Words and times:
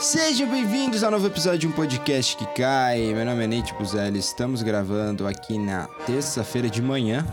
Sejam 0.00 0.48
bem-vindos 0.48 1.02
ao 1.02 1.10
novo 1.10 1.26
episódio 1.26 1.58
de 1.58 1.66
um 1.66 1.72
podcast 1.72 2.36
que 2.36 2.46
cai. 2.54 3.12
Meu 3.12 3.24
nome 3.24 3.42
é 3.42 3.48
Nate 3.48 3.74
Buzelli. 3.74 4.20
Estamos 4.20 4.62
gravando 4.62 5.26
aqui 5.26 5.58
na 5.58 5.88
terça-feira 6.06 6.70
de 6.70 6.80
manhã, 6.80 7.26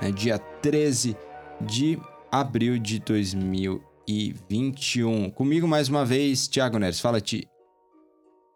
né, 0.00 0.10
dia 0.10 0.38
13 0.38 1.14
de 1.60 2.00
abril 2.32 2.78
de 2.78 2.98
2021. 3.00 5.28
Comigo 5.32 5.68
mais 5.68 5.90
uma 5.90 6.02
vez, 6.02 6.48
Thiago 6.48 6.78
Neres. 6.78 6.98
Fala, 6.98 7.20
Ti. 7.20 7.46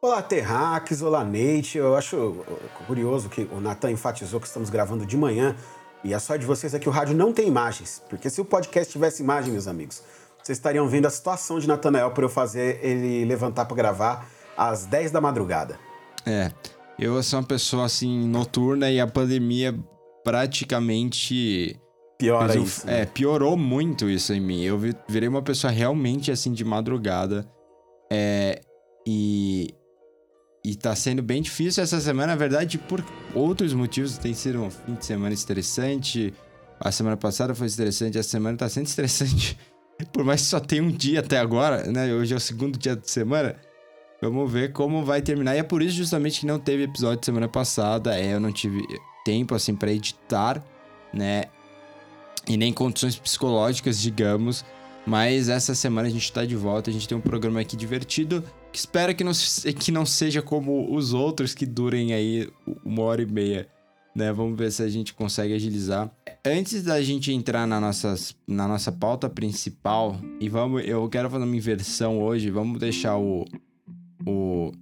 Olá, 0.00 0.22
Terrax. 0.22 1.02
Olá, 1.02 1.22
Nate. 1.22 1.76
Eu 1.76 1.94
acho 1.94 2.46
curioso 2.86 3.28
que 3.28 3.46
o 3.52 3.60
Natan 3.60 3.90
enfatizou 3.90 4.40
que 4.40 4.46
estamos 4.46 4.70
gravando 4.70 5.04
de 5.04 5.14
manhã. 5.14 5.54
E 6.02 6.14
a 6.14 6.18
sorte 6.18 6.40
de 6.40 6.46
vocês 6.46 6.72
é 6.72 6.78
que 6.78 6.88
o 6.88 6.92
rádio 6.92 7.14
não 7.14 7.34
tem 7.34 7.48
imagens. 7.48 8.02
Porque 8.08 8.30
se 8.30 8.40
o 8.40 8.46
podcast 8.46 8.90
tivesse 8.90 9.22
imagem, 9.22 9.52
meus 9.52 9.68
amigos, 9.68 10.02
vocês 10.42 10.58
estariam 10.58 10.88
vendo 10.88 11.06
a 11.06 11.10
situação 11.10 11.58
de 11.58 11.68
Natanael 11.68 12.10
para 12.10 12.24
eu 12.24 12.28
fazer 12.28 12.80
ele 12.84 13.24
levantar 13.24 13.64
para 13.64 13.76
gravar 13.76 14.28
às 14.56 14.84
10 14.86 15.12
da 15.12 15.20
madrugada. 15.20 15.78
É, 16.26 16.50
eu 16.98 17.22
sou 17.22 17.38
uma 17.38 17.46
pessoa 17.46 17.86
assim 17.86 18.26
noturna 18.26 18.90
e 18.90 19.00
a 19.00 19.06
pandemia 19.06 19.74
praticamente 20.24 21.80
piora 22.18 22.56
isso. 22.56 22.86
Né? 22.86 23.02
É, 23.02 23.06
piorou 23.06 23.56
muito 23.56 24.08
isso 24.08 24.32
em 24.32 24.40
mim. 24.40 24.62
Eu 24.62 24.78
virei 25.08 25.28
uma 25.28 25.42
pessoa 25.42 25.70
realmente 25.72 26.30
assim 26.30 26.52
de 26.52 26.64
madrugada. 26.64 27.48
É, 28.10 28.60
e 29.06 29.74
e 30.64 30.76
tá 30.76 30.94
sendo 30.94 31.22
bem 31.22 31.42
difícil 31.42 31.82
essa 31.82 32.00
semana, 32.00 32.28
na 32.28 32.36
verdade, 32.36 32.78
por 32.78 33.04
outros 33.34 33.74
motivos. 33.74 34.16
Tem 34.16 34.32
sido 34.32 34.62
um 34.62 34.70
fim 34.70 34.94
de 34.94 35.04
semana 35.04 35.34
estressante. 35.34 36.32
A 36.78 36.92
semana 36.92 37.16
passada 37.16 37.54
foi 37.54 37.66
estressante, 37.66 38.18
a 38.18 38.22
semana 38.22 38.56
tá 38.56 38.68
sendo 38.68 38.86
estressante 38.86 39.58
por 40.12 40.24
mais 40.24 40.42
que 40.42 40.46
só 40.48 40.60
tenha 40.60 40.82
um 40.82 40.90
dia 40.90 41.20
até 41.20 41.38
agora, 41.38 41.84
né? 41.90 42.12
Hoje 42.12 42.32
é 42.32 42.36
o 42.36 42.40
segundo 42.40 42.78
dia 42.78 42.96
da 42.96 43.02
semana. 43.04 43.56
Vamos 44.20 44.50
ver 44.50 44.72
como 44.72 45.04
vai 45.04 45.20
terminar. 45.20 45.56
E 45.56 45.58
é 45.58 45.62
por 45.62 45.82
isso 45.82 45.96
justamente 45.96 46.40
que 46.40 46.46
não 46.46 46.58
teve 46.58 46.84
episódio 46.84 47.24
semana 47.24 47.48
passada. 47.48 48.18
É, 48.18 48.34
eu 48.34 48.40
não 48.40 48.52
tive 48.52 48.82
tempo 49.24 49.54
assim 49.54 49.74
para 49.74 49.92
editar, 49.92 50.62
né? 51.12 51.44
E 52.48 52.56
nem 52.56 52.72
condições 52.72 53.16
psicológicas, 53.16 54.00
digamos. 54.00 54.64
Mas 55.04 55.48
essa 55.48 55.74
semana 55.74 56.08
a 56.08 56.10
gente 56.10 56.32
tá 56.32 56.44
de 56.44 56.54
volta, 56.54 56.88
a 56.88 56.92
gente 56.92 57.08
tem 57.08 57.18
um 57.18 57.20
programa 57.20 57.60
aqui 57.60 57.76
divertido, 57.76 58.44
que 58.70 58.78
espero 58.78 59.12
que 59.14 59.24
não, 59.24 59.32
que 59.78 59.90
não 59.90 60.06
seja 60.06 60.40
como 60.40 60.94
os 60.94 61.12
outros 61.12 61.54
que 61.54 61.66
durem 61.66 62.12
aí 62.12 62.48
uma 62.84 63.02
hora 63.02 63.20
e 63.20 63.26
meia 63.26 63.68
né? 64.14 64.32
Vamos 64.32 64.58
ver 64.58 64.70
se 64.70 64.82
a 64.82 64.88
gente 64.88 65.14
consegue 65.14 65.54
agilizar. 65.54 66.10
Antes 66.44 66.82
da 66.82 67.00
gente 67.00 67.32
entrar 67.32 67.68
na, 67.68 67.80
nossas, 67.80 68.34
na 68.48 68.66
nossa 68.66 68.90
pauta 68.90 69.30
principal, 69.30 70.18
e 70.40 70.48
vamos, 70.48 70.82
eu 70.84 71.08
quero 71.08 71.30
fazer 71.30 71.44
uma 71.44 71.56
inversão 71.56 72.20
hoje. 72.20 72.50
Vamos 72.50 72.80
deixar 72.80 73.16
o, 73.16 73.44
o, 74.26 74.72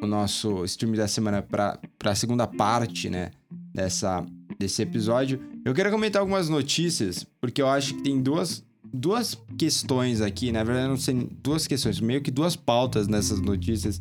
o 0.00 0.06
nosso 0.06 0.64
stream 0.64 0.94
da 0.94 1.06
semana 1.06 1.42
para 1.42 1.78
a 2.02 2.14
segunda 2.14 2.46
parte, 2.46 3.10
né? 3.10 3.32
Dessa, 3.50 4.24
desse 4.58 4.80
episódio. 4.80 5.42
Eu 5.62 5.74
quero 5.74 5.90
comentar 5.90 6.20
algumas 6.20 6.48
notícias, 6.48 7.26
porque 7.38 7.60
eu 7.60 7.68
acho 7.68 7.94
que 7.94 8.02
tem 8.02 8.22
duas, 8.22 8.64
duas 8.82 9.36
questões 9.58 10.22
aqui, 10.22 10.52
na 10.52 10.64
verdade, 10.64 10.88
não 10.88 10.96
sei, 10.96 11.28
duas 11.42 11.66
questões, 11.66 12.00
meio 12.00 12.22
que 12.22 12.30
duas 12.30 12.56
pautas 12.56 13.06
nessas 13.06 13.42
notícias 13.42 14.00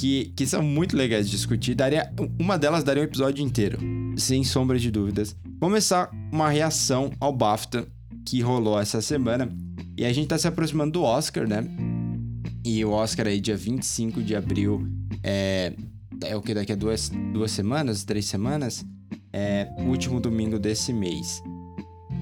que, 0.00 0.32
que 0.34 0.46
são 0.46 0.62
muito 0.62 0.96
legais 0.96 1.26
de 1.26 1.36
discutir. 1.36 1.74
Daria, 1.74 2.10
uma 2.38 2.56
delas 2.56 2.82
daria 2.82 3.02
um 3.02 3.04
episódio 3.04 3.44
inteiro, 3.44 3.78
sem 4.16 4.42
sombra 4.42 4.78
de 4.78 4.90
dúvidas. 4.90 5.36
Começar 5.60 6.10
uma 6.32 6.48
reação 6.48 7.12
ao 7.20 7.30
BAFTA 7.34 7.86
que 8.24 8.40
rolou 8.40 8.80
essa 8.80 9.02
semana. 9.02 9.54
E 9.98 10.06
a 10.06 10.12
gente 10.12 10.28
tá 10.28 10.38
se 10.38 10.48
aproximando 10.48 10.92
do 10.92 11.02
Oscar, 11.02 11.46
né? 11.46 11.62
E 12.64 12.82
o 12.82 12.92
Oscar 12.92 13.26
aí, 13.26 13.38
dia 13.38 13.58
25 13.58 14.22
de 14.22 14.34
abril, 14.34 14.88
é, 15.22 15.74
é 16.24 16.34
o 16.34 16.40
que 16.40 16.54
daqui 16.54 16.72
a 16.72 16.76
duas, 16.76 17.10
duas 17.34 17.50
semanas, 17.50 18.02
três 18.02 18.24
semanas? 18.24 18.82
É 19.30 19.68
último 19.80 20.18
domingo 20.18 20.58
desse 20.58 20.94
mês. 20.94 21.42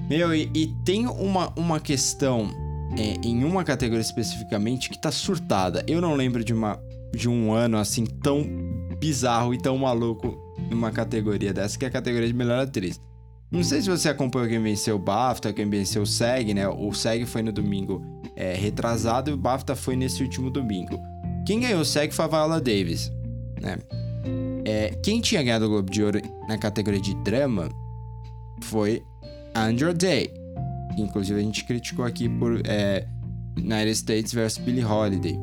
Meu, 0.09 0.35
e, 0.35 0.51
e 0.53 0.67
tem 0.83 1.07
uma, 1.07 1.53
uma 1.57 1.79
questão 1.79 2.49
é, 2.97 3.25
em 3.25 3.45
uma 3.45 3.63
categoria 3.63 4.01
especificamente 4.01 4.89
que 4.89 5.01
tá 5.01 5.11
surtada. 5.11 5.81
Eu 5.87 6.01
não 6.01 6.13
lembro 6.15 6.43
de 6.43 6.53
uma 6.53 6.77
de 7.13 7.29
um 7.29 7.51
ano 7.51 7.77
assim 7.77 8.05
tão 8.05 8.43
bizarro 8.99 9.53
e 9.53 9.57
tão 9.57 9.77
maluco 9.77 10.37
numa 10.69 10.91
categoria 10.91 11.53
dessa, 11.53 11.77
que 11.77 11.85
é 11.85 11.87
a 11.87 11.91
categoria 11.91 12.27
de 12.27 12.33
melhor 12.33 12.59
atriz. 12.59 12.99
Não 13.51 13.63
sei 13.63 13.81
se 13.81 13.89
você 13.89 14.09
acompanhou 14.09 14.47
quem 14.47 14.61
venceu 14.61 14.95
o 14.95 14.99
BAFTA, 14.99 15.51
quem 15.51 15.67
venceu 15.67 16.03
o 16.03 16.05
SEG, 16.05 16.53
né? 16.53 16.67
O 16.67 16.93
SEG 16.93 17.25
foi 17.25 17.41
no 17.41 17.51
domingo 17.51 18.03
é, 18.35 18.53
retrasado 18.53 19.31
e 19.31 19.33
o 19.33 19.37
BAFTA 19.37 19.75
foi 19.75 19.95
nesse 19.95 20.21
último 20.21 20.51
domingo. 20.51 20.99
Quem 21.47 21.59
ganhou 21.59 21.81
o 21.81 21.85
SEG 21.85 22.13
foi 22.13 22.25
a 22.25 22.27
Viola 22.27 22.61
Davis, 22.61 23.11
né? 23.59 23.77
É, 24.65 24.89
quem 25.01 25.19
tinha 25.19 25.41
ganhado 25.41 25.65
o 25.65 25.69
Globo 25.69 25.89
de 25.89 26.03
Ouro 26.03 26.21
na 26.47 26.59
categoria 26.59 27.01
de 27.01 27.15
drama 27.23 27.69
foi 28.61 29.01
Andrew 29.55 29.93
Day. 29.95 30.31
Inclusive 30.95 31.39
a 31.39 31.43
gente 31.43 31.65
criticou 31.65 32.05
aqui 32.05 32.29
por 32.29 32.61
é, 32.67 33.07
United 33.57 33.91
States 33.91 34.31
vs 34.31 34.59
Billie 34.59 34.85
Holiday. 34.85 35.39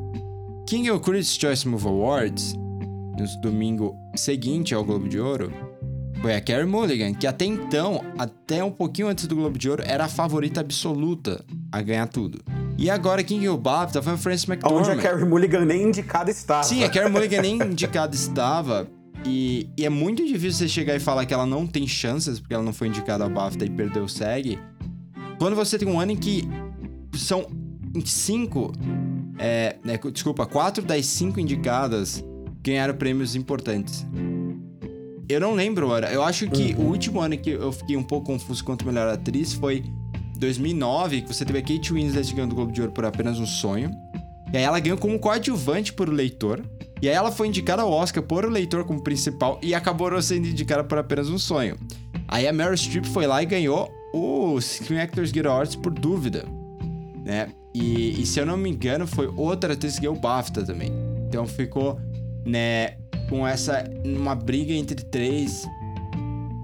Quem 0.66 0.82
ganhou 0.82 0.96
o 0.96 1.00
Critics' 1.00 1.38
Choice 1.40 1.68
Movie 1.68 1.86
Awards 1.86 2.54
no 2.54 3.40
domingo 3.40 3.94
seguinte 4.16 4.74
ao 4.74 4.84
Globo 4.84 5.08
de 5.08 5.20
Ouro 5.20 5.52
foi 6.20 6.34
a 6.34 6.40
Carey 6.40 6.66
Mulligan, 6.66 7.14
que 7.14 7.24
até 7.24 7.44
então, 7.44 8.04
até 8.18 8.64
um 8.64 8.70
pouquinho 8.72 9.06
antes 9.06 9.28
do 9.28 9.36
Globo 9.36 9.56
de 9.56 9.70
Ouro, 9.70 9.84
era 9.86 10.06
a 10.06 10.08
favorita 10.08 10.60
absoluta 10.60 11.44
a 11.70 11.80
ganhar 11.80 12.08
tudo. 12.08 12.40
E 12.76 12.90
agora 12.90 13.22
quem 13.22 13.38
ganhou 13.38 13.54
o 13.54 13.60
BAFTA 13.60 14.02
foi 14.02 14.14
a 14.14 14.16
Frances 14.16 14.48
McDormand. 14.48 14.80
Onde 14.80 14.90
a 14.90 14.96
Carey 14.96 15.24
Mulligan 15.24 15.64
nem 15.64 15.84
indicada 15.84 16.32
estava. 16.32 16.64
Sim, 16.64 16.82
a 16.82 16.90
Carey 16.90 17.12
Mulligan 17.12 17.42
nem 17.42 17.62
indicada 17.62 18.16
estava. 18.16 18.88
E, 19.24 19.70
e, 19.78 19.84
é 19.86 19.88
muito 19.88 20.26
difícil 20.26 20.66
você 20.66 20.68
chegar 20.68 20.96
e 20.96 21.00
falar 21.00 21.26
que 21.26 21.32
ela 21.32 21.46
não 21.46 21.64
tem 21.64 21.86
chances, 21.86 22.40
porque 22.40 22.54
ela 22.54 22.64
não 22.64 22.72
foi 22.72 22.88
indicada 22.88 23.22
ao 23.22 23.30
BAFTA 23.30 23.64
e 23.64 23.70
perdeu 23.70 24.02
o 24.02 24.08
SEG. 24.08 24.58
Quando 25.38 25.54
você 25.54 25.78
tem 25.78 25.86
um 25.86 26.00
ano 26.00 26.10
em 26.10 26.16
que 26.16 26.42
são 27.14 27.46
cinco 28.04 28.72
é, 29.38 29.76
é, 29.86 30.10
desculpa, 30.10 30.46
quatro 30.46 30.84
das 30.84 31.06
cinco 31.06 31.40
indicadas 31.40 32.24
ganharam 32.62 32.94
prêmios 32.94 33.36
importantes. 33.36 34.06
Eu 35.28 35.40
não 35.40 35.54
lembro, 35.54 35.92
era. 35.94 36.12
Eu 36.12 36.22
acho 36.22 36.48
que 36.48 36.74
uhum. 36.74 36.86
o 36.86 36.88
último 36.90 37.20
ano 37.20 37.36
que 37.36 37.50
eu 37.50 37.72
fiquei 37.72 37.96
um 37.96 38.02
pouco 38.02 38.26
confuso 38.26 38.64
quanto 38.64 38.86
melhor 38.86 39.08
atriz 39.08 39.52
foi 39.52 39.84
2009, 40.38 41.22
que 41.22 41.34
você 41.34 41.44
teve 41.44 41.58
a 41.58 41.62
Kate 41.62 41.92
Winslet 41.92 42.34
ganhando 42.34 42.52
o 42.52 42.54
Globo 42.54 42.72
de 42.72 42.80
Ouro 42.80 42.92
por 42.92 43.04
apenas 43.04 43.38
um 43.38 43.46
sonho. 43.46 43.90
E 44.52 44.56
aí 44.56 44.62
ela 44.62 44.78
ganhou 44.78 44.96
como 44.96 45.18
coadjuvante 45.18 45.92
por 45.92 46.08
o 46.08 46.12
leitor. 46.12 46.62
E 47.02 47.08
aí 47.08 47.14
ela 47.14 47.32
foi 47.32 47.48
indicada 47.48 47.82
ao 47.82 47.90
Oscar 47.90 48.22
por 48.22 48.44
o 48.44 48.48
leitor 48.48 48.84
como 48.84 49.02
principal 49.02 49.58
e 49.62 49.74
acabou 49.74 50.20
sendo 50.22 50.46
indicada 50.46 50.84
por 50.84 50.96
apenas 50.96 51.28
um 51.28 51.38
sonho. 51.38 51.76
Aí 52.28 52.46
a 52.46 52.52
Meryl 52.52 52.76
Streep 52.76 53.04
foi 53.06 53.26
lá 53.26 53.42
e 53.42 53.46
ganhou 53.46 53.90
o 54.14 54.58
Screen 54.60 55.00
Actors 55.00 55.30
Guild 55.30 55.48
Awards 55.48 55.76
por 55.76 55.92
dúvida, 55.92 56.44
né? 57.24 57.48
E, 57.78 58.22
e, 58.22 58.24
se 58.24 58.40
eu 58.40 58.46
não 58.46 58.56
me 58.56 58.70
engano, 58.70 59.06
foi 59.06 59.30
outra 59.36 59.74
atriz 59.74 59.96
que 59.96 60.00
ganhou 60.00 60.16
o 60.16 60.18
BAFTA 60.18 60.64
também. 60.64 60.90
Então 61.28 61.46
ficou, 61.46 62.00
né, 62.44 62.96
com 63.28 63.46
essa. 63.46 63.84
uma 64.02 64.34
briga 64.34 64.72
entre 64.72 65.04
três 65.04 65.66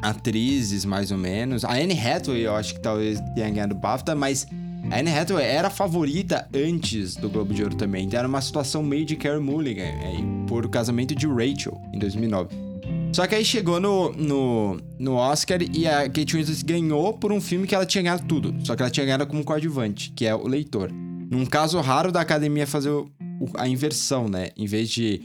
atrizes, 0.00 0.86
mais 0.86 1.10
ou 1.10 1.18
menos. 1.18 1.66
A 1.66 1.74
Anne 1.74 1.98
Hathaway, 1.98 2.46
eu 2.46 2.56
acho 2.56 2.74
que 2.74 2.80
talvez 2.80 3.20
tenha 3.34 3.50
ganhado 3.50 3.74
o 3.74 3.78
BAFTA, 3.78 4.14
mas 4.14 4.46
a 4.90 4.98
Anne 4.98 5.10
Hathaway 5.10 5.44
era 5.44 5.68
a 5.68 5.70
favorita 5.70 6.48
antes 6.54 7.14
do 7.14 7.28
Globo 7.28 7.52
de 7.52 7.62
Ouro 7.62 7.76
também. 7.76 8.06
Então 8.06 8.18
era 8.18 8.26
uma 8.26 8.40
situação 8.40 8.82
meio 8.82 9.04
de 9.04 9.14
Carey 9.14 9.38
Mulligan, 9.38 9.84
aí, 9.84 10.24
por 10.48 10.64
o 10.64 10.68
casamento 10.68 11.14
de 11.14 11.26
Rachel, 11.26 11.78
em 11.92 11.98
2009. 11.98 12.72
Só 13.12 13.26
que 13.26 13.34
aí 13.34 13.44
chegou 13.44 13.78
no, 13.78 14.10
no, 14.12 14.80
no 14.98 15.14
Oscar 15.14 15.58
e 15.60 15.86
a 15.86 16.08
Kate 16.08 16.34
Winslet 16.34 16.64
ganhou 16.64 17.12
por 17.12 17.30
um 17.30 17.40
filme 17.40 17.66
que 17.66 17.74
ela 17.74 17.84
tinha 17.84 18.02
ganhado 18.02 18.24
tudo. 18.26 18.54
Só 18.64 18.74
que 18.74 18.82
ela 18.82 18.90
tinha 18.90 19.04
ganhado 19.04 19.26
como 19.26 19.44
coadjuvante, 19.44 20.10
que 20.16 20.24
é 20.24 20.34
O 20.34 20.48
Leitor. 20.48 20.90
Num 21.32 21.46
caso 21.46 21.80
raro 21.80 22.12
da 22.12 22.20
academia 22.20 22.66
fazer 22.66 22.90
o, 22.90 23.10
a 23.54 23.66
inversão, 23.66 24.28
né? 24.28 24.50
Em 24.54 24.66
vez 24.66 24.90
de 24.90 25.22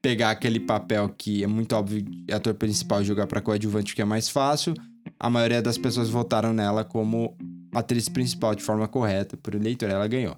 pegar 0.00 0.30
aquele 0.30 0.58
papel 0.58 1.10
que 1.10 1.44
é 1.44 1.46
muito 1.46 1.76
óbvio 1.76 2.02
ator 2.32 2.54
principal 2.54 3.02
e 3.02 3.04
jogar 3.04 3.26
para 3.26 3.42
coadjuvante 3.42 3.94
que 3.94 4.00
é 4.00 4.04
mais 4.06 4.30
fácil, 4.30 4.72
a 5.20 5.28
maioria 5.28 5.60
das 5.60 5.76
pessoas 5.76 6.08
votaram 6.08 6.54
nela 6.54 6.84
como 6.84 7.36
atriz 7.74 8.08
principal 8.08 8.54
de 8.54 8.62
forma 8.62 8.88
correta 8.88 9.36
por 9.36 9.54
eleitor, 9.54 9.90
ela 9.90 10.08
ganhou. 10.08 10.34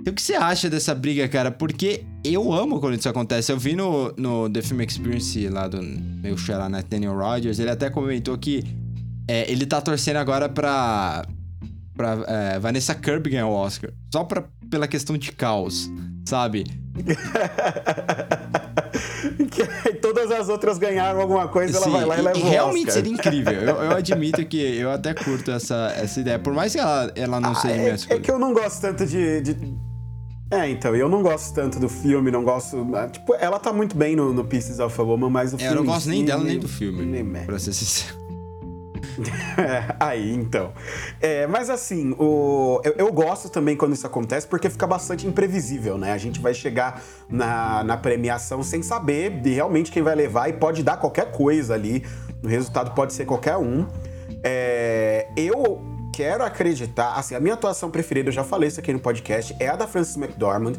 Então, 0.00 0.10
o 0.10 0.16
que 0.16 0.22
você 0.22 0.32
acha 0.32 0.70
dessa 0.70 0.94
briga, 0.94 1.28
cara? 1.28 1.50
Porque 1.50 2.02
eu 2.24 2.50
amo 2.50 2.80
quando 2.80 2.98
isso 2.98 3.10
acontece. 3.10 3.52
Eu 3.52 3.58
vi 3.58 3.76
no, 3.76 4.10
no 4.16 4.48
The 4.48 4.62
Film 4.62 4.80
Experience 4.80 5.48
lá 5.50 5.68
do 5.68 5.82
meu 5.82 6.34
xará 6.38 6.66
Nathaniel 6.66 7.14
Rogers, 7.14 7.58
ele 7.58 7.70
até 7.70 7.90
comentou 7.90 8.38
que 8.38 8.64
é, 9.28 9.52
ele 9.52 9.66
tá 9.66 9.82
torcendo 9.82 10.16
agora 10.16 10.48
pra 10.48 11.26
pra 11.98 12.16
é, 12.28 12.58
Vanessa 12.60 12.94
Kirby 12.94 13.30
ganhar 13.30 13.48
o 13.48 13.52
Oscar. 13.52 13.90
Só 14.10 14.22
pra, 14.22 14.44
pela 14.70 14.86
questão 14.86 15.18
de 15.18 15.32
caos, 15.32 15.90
sabe? 16.24 16.64
que 19.50 19.94
todas 19.94 20.30
as 20.30 20.48
outras 20.48 20.78
ganharam 20.78 21.20
alguma 21.20 21.48
coisa, 21.48 21.76
Sim, 21.78 21.90
ela 21.90 22.06
vai 22.06 22.06
lá 22.06 22.16
e, 22.16 22.20
e 22.20 22.22
leva 22.22 22.38
o 22.38 22.50
realmente 22.50 22.92
seria 22.92 23.12
incrível. 23.12 23.52
Eu, 23.52 23.76
eu, 23.76 23.90
admito 23.98 24.46
que 24.46 24.56
eu 24.56 24.92
até 24.92 25.12
curto 25.12 25.50
essa, 25.50 25.92
essa 25.96 26.20
ideia. 26.20 26.38
Por 26.38 26.54
mais 26.54 26.72
que 26.72 26.78
ela, 26.78 27.10
ela 27.16 27.40
não 27.40 27.50
ah, 27.50 27.54
seja 27.56 27.74
é, 27.74 27.78
minha 27.78 27.96
É 28.10 28.18
que 28.20 28.30
eu 28.30 28.38
não 28.38 28.54
gosto 28.54 28.80
tanto 28.80 29.04
de, 29.04 29.40
de 29.40 29.56
É, 30.52 30.70
então, 30.70 30.94
eu 30.94 31.08
não 31.08 31.20
gosto 31.22 31.52
tanto 31.52 31.80
do 31.80 31.88
filme, 31.88 32.30
não 32.30 32.44
gosto. 32.44 32.94
Ah, 32.94 33.08
tipo, 33.08 33.34
ela 33.34 33.58
tá 33.58 33.72
muito 33.72 33.96
bem 33.96 34.14
no, 34.14 34.32
no 34.32 34.44
Pieces 34.44 34.78
of 34.78 35.00
a 35.00 35.04
Woman, 35.04 35.30
mas 35.30 35.52
o 35.52 35.56
É, 35.56 35.58
filme. 35.58 35.74
eu 35.74 35.76
não 35.76 35.84
gosto 35.84 36.04
si 36.04 36.10
nem 36.10 36.24
dela 36.24 36.44
nem 36.44 36.60
do 36.60 36.68
filme, 36.68 37.04
me 37.04 37.24
mete. 37.24 37.46
pra 37.46 37.58
ser 37.58 37.72
sincero. 37.72 38.16
É, 39.58 39.96
aí, 39.98 40.32
então. 40.34 40.72
É, 41.20 41.46
mas 41.46 41.68
assim, 41.68 42.14
o, 42.18 42.80
eu, 42.84 42.94
eu 42.96 43.12
gosto 43.12 43.48
também 43.48 43.76
quando 43.76 43.92
isso 43.92 44.06
acontece, 44.06 44.46
porque 44.46 44.70
fica 44.70 44.86
bastante 44.86 45.26
imprevisível, 45.26 45.98
né? 45.98 46.12
A 46.12 46.18
gente 46.18 46.40
vai 46.40 46.54
chegar 46.54 47.02
na, 47.28 47.82
na 47.82 47.96
premiação 47.96 48.62
sem 48.62 48.82
saber 48.82 49.40
de 49.40 49.50
realmente 49.50 49.90
quem 49.90 50.02
vai 50.02 50.14
levar 50.14 50.48
e 50.48 50.52
pode 50.52 50.82
dar 50.82 50.96
qualquer 50.96 51.32
coisa 51.32 51.74
ali. 51.74 52.04
O 52.42 52.46
resultado 52.46 52.92
pode 52.94 53.12
ser 53.12 53.24
qualquer 53.24 53.56
um. 53.56 53.86
É, 54.44 55.26
eu 55.36 55.82
quero 56.14 56.44
acreditar, 56.44 57.14
assim, 57.14 57.34
a 57.34 57.40
minha 57.40 57.54
atuação 57.54 57.90
preferida, 57.90 58.28
eu 58.28 58.32
já 58.32 58.44
falei 58.44 58.68
isso 58.68 58.80
aqui 58.80 58.92
no 58.92 58.98
podcast, 58.98 59.54
é 59.60 59.68
a 59.68 59.76
da 59.76 59.86
Frances 59.86 60.16
McDormand. 60.16 60.74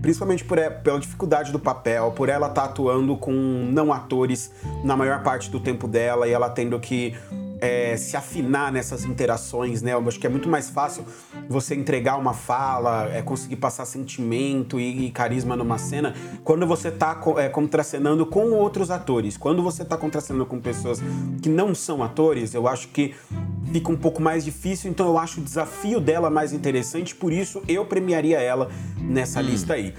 Principalmente 0.00 0.44
por, 0.44 0.58
e- 0.58 0.70
pela 0.70 1.00
dificuldade 1.00 1.50
do 1.50 1.58
papel, 1.58 2.12
por 2.12 2.28
ela 2.28 2.46
estar 2.46 2.64
atuando 2.64 3.16
com 3.16 3.32
não 3.32 3.92
atores 3.92 4.52
na 4.84 4.96
maior 4.96 5.22
parte 5.22 5.50
do 5.50 5.58
tempo 5.58 5.88
dela 5.88 6.28
e 6.28 6.32
ela 6.32 6.48
tendo 6.48 6.78
que 6.78 7.16
é, 7.60 7.96
se 7.96 8.16
afinar 8.16 8.72
nessas 8.72 9.04
interações, 9.04 9.82
né? 9.82 9.92
Eu 9.92 10.06
acho 10.06 10.18
que 10.18 10.26
é 10.26 10.30
muito 10.30 10.48
mais 10.48 10.68
fácil 10.68 11.04
você 11.48 11.74
entregar 11.74 12.16
uma 12.16 12.34
fala, 12.34 13.08
é, 13.12 13.22
conseguir 13.22 13.56
passar 13.56 13.84
sentimento 13.86 14.78
e, 14.78 15.06
e 15.06 15.10
carisma 15.10 15.56
numa 15.56 15.78
cena 15.78 16.14
quando 16.44 16.66
você 16.66 16.90
tá 16.90 17.20
é, 17.38 17.48
contracenando 17.48 18.26
com 18.26 18.50
outros 18.52 18.90
atores. 18.90 19.36
Quando 19.36 19.62
você 19.62 19.84
tá 19.84 19.96
contracenando 19.96 20.46
com 20.46 20.60
pessoas 20.60 21.02
que 21.42 21.48
não 21.48 21.74
são 21.74 22.02
atores, 22.02 22.54
eu 22.54 22.68
acho 22.68 22.88
que 22.88 23.14
fica 23.72 23.90
um 23.90 23.96
pouco 23.96 24.22
mais 24.22 24.44
difícil, 24.44 24.90
então 24.90 25.06
eu 25.06 25.18
acho 25.18 25.40
o 25.40 25.44
desafio 25.44 26.00
dela 26.00 26.30
mais 26.30 26.52
interessante, 26.52 27.14
por 27.14 27.32
isso 27.32 27.62
eu 27.68 27.84
premiaria 27.84 28.40
ela 28.40 28.70
nessa 28.98 29.40
lista 29.40 29.74
aí. 29.74 29.94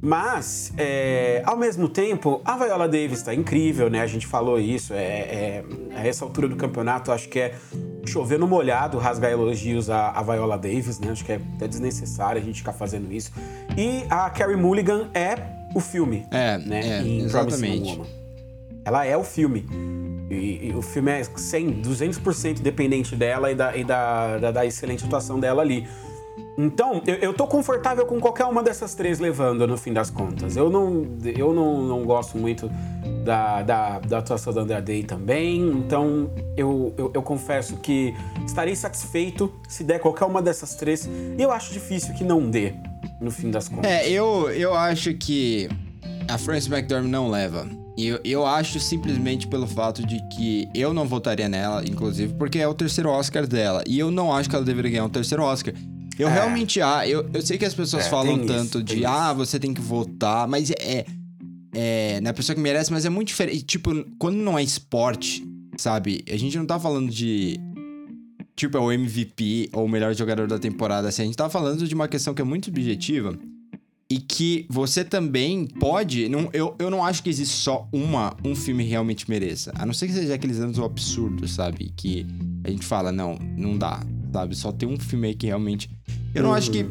Mas, 0.00 0.72
é, 0.76 1.42
ao 1.44 1.56
mesmo 1.56 1.88
tempo, 1.88 2.40
a 2.44 2.56
Viola 2.56 2.88
Davis 2.88 3.22
tá 3.22 3.34
incrível, 3.34 3.88
né? 3.88 4.00
A 4.00 4.06
gente 4.06 4.26
falou 4.26 4.58
isso. 4.58 4.92
É, 4.92 4.98
é- 4.98 5.64
a 5.94 6.06
essa 6.06 6.24
altura 6.24 6.48
do 6.48 6.56
campeonato, 6.56 7.10
acho 7.10 7.28
que 7.28 7.38
é 7.38 7.54
chover 8.06 8.38
no 8.38 8.46
molhado 8.46 8.98
rasgar 8.98 9.30
elogios 9.30 9.90
à, 9.90 10.10
à 10.10 10.22
Viola 10.22 10.56
Davis, 10.58 11.00
né? 11.00 11.10
Acho 11.10 11.24
que 11.24 11.32
é 11.32 11.40
até 11.56 11.66
desnecessário 11.66 12.40
a 12.40 12.44
gente 12.44 12.58
ficar 12.58 12.72
fazendo 12.72 13.12
isso. 13.12 13.32
E 13.76 14.04
a 14.10 14.30
Carrie 14.30 14.56
Mulligan 14.56 15.08
é 15.14 15.36
o 15.74 15.80
filme. 15.80 16.26
É, 16.30 16.58
né? 16.58 17.00
é, 17.00 17.06
exatamente. 17.24 18.00
Ela 18.84 19.04
é 19.04 19.16
o 19.16 19.24
filme. 19.24 19.66
E, 20.30 20.68
e 20.68 20.72
o 20.76 20.82
filme 20.82 21.10
é 21.10 21.24
100, 21.24 21.82
200% 21.82 22.60
dependente 22.60 23.16
dela 23.16 23.50
e, 23.50 23.54
da, 23.54 23.76
e 23.76 23.84
da, 23.84 24.38
da, 24.38 24.50
da 24.50 24.66
excelente 24.66 25.04
atuação 25.04 25.40
dela 25.40 25.62
ali. 25.62 25.86
Então, 26.58 27.02
eu, 27.06 27.14
eu 27.16 27.34
tô 27.34 27.46
confortável 27.46 28.06
com 28.06 28.18
qualquer 28.18 28.46
uma 28.46 28.62
dessas 28.62 28.94
três 28.94 29.18
levando, 29.18 29.66
no 29.66 29.76
fim 29.76 29.92
das 29.92 30.10
contas. 30.10 30.56
Eu 30.56 30.70
não, 30.70 31.06
eu 31.24 31.52
não, 31.52 31.82
não 31.82 32.04
gosto 32.04 32.38
muito 32.38 32.70
da, 33.24 33.62
da, 33.62 33.98
da 33.98 34.18
atuação 34.18 34.52
da 34.52 34.62
Andrea 34.62 34.80
Day 34.80 35.02
também, 35.02 35.60
então 35.60 36.30
eu, 36.56 36.94
eu, 36.96 37.10
eu 37.12 37.22
confesso 37.22 37.76
que 37.76 38.14
estarei 38.46 38.74
satisfeito 38.74 39.52
se 39.68 39.84
der 39.84 39.98
qualquer 39.98 40.24
uma 40.24 40.40
dessas 40.40 40.74
três. 40.76 41.06
E 41.36 41.42
eu 41.42 41.50
acho 41.50 41.72
difícil 41.72 42.14
que 42.14 42.24
não 42.24 42.48
dê, 42.48 42.72
no 43.20 43.30
fim 43.30 43.50
das 43.50 43.68
contas. 43.68 43.90
É, 43.90 44.08
eu, 44.08 44.50
eu 44.50 44.72
acho 44.74 45.12
que 45.14 45.68
a 46.28 46.38
Frances 46.38 46.70
McDormand 46.70 47.08
não 47.08 47.28
leva. 47.28 47.66
E 47.96 48.08
eu, 48.08 48.20
eu 48.24 48.46
acho 48.46 48.78
simplesmente 48.78 49.46
pelo 49.46 49.66
fato 49.66 50.06
de 50.06 50.20
que 50.28 50.68
eu 50.74 50.92
não 50.92 51.06
votaria 51.06 51.48
nela, 51.48 51.82
inclusive, 51.84 52.34
porque 52.34 52.58
é 52.58 52.68
o 52.68 52.74
terceiro 52.74 53.08
Oscar 53.10 53.46
dela. 53.46 53.82
E 53.86 53.98
eu 53.98 54.10
não 54.10 54.34
acho 54.34 54.50
que 54.50 54.54
ela 54.54 54.64
deveria 54.64 54.90
ganhar 54.90 55.04
um 55.04 55.10
terceiro 55.10 55.42
Oscar. 55.42 55.74
Eu 56.18 56.28
É. 56.28 56.32
realmente 56.32 56.80
ah, 56.80 57.06
eu, 57.06 57.28
eu 57.32 57.42
sei 57.42 57.58
que 57.58 57.64
as 57.64 57.74
pessoas 57.74 58.06
É, 58.06 58.10
falam 58.10 58.36
isso, 58.38 58.46
tanto 58.46 58.78
tem 58.84 58.84
de 58.84 58.96
isso. 59.02 59.06
ah, 59.08 59.32
você 59.32 59.58
tem 59.58 59.72
que 59.74 59.80
votar, 59.80 60.46
mas 60.48 60.70
é. 60.70 61.04
É, 61.78 62.20
na 62.22 62.32
pessoa 62.32 62.54
que 62.56 62.60
merece, 62.62 62.90
mas 62.90 63.04
é 63.04 63.10
muito 63.10 63.28
diferente. 63.28 63.62
Tipo, 63.64 63.90
quando 64.18 64.36
não 64.36 64.58
é 64.58 64.62
esporte, 64.62 65.44
sabe? 65.76 66.24
A 66.30 66.36
gente 66.36 66.56
não 66.56 66.64
tá 66.64 66.80
falando 66.80 67.10
de. 67.10 67.60
Tipo, 68.54 68.78
é 68.78 68.80
o 68.80 68.90
MVP 68.90 69.68
ou 69.74 69.84
o 69.84 69.88
melhor 69.88 70.14
jogador 70.14 70.46
da 70.48 70.58
temporada. 70.58 71.08
Assim, 71.08 71.22
a 71.22 71.24
gente 71.26 71.36
tá 71.36 71.50
falando 71.50 71.86
de 71.86 71.94
uma 71.94 72.08
questão 72.08 72.32
que 72.32 72.40
é 72.40 72.44
muito 72.44 72.66
subjetiva 72.66 73.38
e 74.08 74.18
que 74.18 74.64
você 74.70 75.04
também 75.04 75.66
pode. 75.66 76.26
Não, 76.30 76.48
eu, 76.54 76.74
eu 76.78 76.88
não 76.90 77.04
acho 77.04 77.22
que 77.22 77.28
existe 77.28 77.54
só 77.54 77.86
uma, 77.92 78.34
um 78.42 78.54
filme 78.56 78.82
realmente 78.82 79.28
mereça. 79.28 79.70
A 79.74 79.84
não 79.84 79.92
ser 79.92 80.06
que 80.06 80.14
seja 80.14 80.32
aqueles 80.32 80.58
anos 80.58 80.78
absurdos, 80.78 81.52
sabe? 81.52 81.92
Que 81.94 82.24
a 82.64 82.70
gente 82.70 82.86
fala, 82.86 83.12
não, 83.12 83.38
não 83.58 83.76
dá, 83.76 84.00
sabe? 84.32 84.56
Só 84.56 84.72
tem 84.72 84.88
um 84.88 84.98
filme 84.98 85.28
aí 85.28 85.34
que 85.34 85.44
realmente. 85.46 85.90
Eu 86.36 86.42
não 86.42 86.54
acho 86.54 86.70
que 86.70 86.86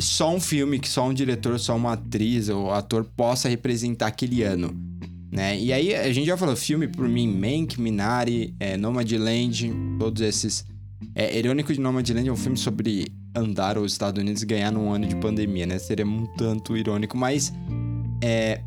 só 0.00 0.34
um 0.34 0.40
filme, 0.40 0.78
que 0.78 0.88
só 0.88 1.08
um 1.08 1.14
diretor, 1.14 1.58
só 1.58 1.76
uma 1.76 1.92
atriz 1.94 2.48
ou 2.48 2.72
ator 2.72 3.04
possa 3.04 3.48
representar 3.48 4.06
aquele 4.08 4.42
ano. 4.42 4.74
Né? 5.30 5.58
E 5.58 5.72
aí, 5.72 5.94
a 5.94 6.12
gente 6.12 6.26
já 6.26 6.36
falou, 6.36 6.56
filme 6.56 6.88
por 6.88 7.08
mim, 7.08 7.28
Mank, 7.28 7.80
Minari, 7.80 8.54
é, 8.58 8.76
Nomadland, 8.76 9.72
todos 9.98 10.22
esses. 10.22 10.64
É, 11.14 11.38
Irônico 11.38 11.72
de 11.72 11.80
Nomadland 11.80 12.28
é 12.28 12.32
um 12.32 12.36
filme 12.36 12.56
sobre 12.56 13.06
andar 13.34 13.76
os 13.78 13.92
Estados 13.92 14.20
Unidos 14.20 14.42
e 14.42 14.46
ganhar 14.46 14.72
num 14.72 14.90
ano 14.90 15.06
de 15.06 15.14
pandemia, 15.16 15.66
né? 15.66 15.78
Seria 15.78 16.06
um 16.06 16.26
tanto 16.36 16.76
irônico, 16.76 17.16
mas 17.16 17.52
é, 18.22 18.60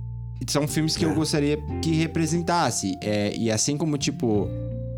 são 0.48 0.68
filmes 0.68 0.96
que 0.96 1.04
eu 1.04 1.12
É. 1.12 1.16
gostaria 1.16 1.58
que 1.82 1.92
representasse. 1.92 2.96
É, 3.02 3.36
e 3.36 3.50
assim 3.52 3.76
como, 3.76 3.98
tipo, 3.98 4.48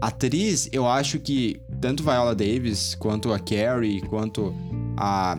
atriz, 0.01 0.69
eu 0.71 0.88
acho 0.88 1.18
que 1.19 1.59
tanto 1.80 2.03
Viola 2.03 2.35
Davis, 2.35 2.94
quanto 2.95 3.31
a 3.31 3.39
Carrie, 3.39 4.01
quanto 4.01 4.53
a, 4.98 5.38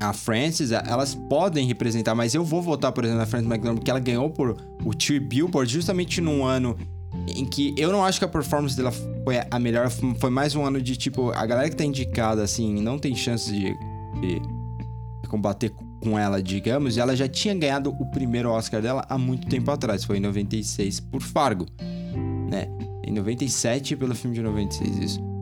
a 0.00 0.12
Frances, 0.12 0.72
elas 0.72 1.14
podem 1.14 1.66
representar, 1.66 2.14
mas 2.14 2.34
eu 2.34 2.44
vou 2.44 2.60
votar, 2.60 2.92
por 2.92 3.04
exemplo, 3.04 3.20
na 3.20 3.26
Frances 3.26 3.48
McDormand, 3.48 3.76
porque 3.76 3.90
ela 3.90 4.00
ganhou 4.00 4.30
por 4.30 4.56
o 4.84 4.94
Three 4.94 5.20
Billboard 5.20 5.72
justamente 5.72 6.20
num 6.20 6.44
ano 6.44 6.76
em 7.28 7.44
que 7.44 7.74
eu 7.76 7.90
não 7.90 8.04
acho 8.04 8.18
que 8.18 8.24
a 8.24 8.28
performance 8.28 8.76
dela 8.76 8.92
foi 8.92 9.40
a 9.50 9.58
melhor, 9.58 9.90
foi 9.90 10.30
mais 10.30 10.54
um 10.54 10.64
ano 10.64 10.80
de 10.80 10.96
tipo, 10.96 11.30
a 11.30 11.46
galera 11.46 11.68
que 11.68 11.76
tá 11.76 11.84
indicada, 11.84 12.42
assim, 12.42 12.80
não 12.80 12.98
tem 12.98 13.14
chance 13.14 13.50
de, 13.50 13.74
de 14.20 14.40
combater 15.28 15.72
com 16.00 16.18
ela, 16.18 16.42
digamos, 16.42 16.96
e 16.96 17.00
ela 17.00 17.16
já 17.16 17.26
tinha 17.26 17.54
ganhado 17.54 17.90
o 17.90 18.06
primeiro 18.10 18.50
Oscar 18.50 18.80
dela 18.80 19.04
há 19.08 19.18
muito 19.18 19.48
tempo 19.48 19.70
atrás, 19.70 20.04
foi 20.04 20.18
em 20.18 20.20
96 20.20 21.00
por 21.00 21.22
Fargo, 21.22 21.66
né? 22.50 22.68
Em 23.04 23.12
97 23.12 23.96
pelo 23.96 24.14
filme 24.14 24.36
de 24.36 24.42
96, 24.42 24.98
isso. 24.98 25.35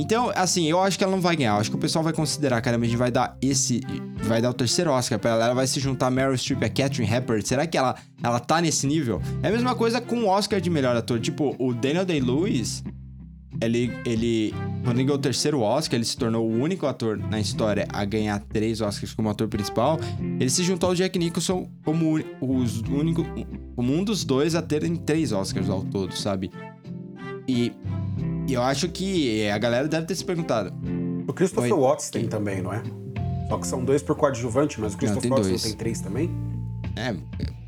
Então, 0.00 0.32
assim, 0.34 0.66
eu 0.66 0.80
acho 0.80 0.96
que 0.96 1.04
ela 1.04 1.12
não 1.12 1.20
vai 1.20 1.36
ganhar. 1.36 1.50
Eu 1.50 1.60
acho 1.60 1.68
que 1.68 1.76
o 1.76 1.78
pessoal 1.78 2.02
vai 2.02 2.14
considerar, 2.14 2.58
caramba, 2.62 2.86
a 2.86 2.88
gente 2.88 2.96
vai 2.96 3.10
dar 3.10 3.36
esse. 3.42 3.82
Vai 4.24 4.40
dar 4.40 4.48
o 4.48 4.54
terceiro 4.54 4.90
Oscar 4.90 5.18
pra 5.18 5.32
ela. 5.32 5.44
Ela 5.44 5.54
vai 5.54 5.66
se 5.66 5.78
juntar 5.78 6.06
a 6.06 6.10
Meryl 6.10 6.34
Streep 6.38 6.62
e 6.62 6.64
a 6.64 6.70
Catherine 6.70 7.14
Hepburn. 7.14 7.46
Será 7.46 7.66
que 7.66 7.76
ela, 7.76 7.94
ela 8.22 8.40
tá 8.40 8.62
nesse 8.62 8.86
nível? 8.86 9.20
É 9.42 9.48
a 9.48 9.50
mesma 9.50 9.74
coisa 9.74 10.00
com 10.00 10.22
o 10.22 10.26
Oscar 10.26 10.58
de 10.58 10.70
melhor 10.70 10.96
ator. 10.96 11.20
Tipo, 11.20 11.54
o 11.58 11.74
Daniel 11.74 12.06
Day-Lewis, 12.06 12.82
ele, 13.60 13.92
ele. 14.06 14.54
Quando 14.84 14.96
ele 14.96 15.04
ganhou 15.04 15.18
o 15.18 15.20
terceiro 15.20 15.60
Oscar, 15.60 15.96
ele 15.96 16.06
se 16.06 16.16
tornou 16.16 16.48
o 16.48 16.50
único 16.50 16.86
ator 16.86 17.18
na 17.18 17.38
história 17.38 17.86
a 17.92 18.02
ganhar 18.06 18.40
três 18.40 18.80
Oscars 18.80 19.12
como 19.12 19.28
ator 19.28 19.48
principal. 19.48 20.00
Ele 20.18 20.48
se 20.48 20.64
juntou 20.64 20.88
ao 20.88 20.94
Jack 20.94 21.18
Nicholson 21.18 21.68
como 21.84 22.18
os 22.40 22.80
único, 22.80 23.22
como 23.76 23.92
um 23.94 24.02
dos 24.02 24.24
dois 24.24 24.54
a 24.54 24.62
terem 24.62 24.96
três 24.96 25.30
Oscars 25.30 25.68
ao 25.68 25.82
todo, 25.84 26.16
sabe? 26.16 26.50
E, 27.46 27.72
e 28.48 28.54
eu 28.54 28.62
acho 28.62 28.88
que 28.88 29.48
a 29.48 29.58
galera 29.58 29.88
deve 29.88 30.06
ter 30.06 30.14
se 30.14 30.24
perguntado. 30.24 30.72
O 31.26 31.32
Christopher 31.32 31.72
Oi. 31.72 31.80
Watts 31.80 32.10
tem 32.10 32.26
também, 32.26 32.62
não 32.62 32.72
é? 32.72 32.82
Só 33.48 33.58
que 33.58 33.66
são 33.66 33.84
dois 33.84 34.02
por 34.02 34.16
coadjuvante, 34.16 34.80
mas 34.80 34.94
o 34.94 34.96
Christopher 34.96 35.22
tem 35.22 35.30
Watts 35.30 35.48
dois. 35.48 35.62
não 35.62 35.70
tem 35.70 35.78
três 35.78 36.00
também? 36.00 36.30
É, 36.96 37.14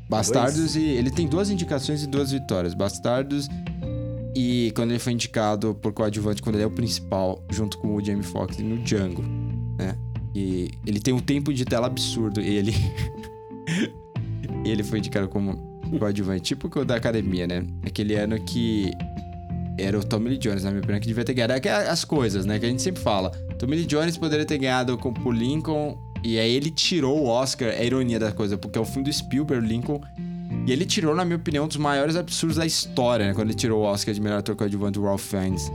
Bastardos 0.09 0.75
e. 0.75 0.81
Ele 0.81 1.09
tem 1.09 1.27
duas 1.27 1.49
indicações 1.49 2.03
e 2.03 2.07
duas 2.07 2.31
vitórias. 2.31 2.73
Bastardos 2.73 3.49
e 4.35 4.71
quando 4.75 4.91
ele 4.91 4.99
foi 4.99 5.13
indicado 5.13 5.75
por 5.75 5.93
coadjuvante, 5.93 6.41
quando 6.41 6.55
ele 6.55 6.63
é 6.63 6.67
o 6.67 6.71
principal, 6.71 7.43
junto 7.51 7.77
com 7.77 7.95
o 7.95 8.03
Jamie 8.03 8.23
Foxx 8.23 8.57
no 8.59 8.77
Django, 8.79 9.23
né? 9.77 9.95
E 10.33 10.71
ele 10.85 10.99
tem 10.99 11.13
um 11.13 11.19
tempo 11.19 11.53
de 11.53 11.63
tela 11.63 11.85
absurdo. 11.85 12.41
E 12.41 12.55
ele. 12.55 12.73
e 14.65 14.69
ele 14.69 14.83
foi 14.83 14.99
indicado 14.99 15.27
como 15.29 15.79
coadjuvante, 15.99 16.41
tipo 16.41 16.79
o 16.79 16.83
da 16.83 16.95
academia, 16.95 17.45
né? 17.45 17.65
Aquele 17.85 18.15
ano 18.15 18.39
que. 18.43 18.91
Era 19.77 19.97
o 19.97 20.03
Tommy 20.03 20.29
Lee 20.29 20.37
Jones, 20.37 20.63
na 20.63 20.69
minha 20.69 20.81
opinião, 20.81 20.99
que 20.99 21.07
devia 21.07 21.23
ter 21.23 21.33
ganhado. 21.33 21.53
É 21.53 21.61
é 21.63 21.89
as 21.89 22.05
coisas, 22.05 22.45
né? 22.45 22.59
Que 22.59 22.65
a 22.65 22.69
gente 22.69 22.81
sempre 22.81 23.01
fala. 23.01 23.31
Tommy 23.57 23.75
Lee 23.75 23.85
Jones 23.85 24.17
poderia 24.17 24.45
ter 24.45 24.57
ganhado 24.57 24.97
com, 24.97 25.13
por 25.13 25.35
Lincoln. 25.35 25.97
E 26.23 26.39
aí 26.39 26.53
ele 26.53 26.69
tirou 26.69 27.19
o 27.19 27.25
Oscar. 27.25 27.69
É 27.69 27.79
a 27.79 27.83
ironia 27.83 28.19
da 28.19 28.31
coisa, 28.31 28.57
porque 28.57 28.77
é 28.77 28.81
o 28.81 28.85
filme 28.85 29.03
do 29.03 29.13
Spielberg, 29.13 29.65
Lincoln. 29.65 29.99
E 30.65 30.71
ele 30.71 30.85
tirou, 30.85 31.15
na 31.15 31.25
minha 31.25 31.37
opinião, 31.37 31.65
um 31.65 31.67
dos 31.67 31.77
maiores 31.77 32.15
absurdos 32.15 32.57
da 32.57 32.65
história, 32.65 33.27
né? 33.27 33.33
Quando 33.33 33.49
ele 33.49 33.57
tirou 33.57 33.81
o 33.81 33.85
Oscar 33.85 34.13
de 34.13 34.21
melhor 34.21 34.39
ator 34.39 34.55
coadjuvante 34.55 34.99
do 34.99 35.03
Ralph 35.03 35.23
Fiennes 35.23 35.71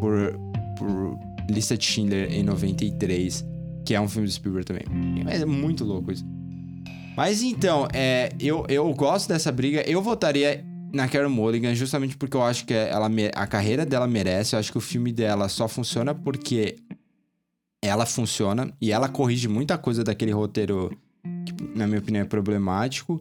por, 0.00 0.40
por 0.76 1.18
Lista 1.48 1.76
de 1.76 1.84
Schindler 1.84 2.32
em 2.32 2.42
93, 2.42 3.44
que 3.84 3.94
é 3.94 4.00
um 4.00 4.08
filme 4.08 4.26
do 4.26 4.32
Spielberg 4.32 4.66
também. 4.66 4.84
Mas 5.24 5.42
é 5.42 5.44
muito 5.44 5.84
louco 5.84 6.10
isso. 6.10 6.24
Mas 7.16 7.42
então, 7.42 7.86
é, 7.92 8.30
eu, 8.40 8.64
eu 8.68 8.92
gosto 8.94 9.28
dessa 9.28 9.52
briga. 9.52 9.82
Eu 9.88 10.02
votaria 10.02 10.64
na 10.94 11.08
Carol 11.08 11.28
Mulligan 11.28 11.74
justamente 11.74 12.16
porque 12.16 12.36
eu 12.36 12.42
acho 12.42 12.64
que 12.64 12.72
ela, 12.72 13.10
a 13.34 13.46
carreira 13.46 13.84
dela 13.84 14.06
merece. 14.06 14.54
Eu 14.54 14.60
acho 14.60 14.70
que 14.70 14.78
o 14.78 14.80
filme 14.80 15.12
dela 15.12 15.48
só 15.48 15.66
funciona 15.66 16.14
porque 16.14 16.76
ela 17.82 18.06
funciona 18.06 18.72
e 18.80 18.92
ela 18.92 19.08
corrige 19.08 19.48
muita 19.48 19.76
coisa 19.76 20.04
daquele 20.04 20.30
roteiro 20.30 20.96
que, 21.44 21.54
na 21.76 21.86
minha 21.86 21.98
opinião, 21.98 22.22
é 22.22 22.26
problemático. 22.26 23.20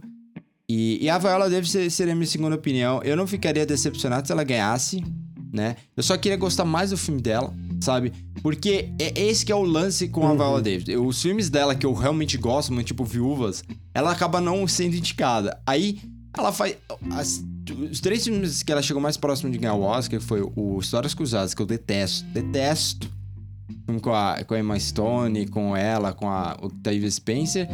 E, 0.69 1.03
e 1.03 1.09
a 1.09 1.17
Viola 1.17 1.49
Davis 1.49 1.75
seria 1.91 2.13
a 2.13 2.15
minha 2.15 2.27
segunda 2.27 2.55
opinião. 2.55 3.01
Eu 3.03 3.17
não 3.17 3.27
ficaria 3.27 3.65
decepcionado 3.65 4.25
se 4.25 4.31
ela 4.31 4.43
ganhasse, 4.43 5.03
né? 5.51 5.75
Eu 5.97 6.03
só 6.03 6.15
queria 6.15 6.37
gostar 6.37 6.65
mais 6.65 6.91
do 6.91 6.97
filme 6.97 7.21
dela, 7.21 7.53
sabe? 7.81 8.13
Porque 8.41 8.89
é 8.99 9.19
esse 9.19 9.45
que 9.45 9.51
é 9.51 9.55
o 9.55 9.63
lance 9.63 10.07
com 10.07 10.25
a 10.25 10.31
uhum. 10.31 10.37
Viola 10.37 10.61
Davis. 10.61 10.85
Os 10.97 11.21
filmes 11.21 11.49
dela 11.49 11.75
que 11.75 11.85
eu 11.85 11.93
realmente 11.93 12.37
gosto, 12.37 12.71
muito 12.71 12.87
tipo 12.87 13.03
Viúvas, 13.03 13.63
ela 13.93 14.11
acaba 14.11 14.39
não 14.39 14.67
sendo 14.67 14.95
indicada. 14.95 15.59
Aí 15.65 15.99
ela 16.37 16.51
faz. 16.51 16.75
As, 17.11 17.43
os 17.91 17.99
três 17.99 18.23
filmes 18.23 18.63
que 18.63 18.71
ela 18.71 18.81
chegou 18.81 19.01
mais 19.01 19.17
próximo 19.17 19.51
de 19.51 19.57
ganhar 19.57 19.75
o 19.75 19.81
Oscar 19.81 20.19
foi 20.19 20.41
o 20.55 20.79
Histórias 20.79 21.13
Cruzadas, 21.13 21.53
que 21.53 21.61
eu 21.61 21.65
detesto. 21.65 22.25
Detesto 22.29 23.11
com 24.01 24.13
a, 24.13 24.43
com 24.43 24.53
a 24.53 24.59
Emma 24.59 24.79
Stone, 24.79 25.47
com 25.47 25.75
ela, 25.75 26.13
com 26.13 26.29
a 26.29 26.57
Octavia 26.61 27.09
Spencer. 27.09 27.67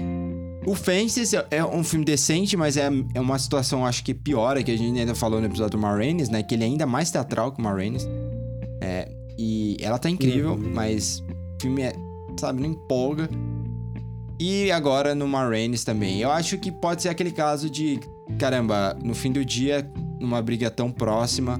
O 0.66 0.75
Fences 0.75 1.34
é 1.50 1.63
um 1.63 1.84
filme 1.84 2.06
decente, 2.06 2.58
mas 2.58 2.78
é, 2.78 2.89
é 3.13 3.20
uma 3.20 3.39
situação, 3.39 3.86
acho 3.86 4.04
que 4.04 4.13
pior, 4.13 4.58
é 4.58 4.63
que 4.63 4.72
a 4.72 4.78
gente 4.78 5.00
ainda 5.00 5.16
falou 5.16 5.39
no 5.39 5.46
episódio 5.46 5.78
do 5.78 5.82
Marraines, 5.82 6.30
né? 6.30 6.44
Que 6.44 6.56
ele 6.56 6.63
é 6.63 6.68
ainda 6.68 6.86
mais 6.86 7.12
teatral 7.12 7.51
que 7.51 7.60
o 7.60 7.63
Marraines. 7.63 8.08
É, 8.82 9.10
e 9.38 9.78
ela 9.80 9.98
tá 9.98 10.10
incrível, 10.10 10.51
uhum. 10.51 10.72
mas 10.74 11.24
o 11.58 11.62
filme 11.62 11.82
é, 11.84 11.94
sabe, 12.38 12.62
não 12.62 12.70
empolga. 12.70 13.30
E 14.39 14.72
agora 14.72 15.13
no 15.13 15.27
Marraines 15.27 15.84
também. 15.84 16.22
Eu 16.22 16.31
acho 16.31 16.58
que 16.58 16.72
pode 16.72 17.01
ser 17.01 17.10
aquele 17.10 17.31
caso 17.31 17.69
de, 17.69 18.00
caramba, 18.38 18.98
no 19.03 19.13
fim 19.13 19.31
do 19.31 19.43
dia, 19.43 19.89
numa 20.17 20.41
briga 20.41 20.72
tão 20.72 20.89
próxima, 20.89 21.60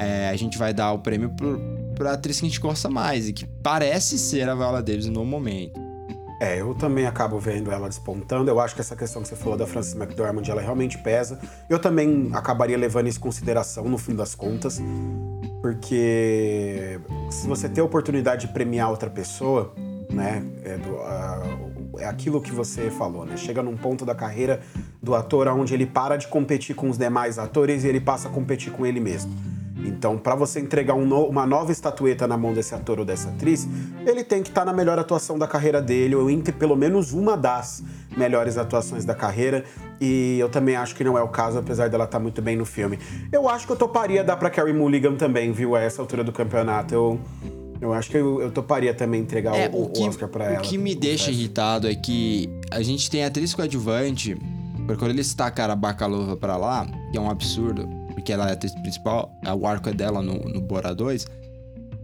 é, 0.00 0.28
a 0.28 0.36
gente 0.36 0.58
vai 0.58 0.74
dar 0.74 0.92
o 0.92 0.98
prêmio 0.98 1.30
pro, 1.30 1.60
pra 1.94 2.12
atriz 2.12 2.40
que 2.40 2.46
a 2.46 2.48
gente 2.48 2.60
gosta 2.60 2.88
mais 2.88 3.28
e 3.28 3.32
que 3.32 3.46
parece 3.62 4.18
ser 4.18 4.48
a 4.48 4.54
Viola 4.54 4.82
Davis 4.82 5.06
no 5.06 5.24
momento. 5.24 5.86
É, 6.40 6.60
eu 6.60 6.74
também 6.74 7.06
acabo 7.06 7.38
vendo 7.38 7.70
ela 7.70 7.88
despontando. 7.88 8.50
Eu 8.50 8.60
acho 8.60 8.74
que 8.74 8.80
essa 8.80 8.94
questão 8.94 9.22
que 9.22 9.28
você 9.28 9.36
falou 9.36 9.56
da 9.56 9.66
Frances 9.66 9.94
McDormand, 9.94 10.42
ela 10.48 10.60
realmente 10.60 10.98
pesa. 10.98 11.38
Eu 11.68 11.78
também 11.78 12.30
acabaria 12.32 12.76
levando 12.76 13.06
isso 13.06 13.18
em 13.18 13.22
consideração 13.22 13.84
no 13.84 13.96
fim 13.96 14.14
das 14.14 14.34
contas, 14.34 14.82
porque 15.62 17.00
se 17.30 17.46
você 17.46 17.68
tem 17.68 17.80
a 17.80 17.84
oportunidade 17.84 18.46
de 18.46 18.52
premiar 18.52 18.90
outra 18.90 19.08
pessoa, 19.08 19.72
né, 20.12 20.44
é, 20.62 20.76
do, 20.76 20.90
uh, 20.90 21.75
é 21.98 22.06
aquilo 22.06 22.40
que 22.40 22.52
você 22.52 22.90
falou, 22.90 23.24
né? 23.24 23.36
Chega 23.36 23.62
num 23.62 23.76
ponto 23.76 24.04
da 24.04 24.14
carreira 24.14 24.60
do 25.02 25.14
ator 25.14 25.48
onde 25.48 25.74
ele 25.74 25.86
para 25.86 26.16
de 26.16 26.28
competir 26.28 26.74
com 26.74 26.88
os 26.88 26.98
demais 26.98 27.38
atores 27.38 27.84
e 27.84 27.88
ele 27.88 28.00
passa 28.00 28.28
a 28.28 28.30
competir 28.30 28.72
com 28.72 28.84
ele 28.84 29.00
mesmo. 29.00 29.32
Então, 29.84 30.16
para 30.16 30.34
você 30.34 30.58
entregar 30.58 30.94
um 30.94 31.06
no, 31.06 31.26
uma 31.26 31.46
nova 31.46 31.70
estatueta 31.70 32.26
na 32.26 32.36
mão 32.36 32.52
desse 32.52 32.74
ator 32.74 32.98
ou 32.98 33.04
dessa 33.04 33.28
atriz, 33.28 33.68
ele 34.06 34.24
tem 34.24 34.42
que 34.42 34.48
estar 34.48 34.62
tá 34.62 34.64
na 34.64 34.72
melhor 34.72 34.98
atuação 34.98 35.38
da 35.38 35.46
carreira 35.46 35.80
dele, 35.80 36.14
ou 36.14 36.30
entre 36.30 36.52
pelo 36.52 36.74
menos 36.74 37.12
uma 37.12 37.36
das 37.36 37.82
melhores 38.16 38.56
atuações 38.56 39.04
da 39.04 39.14
carreira. 39.14 39.64
E 40.00 40.38
eu 40.38 40.48
também 40.48 40.76
acho 40.76 40.94
que 40.94 41.04
não 41.04 41.16
é 41.16 41.22
o 41.22 41.28
caso, 41.28 41.58
apesar 41.58 41.88
dela 41.88 42.04
estar 42.04 42.18
tá 42.18 42.22
muito 42.22 42.40
bem 42.42 42.56
no 42.56 42.64
filme. 42.64 42.98
Eu 43.30 43.48
acho 43.48 43.66
que 43.66 43.72
eu 43.72 43.76
toparia 43.76 44.24
dar 44.24 44.36
pra 44.36 44.50
Carrie 44.50 44.72
Mulligan 44.72 45.14
também, 45.14 45.52
viu, 45.52 45.76
a 45.76 45.80
essa 45.80 46.00
altura 46.02 46.24
do 46.24 46.32
campeonato. 46.32 46.94
Eu. 46.94 47.20
Eu 47.80 47.92
acho 47.92 48.10
que 48.10 48.16
eu, 48.16 48.40
eu 48.40 48.50
toparia 48.50 48.94
também 48.94 49.20
entregar 49.20 49.54
é, 49.56 49.68
o, 49.68 49.84
o, 49.84 49.88
que, 49.90 50.00
o 50.00 50.06
Oscar 50.06 50.28
pra 50.28 50.44
ela. 50.46 50.58
O 50.58 50.62
que 50.62 50.78
me 50.78 50.94
deixa 50.94 51.30
irritado 51.30 51.88
é 51.88 51.94
que 51.94 52.48
a 52.70 52.82
gente 52.82 53.10
tem 53.10 53.24
atriz 53.24 53.54
coadjuvante, 53.54 54.36
porque 54.86 54.96
quando 54.96 55.10
eles 55.10 55.32
tacaram 55.34 55.72
a 55.72 55.76
Bacalova 55.76 56.36
pra 56.36 56.56
lá, 56.56 56.86
que 57.10 57.18
é 57.18 57.20
um 57.20 57.30
absurdo, 57.30 57.88
porque 58.14 58.32
ela 58.32 58.46
é 58.46 58.50
a 58.50 58.52
atriz 58.54 58.74
principal, 58.74 59.30
o 59.58 59.66
arco 59.66 59.88
é 59.88 59.92
dela 59.92 60.22
no, 60.22 60.34
no 60.34 60.60
Bora 60.60 60.94
2. 60.94 61.26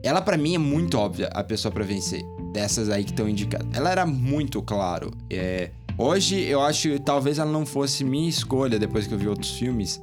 Ela, 0.02 0.20
para 0.20 0.36
mim, 0.36 0.56
é 0.56 0.58
muito 0.58 0.98
óbvia 0.98 1.28
a 1.28 1.44
pessoa 1.44 1.70
para 1.72 1.84
vencer. 1.84 2.22
Dessas 2.52 2.90
aí 2.90 3.04
que 3.04 3.12
estão 3.12 3.28
indicadas. 3.28 3.68
Ela 3.72 3.90
era 3.90 4.04
muito 4.04 4.60
claro. 4.60 5.12
É... 5.30 5.70
Hoje, 5.96 6.40
eu 6.40 6.60
acho 6.60 6.90
que 6.90 6.98
talvez 6.98 7.38
ela 7.38 7.50
não 7.50 7.64
fosse 7.64 8.02
minha 8.02 8.28
escolha 8.28 8.78
depois 8.78 9.06
que 9.06 9.14
eu 9.14 9.18
vi 9.18 9.28
outros 9.28 9.52
filmes. 9.52 10.00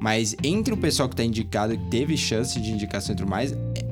Mas 0.00 0.34
entre 0.42 0.72
o 0.72 0.76
pessoal 0.76 1.08
que 1.08 1.16
tá 1.16 1.24
indicado 1.24 1.74
e 1.74 1.78
teve 1.78 2.16
chance 2.16 2.58
de 2.60 2.72
indicação 2.72 3.14
e 3.14 3.18
tudo 3.18 3.28
mais, 3.28 3.52
é... 3.52 3.85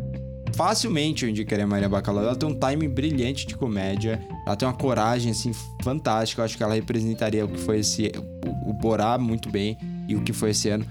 facilmente 0.54 1.24
eu 1.24 1.30
indicaria 1.30 1.66
Maria 1.66 1.88
Bacalhau. 1.88 2.24
Ela 2.24 2.36
tem 2.36 2.48
um 2.48 2.58
time 2.58 2.88
brilhante 2.88 3.46
de 3.46 3.56
comédia. 3.56 4.20
Ela 4.46 4.56
tem 4.56 4.66
uma 4.66 4.74
coragem, 4.74 5.32
assim, 5.32 5.52
fantástica. 5.82 6.40
Eu 6.40 6.44
acho 6.46 6.56
que 6.56 6.62
ela 6.62 6.74
representaria 6.74 7.44
o 7.44 7.48
que 7.48 7.58
foi 7.58 7.80
esse... 7.80 8.12
O 8.66 8.72
Borá 8.72 9.18
muito 9.18 9.50
bem 9.50 9.76
e 10.08 10.16
o 10.16 10.22
que 10.22 10.32
foi 10.32 10.50
esse 10.50 10.68
ano. 10.68 10.86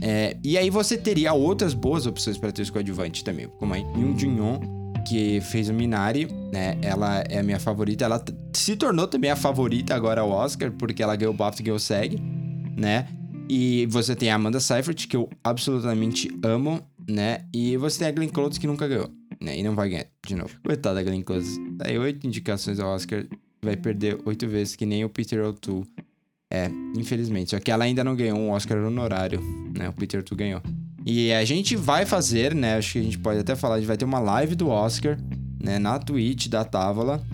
É, 0.00 0.36
e 0.42 0.58
aí 0.58 0.68
você 0.70 0.96
teria 0.96 1.32
outras 1.32 1.74
boas 1.74 2.06
opções 2.06 2.36
para 2.36 2.50
ter 2.50 2.68
coadjuvante 2.70 3.22
também, 3.22 3.48
como 3.58 3.72
a 3.74 3.76
Yoon 3.76 4.18
Jin-yoon, 4.18 4.60
que 5.06 5.40
fez 5.40 5.68
o 5.68 5.74
Minari, 5.74 6.26
né? 6.52 6.76
Ela 6.82 7.22
é 7.28 7.38
a 7.38 7.42
minha 7.42 7.60
favorita. 7.60 8.04
Ela 8.04 8.22
se 8.52 8.76
tornou 8.76 9.06
também 9.06 9.30
a 9.30 9.36
favorita 9.36 9.94
agora 9.94 10.20
ao 10.20 10.30
Oscar, 10.30 10.72
porque 10.72 11.02
ela 11.02 11.14
ganhou 11.14 11.32
o 11.32 11.36
BAFTA 11.36 11.62
e 11.62 11.64
ganhou 11.64 11.76
o 11.76 11.80
SEG, 11.80 12.18
né? 12.76 13.06
E 13.48 13.86
você 13.90 14.16
tem 14.16 14.30
a 14.30 14.36
Amanda 14.36 14.60
Seyfried, 14.60 15.06
que 15.06 15.16
eu 15.16 15.28
absolutamente 15.44 16.30
amo, 16.42 16.80
né? 17.08 17.44
E 17.52 17.76
você 17.76 18.00
tem 18.00 18.08
a 18.08 18.12
Glenn 18.12 18.28
Close, 18.28 18.58
que 18.58 18.66
nunca 18.66 18.88
ganhou, 18.88 19.10
né? 19.40 19.58
E 19.58 19.62
não 19.62 19.74
vai 19.74 19.88
ganhar 19.88 20.06
de 20.26 20.34
novo. 20.34 20.54
Coitada 20.64 20.96
da 20.96 21.02
Glenn 21.02 21.22
Close. 21.22 21.60
Aí 21.84 21.98
oito 21.98 22.26
indicações 22.26 22.78
ao 22.78 22.94
Oscar, 22.94 23.24
vai 23.62 23.76
perder 23.76 24.18
oito 24.24 24.48
vezes, 24.48 24.76
que 24.76 24.86
nem 24.86 25.04
o 25.04 25.08
Peter 25.08 25.44
O'Toole. 25.44 25.86
É, 26.52 26.70
infelizmente. 26.98 27.52
Só 27.52 27.58
que 27.58 27.70
ela 27.70 27.84
ainda 27.84 28.04
não 28.04 28.14
ganhou 28.14 28.38
um 28.38 28.50
Oscar 28.50 28.76
honorário, 28.76 29.40
né? 29.74 29.88
O 29.88 29.92
Peter 29.94 30.22
Tu 30.22 30.36
ganhou. 30.36 30.60
E 31.04 31.32
a 31.32 31.42
gente 31.46 31.74
vai 31.74 32.04
fazer, 32.04 32.54
né? 32.54 32.76
Acho 32.76 32.92
que 32.92 32.98
a 32.98 33.02
gente 33.02 33.18
pode 33.18 33.40
até 33.40 33.56
falar, 33.56 33.76
a 33.76 33.78
gente 33.78 33.86
vai 33.86 33.96
ter 33.96 34.04
uma 34.04 34.18
live 34.18 34.54
do 34.54 34.68
Oscar, 34.68 35.18
né? 35.58 35.78
Na 35.78 35.98
Twitch 35.98 36.48
da 36.48 36.62
Távola. 36.62 37.24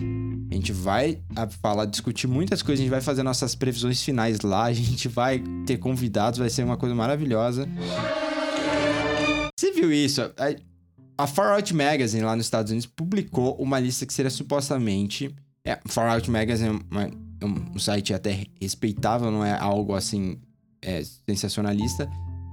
A 0.49 0.55
gente 0.55 0.73
vai 0.73 1.19
falar, 1.61 1.85
discutir 1.85 2.29
muitas 2.29 2.63
coisas, 2.63 2.81
a 2.81 2.85
gente 2.85 2.91
vai 2.91 3.01
fazer 3.01 3.25
nossas 3.25 3.57
previsões 3.57 4.03
finais 4.03 4.41
lá, 4.41 4.65
a 4.65 4.73
gente 4.73 5.09
vai 5.09 5.43
ter 5.67 5.79
convidados, 5.79 6.39
vai 6.39 6.49
ser 6.49 6.63
uma 6.63 6.77
coisa 6.77 6.95
maravilhosa. 6.95 7.69
Viu 9.81 9.93
isso? 9.93 10.21
A 11.17 11.27
Far 11.27 11.55
Out 11.55 11.75
Magazine 11.75 12.23
lá 12.23 12.37
nos 12.37 12.47
Estados 12.47 12.71
Unidos 12.71 12.87
publicou 12.87 13.57
uma 13.57 13.79
lista 13.79 14.07
que 14.07 14.13
seria 14.13 14.31
supostamente. 14.31 15.35
É, 15.65 15.79
Far 15.87 16.13
Out 16.13 16.31
Magazine 16.31 16.81
é 17.41 17.45
um 17.45 17.79
site 17.79 18.15
até 18.15 18.47
respeitável, 18.61 19.31
não 19.31 19.45
é 19.45 19.59
algo 19.59 19.95
assim 19.95 20.39
é, 20.83 21.03
sensacionalista. 21.29 22.09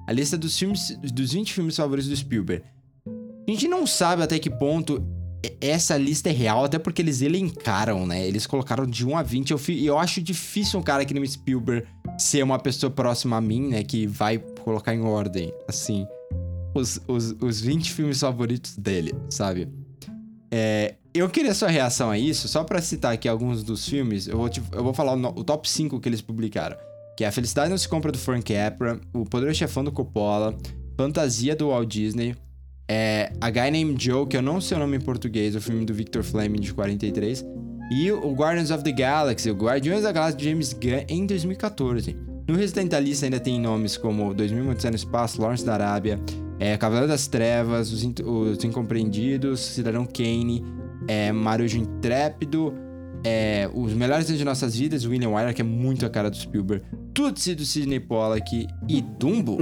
A 0.08 0.12
lista 0.12 0.38
dos 0.38 0.58
filmes, 0.58 0.98
dos 1.14 1.34
20 1.34 1.54
filmes 1.54 1.76
favoritos 1.76 2.10
do 2.10 2.16
Spielberg. 2.16 2.64
A 3.48 3.52
gente 3.52 3.68
não 3.68 3.86
sabe 3.86 4.24
até 4.24 4.40
que 4.40 4.50
ponto 4.50 5.04
essa 5.62 5.96
lista 5.98 6.30
é 6.30 6.32
real, 6.32 6.66
até 6.66 6.80
porque 6.80 7.02
eles 7.02 7.22
elencaram, 7.22 8.06
né? 8.06 8.28
Eles 8.28 8.48
colocaram 8.48 8.86
de 8.86 9.06
1 9.06 9.18
a 9.18 9.24
20. 9.24 9.52
Eu, 9.52 9.60
eu 9.80 10.00
acho 10.00 10.22
difícil 10.22 10.80
um 10.80 10.84
cara 10.84 11.06
que 11.06 11.14
nem 11.14 11.26
Spielberg 11.26 11.88
ser 12.18 12.44
uma 12.44 12.58
pessoa 12.58 12.90
próxima 12.90 13.38
a 13.38 13.42
mim, 13.42 13.70
né? 13.70 13.84
Que 13.84 14.08
vai 14.08 14.40
colocar 14.64 14.94
em 14.96 15.02
ordem, 15.02 15.54
assim, 15.68 16.08
os, 16.76 17.02
os, 17.08 17.36
os 17.42 17.62
20 17.62 17.94
filmes 17.94 18.20
favoritos 18.20 18.76
dele, 18.78 19.16
sabe? 19.30 19.68
É, 20.52 20.96
eu 21.14 21.30
queria 21.30 21.54
sua 21.54 21.70
reação 21.70 22.12
a 22.12 22.20
isso, 22.20 22.48
só 22.48 22.64
para 22.64 22.82
citar 22.82 23.14
aqui 23.14 23.28
alguns 23.28 23.64
dos 23.64 23.88
filmes, 23.88 24.28
eu 24.28 24.38
vou, 24.38 24.50
te, 24.50 24.62
eu 24.72 24.84
vou 24.84 24.94
falar 24.94 25.16
o, 25.16 25.40
o, 25.40 25.44
top 25.44 25.70
5 25.70 26.00
que 26.00 26.10
eles 26.10 26.22
publicaram. 26.22 26.78
Que 27.18 27.24
é 27.24 27.28
A 27.28 27.32
Felicidade 27.32 27.70
Não 27.70 27.78
Se 27.78 27.88
Compra, 27.88 28.12
do 28.12 28.18
Frank 28.18 28.54
Capra, 28.54 29.00
O 29.14 29.24
Poderoso 29.24 29.58
Chefão 29.58 29.86
do 29.86 29.92
Coppola, 29.92 30.56
Fantasia, 30.98 31.56
do 31.56 31.70
Walt 31.70 31.88
Disney, 31.88 32.36
é, 32.90 33.32
A 33.40 33.50
Guy 33.50 33.72
Named 33.72 34.04
Joe, 34.04 34.28
que 34.28 34.36
eu 34.36 34.42
não 34.42 34.60
sei 34.60 34.76
o 34.76 34.80
nome 34.82 34.98
em 34.98 35.02
português, 35.02 35.56
o 35.56 35.62
filme 35.62 35.86
do 35.86 35.94
Victor 35.94 36.24
Fleming, 36.24 36.60
de 36.60 36.74
43, 36.74 37.46
e 37.92 38.12
o 38.12 38.34
Guardians 38.34 38.72
of 38.72 38.84
the 38.84 38.92
Galaxy, 38.92 39.50
o 39.50 39.56
Guardiões 39.56 40.04
da 40.04 40.12
Galáxia 40.12 40.38
de 40.38 40.50
James 40.50 40.74
Gunn, 40.74 41.06
em 41.08 41.26
2014. 41.26 42.35
No 42.48 42.56
restante 42.56 42.90
da 42.90 43.00
lista 43.00 43.26
ainda 43.26 43.40
tem 43.40 43.60
nomes 43.60 43.98
como 43.98 44.34
2000 44.34 44.64
no 44.64 44.96
Espaço, 44.96 45.42
Lawrence 45.42 45.66
da 45.66 45.74
Arábia, 45.74 46.20
é, 46.60 46.78
Cavaleiro 46.78 47.08
das 47.08 47.28
Trevas, 47.28 47.92
Os, 47.92 48.04
Os 48.24 48.64
Incompreendidos, 48.64 49.60
Cidadão 49.60 50.06
Kane, 50.06 50.64
é, 51.08 51.32
Marujo 51.32 51.78
Intrépido, 51.78 52.74
é, 53.24 53.68
Os 53.74 53.94
Melhores 53.94 54.28
Anos 54.28 54.38
de 54.38 54.46
Nossas 54.46 54.76
Vidas, 54.76 55.06
William 55.06 55.30
Wyler, 55.30 55.56
que 55.56 55.62
é 55.62 55.66
muito 55.66 56.06
a 56.06 56.10
cara 56.10 56.30
do 56.30 56.38
Spielberg, 56.38 56.86
Tutsi 57.14 57.56
do 57.56 57.66
Sidney 57.66 58.00
Pollack 58.00 58.68
e 58.88 59.02
Dumbo 59.02 59.58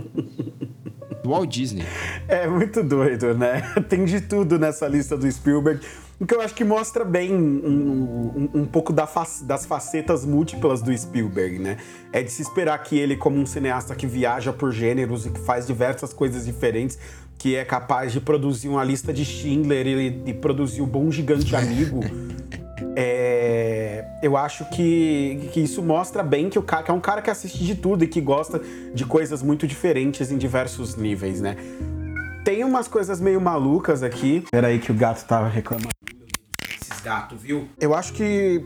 do 1.23 1.29
Walt 1.29 1.49
Disney. 1.49 1.83
É 2.27 2.47
muito 2.47 2.83
doido, 2.83 3.33
né? 3.33 3.61
Tem 3.87 4.03
de 4.03 4.19
tudo 4.19 4.59
nessa 4.59 4.87
lista 4.87 5.17
do 5.17 5.31
Spielberg. 5.31 5.79
O 6.19 6.25
que 6.25 6.33
eu 6.33 6.41
acho 6.41 6.53
que 6.53 6.63
mostra 6.63 7.03
bem 7.03 7.33
um, 7.33 8.49
um, 8.53 8.61
um 8.61 8.65
pouco 8.65 8.93
da 8.93 9.09
das 9.41 9.65
facetas 9.65 10.25
múltiplas 10.25 10.81
do 10.81 10.95
Spielberg, 10.95 11.59
né? 11.59 11.77
É 12.11 12.21
de 12.21 12.31
se 12.31 12.41
esperar 12.41 12.77
que 12.83 12.97
ele, 12.97 13.17
como 13.17 13.37
um 13.37 13.45
cineasta 13.45 13.95
que 13.95 14.05
viaja 14.05 14.53
por 14.53 14.71
gêneros 14.71 15.25
e 15.25 15.31
que 15.31 15.39
faz 15.39 15.65
diversas 15.65 16.13
coisas 16.13 16.45
diferentes, 16.45 16.97
que 17.37 17.55
é 17.55 17.65
capaz 17.65 18.13
de 18.13 18.21
produzir 18.21 18.69
uma 18.69 18.83
lista 18.83 19.11
de 19.11 19.25
Schindler 19.25 19.87
e, 19.87 20.23
e 20.27 20.33
produzir 20.33 20.81
o 20.81 20.85
Bom 20.85 21.11
Gigante 21.11 21.53
Amigo. 21.57 21.99
é, 22.95 24.05
eu 24.21 24.37
acho 24.37 24.65
que, 24.69 25.49
que 25.51 25.59
isso 25.59 25.81
mostra 25.81 26.23
bem 26.23 26.49
que, 26.49 26.59
o 26.59 26.63
cara, 26.63 26.83
que 26.83 26.91
é 26.91 26.93
um 26.93 27.01
cara 27.01 27.21
que 27.21 27.29
assiste 27.29 27.63
de 27.65 27.75
tudo 27.75 28.03
e 28.03 28.07
que 28.07 28.21
gosta 28.21 28.61
de 28.93 29.05
coisas 29.05 29.41
muito 29.41 29.67
diferentes 29.67 30.31
em 30.31 30.37
diversos 30.37 30.95
níveis, 30.95 31.41
né? 31.41 31.57
Tem 32.43 32.61
umas 32.65 32.89
coisas 32.89 33.21
meio 33.21 33.39
malucas 33.39 34.03
aqui. 34.03 34.43
Peraí 34.51 34.77
que 34.77 34.91
o 34.91 34.95
gato 34.95 35.25
tava 35.25 35.47
reclamando. 35.47 35.87
gato, 37.01 37.37
viu? 37.37 37.69
Eu 37.79 37.93
acho 37.93 38.13
que 38.13 38.65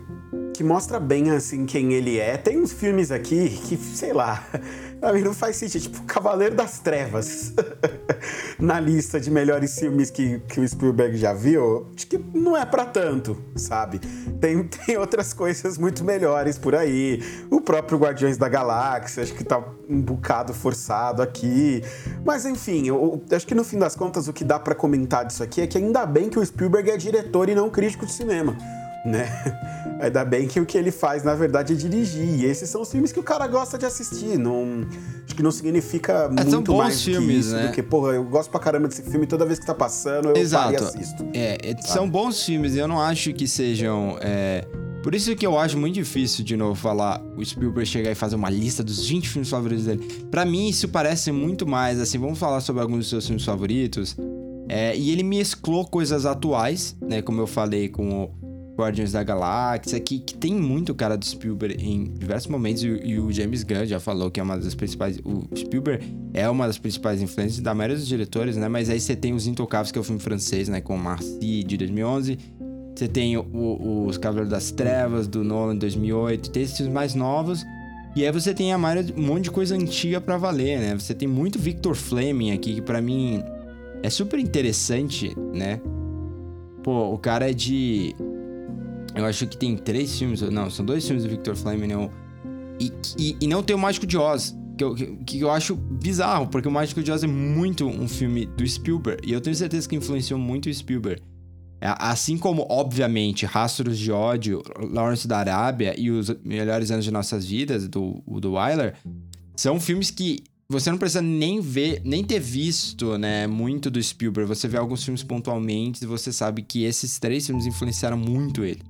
que 0.55 0.63
mostra 0.63 0.99
bem 0.99 1.29
assim 1.29 1.67
quem 1.67 1.93
ele 1.93 2.17
é. 2.17 2.35
Tem 2.35 2.59
uns 2.59 2.73
filmes 2.73 3.11
aqui 3.11 3.49
que, 3.49 3.77
sei 3.77 4.11
lá, 4.11 4.43
pra 4.99 5.13
mim 5.13 5.21
não 5.21 5.33
faz 5.33 5.57
sentido. 5.57 5.83
Tipo, 5.83 6.01
Cavaleiro 6.03 6.55
das 6.55 6.79
Trevas. 6.79 7.53
Na 8.59 8.79
lista 8.79 9.19
de 9.19 9.29
melhores 9.29 9.77
filmes 9.77 10.09
que, 10.09 10.39
que 10.39 10.59
o 10.59 10.67
Spielberg 10.67 11.15
já 11.15 11.31
viu, 11.31 11.87
acho 11.95 12.07
que 12.07 12.17
não 12.17 12.57
é 12.57 12.65
para 12.65 12.85
tanto, 12.85 13.37
sabe? 13.55 13.99
Tem, 14.41 14.63
tem 14.85 14.97
outras 14.97 15.31
coisas 15.31 15.77
muito 15.77 16.03
melhores 16.03 16.57
por 16.57 16.73
aí. 16.73 17.21
O 17.51 17.61
próprio 17.61 17.99
Guardiões 17.99 18.35
da 18.35 18.49
Galáxia, 18.49 19.21
acho 19.21 19.35
que 19.35 19.43
tá 19.43 19.63
um 19.87 20.01
bocado 20.01 20.55
forçado 20.55 21.21
aqui. 21.21 21.83
Mas 22.25 22.45
enfim, 22.45 22.87
eu, 22.87 23.21
eu 23.29 23.37
acho 23.37 23.45
que 23.45 23.53
no 23.53 23.63
fim 23.63 23.77
das 23.77 23.95
contas 23.95 24.27
o 24.27 24.33
que 24.33 24.43
dá 24.43 24.57
para 24.57 24.73
comentar 24.73 25.23
disso 25.23 25.43
aqui 25.43 25.61
é 25.61 25.67
que 25.67 25.77
ainda 25.77 26.05
bem 26.05 26.27
que 26.27 26.39
o 26.39 26.45
Spielberg 26.45 26.89
é 26.89 26.97
diretor 26.97 27.49
e 27.49 27.55
não 27.55 27.69
crítico 27.69 28.07
de 28.07 28.11
cinema 28.11 28.57
né? 29.07 29.27
Ainda 29.99 30.23
bem 30.23 30.47
que 30.47 30.59
o 30.59 30.65
que 30.65 30.77
ele 30.77 30.91
faz, 30.91 31.23
na 31.23 31.33
verdade, 31.33 31.73
é 31.73 31.75
dirigir. 31.75 32.39
E 32.39 32.45
esses 32.45 32.69
são 32.69 32.81
os 32.81 32.91
filmes 32.91 33.11
que 33.11 33.19
o 33.19 33.23
cara 33.23 33.47
gosta 33.47 33.77
de 33.77 33.85
assistir. 33.85 34.37
Não, 34.37 34.85
acho 35.25 35.35
que 35.35 35.41
não 35.41 35.51
significa 35.51 36.29
é, 36.37 36.43
muito 36.43 36.75
mais 36.75 37.01
filmes, 37.01 37.27
que 37.27 37.39
isso, 37.39 37.55
né? 37.55 37.67
do 37.67 37.73
que, 37.73 37.81
porra, 37.81 38.13
eu 38.13 38.23
gosto 38.23 38.51
pra 38.51 38.59
caramba 38.59 38.87
desse 38.87 39.01
filme 39.01 39.25
toda 39.25 39.45
vez 39.45 39.57
que 39.57 39.65
tá 39.65 39.73
passando, 39.73 40.29
eu 40.29 40.37
Exato. 40.37 40.73
paro 40.73 40.83
e 40.83 40.87
assisto. 40.87 41.25
É, 41.33 41.71
é 41.71 41.81
são 41.81 42.07
bons 42.07 42.43
filmes 42.43 42.75
eu 42.75 42.87
não 42.87 43.01
acho 43.01 43.33
que 43.33 43.47
sejam. 43.47 44.17
É... 44.21 44.65
Por 45.01 45.15
isso 45.15 45.33
que 45.35 45.47
eu 45.47 45.57
acho 45.57 45.77
muito 45.77 45.95
difícil, 45.95 46.43
de 46.43 46.57
novo, 46.57 46.75
falar 46.75 47.21
o 47.37 47.43
Spielberg 47.43 47.87
chegar 47.87 48.11
e 48.11 48.15
fazer 48.15 48.35
uma 48.35 48.49
lista 48.49 48.83
dos 48.83 49.07
20 49.07 49.29
filmes 49.29 49.49
favoritos 49.49 49.85
dele. 49.85 50.05
Para 50.29 50.43
mim, 50.43 50.67
isso 50.67 50.89
parece 50.89 51.31
muito 51.31 51.65
mais 51.65 51.99
assim. 51.99 52.17
Vamos 52.17 52.37
falar 52.37 52.59
sobre 52.59 52.81
alguns 52.81 52.99
dos 52.99 53.09
seus 53.09 53.25
filmes 53.25 53.45
favoritos. 53.45 54.17
É, 54.67 54.95
e 54.97 55.11
ele 55.11 55.23
mesclou 55.23 55.87
coisas 55.87 56.25
atuais, 56.25 56.95
né? 57.01 57.21
Como 57.21 57.39
eu 57.39 57.47
falei 57.47 57.87
com 57.87 58.23
o 58.23 58.46
Guardiões 58.77 59.11
da 59.11 59.23
Galáxia, 59.23 59.99
que, 59.99 60.19
que 60.19 60.35
tem 60.35 60.53
muito 60.53 60.93
cara 60.93 61.17
do 61.17 61.25
Spielberg 61.25 61.83
em 61.83 62.13
diversos 62.13 62.49
momentos, 62.49 62.83
e, 62.83 62.87
e, 62.87 63.19
o 63.19 63.31
James 63.31 63.63
Gunn 63.63 63.85
já 63.85 63.99
falou 63.99 64.29
que 64.29 64.39
é 64.39 64.43
uma 64.43 64.57
das 64.57 64.75
principais. 64.75 65.17
O 65.25 65.47
Spielberg 65.55 66.05
é 66.33 66.47
uma 66.47 66.67
das 66.67 66.77
principais 66.77 67.21
influências 67.21 67.59
da 67.59 67.73
maioria 67.73 67.97
dos 67.97 68.07
diretores, 68.07 68.55
né? 68.55 68.67
Mas 68.67 68.89
aí 68.89 68.99
você 68.99 69.15
tem 69.15 69.33
Os 69.33 69.47
Intocáveis, 69.47 69.91
que 69.91 69.97
é 69.97 70.01
o 70.01 70.03
filme 70.03 70.21
francês, 70.21 70.69
né? 70.69 70.79
Com 70.79 70.95
Marcy 70.97 71.63
de 71.63 71.77
2011. 71.77 72.37
Você 72.95 73.07
tem 73.07 73.37
o, 73.37 73.41
o, 73.41 74.05
Os 74.05 74.17
Cavaleiros 74.17 74.51
das 74.51 74.71
Trevas, 74.71 75.27
do 75.27 75.43
Nolan 75.43 75.73
de 75.73 75.79
2008. 75.79 76.51
Tem 76.51 76.63
esses 76.63 76.87
mais 76.87 77.15
novos. 77.15 77.65
E 78.15 78.25
aí 78.25 78.31
você 78.31 78.53
tem 78.53 78.73
a 78.73 78.77
maioria, 78.77 79.13
um 79.15 79.21
monte 79.21 79.45
de 79.45 79.51
coisa 79.51 79.75
antiga 79.75 80.19
para 80.19 80.37
valer, 80.37 80.79
né? 80.79 80.95
Você 80.95 81.13
tem 81.13 81.27
muito 81.27 81.59
Victor 81.59 81.95
Fleming 81.95 82.51
aqui, 82.51 82.75
que 82.75 82.81
para 82.81 83.01
mim 83.01 83.43
é 84.01 84.09
super 84.09 84.39
interessante, 84.39 85.35
né? 85.53 85.79
Pô, 86.83 87.13
o 87.13 87.17
cara 87.17 87.49
é 87.49 87.53
de 87.53 88.15
eu 89.15 89.25
acho 89.25 89.47
que 89.47 89.57
tem 89.57 89.75
três 89.75 90.17
filmes, 90.17 90.41
não, 90.41 90.69
são 90.69 90.85
dois 90.85 91.05
filmes 91.05 91.23
do 91.23 91.29
Victor 91.29 91.55
Fleming, 91.55 91.87
né? 91.87 92.09
E, 92.79 92.91
e, 93.17 93.37
e, 93.41 93.47
não 93.47 93.63
tem 93.63 93.75
o 93.75 93.79
Mágico 93.79 94.05
de 94.05 94.17
Oz, 94.17 94.55
que 94.77 94.83
eu, 94.83 94.95
que 94.95 95.39
eu 95.39 95.49
acho 95.49 95.75
bizarro, 95.75 96.47
porque 96.47 96.67
o 96.67 96.71
Mágico 96.71 97.01
de 97.01 97.11
Oz 97.11 97.23
é 97.23 97.27
muito 97.27 97.87
um 97.87 98.07
filme 98.07 98.45
do 98.45 98.67
Spielberg, 98.67 99.27
e 99.27 99.33
eu 99.33 99.41
tenho 99.41 99.55
certeza 99.55 99.89
que 99.89 99.95
influenciou 99.95 100.39
muito 100.39 100.69
o 100.69 100.73
Spielberg. 100.73 101.21
Assim 101.79 102.37
como, 102.37 102.65
obviamente, 102.69 103.45
Rastros 103.45 103.99
de 103.99 104.11
Ódio, 104.11 104.63
Lawrence 104.91 105.27
da 105.27 105.37
Arábia 105.37 105.93
e 105.97 106.09
Os 106.09 106.35
Melhores 106.43 106.89
Anos 106.89 107.05
de 107.05 107.11
Nossas 107.11 107.45
Vidas, 107.45 107.87
do, 107.87 108.23
do 108.25 108.53
Wyler, 108.53 108.95
são 109.55 109.79
filmes 109.79 110.09
que 110.09 110.43
você 110.69 110.91
não 110.91 110.97
precisa 110.97 111.21
nem 111.21 111.61
ver, 111.61 112.01
nem 112.03 112.23
ter 112.23 112.39
visto, 112.39 113.17
né, 113.17 113.47
muito 113.47 113.89
do 113.89 114.01
Spielberg. 114.03 114.49
Você 114.49 114.67
vê 114.67 114.77
alguns 114.77 115.03
filmes 115.03 115.23
pontualmente 115.23 116.03
e 116.03 116.07
você 116.07 116.31
sabe 116.31 116.61
que 116.61 116.83
esses 116.83 117.17
três 117.17 117.45
filmes 117.45 117.65
influenciaram 117.65 118.17
muito 118.17 118.65
ele. 118.65 118.81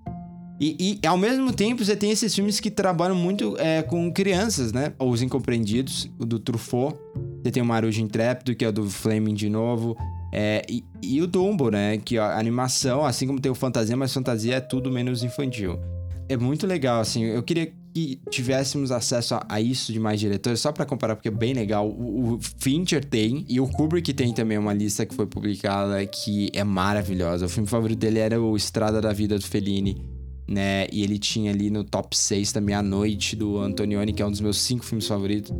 E, 0.59 0.99
e, 1.03 1.07
ao 1.07 1.19
mesmo 1.19 1.53
tempo 1.53 1.85
você 1.85 1.95
tem 1.95 2.09
esses 2.09 2.33
filmes 2.33 2.59
que 2.59 2.71
trabalham 2.71 3.15
muito 3.15 3.55
é, 3.59 3.83
com 3.83 4.11
crianças, 4.11 4.73
né? 4.73 4.91
Os 4.97 5.21
Incompreendidos, 5.21 6.09
o 6.17 6.25
do 6.25 6.39
Truffaut. 6.39 6.97
Você 7.43 7.51
tem 7.51 7.61
o 7.61 7.65
Marujo 7.65 8.01
Intrépido, 8.01 8.55
que 8.55 8.65
é 8.65 8.69
o 8.69 8.71
do 8.71 8.89
Fleming 8.89 9.35
de 9.35 9.49
novo. 9.49 9.95
É, 10.33 10.65
e, 10.67 10.83
e, 11.03 11.21
o 11.21 11.27
Dumbo, 11.27 11.69
né? 11.69 11.99
Que 11.99 12.17
a 12.17 12.39
animação, 12.39 13.05
assim 13.05 13.27
como 13.27 13.39
tem 13.39 13.51
o 13.51 13.55
Fantasia, 13.55 13.95
mas 13.95 14.11
Fantasia 14.11 14.55
é 14.55 14.59
tudo 14.59 14.91
menos 14.91 15.21
infantil. 15.21 15.79
É 16.27 16.35
muito 16.35 16.65
legal, 16.65 17.01
assim. 17.01 17.23
Eu 17.23 17.43
queria 17.43 17.71
que 17.97 18.21
tivéssemos 18.29 18.91
acesso 18.91 19.33
a, 19.33 19.45
a 19.49 19.59
isso 19.59 19.91
de 19.91 19.99
mais 19.99 20.19
diretores, 20.19 20.59
só 20.59 20.71
para 20.71 20.85
comparar, 20.85 21.15
porque 21.15 21.29
é 21.29 21.31
bem 21.31 21.53
legal. 21.53 21.89
O, 21.89 22.35
o, 22.35 22.39
Fincher 22.59 23.03
tem, 23.03 23.43
e 23.49 23.59
o 23.59 23.67
Kubrick 23.67 24.13
tem 24.13 24.31
também 24.31 24.55
uma 24.55 24.71
lista 24.71 25.03
que 25.03 25.15
foi 25.15 25.25
publicada 25.25 26.05
que 26.05 26.51
é 26.53 26.63
maravilhosa. 26.63 27.47
O 27.47 27.49
filme 27.49 27.67
favorito 27.67 27.97
dele 27.97 28.19
era 28.19 28.39
o 28.39 28.55
Estrada 28.55 29.01
da 29.01 29.11
Vida 29.11 29.39
do 29.39 29.43
Fellini 29.43 30.05
né? 30.47 30.87
E 30.93 31.03
ele 31.03 31.17
tinha 31.19 31.51
ali 31.51 31.69
no 31.69 31.83
top 31.83 32.15
6 32.15 32.53
também 32.53 32.73
A 32.73 32.81
Noite 32.81 33.35
do 33.35 33.57
Antonioni, 33.57 34.13
que 34.13 34.21
é 34.21 34.25
um 34.25 34.31
dos 34.31 34.39
meus 34.39 34.61
cinco 34.61 34.85
filmes 34.85 35.05
favoritos. 35.05 35.51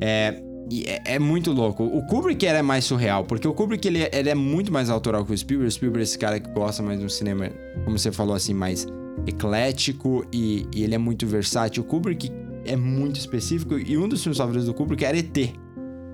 É, 0.00 0.40
é, 0.86 1.14
é, 1.14 1.18
muito 1.18 1.52
louco. 1.52 1.84
O 1.84 2.06
Kubrick 2.06 2.46
era 2.46 2.62
mais 2.62 2.84
surreal, 2.84 3.24
porque 3.24 3.46
o 3.46 3.52
Kubrick 3.52 3.86
ele, 3.86 4.08
ele, 4.12 4.30
é 4.30 4.34
muito 4.34 4.72
mais 4.72 4.88
autoral 4.90 5.24
que 5.24 5.32
o 5.32 5.36
Spielberg. 5.36 5.68
O 5.68 5.72
Spielberg 5.72 6.00
é 6.00 6.04
esse 6.04 6.18
cara 6.18 6.40
que 6.40 6.50
gosta 6.50 6.82
mais 6.82 6.98
de 6.98 7.04
um 7.04 7.08
cinema, 7.08 7.50
como 7.84 7.98
você 7.98 8.10
falou 8.10 8.34
assim, 8.34 8.54
mais 8.54 8.86
eclético 9.26 10.24
e, 10.32 10.66
e, 10.74 10.82
ele 10.82 10.94
é 10.94 10.98
muito 10.98 11.26
versátil. 11.26 11.82
O 11.82 11.86
Kubrick 11.86 12.30
é 12.64 12.76
muito 12.76 13.18
específico 13.18 13.78
e 13.78 13.98
um 13.98 14.08
dos 14.08 14.22
filmes 14.22 14.38
favoritos 14.38 14.66
do 14.66 14.74
Kubrick 14.74 15.04
era 15.04 15.18
ET, 15.18 15.36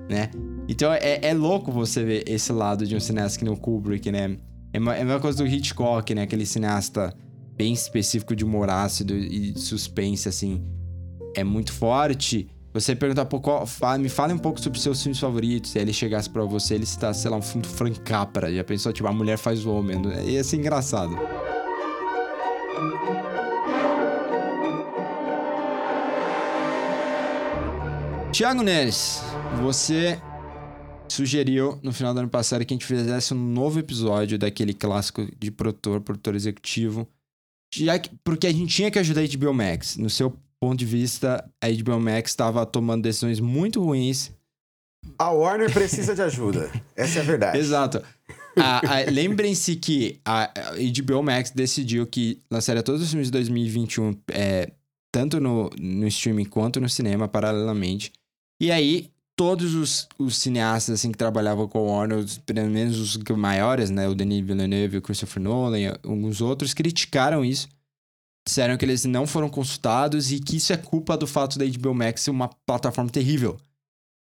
né? 0.09 0.31
Então 0.69 0.93
é, 0.93 1.21
é 1.23 1.35
louco 1.35 1.71
você 1.71 2.03
ver 2.05 2.25
esse 2.27 2.53
lado 2.53 2.87
de 2.87 2.95
um 2.97 3.01
cineasta 3.01 3.39
que 3.39 3.45
nem 3.45 3.53
o 3.53 3.57
Kubrick, 3.57 4.11
né? 4.11 4.37
É 4.73 4.79
a 4.79 4.81
mesma 4.81 5.21
coisa 5.21 5.39
do 5.39 5.47
Hitchcock, 5.47 6.15
né? 6.15 6.23
Aquele 6.23 6.45
cineasta 6.45 7.15
bem 7.57 7.73
específico 7.73 8.37
de 8.37 8.45
humor 8.45 8.71
ácido 8.71 9.15
e 9.15 9.59
suspense, 9.59 10.29
assim, 10.29 10.63
é 11.35 11.43
muito 11.43 11.73
forte. 11.73 12.49
Você 12.81 12.95
perguntar, 12.95 13.25
pô, 13.25 13.41
qual, 13.41 13.67
fala, 13.67 13.99
me 13.99 14.09
fale 14.09 14.33
um 14.33 14.39
pouco 14.39 14.61
sobre 14.61 14.79
seus 14.79 15.03
filmes 15.03 15.19
favoritos. 15.19 15.75
E 15.75 15.79
aí 15.79 15.85
ele 15.85 15.93
chegasse 15.93 16.31
pra 16.31 16.45
você, 16.45 16.75
ele 16.75 16.87
citasse, 16.87 17.23
sei 17.23 17.31
lá, 17.31 17.37
um 17.37 17.43
filme 17.43 17.63
do 17.63 17.69
Frank 17.69 17.99
Capra. 18.01 18.55
Já 18.55 18.63
pensou, 18.63 18.93
tipo, 18.93 19.09
a 19.09 19.13
mulher 19.13 19.37
faz 19.37 19.67
o 19.67 19.73
homem. 19.73 19.99
Né? 19.99 20.25
Ia 20.27 20.45
ser 20.45 20.59
engraçado. 20.59 21.19
Tiago 28.31 28.63
Neres, 28.63 29.23
você 29.61 30.21
sugeriu 31.09 31.81
no 31.83 31.93
final 31.93 32.15
do 32.15 32.21
ano 32.21 32.29
passado 32.29 32.65
que 32.65 32.73
a 32.73 32.77
gente 32.77 32.87
fizesse 32.87 33.35
um 33.35 33.37
novo 33.37 33.81
episódio 33.81 34.39
daquele 34.39 34.73
clássico 34.73 35.27
de 35.37 35.51
produtor, 35.51 36.01
produtor 36.01 36.37
executivo, 36.37 37.09
já 37.75 37.99
que, 37.99 38.11
porque 38.23 38.47
a 38.47 38.53
gente 38.53 38.73
tinha 38.73 38.91
que 38.91 38.99
ajudar 39.01 39.23
a 39.23 39.27
HBO 39.27 39.53
Max. 39.53 39.97
No 39.97 40.09
seu 40.09 40.39
ponto 40.61 40.79
de 40.79 40.85
vista, 40.85 41.49
a 41.63 41.69
HBO 41.69 42.01
Max 42.01 42.31
estava 42.31 42.65
tomando 42.67 43.03
decisões 43.03 43.41
muito 43.41 43.83
ruins. 43.83 44.33
A 45.19 45.31
Warner 45.31 45.73
precisa 45.73 46.15
de 46.15 46.23
ajuda. 46.23 46.71
Essa 46.97 47.21
é 47.21 47.23
a 47.23 47.25
verdade. 47.25 47.59
Exato. 47.59 48.03
Lembrem-se 49.13 49.77
que 49.77 50.21
a, 50.25 50.51
HBO 50.97 51.23
Max 51.23 51.51
decidiu 51.51 52.07
que 52.07 52.41
lançaria 52.51 52.83
todos 52.83 53.03
os 53.03 53.09
filmes 53.09 53.29
de 53.29 53.33
2021, 53.33 54.19
é, 54.33 54.73
tanto 55.13 55.41
no, 55.41 55.71
no 55.79 56.07
streaming 56.09 56.45
quanto 56.45 56.81
no 56.81 56.89
cinema, 56.89 57.29
paralelamente. 57.29 58.13
E 58.61 58.73
aí, 58.73 59.11
todos 59.37 59.75
os, 59.75 60.09
os, 60.19 60.37
cineastas 60.37 60.97
assim 60.97 61.13
que 61.13 61.19
trabalhavam 61.19 61.69
com 61.69 61.79
o 61.79 61.87
Warner, 61.93 62.25
pelo 62.45 62.69
menos 62.69 62.99
os 62.99 63.17
maiores, 63.37 63.89
né, 63.89 64.09
o 64.09 64.15
Denis 64.15 64.45
Villeneuve, 64.45 64.97
o 64.97 65.03
Christopher 65.03 65.41
Nolan 65.41 65.79
e 65.79 65.87
alguns 65.87 66.41
outros 66.41 66.75
criticaram 66.75 67.45
isso. 67.45 67.69
Disseram 68.49 68.79
que 68.79 68.85
eles 68.87 69.05
não 69.05 69.27
foram 69.27 69.51
consultados 69.51 70.33
e 70.33 70.41
que 70.41 70.57
isso 70.57 70.73
é 70.73 70.77
culpa 70.79 71.19
do 71.19 71.27
fato 71.27 71.59
da 71.59 71.67
HBO 71.67 71.93
Max 71.93 72.23
ser 72.23 72.31
uma 72.31 72.49
plataforma 72.49 73.11
terrível. 73.11 73.59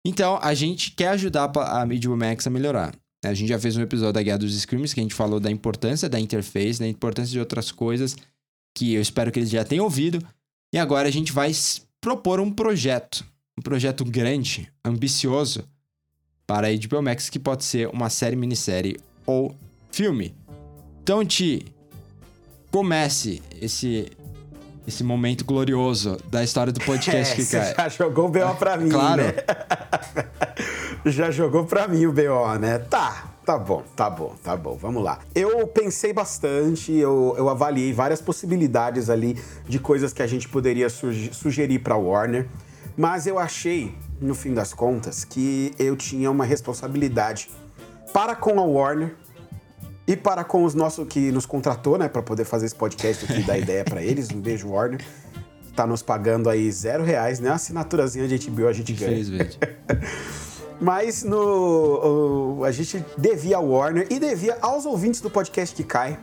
Então, 0.05 0.37
a 0.39 0.53
gente 0.53 0.91
quer 0.91 1.07
ajudar 1.07 1.51
a 1.57 1.83
HBO 1.83 2.15
Max 2.15 2.45
a 2.45 2.51
melhorar. 2.51 2.95
A 3.25 3.33
gente 3.33 3.49
já 3.49 3.59
fez 3.59 3.75
um 3.75 3.81
episódio 3.81 4.13
da 4.13 4.21
Guerra 4.21 4.37
dos 4.37 4.53
Screams 4.53 4.93
que 4.93 4.99
a 4.99 5.03
gente 5.03 5.15
falou 5.15 5.39
da 5.39 5.49
importância 5.49 6.07
da 6.07 6.19
interface, 6.19 6.77
da 6.77 6.87
importância 6.87 7.31
de 7.31 7.39
outras 7.39 7.71
coisas 7.71 8.15
que 8.75 8.93
eu 8.93 9.01
espero 9.01 9.31
que 9.31 9.39
eles 9.39 9.49
já 9.49 9.63
tenham 9.65 9.83
ouvido. 9.83 10.23
E 10.71 10.77
agora 10.77 11.07
a 11.07 11.11
gente 11.11 11.31
vai 11.31 11.51
propor 11.99 12.39
um 12.39 12.51
projeto 12.51 13.25
um 13.57 13.63
projeto 13.63 14.05
grande, 14.05 14.71
ambicioso 14.85 15.67
para 16.45 16.67
a 16.67 16.71
HBO 16.71 17.01
Max 17.01 17.31
que 17.31 17.39
pode 17.39 17.63
ser 17.63 17.87
uma 17.87 18.11
série, 18.11 18.35
minissérie 18.35 18.99
ou 19.25 19.55
filme. 19.91 20.35
Então, 21.01 21.25
Ti, 21.25 21.65
comece 22.73 23.39
esse 23.61 24.11
esse 24.85 25.01
momento 25.01 25.45
glorioso 25.45 26.17
da 26.29 26.43
história 26.43 26.73
do 26.73 26.79
podcast 26.81 27.33
é, 27.33 27.35
que 27.37 27.49
cai. 27.49 27.73
já 27.73 27.87
jogou 27.87 28.25
o 28.25 28.29
BO 28.29 28.55
pra 28.59 28.75
mim, 28.75 28.89
claro. 28.89 29.21
né? 29.23 29.33
já 31.05 31.31
jogou 31.31 31.65
pra 31.65 31.87
mim 31.87 32.05
o 32.05 32.11
BO, 32.11 32.59
né? 32.59 32.79
Tá, 32.79 33.29
Tá 33.45 33.57
bom, 33.57 33.83
tá 33.95 34.09
bom, 34.09 34.35
tá 34.41 34.55
bom. 34.57 34.75
Vamos 34.75 35.03
lá. 35.03 35.19
Eu 35.35 35.67
pensei 35.67 36.13
bastante, 36.13 36.93
eu, 36.93 37.35
eu 37.37 37.49
avaliei 37.49 37.91
várias 37.93 38.21
possibilidades 38.21 39.09
ali 39.09 39.37
de 39.67 39.79
coisas 39.79 40.13
que 40.13 40.21
a 40.21 40.27
gente 40.27 40.47
poderia 40.49 40.89
sugerir 40.89 41.79
para 41.79 41.95
Warner. 41.95 42.47
Mas 42.97 43.27
eu 43.27 43.37
achei, 43.37 43.93
no 44.19 44.33
fim 44.33 44.53
das 44.53 44.73
contas, 44.73 45.25
que 45.25 45.73
eu 45.77 45.95
tinha 45.97 46.31
uma 46.31 46.45
responsabilidade 46.45 47.49
para 48.13 48.33
com 48.33 48.59
a 48.59 48.63
Warner 48.63 49.15
E 50.05 50.15
para 50.15 50.43
com 50.43 50.63
os 50.63 50.73
nossos 50.73 51.07
que 51.07 51.31
nos 51.31 51.45
contratou, 51.45 51.97
né, 51.97 52.09
para 52.09 52.21
poder 52.21 52.43
fazer 52.43 52.65
esse 52.65 52.75
podcast 52.75 53.25
aqui, 53.25 53.41
dar 53.43 53.57
ideia 53.59 53.83
para 53.83 54.03
eles, 54.03 54.29
um 54.31 54.41
beijo, 54.41 54.69
Warner. 54.69 55.01
Tá 55.75 55.87
nos 55.87 56.03
pagando 56.03 56.49
aí 56.49 56.71
zero 56.71 57.03
reais, 57.03 57.39
né? 57.39 57.49
A 57.49 57.55
assinaturazinha 57.55 58.27
de 58.27 58.49
HBO 58.49 58.67
a 58.67 58.73
gente 58.73 58.93
ganha. 58.93 59.11
Infelizmente. 59.11 59.57
Mas 60.79 61.23
no, 61.23 62.57
o, 62.57 62.63
a 62.63 62.71
gente 62.71 63.03
devia 63.17 63.57
ao 63.57 63.67
Warner 63.67 64.05
e 64.09 64.19
devia 64.19 64.57
aos 64.61 64.85
ouvintes 64.85 65.21
do 65.21 65.29
podcast 65.29 65.73
que 65.73 65.83
cai 65.83 66.19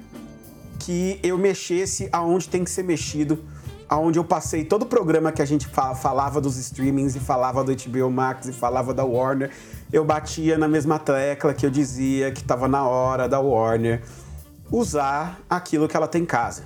que 0.78 1.20
eu 1.22 1.36
mexesse 1.38 2.08
aonde 2.10 2.48
tem 2.48 2.64
que 2.64 2.70
ser 2.70 2.82
mexido, 2.82 3.44
aonde 3.90 4.20
eu 4.20 4.24
passei 4.24 4.64
todo 4.64 4.82
o 4.82 4.86
programa 4.86 5.32
que 5.32 5.42
a 5.42 5.44
gente 5.44 5.66
falava 5.66 6.40
dos 6.40 6.56
streamings 6.56 7.16
e 7.16 7.18
falava 7.18 7.64
do 7.64 7.74
HBO 7.74 8.08
Max 8.08 8.46
e 8.46 8.52
falava 8.52 8.94
da 8.94 9.04
Warner, 9.04 9.50
eu 9.92 10.04
batia 10.04 10.56
na 10.56 10.68
mesma 10.68 10.96
tecla 10.96 11.52
que 11.52 11.66
eu 11.66 11.70
dizia 11.70 12.30
que 12.30 12.40
estava 12.40 12.68
na 12.68 12.86
hora 12.86 13.28
da 13.28 13.40
Warner 13.40 14.00
usar 14.70 15.40
aquilo 15.50 15.88
que 15.88 15.96
ela 15.96 16.06
tem 16.06 16.22
em 16.22 16.26
casa. 16.26 16.62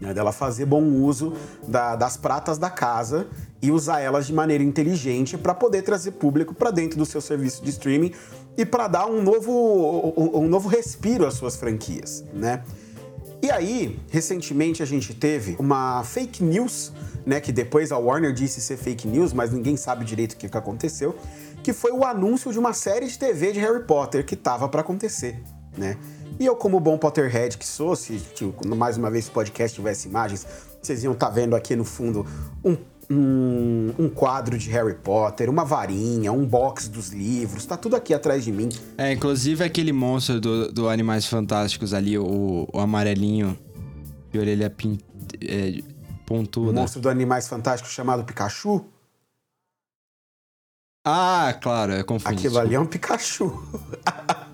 Né, 0.00 0.14
dela 0.14 0.32
fazer 0.32 0.64
bom 0.64 0.82
uso 0.82 1.34
da, 1.68 1.94
das 1.94 2.16
pratas 2.16 2.56
da 2.56 2.70
casa 2.70 3.28
e 3.60 3.70
usar 3.70 4.00
elas 4.00 4.26
de 4.26 4.32
maneira 4.32 4.64
inteligente 4.64 5.36
para 5.36 5.52
poder 5.52 5.82
trazer 5.82 6.12
público 6.12 6.54
para 6.54 6.70
dentro 6.70 6.98
do 6.98 7.04
seu 7.04 7.20
serviço 7.20 7.62
de 7.62 7.68
streaming 7.68 8.10
e 8.56 8.64
para 8.64 8.88
dar 8.88 9.04
um 9.04 9.22
novo, 9.22 10.14
um 10.16 10.48
novo 10.48 10.70
respiro 10.70 11.26
às 11.26 11.34
suas 11.34 11.54
franquias, 11.54 12.24
né? 12.32 12.62
E 13.42 13.50
aí, 13.50 13.98
recentemente 14.10 14.82
a 14.82 14.86
gente 14.86 15.14
teve 15.14 15.56
uma 15.58 16.04
fake 16.04 16.42
news, 16.44 16.92
né, 17.24 17.40
que 17.40 17.50
depois 17.50 17.90
a 17.90 17.96
Warner 17.96 18.32
disse 18.32 18.60
ser 18.60 18.76
fake 18.76 19.08
news, 19.08 19.32
mas 19.32 19.50
ninguém 19.50 19.76
sabe 19.76 20.04
direito 20.04 20.34
o 20.34 20.36
que, 20.36 20.48
que 20.48 20.56
aconteceu, 20.56 21.16
que 21.62 21.72
foi 21.72 21.90
o 21.90 22.04
anúncio 22.04 22.52
de 22.52 22.58
uma 22.58 22.72
série 22.74 23.06
de 23.06 23.18
TV 23.18 23.52
de 23.52 23.60
Harry 23.60 23.84
Potter 23.84 24.24
que 24.26 24.36
tava 24.36 24.68
para 24.68 24.82
acontecer, 24.82 25.42
né? 25.76 25.96
E 26.38 26.46
eu, 26.46 26.56
como 26.56 26.80
bom 26.80 26.96
Potterhead 26.96 27.58
que 27.58 27.66
sou, 27.66 27.94
se 27.94 28.18
tipo, 28.34 28.66
mais 28.74 28.96
uma 28.96 29.10
vez 29.10 29.28
o 29.28 29.30
podcast 29.30 29.74
tivesse 29.74 30.08
imagens, 30.08 30.46
vocês 30.80 31.04
iam 31.04 31.12
estar 31.12 31.26
tá 31.26 31.32
vendo 31.32 31.54
aqui 31.54 31.76
no 31.76 31.84
fundo 31.84 32.26
um 32.64 32.76
um, 33.10 33.92
um, 33.98 34.08
quadro 34.08 34.56
de 34.56 34.70
Harry 34.70 34.94
Potter, 34.94 35.50
uma 35.50 35.64
varinha, 35.64 36.32
um 36.32 36.46
box 36.46 36.88
dos 36.88 37.08
livros, 37.08 37.66
tá 37.66 37.76
tudo 37.76 37.96
aqui 37.96 38.14
atrás 38.14 38.44
de 38.44 38.52
mim. 38.52 38.68
É, 38.96 39.12
inclusive 39.12 39.64
aquele 39.64 39.92
monstro 39.92 40.40
do, 40.40 40.72
do 40.72 40.88
Animais 40.88 41.26
Fantásticos 41.26 41.92
ali, 41.92 42.16
o, 42.16 42.68
o 42.72 42.78
amarelinho, 42.78 43.58
de 44.30 44.38
orelha 44.38 44.70
pin, 44.70 44.98
é, 45.42 45.82
pontuda. 46.24 46.70
O 46.70 46.74
monstro 46.74 47.00
do 47.00 47.08
Animais 47.08 47.48
Fantásticos 47.48 47.92
chamado 47.92 48.22
Pikachu? 48.22 48.84
Ah, 51.04 51.58
claro, 51.60 51.92
é 51.92 52.02
confuso. 52.04 52.32
Aquilo 52.32 52.58
ali 52.58 52.74
é 52.76 52.80
um 52.80 52.86
Pikachu. 52.86 53.52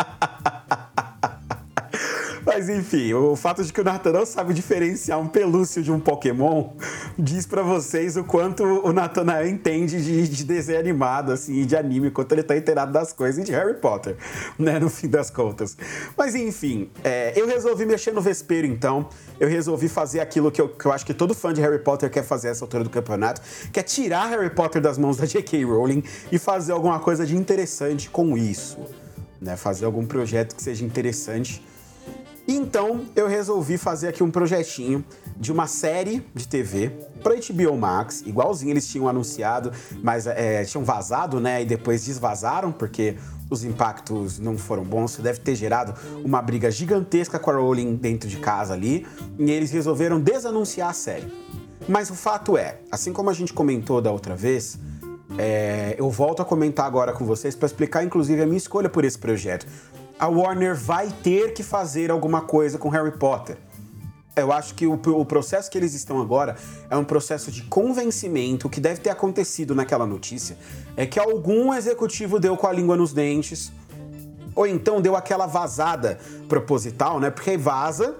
Mas 2.56 2.70
enfim, 2.70 3.12
o 3.12 3.36
fato 3.36 3.62
de 3.62 3.70
que 3.70 3.82
o 3.82 3.84
Nathan 3.84 4.12
não 4.12 4.24
sabe 4.24 4.54
diferenciar 4.54 5.20
um 5.20 5.28
pelúcio 5.28 5.82
de 5.82 5.92
um 5.92 6.00
Pokémon 6.00 6.70
diz 7.18 7.44
para 7.44 7.60
vocês 7.60 8.16
o 8.16 8.24
quanto 8.24 8.64
o 8.64 8.94
Nathanael 8.94 9.46
entende 9.46 10.02
de, 10.02 10.26
de, 10.26 10.42
desenho 10.42 10.78
animado, 10.78 11.32
assim, 11.32 11.66
de 11.66 11.76
anime, 11.76 12.10
quanto 12.10 12.32
ele 12.32 12.42
tá 12.42 12.56
inteirado 12.56 12.90
das 12.90 13.12
coisas 13.12 13.42
e 13.42 13.44
de 13.44 13.52
Harry 13.52 13.74
Potter, 13.74 14.16
né, 14.58 14.78
no 14.78 14.88
fim 14.88 15.06
das 15.06 15.28
contas. 15.28 15.76
Mas 16.16 16.34
enfim, 16.34 16.88
é, 17.04 17.38
eu 17.38 17.46
resolvi 17.46 17.84
mexer 17.84 18.12
no 18.12 18.22
vespeiro 18.22 18.66
então, 18.66 19.06
eu 19.38 19.48
resolvi 19.50 19.86
fazer 19.86 20.20
aquilo 20.20 20.50
que 20.50 20.62
eu, 20.62 20.70
que 20.70 20.86
eu 20.86 20.92
acho 20.92 21.04
que 21.04 21.12
todo 21.12 21.34
fã 21.34 21.52
de 21.52 21.60
Harry 21.60 21.80
Potter 21.80 22.08
quer 22.08 22.24
fazer 22.24 22.48
essa 22.48 22.64
altura 22.64 22.84
do 22.84 22.88
campeonato, 22.88 23.42
que 23.70 23.78
é 23.78 23.82
tirar 23.82 24.30
Harry 24.30 24.48
Potter 24.48 24.80
das 24.80 24.96
mãos 24.96 25.18
da 25.18 25.26
J.K. 25.26 25.62
Rowling 25.62 26.02
e 26.32 26.38
fazer 26.38 26.72
alguma 26.72 27.00
coisa 27.00 27.26
de 27.26 27.36
interessante 27.36 28.08
com 28.08 28.34
isso. 28.34 28.78
Né, 29.38 29.56
fazer 29.56 29.84
algum 29.84 30.06
projeto 30.06 30.56
que 30.56 30.62
seja 30.62 30.82
interessante 30.82 31.62
então 32.46 33.06
eu 33.16 33.26
resolvi 33.26 33.76
fazer 33.76 34.08
aqui 34.08 34.22
um 34.22 34.30
projetinho 34.30 35.04
de 35.36 35.50
uma 35.50 35.66
série 35.66 36.24
de 36.34 36.46
TV 36.46 36.90
para 37.22 37.34
HBO 37.34 37.76
Max, 37.76 38.22
igualzinho 38.24 38.70
eles 38.70 38.88
tinham 38.88 39.08
anunciado, 39.08 39.72
mas 40.02 40.26
é, 40.26 40.64
tinham 40.64 40.84
vazado, 40.84 41.40
né? 41.40 41.62
E 41.62 41.64
depois 41.64 42.04
desvazaram 42.04 42.70
porque 42.70 43.16
os 43.50 43.64
impactos 43.64 44.38
não 44.38 44.56
foram 44.56 44.84
bons. 44.84 45.12
Isso 45.12 45.22
deve 45.22 45.40
ter 45.40 45.54
gerado 45.54 45.94
uma 46.24 46.40
briga 46.40 46.70
gigantesca 46.70 47.38
com 47.38 47.50
a 47.50 47.54
Rowling 47.54 47.96
dentro 47.96 48.28
de 48.28 48.36
casa 48.36 48.74
ali, 48.74 49.06
e 49.38 49.50
eles 49.50 49.70
resolveram 49.70 50.20
desanunciar 50.20 50.90
a 50.90 50.92
série. 50.92 51.32
Mas 51.88 52.10
o 52.10 52.14
fato 52.14 52.56
é, 52.56 52.78
assim 52.90 53.12
como 53.12 53.30
a 53.30 53.32
gente 53.32 53.52
comentou 53.52 54.00
da 54.00 54.10
outra 54.10 54.34
vez, 54.34 54.78
é, 55.38 55.94
eu 55.98 56.10
volto 56.10 56.42
a 56.42 56.44
comentar 56.44 56.86
agora 56.86 57.12
com 57.12 57.24
vocês 57.24 57.54
para 57.54 57.66
explicar, 57.66 58.04
inclusive, 58.04 58.40
a 58.40 58.46
minha 58.46 58.56
escolha 58.56 58.88
por 58.88 59.04
esse 59.04 59.18
projeto 59.18 59.66
a 60.18 60.28
Warner 60.28 60.74
vai 60.74 61.08
ter 61.22 61.52
que 61.52 61.62
fazer 61.62 62.10
alguma 62.10 62.40
coisa 62.40 62.78
com 62.78 62.88
Harry 62.88 63.12
Potter. 63.12 63.58
Eu 64.34 64.52
acho 64.52 64.74
que 64.74 64.86
o, 64.86 64.92
o, 64.92 65.24
processo 65.24 65.70
que 65.70 65.78
eles 65.78 65.94
estão 65.94 66.20
agora 66.20 66.56
é 66.90 66.96
um 66.96 67.04
processo 67.04 67.50
de 67.50 67.62
convencimento 67.62 68.68
que 68.68 68.80
deve 68.80 69.00
ter 69.00 69.08
acontecido 69.08 69.74
naquela 69.74 70.06
notícia. 70.06 70.58
É 70.94 71.06
que 71.06 71.18
algum 71.18 71.72
executivo 71.72 72.38
deu 72.38 72.54
com 72.56 72.66
a 72.66 72.72
língua 72.72 72.96
nos 72.96 73.14
dentes, 73.14 73.72
ou 74.54 74.66
então 74.66 75.00
deu 75.00 75.16
aquela 75.16 75.46
vazada 75.46 76.18
proposital, 76.48 77.18
né? 77.18 77.30
Porque 77.30 77.56
vaza 77.56 78.14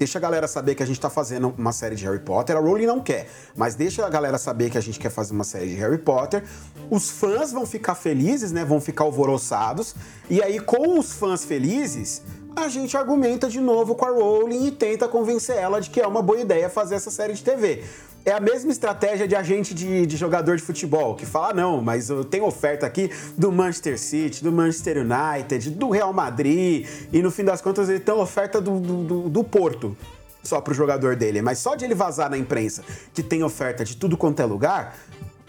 deixa 0.00 0.16
a 0.16 0.20
galera 0.20 0.48
saber 0.48 0.74
que 0.74 0.82
a 0.82 0.86
gente 0.86 0.98
tá 0.98 1.10
fazendo 1.10 1.54
uma 1.58 1.72
série 1.72 1.94
de 1.94 2.06
Harry 2.06 2.20
Potter. 2.20 2.56
A 2.56 2.58
Rowling 2.58 2.86
não 2.86 3.00
quer, 3.00 3.28
mas 3.54 3.74
deixa 3.74 4.06
a 4.06 4.08
galera 4.08 4.38
saber 4.38 4.70
que 4.70 4.78
a 4.78 4.80
gente 4.80 4.98
quer 4.98 5.10
fazer 5.10 5.34
uma 5.34 5.44
série 5.44 5.68
de 5.68 5.74
Harry 5.74 5.98
Potter. 5.98 6.42
Os 6.90 7.10
fãs 7.10 7.52
vão 7.52 7.66
ficar 7.66 7.94
felizes, 7.94 8.50
né? 8.50 8.64
Vão 8.64 8.80
ficar 8.80 9.04
alvoroçados. 9.04 9.94
E 10.30 10.42
aí, 10.42 10.58
com 10.58 10.98
os 10.98 11.12
fãs 11.12 11.44
felizes, 11.44 12.22
a 12.56 12.66
gente 12.68 12.96
argumenta 12.96 13.46
de 13.46 13.60
novo 13.60 13.94
com 13.94 14.06
a 14.06 14.10
Rowling 14.10 14.68
e 14.68 14.70
tenta 14.70 15.06
convencer 15.06 15.56
ela 15.56 15.82
de 15.82 15.90
que 15.90 16.00
é 16.00 16.06
uma 16.06 16.22
boa 16.22 16.40
ideia 16.40 16.70
fazer 16.70 16.94
essa 16.94 17.10
série 17.10 17.34
de 17.34 17.44
TV. 17.44 17.84
É 18.24 18.32
a 18.32 18.40
mesma 18.40 18.70
estratégia 18.70 19.26
de 19.26 19.34
agente 19.34 19.74
de, 19.74 20.04
de, 20.04 20.16
jogador 20.16 20.56
de 20.56 20.62
futebol, 20.62 21.14
que 21.14 21.24
fala, 21.24 21.54
não, 21.54 21.80
mas 21.80 22.10
eu 22.10 22.22
tenho 22.22 22.44
oferta 22.44 22.86
aqui 22.86 23.10
do 23.36 23.50
Manchester 23.50 23.98
City, 23.98 24.44
do 24.44 24.52
Manchester 24.52 24.98
United, 24.98 25.70
do 25.70 25.88
Real 25.88 26.12
Madrid, 26.12 26.86
e 27.10 27.22
no 27.22 27.30
fim 27.30 27.44
das 27.44 27.62
contas 27.62 27.88
ele 27.88 28.00
tem 28.00 28.14
oferta 28.14 28.60
do, 28.60 28.78
do, 28.78 29.28
do 29.28 29.44
Porto 29.44 29.96
só 30.42 30.60
pro 30.60 30.74
jogador 30.74 31.16
dele. 31.16 31.40
Mas 31.40 31.58
só 31.58 31.74
de 31.74 31.84
ele 31.84 31.94
vazar 31.94 32.30
na 32.30 32.36
imprensa 32.36 32.82
que 33.14 33.22
tem 33.22 33.42
oferta 33.42 33.84
de 33.84 33.96
tudo 33.96 34.16
quanto 34.16 34.40
é 34.40 34.44
lugar, 34.44 34.96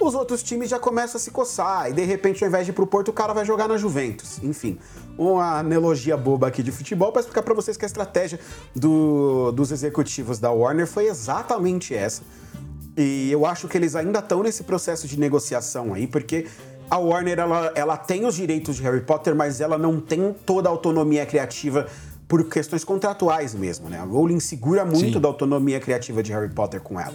os 0.02 0.16
outros 0.16 0.42
times 0.44 0.70
já 0.70 0.80
começam 0.80 1.18
a 1.18 1.22
se 1.22 1.32
coçar. 1.32 1.90
E 1.90 1.94
de 1.94 2.04
repente, 2.04 2.44
ao 2.44 2.50
invés 2.50 2.66
de 2.66 2.72
ir 2.72 2.74
pro 2.74 2.88
Porto, 2.88 3.10
o 3.10 3.14
cara 3.14 3.34
vai 3.34 3.46
jogar 3.46 3.68
na 3.68 3.78
Juventus. 3.78 4.40
Enfim, 4.44 4.78
uma 5.18 5.60
analogia 5.60 6.18
boba 6.18 6.48
aqui 6.48 6.64
de 6.64 6.72
futebol 6.72 7.12
para 7.12 7.22
explicar 7.22 7.44
para 7.44 7.54
vocês 7.54 7.78
que 7.78 7.86
a 7.86 7.88
estratégia 7.88 8.40
do, 8.76 9.52
dos 9.52 9.72
executivos 9.72 10.40
da 10.40 10.52
Warner 10.52 10.88
foi 10.88 11.08
exatamente 11.08 11.94
essa 11.94 12.22
e 12.98 13.32
eu 13.32 13.46
acho 13.46 13.68
que 13.68 13.78
eles 13.78 13.96
ainda 13.96 14.20
estão 14.20 14.44
nesse 14.44 14.64
processo 14.64 15.08
de 15.08 15.20
negociação 15.20 15.94
aí, 15.94 16.08
porque 16.08 16.48
a 16.90 16.98
Warner 16.98 17.40
ela, 17.40 17.72
ela 17.74 17.98
tem 17.98 18.26
os 18.26 18.36
direitos 18.36 18.76
de 18.76 18.84
Harry 18.84 19.02
Potter, 19.02 19.34
mas 19.34 19.62
ela 19.62 19.78
não 19.78 20.00
tem 20.00 20.36
toda 20.46 20.68
a 20.68 20.72
autonomia 20.72 21.26
criativa 21.26 21.88
por 22.28 22.44
questões 22.46 22.84
contratuais 22.84 23.54
mesmo, 23.54 23.90
né? 23.90 23.98
A 23.98 24.04
Rowling 24.04 24.40
segura 24.40 24.86
muito 24.86 25.14
Sim. 25.14 25.20
da 25.20 25.28
autonomia 25.28 25.80
criativa 25.80 26.22
de 26.22 26.32
Harry 26.32 26.50
Potter 26.50 26.82
com 26.82 27.00
ela. 27.00 27.14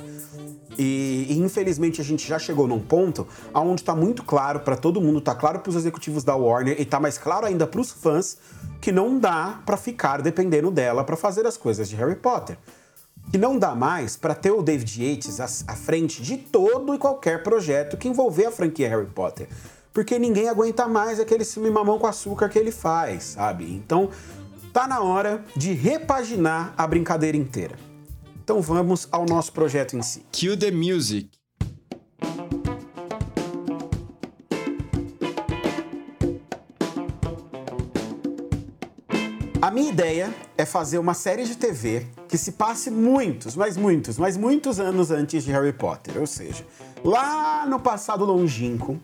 E, 0.78 1.26
e, 1.30 1.38
infelizmente 1.38 2.00
a 2.00 2.04
gente 2.04 2.26
já 2.26 2.38
chegou 2.38 2.68
num 2.68 2.80
ponto 2.80 3.26
onde 3.54 3.80
está 3.80 3.94
muito 3.94 4.22
claro 4.22 4.60
para 4.60 4.76
todo 4.76 5.00
mundo, 5.00 5.18
está 5.18 5.34
claro 5.34 5.60
para 5.60 5.70
os 5.70 5.76
executivos 5.76 6.22
da 6.22 6.36
Warner 6.36 6.78
e 6.78 6.82
está 6.82 7.00
mais 7.00 7.16
claro 7.16 7.46
ainda 7.46 7.66
para 7.66 7.80
os 7.80 7.90
fãs 7.90 8.36
que 8.80 8.92
não 8.92 9.18
dá 9.18 9.60
para 9.64 9.76
ficar 9.76 10.20
dependendo 10.20 10.70
dela 10.70 11.02
para 11.02 11.16
fazer 11.16 11.46
as 11.46 11.56
coisas 11.56 11.88
de 11.88 11.96
Harry 11.96 12.16
Potter 12.16 12.58
que 13.30 13.38
não 13.38 13.58
dá 13.58 13.74
mais 13.74 14.16
para 14.16 14.34
ter 14.34 14.50
o 14.50 14.62
David 14.62 15.02
Yates 15.02 15.40
à, 15.40 15.74
frente 15.74 16.22
de 16.22 16.36
todo 16.36 16.94
e 16.94 16.98
qualquer 16.98 17.42
projeto 17.42 17.96
que 17.96 18.08
envolver 18.08 18.46
a 18.46 18.50
franquia 18.50 18.88
Harry 18.88 19.06
Potter. 19.06 19.48
Porque 19.92 20.18
ninguém 20.18 20.48
aguenta 20.48 20.86
mais 20.86 21.18
aquele 21.18 21.44
filme 21.44 21.70
mamão 21.70 21.98
com 21.98 22.06
açúcar 22.06 22.48
que 22.48 22.58
ele 22.58 22.70
faz, 22.70 23.24
sabe? 23.24 23.64
Então, 23.74 24.10
tá 24.72 24.86
na 24.86 25.00
hora 25.00 25.42
de 25.56 25.72
repaginar 25.72 26.74
a 26.76 26.86
brincadeira 26.86 27.36
inteira. 27.36 27.85
Então 28.46 28.62
vamos 28.62 29.08
ao 29.10 29.26
nosso 29.26 29.52
projeto 29.52 29.96
em 29.96 30.02
si. 30.02 30.24
Cue 30.30 30.56
the 30.56 30.70
music. 30.70 31.28
A 39.60 39.68
minha 39.72 39.90
ideia 39.90 40.32
é 40.56 40.64
fazer 40.64 40.98
uma 40.98 41.12
série 41.12 41.44
de 41.44 41.56
TV 41.56 42.06
que 42.28 42.38
se 42.38 42.52
passe 42.52 42.88
muitos, 42.88 43.56
mas 43.56 43.76
muitos, 43.76 44.16
mas 44.16 44.36
muitos 44.36 44.78
anos 44.78 45.10
antes 45.10 45.42
de 45.42 45.50
Harry 45.50 45.72
Potter. 45.72 46.16
Ou 46.16 46.26
seja, 46.28 46.64
lá 47.04 47.66
no 47.66 47.80
passado 47.80 48.24
longínquo, 48.24 48.96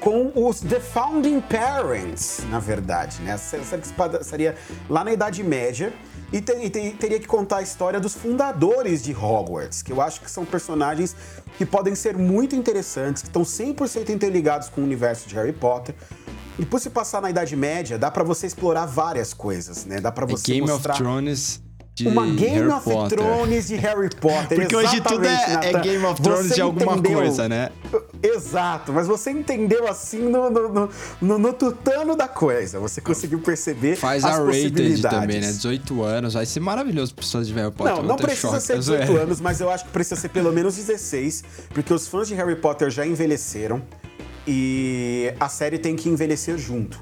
com 0.00 0.32
os 0.34 0.58
The 0.58 0.80
Founding 0.80 1.40
Parents, 1.42 2.40
na 2.50 2.58
verdade, 2.58 3.22
né? 3.22 3.36
Seria 3.36 4.56
lá 4.90 5.04
na 5.04 5.12
Idade 5.12 5.44
Média 5.44 5.92
e, 6.32 6.40
ter, 6.40 6.62
e 6.64 6.70
ter, 6.70 6.96
teria 6.96 7.18
que 7.18 7.26
contar 7.26 7.58
a 7.58 7.62
história 7.62 7.98
dos 7.98 8.14
fundadores 8.14 9.02
de 9.02 9.14
Hogwarts, 9.14 9.82
que 9.82 9.92
eu 9.92 10.00
acho 10.00 10.20
que 10.20 10.30
são 10.30 10.44
personagens 10.44 11.16
que 11.56 11.64
podem 11.64 11.94
ser 11.94 12.16
muito 12.16 12.54
interessantes, 12.54 13.22
que 13.22 13.28
estão 13.28 13.42
100% 13.42 14.10
interligados 14.10 14.68
com 14.68 14.80
o 14.80 14.84
universo 14.84 15.28
de 15.28 15.34
Harry 15.34 15.52
Potter 15.52 15.94
E 16.58 16.66
por 16.66 16.80
se 16.80 16.90
passar 16.90 17.22
na 17.22 17.30
Idade 17.30 17.56
Média, 17.56 17.98
dá 17.98 18.10
para 18.10 18.24
você 18.24 18.46
explorar 18.46 18.86
várias 18.86 19.32
coisas, 19.32 19.84
né? 19.84 20.00
Dá 20.00 20.10
para 20.10 20.24
É 20.24 20.28
você 20.28 20.52
Game 20.52 20.66
mostrar 20.66 20.94
of 20.94 21.02
Thrones 21.02 21.62
de 22.04 22.08
uma 22.08 22.26
Game 22.26 22.46
Harry 22.56 22.68
of 22.68 22.84
Potter. 22.90 23.18
Thrones 23.18 23.68
de 23.68 23.76
Harry 23.76 24.08
Potter. 24.10 24.58
Porque 24.60 24.76
hoje 24.76 25.00
tudo 25.00 25.26
é, 25.26 25.60
é. 25.70 25.80
Game 25.80 26.04
of 26.04 26.20
Thrones 26.20 26.46
Você 26.48 26.54
de 26.54 26.60
alguma 26.60 26.92
entendeu? 26.94 27.18
coisa, 27.18 27.48
né? 27.48 27.70
Exato, 28.22 28.92
mas 28.92 29.06
você 29.06 29.30
entendeu 29.30 29.86
assim 29.88 30.18
no, 30.28 30.50
no, 30.50 30.68
no, 30.68 30.90
no- 31.20 31.38
no 31.38 31.52
tutano 31.52 32.16
da 32.16 32.28
coisa. 32.28 32.78
Você 32.80 33.00
conseguiu 33.00 33.40
perceber 33.40 33.96
Faz 33.96 34.24
as 34.24 34.38
a 34.38 34.44
rated 34.44 35.02
também, 35.02 35.40
né? 35.40 35.46
18 35.48 36.02
anos. 36.02 36.34
Vai 36.34 36.46
ser 36.46 36.60
maravilhoso 36.60 37.14
pra 37.14 37.22
pessoas 37.22 37.46
de 37.48 37.54
Harry 37.54 37.70
Potter. 37.72 37.96
Não, 37.96 38.02
não 38.02 38.16
precisa 38.16 38.48
choque. 38.52 38.62
ser 38.62 38.72
Eu 38.74 38.78
18 38.80 39.06
zoei. 39.06 39.22
anos, 39.22 39.40
mas 39.40 39.60
eu 39.60 39.70
acho 39.70 39.84
que 39.84 39.90
precisa 39.90 40.16
ser 40.20 40.28
pelo 40.28 40.52
menos 40.52 40.76
16, 40.76 41.44
porque 41.70 41.92
os 41.94 42.06
fãs 42.08 42.28
de 42.28 42.34
Harry 42.34 42.56
Potter 42.56 42.90
já 42.90 43.06
envelheceram 43.06 43.82
e 44.46 45.32
a 45.38 45.48
série 45.48 45.78
tem 45.78 45.94
que 45.96 46.08
envelhecer 46.08 46.56
junto, 46.58 46.98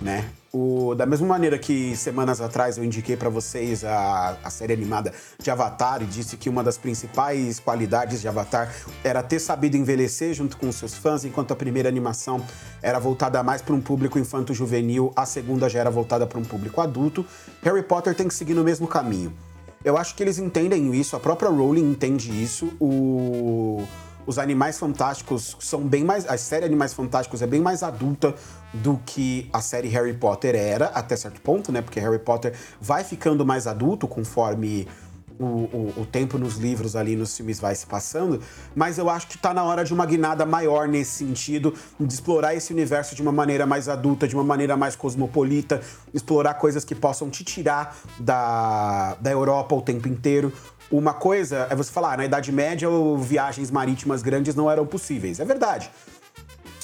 né? 0.00 0.24
O, 0.50 0.94
da 0.94 1.04
mesma 1.04 1.26
maneira 1.26 1.58
que 1.58 1.94
semanas 1.94 2.40
atrás 2.40 2.78
eu 2.78 2.84
indiquei 2.84 3.18
pra 3.18 3.28
vocês 3.28 3.84
a, 3.84 4.38
a 4.42 4.48
série 4.48 4.72
animada 4.72 5.12
de 5.38 5.50
Avatar 5.50 6.02
e 6.02 6.06
disse 6.06 6.38
que 6.38 6.48
uma 6.48 6.64
das 6.64 6.78
principais 6.78 7.60
qualidades 7.60 8.22
de 8.22 8.28
Avatar 8.28 8.72
era 9.04 9.22
ter 9.22 9.40
sabido 9.40 9.76
envelhecer 9.76 10.32
junto 10.32 10.56
com 10.56 10.72
seus 10.72 10.94
fãs, 10.94 11.22
enquanto 11.24 11.52
a 11.52 11.56
primeira 11.56 11.86
animação 11.86 12.42
era 12.80 12.98
voltada 12.98 13.42
mais 13.42 13.60
para 13.60 13.74
um 13.74 13.80
público 13.80 14.18
infanto-juvenil, 14.18 15.12
a 15.14 15.26
segunda 15.26 15.68
já 15.68 15.80
era 15.80 15.90
voltada 15.90 16.26
para 16.26 16.38
um 16.38 16.44
público 16.44 16.80
adulto. 16.80 17.26
Harry 17.62 17.82
Potter 17.82 18.14
tem 18.14 18.26
que 18.26 18.34
seguir 18.34 18.54
no 18.54 18.64
mesmo 18.64 18.86
caminho. 18.88 19.32
Eu 19.84 19.98
acho 19.98 20.14
que 20.14 20.22
eles 20.22 20.38
entendem 20.38 20.94
isso, 20.94 21.14
a 21.14 21.20
própria 21.20 21.50
Rowling 21.50 21.90
entende 21.90 22.30
isso. 22.42 22.72
O- 22.80 23.82
Os 24.26 24.38
Animais 24.38 24.78
Fantásticos 24.78 25.56
são 25.60 25.80
bem 25.80 26.04
mais. 26.04 26.28
A 26.28 26.36
série 26.36 26.66
Animais 26.66 26.92
Fantásticos 26.92 27.40
é 27.40 27.46
bem 27.46 27.62
mais 27.62 27.82
adulta 27.82 28.34
do 28.72 29.00
que 29.06 29.48
a 29.52 29.60
série 29.60 29.88
Harry 29.88 30.12
Potter 30.14 30.54
era, 30.54 30.86
até 30.86 31.16
certo 31.16 31.40
ponto, 31.40 31.72
né? 31.72 31.80
Porque 31.82 31.98
Harry 32.00 32.18
Potter 32.18 32.52
vai 32.80 33.02
ficando 33.04 33.44
mais 33.46 33.66
adulto 33.66 34.06
conforme 34.06 34.86
o, 35.40 35.44
o- 35.44 35.94
o 35.98 36.04
tempo 36.06 36.36
nos 36.36 36.56
livros 36.56 36.96
ali, 36.96 37.14
nos 37.14 37.36
filmes 37.36 37.60
vai 37.60 37.72
se 37.74 37.86
passando, 37.86 38.40
mas 38.74 38.98
eu 38.98 39.08
acho 39.08 39.28
que 39.28 39.38
tá 39.38 39.54
na 39.54 39.62
hora 39.62 39.84
de 39.84 39.94
uma 39.94 40.04
guinada 40.04 40.44
maior 40.44 40.88
nesse 40.88 41.12
sentido, 41.12 41.72
de 41.98 42.12
explorar 42.12 42.56
esse 42.56 42.72
universo 42.72 43.14
de 43.14 43.22
uma 43.22 43.30
maneira 43.30 43.64
mais 43.64 43.88
adulta, 43.88 44.26
de 44.26 44.34
uma 44.34 44.42
maneira 44.42 44.76
mais 44.76 44.96
cosmopolita, 44.96 45.80
explorar 46.12 46.54
coisas 46.54 46.84
que 46.84 46.94
possam 46.94 47.30
te 47.30 47.44
tirar 47.44 47.96
da, 48.18 49.14
da 49.20 49.30
Europa 49.30 49.74
o 49.76 49.80
tempo 49.80 50.08
inteiro. 50.08 50.52
Uma 50.90 51.14
coisa 51.14 51.68
é 51.70 51.76
você 51.76 51.92
falar, 51.92 52.14
"Ah, 52.14 52.16
na 52.16 52.24
Idade 52.24 52.50
Média 52.50 52.88
viagens 53.18 53.70
marítimas 53.70 54.22
grandes 54.22 54.54
não 54.56 54.68
eram 54.70 54.86
possíveis. 54.86 55.38
É 55.38 55.44
verdade. 55.44 55.88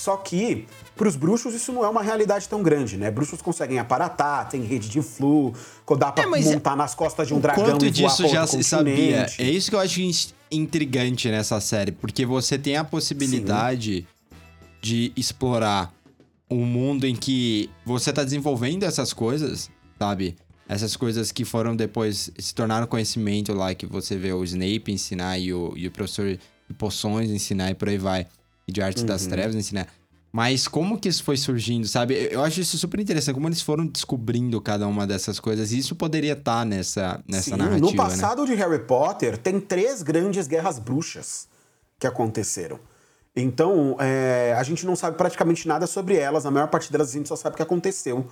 Só 0.05 0.19
que, 0.19 0.67
pros 0.95 1.17
bruxos, 1.17 1.55
isso 1.55 1.73
não 1.73 1.83
é 1.83 1.89
uma 1.89 2.03
realidade 2.03 2.47
tão 2.47 2.63
grande, 2.63 2.99
né? 2.99 3.11
Bruxos 3.11 3.41
conseguem 3.41 3.79
aparatar, 3.79 4.47
tem 4.51 4.61
rede 4.63 4.87
de 4.87 5.01
flu, 5.01 5.55
dá 5.99 6.13
pra 6.13 6.25
É, 6.25 6.27
mas 6.27 6.45
montar 6.45 6.77
nas 6.77 6.95
costas 6.95 7.27
de 7.27 7.33
um 7.33 7.41
dragão 7.41 7.65
quanto 7.65 7.87
e 7.87 7.91
disso 7.91 8.29
já 8.29 8.47
se 8.47 8.63
sabia? 8.63 9.27
É 9.39 9.49
isso 9.51 9.71
que 9.71 9.77
eu 9.77 9.81
acho 9.81 10.03
in- 10.03 10.11
intrigante 10.51 11.31
nessa 11.31 11.59
série, 11.59 11.91
porque 11.91 12.27
você 12.27 12.59
tem 12.59 12.77
a 12.77 12.85
possibilidade 12.85 14.07
de 14.83 15.11
explorar 15.17 15.91
um 16.51 16.67
mundo 16.67 17.07
em 17.07 17.17
que 17.17 17.71
você 17.87 18.13
tá 18.13 18.23
desenvolvendo 18.23 18.83
essas 18.83 19.15
coisas, 19.15 19.71
sabe? 19.99 20.37
Essas 20.69 20.97
coisas 20.97 21.33
que 21.33 21.47
foram 21.47 21.75
depois 21.75 22.31
se 22.39 22.55
tornaram 22.55 22.87
conhecimento 22.87 23.55
lá, 23.55 23.75
que 23.75 23.87
você 23.87 24.19
vê 24.19 24.35
o 24.35 24.45
Snape 24.45 24.93
ensinar 24.93 25.39
e 25.39 25.51
o, 25.55 25.73
e 25.75 25.87
o 25.87 25.91
professor 25.91 26.27
de 26.69 26.75
poções 26.77 27.31
ensinar 27.31 27.71
e 27.71 27.75
por 27.75 27.89
aí 27.89 27.97
vai. 27.97 28.27
E 28.67 28.73
de 28.73 28.81
artes 28.83 29.03
Uhum. 29.03 29.09
das 29.09 29.27
trevas 29.27 29.55
ensinar. 29.55 29.87
Mas 30.33 30.67
como 30.67 30.99
que 30.99 31.09
isso 31.09 31.23
foi 31.23 31.37
surgindo, 31.37 31.87
sabe? 31.87 32.15
Eu- 32.31 32.43
acho 32.43 32.61
isso 32.61 32.77
super 32.77 32.99
interessante, 32.99 33.35
como 33.35 33.47
eles 33.47 33.61
foram 33.63 33.87
descobrindo 33.87 34.61
cada 34.61 34.87
uma 34.89 35.07
dessas 35.07 35.39
coisas. 35.39 35.71
E 35.71 35.79
isso 35.79 35.95
poderia 35.95 36.33
estar 36.33 36.67
nessa, 36.67 37.23
nessa 37.29 37.51
Sim, 37.51 37.57
narrativa, 37.57 37.81
no 37.87 37.91
né? 37.93 37.97
passado 37.97 38.45
de 38.45 38.53
Harry 38.55 38.81
Potter, 38.81 39.39
tem 39.39 39.61
três 39.61 40.03
grandes 40.03 40.49
guerras 40.49 40.79
bruxas 40.81 41.47
que 42.01 42.07
aconteceram. 42.07 42.81
Então, 43.37 43.97
é, 44.01 44.55
a 44.59 44.63
gente 44.65 44.85
não 44.87 44.97
sabe 44.97 45.17
praticamente 45.17 45.67
nada 45.69 45.87
sobre 45.87 46.17
elas, 46.17 46.47
a 46.47 46.51
maior 46.51 46.69
parte 46.69 46.91
delas 46.91 47.11
a 47.11 47.13
gente 47.13 47.29
só 47.29 47.37
sabe 47.37 47.55
o 47.55 47.57
que 47.57 47.63
aconteceu. 47.63 48.27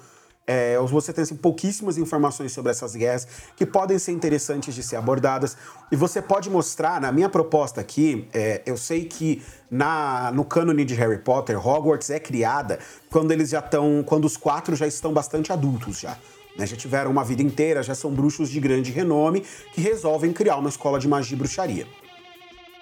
É, 0.47 0.77
você 0.79 1.13
tem 1.13 1.23
assim, 1.23 1.37
pouquíssimas 1.37 1.97
informações 1.99 2.53
sobre 2.53 2.73
essas 2.73 2.97
guerras 2.97 3.29
que 3.57 3.65
podem 3.65 3.99
ser 3.99 4.13
interessantes 4.13 4.75
de 4.75 4.83
ser 4.83 4.97
abordadas. 4.97 5.57
E 5.91 5.97
você 5.97 6.21
pode 6.21 6.51
mostrar, 6.51 7.01
na 7.01 7.13
minha 7.13 7.29
proposta 7.29 7.81
aqui, 7.81 8.29
é, 8.35 8.61
eu 8.67 8.77
sei 8.77 9.05
que 9.05 9.43
na, 9.71 10.33
no 10.33 10.45
cânone 10.45 10.85
de 10.85 10.95
Harry 10.95 11.19
Potter, 11.19 11.65
Hogwarts 11.65 12.11
é 12.11 12.19
criada 12.19 12.79
quando 13.11 13.31
eles 13.31 13.51
já 13.51 13.61
estão. 13.61 14.03
quando 14.05 14.25
os 14.25 14.37
quatro 14.37 14.75
já 14.75 14.87
estão 14.87 15.13
bastante 15.13 15.53
adultos 15.53 16.01
já. 16.01 16.19
né? 16.57 16.67
Já 16.67 16.77
tiveram 16.77 17.11
uma 17.11 17.25
vida 17.25 17.43
inteira, 17.43 17.83
já 17.83 17.95
são 17.95 18.11
bruxos 18.11 18.51
de 18.51 18.59
grande 18.59 18.91
renome 18.91 19.45
que 19.73 19.81
resolvem 19.81 20.33
criar 20.33 20.57
uma 20.57 20.69
escola 20.69 20.99
de 20.99 21.07
magia 21.07 21.37
e 21.37 21.39
bruxaria. 21.39 21.87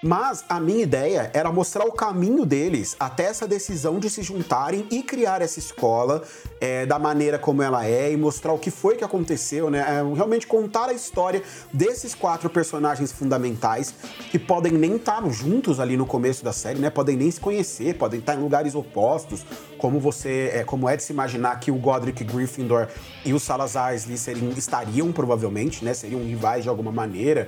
Mas 0.03 0.43
a 0.49 0.59
minha 0.59 0.81
ideia 0.81 1.29
era 1.31 1.51
mostrar 1.51 1.85
o 1.85 1.91
caminho 1.91 2.43
deles 2.43 2.95
até 2.99 3.25
essa 3.25 3.47
decisão 3.47 3.99
de 3.99 4.09
se 4.09 4.23
juntarem 4.23 4.87
e 4.89 5.03
criar 5.03 5.43
essa 5.43 5.59
escola 5.59 6.23
é, 6.59 6.87
da 6.87 6.97
maneira 6.97 7.37
como 7.37 7.61
ela 7.61 7.85
é 7.85 8.11
e 8.11 8.17
mostrar 8.17 8.51
o 8.51 8.57
que 8.57 8.71
foi 8.71 8.95
que 8.95 9.03
aconteceu, 9.03 9.69
né? 9.69 9.79
É, 9.79 10.15
realmente 10.15 10.47
contar 10.47 10.89
a 10.89 10.93
história 10.93 11.43
desses 11.71 12.15
quatro 12.15 12.49
personagens 12.49 13.11
fundamentais 13.11 13.93
que 14.31 14.39
podem 14.39 14.71
nem 14.71 14.95
estar 14.95 15.23
juntos 15.29 15.79
ali 15.79 15.95
no 15.95 16.07
começo 16.07 16.43
da 16.43 16.51
série, 16.51 16.79
né? 16.79 16.89
Podem 16.89 17.15
nem 17.15 17.29
se 17.29 17.39
conhecer, 17.39 17.95
podem 17.95 18.19
estar 18.19 18.33
em 18.33 18.39
lugares 18.39 18.73
opostos, 18.73 19.45
como 19.77 19.99
você, 19.99 20.51
é, 20.51 20.63
como 20.63 20.89
é 20.89 20.97
de 20.97 21.03
se 21.03 21.13
imaginar 21.13 21.59
que 21.59 21.69
o 21.69 21.75
Godric 21.75 22.23
Gryffindor 22.23 22.87
e 23.23 23.33
o 23.33 23.39
Salazar 23.39 23.93
Slytherin 23.93 24.49
estariam 24.57 25.11
provavelmente, 25.11 25.85
né? 25.85 25.93
Seriam 25.93 26.23
rivais 26.23 26.63
de 26.63 26.69
alguma 26.69 26.91
maneira. 26.91 27.47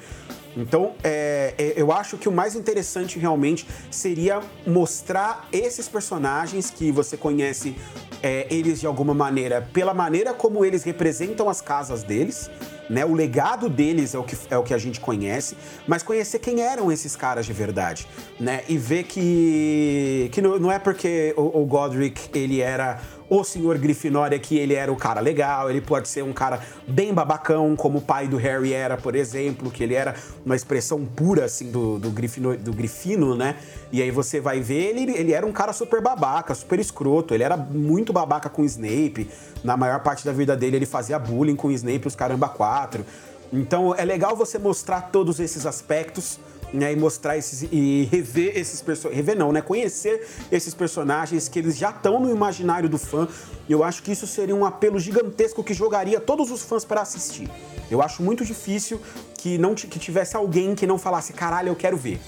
Então, 0.55 0.93
é, 1.03 1.53
é, 1.57 1.73
eu 1.75 1.91
acho 1.91 2.17
que 2.17 2.29
o 2.29 2.31
mais 2.31 2.55
interessante 2.55 3.17
realmente 3.17 3.67
seria 3.89 4.41
mostrar 4.65 5.47
esses 5.51 5.87
personagens 5.87 6.69
que 6.69 6.91
você 6.91 7.17
conhece 7.17 7.75
é, 8.21 8.47
eles 8.49 8.79
de 8.79 8.87
alguma 8.87 9.13
maneira, 9.13 9.67
pela 9.73 9.93
maneira 9.93 10.33
como 10.33 10.63
eles 10.63 10.83
representam 10.83 11.49
as 11.49 11.59
casas 11.59 12.03
deles, 12.03 12.49
né? 12.89 13.05
O 13.05 13.13
legado 13.13 13.69
deles 13.69 14.13
é 14.13 14.19
o 14.19 14.23
que, 14.23 14.37
é 14.49 14.57
o 14.57 14.63
que 14.63 14.73
a 14.73 14.77
gente 14.77 14.99
conhece, 14.99 15.57
mas 15.87 16.03
conhecer 16.03 16.39
quem 16.39 16.61
eram 16.61 16.91
esses 16.91 17.15
caras 17.15 17.45
de 17.45 17.53
verdade, 17.53 18.07
né? 18.39 18.63
E 18.69 18.77
ver 18.77 19.03
que, 19.03 20.29
que 20.31 20.41
não, 20.41 20.59
não 20.59 20.71
é 20.71 20.79
porque 20.79 21.33
o, 21.35 21.61
o 21.61 21.65
Godric 21.65 22.29
ele 22.37 22.61
era 22.61 23.01
o 23.39 23.43
senhor 23.43 23.77
Grifinória 23.77 24.37
que 24.39 24.57
ele 24.57 24.73
era 24.73 24.91
o 24.91 24.95
cara 24.95 25.19
legal, 25.19 25.69
ele 25.69 25.81
pode 25.81 26.07
ser 26.07 26.23
um 26.23 26.33
cara 26.33 26.61
bem 26.87 27.13
babacão, 27.13 27.75
como 27.75 27.99
o 27.99 28.01
pai 28.01 28.27
do 28.27 28.37
Harry 28.37 28.73
era, 28.73 28.97
por 28.97 29.15
exemplo, 29.15 29.71
que 29.71 29.83
ele 29.83 29.93
era 29.93 30.15
uma 30.45 30.55
expressão 30.55 31.05
pura, 31.05 31.45
assim, 31.45 31.71
do, 31.71 31.97
do, 31.99 32.09
grifino, 32.09 32.55
do 32.57 32.73
grifino, 32.73 33.35
né? 33.35 33.55
E 33.91 34.01
aí 34.01 34.11
você 34.11 34.39
vai 34.39 34.59
ver, 34.59 34.97
ele, 34.97 35.17
ele 35.17 35.33
era 35.33 35.45
um 35.45 35.51
cara 35.51 35.73
super 35.73 36.01
babaca, 36.01 36.53
super 36.53 36.79
escroto, 36.79 37.33
ele 37.33 37.43
era 37.43 37.57
muito 37.57 38.11
babaca 38.13 38.49
com 38.49 38.61
o 38.61 38.65
Snape, 38.65 39.29
na 39.63 39.77
maior 39.77 39.99
parte 40.01 40.25
da 40.25 40.31
vida 40.31 40.55
dele 40.55 40.77
ele 40.77 40.85
fazia 40.85 41.17
bullying 41.17 41.55
com 41.55 41.67
o 41.67 41.71
Snape, 41.71 42.07
os 42.07 42.15
caramba 42.15 42.49
quatro. 42.49 43.05
Então 43.51 43.93
é 43.95 44.03
legal 44.03 44.35
você 44.35 44.57
mostrar 44.57 45.01
todos 45.11 45.39
esses 45.39 45.65
aspectos, 45.65 46.39
né, 46.73 46.91
e 46.91 46.95
mostrar 46.95 47.37
esses 47.37 47.67
e 47.71 48.09
rever 48.11 48.57
esses 48.57 48.81
personagens, 48.81 49.15
rever 49.23 49.37
não, 49.37 49.51
né, 49.51 49.61
conhecer 49.61 50.27
esses 50.51 50.73
personagens 50.73 51.47
que 51.47 51.59
eles 51.59 51.77
já 51.77 51.91
estão 51.91 52.19
no 52.19 52.31
imaginário 52.31 52.89
do 52.89 52.97
fã. 52.97 53.27
Eu 53.69 53.83
acho 53.83 54.01
que 54.01 54.11
isso 54.11 54.25
seria 54.25 54.55
um 54.55 54.65
apelo 54.65 54.99
gigantesco 54.99 55.63
que 55.63 55.73
jogaria 55.73 56.19
todos 56.19 56.49
os 56.51 56.63
fãs 56.63 56.83
para 56.83 57.01
assistir. 57.01 57.47
Eu 57.91 58.01
acho 58.01 58.23
muito 58.23 58.43
difícil 58.43 58.99
que 59.37 59.57
não 59.57 59.75
que 59.75 59.99
tivesse 59.99 60.35
alguém 60.35 60.73
que 60.73 60.87
não 60.87 60.97
falasse, 60.97 61.31
caralho, 61.33 61.69
eu 61.69 61.75
quero 61.75 61.95
ver. 61.95 62.19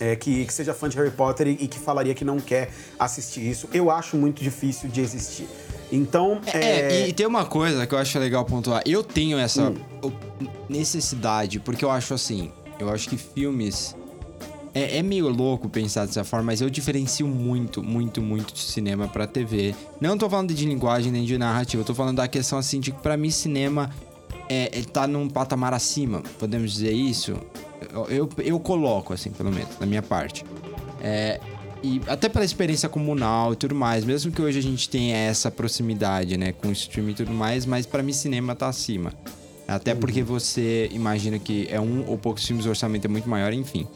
É, 0.00 0.16
que, 0.16 0.44
que 0.44 0.52
seja 0.52 0.74
fã 0.74 0.88
de 0.88 0.96
Harry 0.96 1.10
Potter 1.10 1.46
e, 1.46 1.52
e 1.52 1.68
que 1.68 1.78
falaria 1.78 2.14
que 2.14 2.24
não 2.24 2.38
quer 2.40 2.70
assistir 2.98 3.48
isso. 3.48 3.68
Eu 3.72 3.90
acho 3.90 4.16
muito 4.16 4.42
difícil 4.42 4.88
de 4.88 5.00
existir. 5.00 5.48
Então, 5.90 6.40
É, 6.52 7.06
e 7.06 7.12
tem 7.12 7.26
uma 7.26 7.44
coisa 7.44 7.86
que 7.86 7.94
eu 7.94 7.98
acho 7.98 8.18
legal 8.18 8.44
pontuar. 8.44 8.82
Eu 8.84 9.04
tenho 9.04 9.38
essa 9.38 9.70
Hum. 9.70 10.10
necessidade, 10.68 11.60
porque 11.60 11.84
eu 11.84 11.90
acho 11.90 12.12
assim, 12.14 12.50
eu 12.84 12.90
acho 12.90 13.08
que 13.08 13.16
filmes. 13.16 13.96
É, 14.74 14.98
é 14.98 15.02
meio 15.02 15.28
louco 15.28 15.68
pensar 15.68 16.04
dessa 16.04 16.24
forma, 16.24 16.46
mas 16.46 16.60
eu 16.60 16.68
diferencio 16.68 17.28
muito, 17.28 17.80
muito, 17.80 18.20
muito 18.20 18.52
de 18.52 18.60
cinema 18.60 19.06
pra 19.06 19.26
TV. 19.26 19.74
Não 20.00 20.18
tô 20.18 20.28
falando 20.28 20.52
de 20.52 20.66
linguagem 20.66 21.12
nem 21.12 21.24
de 21.24 21.38
narrativa, 21.38 21.82
eu 21.82 21.86
tô 21.86 21.94
falando 21.94 22.16
da 22.16 22.26
questão 22.26 22.58
assim 22.58 22.80
de 22.80 22.90
que 22.90 23.00
pra 23.00 23.16
mim 23.16 23.30
cinema 23.30 23.88
é, 24.48 24.70
ele 24.72 24.86
tá 24.86 25.06
num 25.06 25.28
patamar 25.28 25.72
acima, 25.72 26.22
podemos 26.38 26.72
dizer 26.72 26.92
isso? 26.92 27.34
Eu, 27.92 28.06
eu, 28.06 28.28
eu 28.38 28.60
coloco, 28.60 29.12
assim, 29.12 29.30
pelo 29.30 29.52
menos, 29.52 29.76
da 29.76 29.86
minha 29.86 30.02
parte. 30.02 30.44
É, 31.00 31.40
e 31.82 32.00
até 32.06 32.28
pela 32.28 32.44
experiência 32.44 32.88
comunal 32.88 33.52
e 33.52 33.56
tudo 33.56 33.74
mais, 33.74 34.04
mesmo 34.04 34.32
que 34.32 34.40
hoje 34.40 34.58
a 34.58 34.62
gente 34.62 34.88
tenha 34.88 35.16
essa 35.16 35.50
proximidade, 35.50 36.36
né, 36.36 36.52
com 36.52 36.68
o 36.68 36.72
streaming 36.72 37.12
e 37.12 37.14
tudo 37.14 37.32
mais, 37.32 37.66
mas 37.66 37.84
pra 37.84 38.02
mim 38.02 38.12
cinema 38.12 38.54
tá 38.54 38.68
acima. 38.68 39.12
Até 39.66 39.94
porque 39.94 40.22
você 40.22 40.88
imagina 40.92 41.38
que 41.38 41.66
é 41.70 41.80
um 41.80 42.08
ou 42.08 42.18
poucos 42.18 42.44
filmes, 42.44 42.66
o 42.66 42.68
orçamento 42.68 43.06
é 43.06 43.08
muito 43.08 43.28
maior, 43.28 43.52
enfim. 43.52 43.86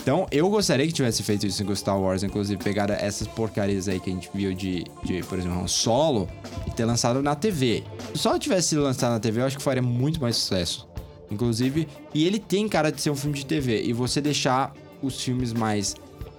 Então, 0.00 0.26
eu 0.30 0.48
gostaria 0.48 0.86
que 0.86 0.92
tivesse 0.92 1.22
feito 1.22 1.46
isso 1.46 1.64
com 1.64 1.74
Star 1.74 2.00
Wars, 2.00 2.22
inclusive 2.22 2.62
pegar 2.62 2.88
essas 2.90 3.26
porcarias 3.26 3.88
aí 3.88 4.00
que 4.00 4.08
a 4.08 4.12
gente 4.12 4.30
viu 4.32 4.54
de, 4.54 4.84
de 5.04 5.22
por 5.24 5.38
exemplo, 5.38 5.58
um 5.58 5.68
solo 5.68 6.28
e 6.66 6.70
ter 6.70 6.84
lançado 6.84 7.20
na 7.20 7.34
TV. 7.34 7.82
Se 8.14 8.20
só 8.20 8.38
tivesse 8.38 8.68
sido 8.68 8.82
lançado 8.82 9.12
na 9.12 9.20
TV, 9.20 9.40
eu 9.40 9.46
acho 9.46 9.56
que 9.56 9.62
faria 9.62 9.82
muito 9.82 10.20
mais 10.20 10.36
sucesso. 10.36 10.88
Inclusive, 11.30 11.86
e 12.14 12.26
ele 12.26 12.38
tem 12.38 12.66
cara 12.68 12.90
de 12.90 13.02
ser 13.02 13.10
um 13.10 13.16
filme 13.16 13.36
de 13.36 13.44
TV. 13.44 13.82
E 13.82 13.92
você 13.92 14.20
deixar 14.20 14.72
os 15.02 15.20
filmes 15.20 15.52
mais, 15.52 15.94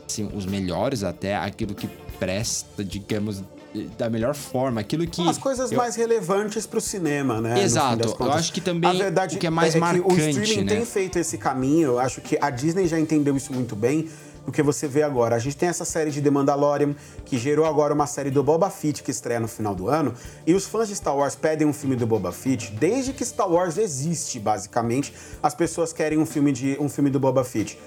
assim, 0.07 0.27
os 0.33 0.45
melhores 0.45 1.03
até, 1.03 1.35
aquilo 1.35 1.75
que 1.75 1.87
presta, 2.17 2.83
digamos, 2.83 3.43
da 3.97 4.09
melhor 4.09 4.33
forma, 4.33 4.81
aquilo 4.81 5.05
que. 5.05 5.27
As 5.27 5.37
coisas 5.37 5.71
eu... 5.71 5.77
mais 5.77 5.95
relevantes 5.95 6.65
para 6.65 6.79
o 6.79 6.81
cinema, 6.81 7.39
né? 7.39 7.61
Exato. 7.61 8.15
Eu 8.19 8.31
acho 8.31 8.51
que 8.51 8.61
também 8.61 8.89
a 8.89 8.93
verdade 8.93 9.37
o 9.37 9.39
que 9.39 9.47
é 9.47 9.49
mais 9.49 9.75
é 9.75 9.79
marcante, 9.79 10.15
que 10.15 10.21
o 10.21 10.29
streaming 10.29 10.63
né? 10.63 10.75
tem 10.75 10.85
feito 10.85 11.19
esse 11.19 11.37
caminho. 11.37 11.89
Eu 11.89 11.99
acho 11.99 12.21
que 12.21 12.37
a 12.41 12.49
Disney 12.49 12.87
já 12.87 12.99
entendeu 12.99 13.35
isso 13.37 13.53
muito 13.53 13.75
bem. 13.75 14.09
O 14.47 14.51
que 14.51 14.63
você 14.63 14.87
vê 14.87 15.03
agora. 15.03 15.35
A 15.35 15.39
gente 15.39 15.55
tem 15.55 15.69
essa 15.69 15.85
série 15.85 16.09
de 16.09 16.23
The 16.23 16.31
Mandalorian, 16.31 16.95
que 17.23 17.37
gerou 17.37 17.65
agora 17.65 17.93
uma 17.93 18.07
série 18.07 18.31
do 18.31 18.41
Boba 18.41 18.71
Fett 18.71 19.03
que 19.03 19.11
estreia 19.11 19.39
no 19.39 19.47
final 19.47 19.75
do 19.75 19.87
ano. 19.87 20.15
E 20.47 20.55
os 20.55 20.65
fãs 20.65 20.87
de 20.87 20.95
Star 20.95 21.15
Wars 21.15 21.35
pedem 21.35 21.67
um 21.67 21.73
filme 21.73 21.95
do 21.95 22.07
Boba 22.07 22.31
Fett. 22.31 22.71
Desde 22.71 23.13
que 23.13 23.23
Star 23.23 23.47
Wars 23.47 23.77
existe, 23.77 24.39
basicamente, 24.39 25.13
as 25.43 25.53
pessoas 25.53 25.93
querem 25.93 26.17
um 26.17 26.25
filme, 26.25 26.51
de, 26.51 26.77
um 26.79 26.89
filme 26.89 27.11
do 27.11 27.19
Boba 27.19 27.43
Fett. 27.43 27.77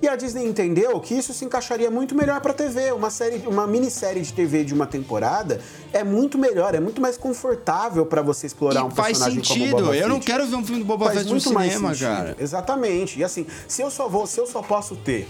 E 0.00 0.08
a 0.08 0.14
Disney 0.14 0.46
entendeu 0.46 1.00
que 1.00 1.14
isso 1.14 1.32
se 1.32 1.44
encaixaria 1.44 1.90
muito 1.90 2.14
melhor 2.14 2.40
para 2.40 2.52
TV. 2.52 2.92
Uma 2.92 3.10
série, 3.10 3.46
uma 3.46 3.66
minissérie 3.66 4.22
de 4.22 4.32
TV 4.32 4.62
de 4.62 4.74
uma 4.74 4.86
temporada 4.86 5.60
é 5.92 6.04
muito 6.04 6.36
melhor, 6.36 6.74
é 6.74 6.80
muito 6.80 7.00
mais 7.00 7.16
confortável 7.16 8.04
para 8.04 8.20
você 8.20 8.46
explorar 8.46 8.80
e 8.80 8.84
um 8.84 8.90
personagem 8.90 9.36
faz 9.36 9.48
sentido. 9.48 9.70
como 9.70 9.84
Boba 9.84 9.96
Eu 9.96 10.08
não 10.08 10.20
quero 10.20 10.46
ver 10.46 10.56
um 10.56 10.64
filme 10.64 10.80
do 10.80 10.86
Boba 10.86 11.06
faz 11.06 11.18
Fett 11.20 11.32
no 11.32 11.40
cinema, 11.40 11.94
cara. 11.94 12.36
Exatamente. 12.38 13.18
E 13.18 13.24
assim, 13.24 13.46
se 13.66 13.80
eu 13.80 13.90
só 13.90 14.06
vou, 14.06 14.26
se 14.26 14.38
eu 14.38 14.46
só 14.46 14.60
posso 14.60 14.96
ter 14.96 15.26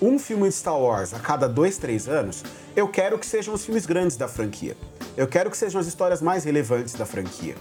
um 0.00 0.18
filme 0.18 0.48
de 0.48 0.54
Star 0.54 0.78
Wars 0.78 1.14
a 1.14 1.18
cada 1.18 1.48
dois, 1.48 1.78
três 1.78 2.06
anos, 2.06 2.42
eu 2.76 2.88
quero 2.88 3.18
que 3.18 3.26
sejam 3.26 3.54
os 3.54 3.64
filmes 3.64 3.86
grandes 3.86 4.16
da 4.16 4.28
franquia. 4.28 4.76
Eu 5.16 5.26
quero 5.26 5.50
que 5.50 5.56
sejam 5.56 5.80
as 5.80 5.86
histórias 5.86 6.20
mais 6.20 6.44
relevantes 6.44 6.94
da 6.94 7.06
franquia. 7.06 7.54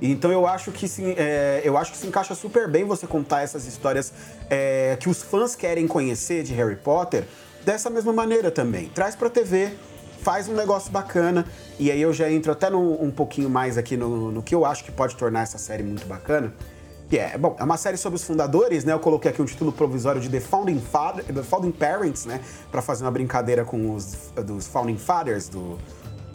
Então 0.00 0.30
eu 0.30 0.46
acho 0.46 0.70
que 0.72 0.86
se, 0.88 1.02
é, 1.16 1.62
eu 1.64 1.76
acho 1.76 1.92
que 1.92 1.98
se 1.98 2.06
encaixa 2.06 2.34
super 2.34 2.68
bem 2.68 2.84
você 2.84 3.06
contar 3.06 3.42
essas 3.42 3.66
histórias 3.66 4.12
é, 4.50 4.96
que 5.00 5.08
os 5.08 5.22
fãs 5.22 5.54
querem 5.54 5.86
conhecer 5.86 6.42
de 6.42 6.52
Harry 6.54 6.76
Potter 6.76 7.24
dessa 7.64 7.90
mesma 7.90 8.12
maneira 8.12 8.50
também. 8.50 8.88
Traz 8.88 9.16
pra 9.16 9.28
TV, 9.28 9.72
faz 10.22 10.48
um 10.48 10.54
negócio 10.54 10.90
bacana. 10.90 11.46
E 11.78 11.90
aí 11.90 12.00
eu 12.00 12.12
já 12.12 12.30
entro 12.30 12.52
até 12.52 12.70
no, 12.70 13.02
um 13.02 13.10
pouquinho 13.10 13.50
mais 13.50 13.78
aqui 13.78 13.96
no, 13.96 14.30
no 14.30 14.42
que 14.42 14.54
eu 14.54 14.64
acho 14.64 14.84
que 14.84 14.92
pode 14.92 15.16
tornar 15.16 15.42
essa 15.42 15.58
série 15.58 15.82
muito 15.82 16.06
bacana. 16.06 16.52
Que 17.08 17.18
é, 17.18 17.38
bom, 17.38 17.54
é 17.58 17.62
uma 17.62 17.76
série 17.76 17.96
sobre 17.96 18.16
os 18.16 18.24
fundadores, 18.24 18.84
né? 18.84 18.92
Eu 18.92 18.98
coloquei 18.98 19.30
aqui 19.30 19.40
um 19.40 19.44
título 19.44 19.70
provisório 19.70 20.20
de 20.20 20.28
The 20.28 20.40
Founding, 20.40 20.80
Father, 20.80 21.24
The 21.24 21.42
Founding 21.42 21.70
Parents, 21.70 22.24
né? 22.26 22.40
Pra 22.72 22.82
fazer 22.82 23.04
uma 23.04 23.12
brincadeira 23.12 23.64
com 23.64 23.94
os 23.94 24.32
dos 24.44 24.66
Founding 24.66 24.98
Fathers 24.98 25.48
do, 25.48 25.78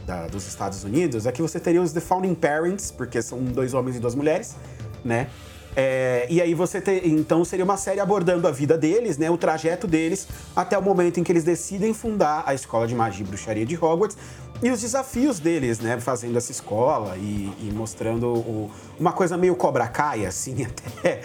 da, 0.06 0.28
dos 0.28 0.48
Estados 0.48 0.84
Unidos, 0.84 1.28
aqui 1.28 1.42
você 1.42 1.60
teria 1.60 1.82
os 1.82 1.92
The 1.92 2.00
Founding 2.00 2.36
Parents, 2.36 2.92
porque 2.92 3.22
são 3.22 3.44
dois 3.44 3.74
homens 3.74 3.96
e 3.96 4.00
duas 4.00 4.16
mulheres, 4.16 4.56
né? 5.04 5.28
É, 5.76 6.28
e 6.30 6.42
aí 6.42 6.54
você 6.54 6.82
ter, 6.82 7.08
então 7.08 7.46
seria 7.46 7.64
uma 7.64 7.78
série 7.78 8.00
abordando 8.00 8.48
a 8.48 8.52
vida 8.52 8.78
deles, 8.78 9.18
né, 9.18 9.30
o 9.30 9.38
trajeto 9.38 9.88
deles 9.88 10.28
até 10.54 10.78
o 10.78 10.82
momento 10.82 11.20
em 11.20 11.24
que 11.24 11.32
eles 11.32 11.46
decidem 11.46 11.94
fundar 11.94 12.44
a 12.46 12.54
escola 12.54 12.86
de 12.86 12.94
magia 12.94 13.24
e 13.24 13.28
bruxaria 13.28 13.66
de 13.66 13.78
Hogwarts 13.78 14.18
e 14.62 14.70
os 14.70 14.82
desafios 14.82 15.40
deles, 15.40 15.80
né, 15.80 15.98
fazendo 16.00 16.38
essa 16.38 16.52
escola 16.52 17.16
e, 17.16 17.52
e 17.62 17.72
mostrando 17.74 18.28
o, 18.28 18.70
uma 19.00 19.14
coisa 19.14 19.38
meio 19.38 19.56
Cobra 19.56 19.88
Kai, 19.88 20.26
assim, 20.26 20.58
até 21.00 21.22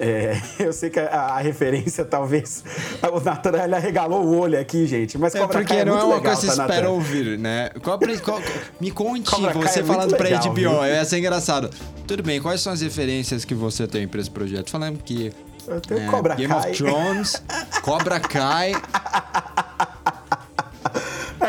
é, 0.00 0.40
eu 0.58 0.72
sei 0.72 0.88
que 0.88 0.98
a, 0.98 1.04
a, 1.04 1.40
referência, 1.40 2.04
talvez. 2.04 2.64
O 3.12 3.20
Nathan 3.20 3.62
ele 3.62 3.74
arregalou 3.74 4.24
o 4.24 4.38
olho 4.38 4.58
aqui, 4.58 4.86
gente. 4.86 5.18
Mas 5.18 5.34
é 5.34 5.46
porque 5.46 5.74
é 5.74 5.84
não 5.84 5.98
é 5.98 6.04
uma 6.04 6.16
legal, 6.16 6.34
coisa 6.34 6.40
que 6.40 6.46
você 6.46 6.56
tá, 6.56 6.66
espera 6.66 6.90
ouvir, 6.90 7.38
né? 7.38 7.70
Qual, 7.82 7.98
qual, 7.98 8.42
me 8.80 8.90
conte, 8.90 9.30
Cobra 9.30 9.52
você 9.52 9.80
é 9.80 9.82
falando 9.82 10.16
pra 10.16 10.24
legal, 10.24 10.42
HBO, 10.42 10.54
viu? 10.54 10.84
ia 10.86 11.04
ser 11.04 11.18
engraçado. 11.18 11.70
Tudo 12.06 12.22
bem, 12.22 12.40
quais 12.40 12.60
são 12.60 12.72
as 12.72 12.80
referências 12.80 13.44
que 13.44 13.54
você 13.54 13.86
tem 13.86 14.08
pra 14.08 14.20
esse 14.20 14.30
projeto? 14.30 14.70
Falando 14.70 15.02
que. 15.02 15.32
Eu 15.66 15.80
tenho 15.80 16.00
é, 16.00 16.06
Cobra 16.06 16.34
Game 16.34 16.52
Kai. 16.52 16.70
of 16.70 16.78
Thrones, 16.78 17.42
Cobra 17.82 18.20
Kai. 18.20 18.72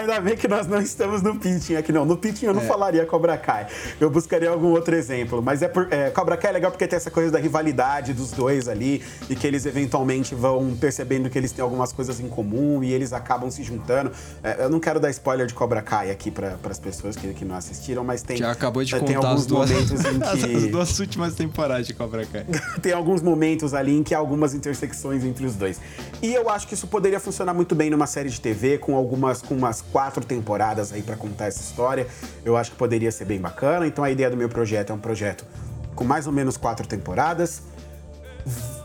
Ainda 0.02 0.20
bem 0.20 0.36
que 0.36 0.48
nós 0.48 0.66
não 0.66 0.82
estamos 0.82 1.22
no 1.22 1.36
pitching 1.36 1.76
aqui, 1.76 1.92
não. 1.92 2.06
No 2.06 2.18
pitching 2.18 2.48
eu 2.48 2.54
não 2.54 2.62
é. 2.62 2.66
falaria 2.66 3.06
Cobra 3.06 3.38
Kai. 3.38 3.68
Eu 4.00 4.10
buscaria 4.10 4.50
algum 4.50 4.72
outro 4.72 4.96
exemplo. 4.96 5.44
Mas 5.44 5.62
é, 5.62 5.68
por, 5.68 5.88
é 5.92 6.10
Cobra 6.10 6.36
Kai 6.36 6.50
é 6.50 6.54
legal 6.54 6.72
porque 6.72 6.88
tem 6.88 6.98
essa 6.98 7.12
coisa 7.12 7.32
da 7.32 7.38
rivalidade 7.38 8.12
dos 8.12 8.32
dois 8.32 8.68
ali 8.68 9.04
e 9.30 9.36
que 9.36 9.46
eles 9.46 9.66
eventualmente 9.68 10.34
vão 10.34 10.76
percebendo 10.76 11.30
que 11.30 11.38
eles 11.38 11.52
têm 11.52 11.62
algumas 11.62 11.94
coisas 11.94 12.20
em 12.20 12.28
comum 12.28 12.84
e 12.84 12.92
eles 12.92 13.14
acabam 13.14 13.52
se 13.52 13.62
juntando. 13.62 14.12
É, 14.44 14.66
eu 14.66 14.70
não 14.70 14.80
quero 14.80 15.00
dar 15.00 15.12
spoiler 15.12 15.46
de 15.46 15.54
Cobra 15.54 15.84
Kai 15.84 16.10
aqui 16.10 16.32
para 16.32 16.58
as 16.68 16.80
pessoas 16.80 17.16
que, 17.16 17.32
que 17.36 17.46
não 17.46 17.56
assistiram, 17.56 18.04
mas 18.04 18.24
tem. 18.24 18.38
Já 18.38 18.52
acabou 18.52 18.84
de 18.84 18.96
é, 18.96 19.00
tem 19.00 19.16
contar 19.16 19.28
alguns 19.30 19.46
duas, 19.46 19.70
momentos 19.70 19.92
em 19.92 20.20
que. 20.50 20.56
as 20.56 20.68
duas 20.68 21.00
últimas 21.00 21.36
temporadas 21.36 21.86
de 21.86 21.94
Cobra 21.94 22.26
Kai. 22.26 22.46
tem 22.82 22.92
alguns 22.92 23.22
momentos 23.22 23.76
ali 23.76 23.96
em 23.96 24.02
que 24.02 24.16
há 24.16 24.18
algumas 24.18 24.56
intersecções 24.56 25.24
entre 25.24 25.46
os 25.46 25.56
dois. 25.56 25.80
E 26.24 26.34
eu 26.34 26.50
acho 26.50 26.68
que 26.68 26.74
isso 26.74 26.88
poderia 26.88 27.20
funcionar 27.20 27.54
muito 27.54 27.76
bem 27.76 27.92
numa 27.92 28.08
série 28.08 28.30
de 28.30 28.42
TV 28.42 28.80
com 28.80 28.96
algumas 28.96 29.42
com 29.42 29.54
umas 29.54 29.82
quatro 29.92 30.24
temporadas 30.26 30.92
aí 30.94 31.02
para 31.02 31.16
contar 31.16 31.46
essa 31.46 31.62
história. 31.62 32.08
Eu 32.44 32.58
acho 32.58 32.72
que 32.72 32.78
poderia 32.78 33.12
ser 33.12 33.26
bem 33.26 33.40
bacana. 33.40 33.88
Então 33.88 34.04
a 34.04 34.12
ideia 34.12 34.30
do 34.30 34.38
meu 34.38 34.50
projeto 34.50 34.92
é 34.92 34.94
um 34.94 35.00
projeto 35.00 35.46
com 35.96 36.04
mais 36.04 36.28
ou 36.28 36.34
menos 36.34 36.58
quatro 36.58 36.88
temporadas. 36.88 37.64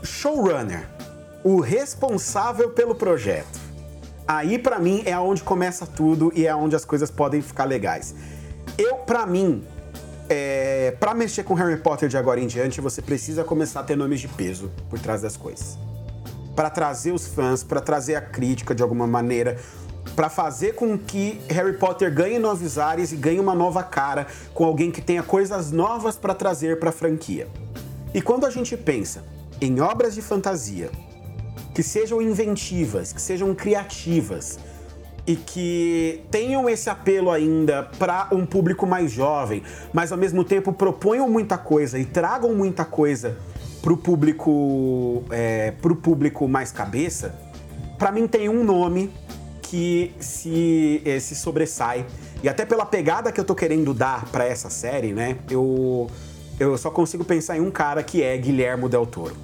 Showrunner, 0.03 0.87
o 1.43 1.59
responsável 1.59 2.71
pelo 2.71 2.95
projeto. 2.95 3.59
Aí 4.27 4.59
para 4.59 4.77
mim 4.77 5.03
é 5.05 5.17
onde 5.17 5.41
começa 5.41 5.85
tudo 5.85 6.31
e 6.35 6.45
é 6.45 6.53
onde 6.53 6.75
as 6.75 6.83
coisas 6.83 7.09
podem 7.09 7.41
ficar 7.41 7.63
legais. 7.63 8.13
Eu, 8.77 8.97
para 8.97 9.25
mim, 9.25 9.65
é, 10.29 10.95
para 10.99 11.13
mexer 11.13 11.43
com 11.43 11.53
Harry 11.53 11.77
Potter 11.77 12.09
de 12.09 12.17
agora 12.17 12.39
em 12.39 12.47
diante, 12.47 12.81
você 12.81 13.01
precisa 13.01 13.43
começar 13.43 13.79
a 13.79 13.83
ter 13.83 13.95
nomes 13.95 14.19
de 14.19 14.27
peso 14.27 14.71
por 14.89 14.99
trás 14.99 15.21
das 15.21 15.37
coisas. 15.37 15.77
Para 16.55 16.69
trazer 16.69 17.11
os 17.11 17.25
fãs, 17.27 17.63
para 17.63 17.79
trazer 17.79 18.15
a 18.15 18.21
crítica 18.21 18.75
de 18.75 18.83
alguma 18.83 19.07
maneira, 19.07 19.57
para 20.15 20.29
fazer 20.29 20.73
com 20.75 20.97
que 20.97 21.39
Harry 21.49 21.73
Potter 21.73 22.13
ganhe 22.13 22.39
novos 22.39 22.77
ares 22.77 23.11
e 23.11 23.15
ganhe 23.15 23.39
uma 23.39 23.53
nova 23.53 23.83
cara 23.83 24.27
com 24.53 24.65
alguém 24.65 24.91
que 24.91 25.01
tenha 25.01 25.23
coisas 25.23 25.71
novas 25.71 26.15
para 26.15 26.33
trazer 26.33 26.79
para 26.79 26.89
a 26.89 26.93
franquia. 26.93 27.47
E 28.13 28.21
quando 28.21 28.45
a 28.45 28.49
gente 28.49 28.75
pensa 28.75 29.23
em 29.61 29.79
obras 29.79 30.15
de 30.15 30.21
fantasia 30.21 30.89
que 31.73 31.83
sejam 31.83 32.21
inventivas, 32.21 33.13
que 33.13 33.21
sejam 33.21 33.53
criativas 33.53 34.57
e 35.27 35.35
que 35.35 36.23
tenham 36.31 36.69
esse 36.69 36.89
apelo 36.89 37.29
ainda 37.29 37.83
para 37.99 38.29
um 38.31 38.45
público 38.45 38.87
mais 38.87 39.11
jovem, 39.11 39.61
mas 39.93 40.11
ao 40.11 40.17
mesmo 40.17 40.43
tempo 40.43 40.71
proponham 40.71 41.29
muita 41.29 41.57
coisa 41.57 41.99
e 41.99 42.05
tragam 42.05 42.55
muita 42.55 42.85
coisa 42.85 43.37
para 43.81 43.93
o 43.93 43.97
público, 43.97 45.23
é, 45.29 45.71
público 46.01 46.47
mais 46.47 46.71
cabeça, 46.71 47.35
para 47.97 48.11
mim 48.11 48.27
tem 48.27 48.49
um 48.49 48.63
nome 48.63 49.11
que 49.69 50.11
se, 50.19 51.01
eh, 51.05 51.19
se 51.19 51.35
sobressai. 51.35 52.05
E 52.41 52.47
até 52.47 52.65
pela 52.65 52.85
pegada 52.85 53.31
que 53.31 53.39
eu 53.39 53.43
tô 53.43 53.53
querendo 53.53 53.93
dar 53.93 54.25
para 54.25 54.45
essa 54.45 54.69
série, 54.69 55.11
né? 55.11 55.37
Eu, 55.49 56.09
eu 56.59 56.77
só 56.77 56.89
consigo 56.89 57.25
pensar 57.25 57.57
em 57.57 57.61
um 57.61 57.71
cara 57.71 58.01
que 58.01 58.21
é 58.23 58.37
Guilhermo 58.37 58.87
Del 58.87 59.05
Toro. 59.05 59.35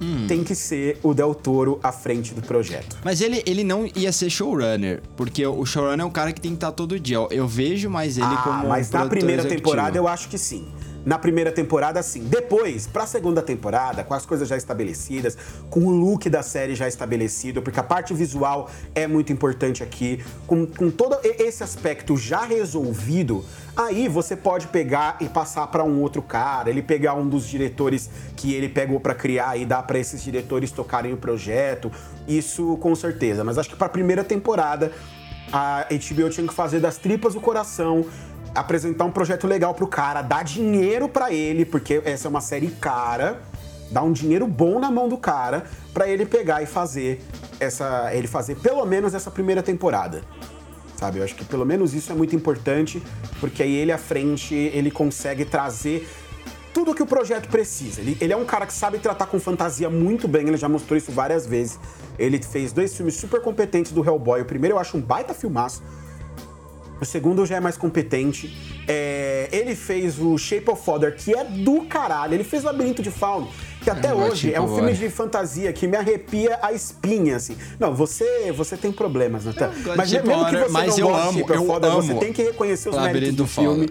Hum. 0.00 0.26
Tem 0.26 0.42
que 0.44 0.54
ser 0.54 0.98
o 1.02 1.12
Del 1.12 1.34
Toro 1.34 1.78
à 1.82 1.92
frente 1.92 2.32
do 2.32 2.40
projeto. 2.40 2.96
Mas 3.04 3.20
ele, 3.20 3.42
ele 3.44 3.64
não 3.64 3.86
ia 3.94 4.12
ser 4.12 4.30
showrunner, 4.30 5.02
porque 5.16 5.44
o 5.44 5.66
showrunner 5.66 6.00
é 6.00 6.04
um 6.04 6.10
cara 6.10 6.32
que 6.32 6.40
tem 6.40 6.52
que 6.52 6.56
estar 6.56 6.72
todo 6.72 6.98
dia. 6.98 7.18
Eu 7.30 7.46
vejo 7.46 7.90
mais 7.90 8.16
ele 8.16 8.26
ah, 8.26 8.42
como. 8.42 8.68
Mas 8.68 8.88
um 8.88 8.98
na 8.98 9.06
primeira 9.06 9.42
executivo. 9.42 9.62
temporada 9.62 9.98
eu 9.98 10.06
acho 10.06 10.28
que 10.28 10.38
sim 10.38 10.68
na 11.04 11.18
primeira 11.18 11.50
temporada, 11.50 12.02
sim. 12.02 12.24
Depois, 12.24 12.86
pra 12.86 13.06
segunda 13.06 13.42
temporada, 13.42 14.04
com 14.04 14.14
as 14.14 14.26
coisas 14.26 14.48
já 14.48 14.56
estabelecidas, 14.56 15.36
com 15.68 15.80
o 15.80 15.90
look 15.90 16.28
da 16.28 16.42
série 16.42 16.74
já 16.74 16.86
estabelecido, 16.86 17.62
porque 17.62 17.80
a 17.80 17.82
parte 17.82 18.12
visual 18.12 18.70
é 18.94 19.06
muito 19.06 19.32
importante 19.32 19.82
aqui, 19.82 20.22
com, 20.46 20.66
com 20.66 20.90
todo 20.90 21.16
esse 21.22 21.62
aspecto 21.62 22.16
já 22.16 22.44
resolvido, 22.44 23.44
aí 23.76 24.08
você 24.08 24.36
pode 24.36 24.66
pegar 24.68 25.16
e 25.20 25.28
passar 25.28 25.66
para 25.68 25.84
um 25.84 26.00
outro 26.00 26.22
cara, 26.22 26.68
ele 26.68 26.82
pegar 26.82 27.14
um 27.14 27.28
dos 27.28 27.46
diretores 27.46 28.10
que 28.36 28.54
ele 28.54 28.68
pegou 28.68 29.00
para 29.00 29.14
criar 29.14 29.56
e 29.56 29.64
dar 29.64 29.82
para 29.82 29.98
esses 29.98 30.22
diretores 30.22 30.70
tocarem 30.70 31.12
o 31.12 31.16
projeto. 31.16 31.90
Isso 32.28 32.76
com 32.78 32.94
certeza. 32.94 33.42
Mas 33.44 33.58
acho 33.58 33.70
que 33.70 33.76
pra 33.76 33.88
primeira 33.88 34.24
temporada, 34.24 34.92
a 35.52 35.86
HBO 35.90 36.30
tinha 36.30 36.46
que 36.46 36.54
fazer 36.54 36.80
das 36.80 36.96
tripas 36.96 37.34
o 37.34 37.40
coração 37.40 38.04
apresentar 38.54 39.04
um 39.04 39.10
projeto 39.10 39.46
legal 39.46 39.74
pro 39.74 39.86
cara, 39.86 40.22
dar 40.22 40.44
dinheiro 40.44 41.08
para 41.08 41.32
ele, 41.32 41.64
porque 41.64 42.02
essa 42.04 42.26
é 42.26 42.30
uma 42.30 42.40
série 42.40 42.68
cara, 42.68 43.40
dar 43.90 44.02
um 44.02 44.12
dinheiro 44.12 44.46
bom 44.46 44.78
na 44.78 44.90
mão 44.90 45.08
do 45.08 45.16
cara 45.16 45.64
para 45.92 46.08
ele 46.08 46.24
pegar 46.24 46.62
e 46.62 46.66
fazer 46.66 47.22
essa, 47.58 48.14
ele 48.14 48.26
fazer 48.26 48.56
pelo 48.56 48.84
menos 48.84 49.14
essa 49.14 49.30
primeira 49.30 49.62
temporada. 49.62 50.22
Sabe? 50.96 51.18
Eu 51.18 51.24
acho 51.24 51.34
que 51.34 51.44
pelo 51.44 51.64
menos 51.64 51.94
isso 51.94 52.12
é 52.12 52.14
muito 52.14 52.36
importante, 52.36 53.02
porque 53.40 53.62
aí 53.62 53.74
ele 53.74 53.90
à 53.90 53.98
frente, 53.98 54.54
ele 54.54 54.90
consegue 54.90 55.44
trazer 55.44 56.06
tudo 56.74 56.94
que 56.94 57.02
o 57.02 57.06
projeto 57.06 57.48
precisa. 57.48 58.00
Ele, 58.00 58.16
ele 58.20 58.32
é 58.32 58.36
um 58.36 58.44
cara 58.44 58.66
que 58.66 58.72
sabe 58.72 58.98
tratar 58.98 59.26
com 59.26 59.40
fantasia 59.40 59.88
muito 59.88 60.28
bem, 60.28 60.46
ele 60.46 60.56
já 60.56 60.68
mostrou 60.68 60.96
isso 60.96 61.10
várias 61.10 61.46
vezes. 61.46 61.78
Ele 62.18 62.40
fez 62.42 62.72
dois 62.72 62.94
filmes 62.94 63.14
super 63.16 63.40
competentes 63.40 63.92
do 63.92 64.04
Hellboy. 64.04 64.42
O 64.42 64.44
primeiro 64.44 64.76
eu 64.76 64.78
acho 64.78 64.96
um 64.96 65.00
baita 65.00 65.32
filmaço. 65.32 65.82
O 67.00 67.04
segundo 67.04 67.46
já 67.46 67.56
é 67.56 67.60
mais 67.60 67.76
competente. 67.76 68.54
É, 68.86 69.48
ele 69.50 69.74
fez 69.74 70.18
o 70.18 70.36
Shape 70.36 70.70
of 70.70 70.82
Water, 70.84 71.16
que 71.16 71.34
é 71.34 71.44
do 71.44 71.82
caralho. 71.86 72.34
Ele 72.34 72.44
fez 72.44 72.62
o 72.62 72.66
Labirinto 72.66 73.02
de 73.02 73.10
Fauno, 73.10 73.48
que 73.82 73.88
até 73.88 74.08
é, 74.08 74.14
hoje 74.14 74.52
é 74.52 74.60
um 74.60 74.74
filme 74.74 74.92
de 74.92 75.08
fantasia 75.08 75.72
que 75.72 75.86
me 75.86 75.96
arrepia 75.96 76.58
a 76.60 76.72
espinha, 76.72 77.36
assim. 77.36 77.56
Não, 77.78 77.94
você, 77.94 78.52
você 78.52 78.76
tem 78.76 78.92
problemas, 78.92 79.46
Natan. 79.46 79.70
Mas 79.96 80.12
mesmo 80.12 80.46
que 80.46 80.56
você 80.56 80.68
mas 80.68 80.98
não 80.98 81.08
goste 81.08 81.32
de 81.32 81.38
Shape 81.40 81.52
of 81.52 81.66
Water, 81.66 81.90
você 81.92 82.14
tem 82.14 82.32
que 82.32 82.42
reconhecer 82.42 82.88
os 82.90 82.96
méritos 82.96 83.34
do 83.34 83.46
filme. 83.46 83.90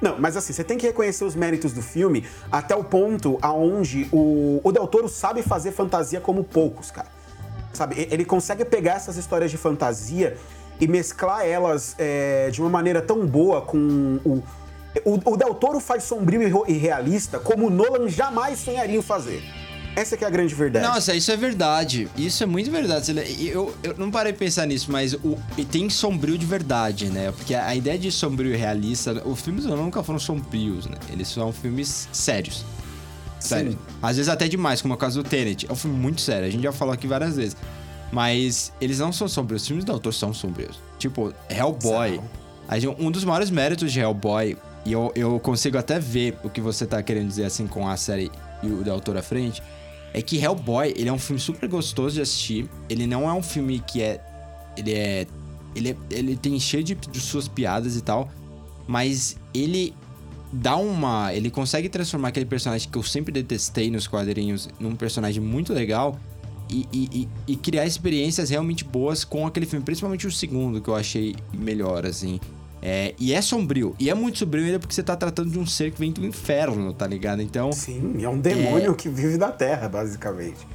Não, 0.00 0.16
mas 0.18 0.36
assim, 0.36 0.52
você 0.52 0.62
tem 0.62 0.76
que 0.76 0.86
reconhecer 0.86 1.24
os 1.24 1.34
méritos 1.34 1.72
do 1.72 1.82
filme 1.82 2.24
até 2.52 2.76
o 2.76 2.84
ponto 2.84 3.38
aonde 3.40 4.06
o, 4.12 4.60
o 4.62 4.70
Del 4.70 4.86
Toro 4.86 5.08
sabe 5.08 5.42
fazer 5.42 5.72
fantasia 5.72 6.20
como 6.20 6.44
poucos, 6.44 6.90
cara. 6.90 7.08
Sabe, 7.72 8.08
ele 8.10 8.24
consegue 8.24 8.64
pegar 8.64 8.94
essas 8.94 9.16
histórias 9.16 9.50
de 9.50 9.56
fantasia 9.56 10.36
e 10.80 10.86
mesclar 10.86 11.46
elas 11.46 11.94
é, 11.98 12.50
de 12.50 12.60
uma 12.60 12.70
maneira 12.70 13.00
tão 13.00 13.26
boa 13.26 13.62
com 13.62 14.18
o, 14.24 14.42
o. 15.04 15.30
O 15.30 15.36
Del 15.36 15.54
Toro 15.54 15.78
faz 15.78 16.04
sombrio 16.04 16.64
e 16.66 16.72
realista 16.72 17.38
como 17.38 17.66
o 17.66 17.70
Nolan 17.70 18.08
jamais 18.08 18.58
sonharia 18.58 18.96
em 18.96 19.02
fazer. 19.02 19.42
Essa 19.96 20.14
que 20.14 20.24
é 20.24 20.26
a 20.26 20.30
grande 20.30 20.54
verdade. 20.54 20.86
Nossa, 20.86 21.14
isso 21.14 21.32
é 21.32 21.36
verdade. 21.38 22.06
Isso 22.18 22.42
é 22.42 22.46
muito 22.46 22.70
verdade. 22.70 23.14
Eu, 23.40 23.74
eu 23.82 23.94
não 23.96 24.10
parei 24.10 24.30
de 24.30 24.38
pensar 24.38 24.66
nisso, 24.66 24.92
mas 24.92 25.14
o, 25.14 25.38
tem 25.70 25.88
sombrio 25.88 26.36
de 26.36 26.44
verdade, 26.44 27.06
né? 27.06 27.32
Porque 27.32 27.54
a, 27.54 27.74
ideia 27.74 27.98
de 27.98 28.12
sombrio 28.12 28.52
e 28.52 28.56
realista, 28.56 29.22
os 29.26 29.40
filmes 29.40 29.64
nunca 29.64 30.02
foram 30.02 30.18
sombrios, 30.18 30.86
né? 30.86 30.98
Eles 31.10 31.28
são 31.28 31.50
filmes 31.50 32.10
sérios. 32.12 32.62
Sério. 33.40 33.78
Às 34.02 34.16
vezes 34.16 34.28
até 34.28 34.46
demais, 34.46 34.82
como 34.82 34.92
é 34.92 34.96
o 34.96 34.98
caso 34.98 35.22
do 35.22 35.28
Tenet. 35.28 35.66
É 35.66 35.72
um 35.72 35.76
filme 35.76 35.96
muito 35.96 36.20
sério, 36.20 36.46
a 36.46 36.50
gente 36.50 36.62
já 36.62 36.72
falou 36.72 36.92
aqui 36.92 37.06
várias 37.06 37.36
vezes. 37.36 37.56
Mas 38.12 38.72
eles 38.80 38.98
não 38.98 39.12
são 39.12 39.28
sombrios, 39.28 39.62
os 39.62 39.68
filmes 39.68 39.84
do 39.84 39.92
autor 39.92 40.14
são 40.14 40.32
sombrios. 40.32 40.78
Tipo, 40.98 41.32
Hellboy. 41.48 42.20
Um 42.98 43.10
dos 43.10 43.24
maiores 43.24 43.50
méritos 43.50 43.92
de 43.92 44.00
Hellboy, 44.00 44.56
e 44.84 44.92
eu, 44.92 45.12
eu 45.14 45.38
consigo 45.40 45.78
até 45.78 45.98
ver 45.98 46.36
o 46.44 46.50
que 46.50 46.60
você 46.60 46.86
tá 46.86 47.02
querendo 47.02 47.28
dizer 47.28 47.44
assim 47.44 47.66
com 47.66 47.88
a 47.88 47.96
série 47.96 48.30
e 48.62 48.66
o 48.68 48.82
do 48.82 48.90
autor 48.90 49.16
à 49.16 49.22
frente, 49.22 49.62
é 50.14 50.22
que 50.22 50.38
Hellboy, 50.38 50.94
ele 50.96 51.08
é 51.08 51.12
um 51.12 51.18
filme 51.18 51.40
super 51.40 51.68
gostoso 51.68 52.14
de 52.14 52.22
assistir. 52.22 52.68
Ele 52.88 53.06
não 53.06 53.28
é 53.28 53.32
um 53.32 53.42
filme 53.42 53.80
que 53.80 54.02
é. 54.02 54.20
Ele 54.76 54.94
é. 54.94 55.26
Ele, 55.74 55.90
é, 55.90 55.96
ele 56.10 56.36
tem 56.36 56.58
cheio 56.58 56.82
de, 56.82 56.94
de 56.94 57.20
suas 57.20 57.48
piadas 57.48 57.96
e 57.96 58.00
tal. 58.00 58.30
Mas 58.86 59.36
ele 59.52 59.94
dá 60.50 60.76
uma. 60.76 61.34
Ele 61.34 61.50
consegue 61.50 61.88
transformar 61.88 62.28
aquele 62.28 62.46
personagem 62.46 62.88
que 62.88 62.96
eu 62.96 63.02
sempre 63.02 63.30
detestei 63.30 63.90
nos 63.90 64.06
quadrinhos 64.06 64.68
num 64.80 64.96
personagem 64.96 65.42
muito 65.42 65.74
legal. 65.74 66.18
E, 66.68 66.88
e, 66.92 67.28
e, 67.46 67.56
criar 67.56 67.86
experiências 67.86 68.50
realmente 68.50 68.84
boas 68.84 69.24
com 69.24 69.46
aquele 69.46 69.66
filme, 69.66 69.84
principalmente 69.84 70.26
o 70.26 70.32
segundo, 70.32 70.80
que 70.80 70.88
eu 70.88 70.96
achei 70.96 71.36
melhor, 71.54 72.04
assim. 72.04 72.40
É, 72.82 73.14
e 73.18 73.32
é 73.32 73.40
sombrio. 73.40 73.94
E 73.98 74.10
é 74.10 74.14
muito 74.14 74.38
sombrio 74.38 74.64
ainda 74.64 74.78
porque 74.78 74.94
você 74.94 75.02
tá 75.02 75.16
tratando 75.16 75.50
de 75.50 75.58
um 75.58 75.66
ser 75.66 75.92
que 75.92 75.98
vem 75.98 76.12
do 76.12 76.24
inferno, 76.26 76.92
tá 76.92 77.06
ligado? 77.06 77.40
Então. 77.40 77.72
Sim, 77.72 78.16
é 78.22 78.28
um 78.28 78.38
demônio 78.38 78.92
é... 78.92 78.94
que 78.94 79.08
vive 79.08 79.38
da 79.38 79.50
terra, 79.50 79.88
basicamente. 79.88 80.66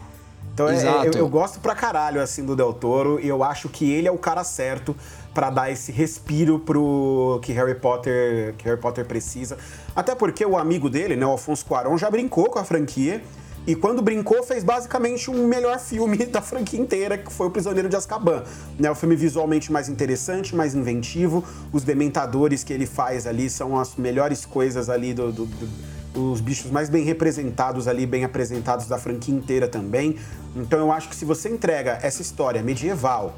Então 0.53 0.67
é, 0.67 0.75
é 0.75 1.07
eu, 1.07 1.11
eu, 1.13 1.29
gosto 1.29 1.59
pra 1.59 1.73
caralho 1.73 2.21
assim 2.21 2.45
do 2.45 2.55
Del 2.55 2.73
Toro 2.73 3.19
e 3.21 3.27
eu 3.27 3.43
acho 3.43 3.69
que 3.69 3.89
ele 3.89 4.07
é 4.07 4.11
o 4.11 4.17
cara 4.17 4.43
certo 4.43 4.95
para 5.33 5.49
dar 5.49 5.71
esse 5.71 5.91
respiro 5.91 6.59
pro 6.59 7.39
que 7.41 7.53
Harry 7.53 7.75
Potter 7.75 8.53
que 8.57 8.65
Harry 8.65 8.79
Potter 8.79 9.05
precisa. 9.05 9.57
Até 9.95 10.13
porque 10.13 10.45
o 10.45 10.57
amigo 10.57 10.89
dele, 10.89 11.15
né, 11.15 11.25
o 11.25 11.29
Alfonso 11.29 11.65
Cuarón, 11.65 11.97
já 11.97 12.09
brincou 12.09 12.49
com 12.49 12.59
a 12.59 12.63
franquia 12.63 13.23
e 13.65 13.75
quando 13.75 14.01
brincou, 14.01 14.41
fez 14.43 14.63
basicamente 14.63 15.29
um 15.29 15.45
melhor 15.45 15.79
filme 15.79 16.25
da 16.25 16.41
franquia 16.41 16.79
inteira, 16.79 17.17
que 17.17 17.31
foi 17.31 17.47
O 17.47 17.51
Prisioneiro 17.51 17.87
de 17.87 17.95
Azkaban. 17.95 18.43
Né, 18.79 18.89
o 18.89 18.95
filme 18.95 19.15
visualmente 19.15 19.71
mais 19.71 19.87
interessante, 19.87 20.55
mais 20.55 20.73
inventivo. 20.73 21.43
Os 21.71 21.83
dementadores 21.83 22.63
que 22.63 22.73
ele 22.73 22.85
faz 22.85 23.27
ali 23.27 23.49
são 23.49 23.79
as 23.79 23.95
melhores 23.95 24.45
coisas 24.45 24.89
ali 24.89 25.13
do, 25.13 25.31
do, 25.31 25.45
do 25.45 26.01
os 26.13 26.41
bichos 26.41 26.69
mais 26.69 26.89
bem 26.89 27.05
representados 27.05 27.87
ali, 27.87 28.05
bem 28.05 28.25
apresentados 28.25 28.85
da 28.85 28.97
franquia 28.97 29.33
inteira 29.33 29.67
também. 29.67 30.17
Então 30.55 30.79
eu 30.79 30.91
acho 30.91 31.07
que 31.07 31.15
se 31.15 31.23
você 31.23 31.47
entrega 31.47 31.99
essa 32.01 32.21
história 32.21 32.61
medieval, 32.61 33.33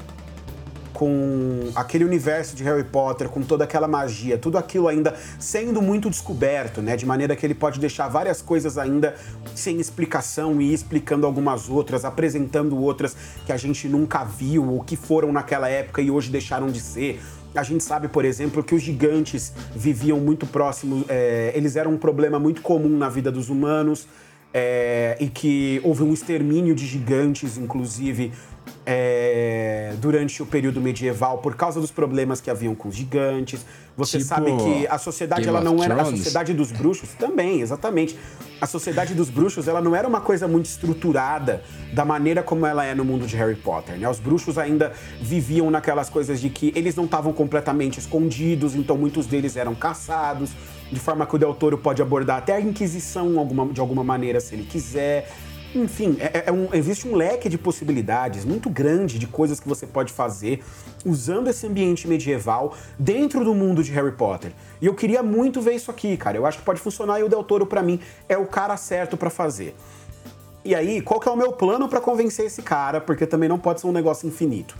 com 0.94 1.72
aquele 1.74 2.04
universo 2.04 2.54
de 2.54 2.62
Harry 2.62 2.84
Potter, 2.84 3.28
com 3.28 3.42
toda 3.42 3.64
aquela 3.64 3.88
magia, 3.88 4.38
tudo 4.38 4.56
aquilo 4.56 4.86
ainda 4.86 5.14
sendo 5.40 5.82
muito 5.82 6.08
descoberto, 6.08 6.80
né? 6.80 6.96
De 6.96 7.04
maneira 7.04 7.34
que 7.34 7.44
ele 7.44 7.54
pode 7.54 7.80
deixar 7.80 8.06
várias 8.08 8.40
coisas 8.40 8.78
ainda 8.78 9.16
sem 9.56 9.80
explicação 9.80 10.60
e 10.62 10.72
explicando 10.72 11.26
algumas 11.26 11.68
outras, 11.68 12.04
apresentando 12.04 12.78
outras 12.80 13.16
que 13.44 13.52
a 13.52 13.56
gente 13.56 13.88
nunca 13.88 14.24
viu 14.24 14.70
ou 14.70 14.84
que 14.84 14.94
foram 14.96 15.32
naquela 15.32 15.68
época 15.68 16.00
e 16.00 16.12
hoje 16.12 16.30
deixaram 16.30 16.68
de 16.68 16.80
ser. 16.80 17.20
A 17.56 17.64
gente 17.64 17.82
sabe, 17.82 18.06
por 18.06 18.24
exemplo, 18.24 18.62
que 18.62 18.74
os 18.74 18.82
gigantes 18.82 19.52
viviam 19.74 20.20
muito 20.20 20.46
próximos, 20.46 21.04
é, 21.08 21.52
eles 21.56 21.74
eram 21.74 21.92
um 21.92 21.98
problema 21.98 22.38
muito 22.38 22.62
comum 22.62 22.96
na 22.96 23.08
vida 23.08 23.30
dos 23.32 23.50
humanos. 23.50 24.06
É, 24.56 25.16
e 25.18 25.28
que 25.28 25.80
houve 25.82 26.04
um 26.04 26.12
extermínio 26.12 26.76
de 26.76 26.86
gigantes, 26.86 27.58
inclusive, 27.58 28.30
é, 28.86 29.94
durante 29.98 30.42
o 30.42 30.46
período 30.46 30.80
medieval 30.80 31.38
por 31.38 31.54
causa 31.56 31.80
dos 31.80 31.90
problemas 31.90 32.40
que 32.40 32.50
haviam 32.50 32.74
com 32.74 32.88
os 32.88 32.94
gigantes. 32.94 33.64
Você 33.96 34.18
tipo 34.18 34.28
sabe 34.28 34.56
que 34.56 34.86
a 34.88 34.98
sociedade 34.98 35.42
Game 35.42 35.56
ela 35.56 35.64
não 35.64 35.82
era 35.82 35.94
a 35.94 36.04
sociedade 36.04 36.52
dos 36.52 36.72
bruxos 36.72 37.10
também, 37.10 37.60
exatamente. 37.60 38.18
A 38.60 38.66
sociedade 38.66 39.14
dos 39.14 39.30
bruxos 39.30 39.68
ela 39.68 39.80
não 39.80 39.94
era 39.94 40.06
uma 40.06 40.20
coisa 40.20 40.48
muito 40.48 40.66
estruturada 40.66 41.62
da 41.92 42.04
maneira 42.04 42.42
como 42.42 42.66
ela 42.66 42.84
é 42.84 42.94
no 42.94 43.04
mundo 43.04 43.26
de 43.26 43.36
Harry 43.36 43.54
Potter. 43.54 43.96
Né? 43.96 44.08
Os 44.08 44.18
bruxos 44.18 44.58
ainda 44.58 44.92
viviam 45.20 45.70
naquelas 45.70 46.10
coisas 46.10 46.40
de 46.40 46.50
que 46.50 46.72
eles 46.74 46.96
não 46.96 47.04
estavam 47.04 47.32
completamente 47.32 47.98
escondidos, 47.98 48.74
então 48.74 48.96
muitos 48.96 49.26
deles 49.26 49.56
eram 49.56 49.74
caçados, 49.74 50.50
de 50.90 50.98
forma 50.98 51.24
que 51.24 51.36
o 51.36 51.38
Del 51.38 51.54
Toro 51.54 51.78
pode 51.78 52.02
abordar 52.02 52.38
até 52.38 52.54
a 52.54 52.60
Inquisição 52.60 53.38
alguma, 53.38 53.66
de 53.72 53.80
alguma 53.80 54.02
maneira 54.02 54.40
se 54.40 54.54
ele 54.54 54.64
quiser. 54.64 55.30
Enfim, 55.74 56.16
é, 56.20 56.24
é, 56.24 56.44
é 56.46 56.52
um, 56.52 56.72
existe 56.72 57.08
um 57.08 57.16
leque 57.16 57.48
de 57.48 57.58
possibilidades 57.58 58.44
muito 58.44 58.70
grande 58.70 59.18
de 59.18 59.26
coisas 59.26 59.58
que 59.58 59.68
você 59.68 59.86
pode 59.86 60.12
fazer 60.12 60.62
usando 61.04 61.48
esse 61.48 61.66
ambiente 61.66 62.06
medieval 62.06 62.74
dentro 62.98 63.44
do 63.44 63.54
mundo 63.54 63.82
de 63.82 63.90
Harry 63.90 64.12
Potter. 64.12 64.52
E 64.80 64.86
eu 64.86 64.94
queria 64.94 65.22
muito 65.22 65.60
ver 65.60 65.74
isso 65.74 65.90
aqui, 65.90 66.16
cara. 66.16 66.36
Eu 66.36 66.46
acho 66.46 66.58
que 66.58 66.64
pode 66.64 66.80
funcionar 66.80 67.18
e 67.18 67.24
o 67.24 67.28
Del 67.28 67.42
Toro, 67.42 67.66
para 67.66 67.82
mim, 67.82 67.98
é 68.28 68.38
o 68.38 68.46
cara 68.46 68.76
certo 68.76 69.16
para 69.16 69.30
fazer. 69.30 69.74
E 70.64 70.74
aí, 70.74 71.02
qual 71.02 71.18
que 71.18 71.28
é 71.28 71.32
o 71.32 71.36
meu 71.36 71.52
plano 71.52 71.88
para 71.88 72.00
convencer 72.00 72.46
esse 72.46 72.62
cara? 72.62 73.00
Porque 73.00 73.26
também 73.26 73.48
não 73.48 73.58
pode 73.58 73.80
ser 73.80 73.86
um 73.86 73.92
negócio 73.92 74.28
infinito. 74.28 74.76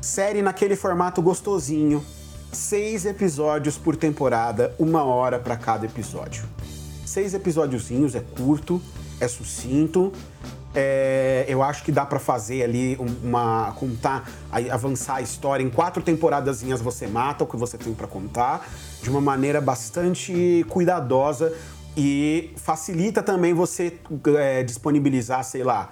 Série 0.00 0.42
naquele 0.42 0.76
formato 0.76 1.22
gostosinho, 1.22 2.04
seis 2.52 3.06
episódios 3.06 3.78
por 3.78 3.96
temporada, 3.96 4.74
uma 4.78 5.04
hora 5.04 5.38
para 5.38 5.56
cada 5.56 5.86
episódio. 5.86 6.44
Seis 7.06 7.32
episódiozinhos, 7.32 8.14
é 8.14 8.20
curto, 8.20 8.82
é 9.20 9.28
sucinto. 9.28 10.12
É, 10.74 11.44
eu 11.48 11.62
acho 11.62 11.82
que 11.82 11.90
dá 11.90 12.04
para 12.04 12.18
fazer 12.18 12.62
ali 12.62 12.96
uma 13.22 13.72
contar, 13.72 14.28
avançar 14.70 15.16
a 15.16 15.22
história 15.22 15.64
em 15.64 15.70
quatro 15.70 16.02
temporadazinhas 16.02 16.80
você 16.80 17.06
mata 17.06 17.42
o 17.42 17.46
que 17.46 17.56
você 17.56 17.78
tem 17.78 17.94
para 17.94 18.06
contar 18.06 18.68
de 19.02 19.08
uma 19.08 19.20
maneira 19.20 19.60
bastante 19.60 20.64
cuidadosa 20.68 21.52
e 21.96 22.52
facilita 22.56 23.22
também 23.22 23.54
você 23.54 23.98
é, 24.38 24.62
disponibilizar, 24.62 25.42
sei 25.42 25.64
lá, 25.64 25.90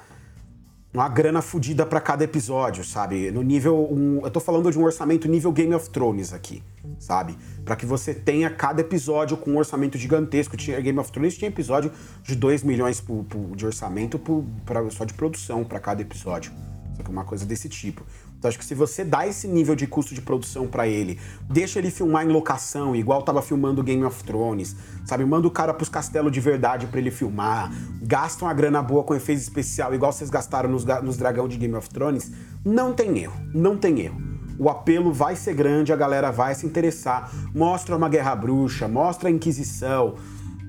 uma 0.93 1.09
grana 1.09 1.43
fodida 1.43 1.85
para 1.85 2.01
cada 2.01 2.25
episódio, 2.25 2.85
sabe? 2.85 3.31
No 3.31 3.43
nível. 3.43 3.89
Um, 3.91 4.21
eu 4.23 4.31
tô 4.31 4.41
falando 4.41 4.71
de 4.71 4.79
um 4.79 4.85
orçamento 4.85 5.29
nível 5.29 5.53
Game 5.53 5.75
of 5.75 5.91
Thrones 5.91 6.33
aqui, 6.33 6.63
sabe? 6.99 7.37
Para 7.65 7.77
que 7.77 7.85
você 7.85 8.15
tenha 8.15 8.49
cada 8.49 8.81
episódio 8.81 9.37
com 9.37 9.53
um 9.53 9.59
orçamento 9.59 9.99
gigantesco. 9.99 10.57
Tinha, 10.57 10.81
Game 10.81 10.99
of 10.99 11.13
Thrones 11.13 11.37
tinha 11.37 11.49
episódio 11.49 11.93
de 12.23 12.35
2 12.35 12.63
milhões 12.63 13.01
por, 13.01 13.25
por, 13.25 13.55
de 13.57 13.67
orçamento 13.67 14.19
por, 14.19 14.45
pra, 14.65 14.89
só 14.91 15.05
de 15.05 15.13
produção 15.13 15.65
para 15.65 15.79
cada 15.79 16.01
episódio. 16.01 16.51
Só 16.97 17.03
que 17.03 17.11
uma 17.11 17.25
coisa 17.25 17.45
desse 17.45 17.69
tipo. 17.69 18.03
Então 18.47 18.51
acho 18.51 18.59
que 18.61 18.65
se 18.65 18.75
você 18.77 19.05
dá 19.05 19.27
esse 19.27 19.49
nível 19.49 19.75
de 19.75 19.89
custo 19.89 20.15
de 20.15 20.21
produção 20.21 20.69
para 20.69 20.87
ele, 20.87 21.19
deixa 21.51 21.81
ele 21.81 21.91
filmar 21.91 22.25
em 22.25 22.29
locação, 22.29 22.95
igual 22.95 23.23
tava 23.23 23.43
filmando 23.43 23.83
Game 23.83 24.05
of 24.05 24.23
Thrones, 24.23 24.77
sabe? 25.05 25.25
Manda 25.25 25.49
o 25.49 25.51
cara 25.51 25.75
pros 25.75 25.89
castelos 25.89 26.31
de 26.31 26.39
verdade 26.39 26.87
para 26.87 27.01
ele 27.01 27.11
filmar, 27.11 27.73
gasta 28.01 28.45
uma 28.45 28.55
grana 28.55 28.81
boa 28.81 29.03
com 29.03 29.17
efeito 29.17 29.41
especial, 29.41 29.93
igual 29.95 30.13
vocês 30.13 30.31
gastaram 30.31 30.69
nos, 30.71 30.85
nos 30.85 31.17
dragão 31.17 31.49
de 31.49 31.57
Game 31.57 31.75
of 31.75 31.91
Thrones, 31.91 32.31
não 32.65 32.93
tem 32.93 33.19
erro, 33.19 33.35
não 33.53 33.77
tem 33.77 34.01
erro. 34.01 34.21
O 34.59 34.71
apelo 34.71 35.13
vai 35.13 35.35
ser 35.35 35.55
grande, 35.55 35.93
a 35.93 35.97
galera 35.97 36.31
vai 36.31 36.55
se 36.55 36.65
interessar. 36.65 37.31
Mostra 37.53 37.97
uma 37.97 38.09
guerra 38.09 38.35
bruxa, 38.35 38.89
mostra 38.89 39.29
a 39.29 39.33
Inquisição, 39.33 40.15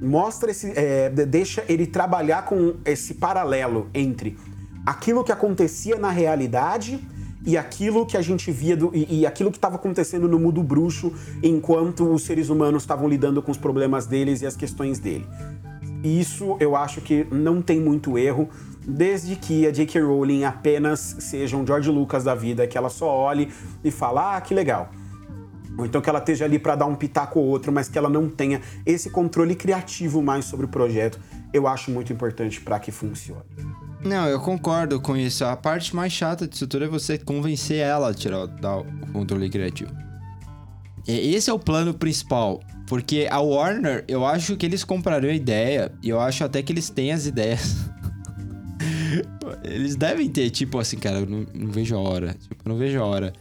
mostra 0.01 0.51
esse. 0.51 0.73
É, 0.75 1.09
deixa 1.09 1.63
ele 1.69 1.85
trabalhar 1.87 2.43
com 2.43 2.73
esse 2.83 3.13
paralelo 3.13 3.87
entre 3.93 4.37
aquilo 4.85 5.23
que 5.23 5.31
acontecia 5.31 5.97
na 5.97 6.09
realidade 6.09 6.99
e 7.45 7.57
aquilo 7.57 8.05
que 8.05 8.17
a 8.17 8.21
gente 8.21 8.51
via 8.51 8.75
do, 8.75 8.91
e, 8.93 9.19
e 9.19 9.25
aquilo 9.25 9.51
que 9.51 9.57
estava 9.57 9.75
acontecendo 9.75 10.27
no 10.27 10.39
mundo 10.39 10.61
bruxo 10.63 11.13
enquanto 11.43 12.11
os 12.11 12.23
seres 12.23 12.49
humanos 12.49 12.83
estavam 12.83 13.07
lidando 13.07 13.41
com 13.41 13.51
os 13.51 13.57
problemas 13.57 14.05
deles 14.05 14.41
e 14.41 14.45
as 14.45 14.55
questões 14.55 14.99
dele. 14.99 15.25
Isso 16.03 16.57
eu 16.59 16.75
acho 16.75 17.01
que 17.01 17.25
não 17.31 17.61
tem 17.61 17.79
muito 17.79 18.17
erro, 18.17 18.49
desde 18.87 19.35
que 19.35 19.67
a 19.67 19.71
J.K. 19.71 20.01
Rowling 20.01 20.43
apenas 20.43 21.17
seja 21.19 21.57
um 21.57 21.65
George 21.65 21.89
Lucas 21.89 22.23
da 22.23 22.35
vida, 22.35 22.67
que 22.67 22.77
ela 22.77 22.89
só 22.89 23.07
olhe 23.07 23.49
e 23.83 23.91
fala: 23.91 24.37
ah, 24.37 24.41
que 24.41 24.53
legal. 24.53 24.91
Ou 25.77 25.85
então 25.85 26.01
que 26.01 26.09
ela 26.09 26.19
esteja 26.19 26.45
ali 26.45 26.57
para 26.57 26.75
dar 26.75 26.85
um 26.85 26.95
pitaco 26.95 27.39
ou 27.39 27.45
outro, 27.45 27.71
mas 27.71 27.87
que 27.87 27.97
ela 27.97 28.09
não 28.09 28.27
tenha 28.27 28.61
esse 28.85 29.09
controle 29.09 29.55
criativo 29.55 30.21
mais 30.23 30.45
sobre 30.45 30.65
o 30.65 30.69
projeto, 30.69 31.19
eu 31.53 31.67
acho 31.67 31.91
muito 31.91 32.11
importante 32.11 32.61
para 32.61 32.79
que 32.79 32.91
funcione. 32.91 33.43
Não, 34.03 34.27
eu 34.27 34.39
concordo 34.39 34.99
com 34.99 35.17
isso. 35.17 35.43
A 35.43 35.55
parte 35.55 35.95
mais 35.95 36.13
chata 36.13 36.47
disso 36.47 36.67
tudo 36.67 36.85
é 36.85 36.87
você 36.87 37.17
convencer 37.17 37.77
ela 37.77 38.09
a 38.09 38.13
tirar 38.13 38.45
o 38.45 39.11
controle 39.11 39.49
criativo. 39.49 39.91
Esse 41.07 41.49
é 41.49 41.53
o 41.53 41.59
plano 41.59 41.93
principal. 41.93 42.61
Porque 42.87 43.27
a 43.29 43.39
Warner, 43.39 44.05
eu 44.07 44.25
acho 44.25 44.55
que 44.55 44.65
eles 44.65 44.83
comprariam 44.83 45.31
a 45.31 45.35
ideia. 45.35 45.91
E 46.01 46.09
eu 46.09 46.19
acho 46.19 46.43
até 46.43 46.61
que 46.61 46.71
eles 46.71 46.89
têm 46.89 47.11
as 47.11 47.25
ideias. 47.25 47.75
eles 49.63 49.95
devem 49.95 50.29
ter, 50.29 50.49
tipo 50.49 50.79
assim, 50.79 50.97
cara, 50.97 51.19
eu 51.19 51.25
não, 51.25 51.45
não 51.53 51.71
vejo 51.71 51.95
a 51.95 51.99
hora. 51.99 52.33
Tipo, 52.33 52.55
eu 52.65 52.69
não 52.69 52.77
vejo 52.77 52.99
a 52.99 53.05
hora. 53.05 53.33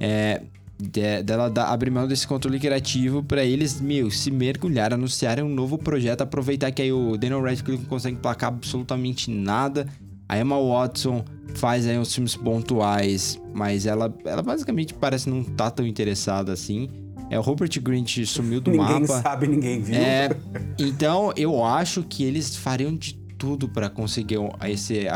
É, 0.00 0.42
de, 0.88 1.22
dela 1.22 1.48
dar, 1.48 1.66
abrir 1.66 1.90
mão 1.90 2.08
desse 2.08 2.26
controle 2.26 2.58
criativo 2.58 3.22
para 3.22 3.44
eles, 3.44 3.80
meu, 3.80 4.10
se 4.10 4.30
mergulhar, 4.30 4.92
anunciarem 4.92 5.44
um 5.44 5.48
novo 5.48 5.78
projeto, 5.78 6.22
aproveitar 6.22 6.72
que 6.72 6.82
aí 6.82 6.92
o 6.92 7.16
Daniel 7.16 7.42
Radcliffe 7.42 7.82
não 7.82 7.88
consegue 7.88 8.16
placar 8.16 8.48
absolutamente 8.48 9.30
nada. 9.30 9.86
A 10.28 10.38
Emma 10.38 10.60
Watson 10.60 11.24
faz 11.54 11.86
aí 11.86 11.98
uns 11.98 12.12
filmes 12.14 12.34
pontuais, 12.34 13.40
mas 13.54 13.86
ela, 13.86 14.12
ela 14.24 14.42
basicamente 14.42 14.94
parece 14.94 15.28
não 15.28 15.44
tá 15.44 15.70
tão 15.70 15.86
interessada 15.86 16.52
assim. 16.52 16.88
É, 17.30 17.38
o 17.38 17.42
Rupert 17.42 17.80
Grint 17.80 18.24
sumiu 18.26 18.60
do 18.60 18.70
ninguém 18.70 18.86
mapa. 18.86 18.98
Ninguém 19.00 19.22
sabe, 19.22 19.46
ninguém 19.46 19.80
viu. 19.80 19.96
É, 19.96 20.30
então, 20.78 21.32
eu 21.36 21.64
acho 21.64 22.02
que 22.02 22.24
eles 22.24 22.56
fariam 22.56 22.94
de 22.94 23.14
tudo 23.38 23.68
para 23.68 23.88
conseguir 23.88 24.38
esse, 24.68 25.06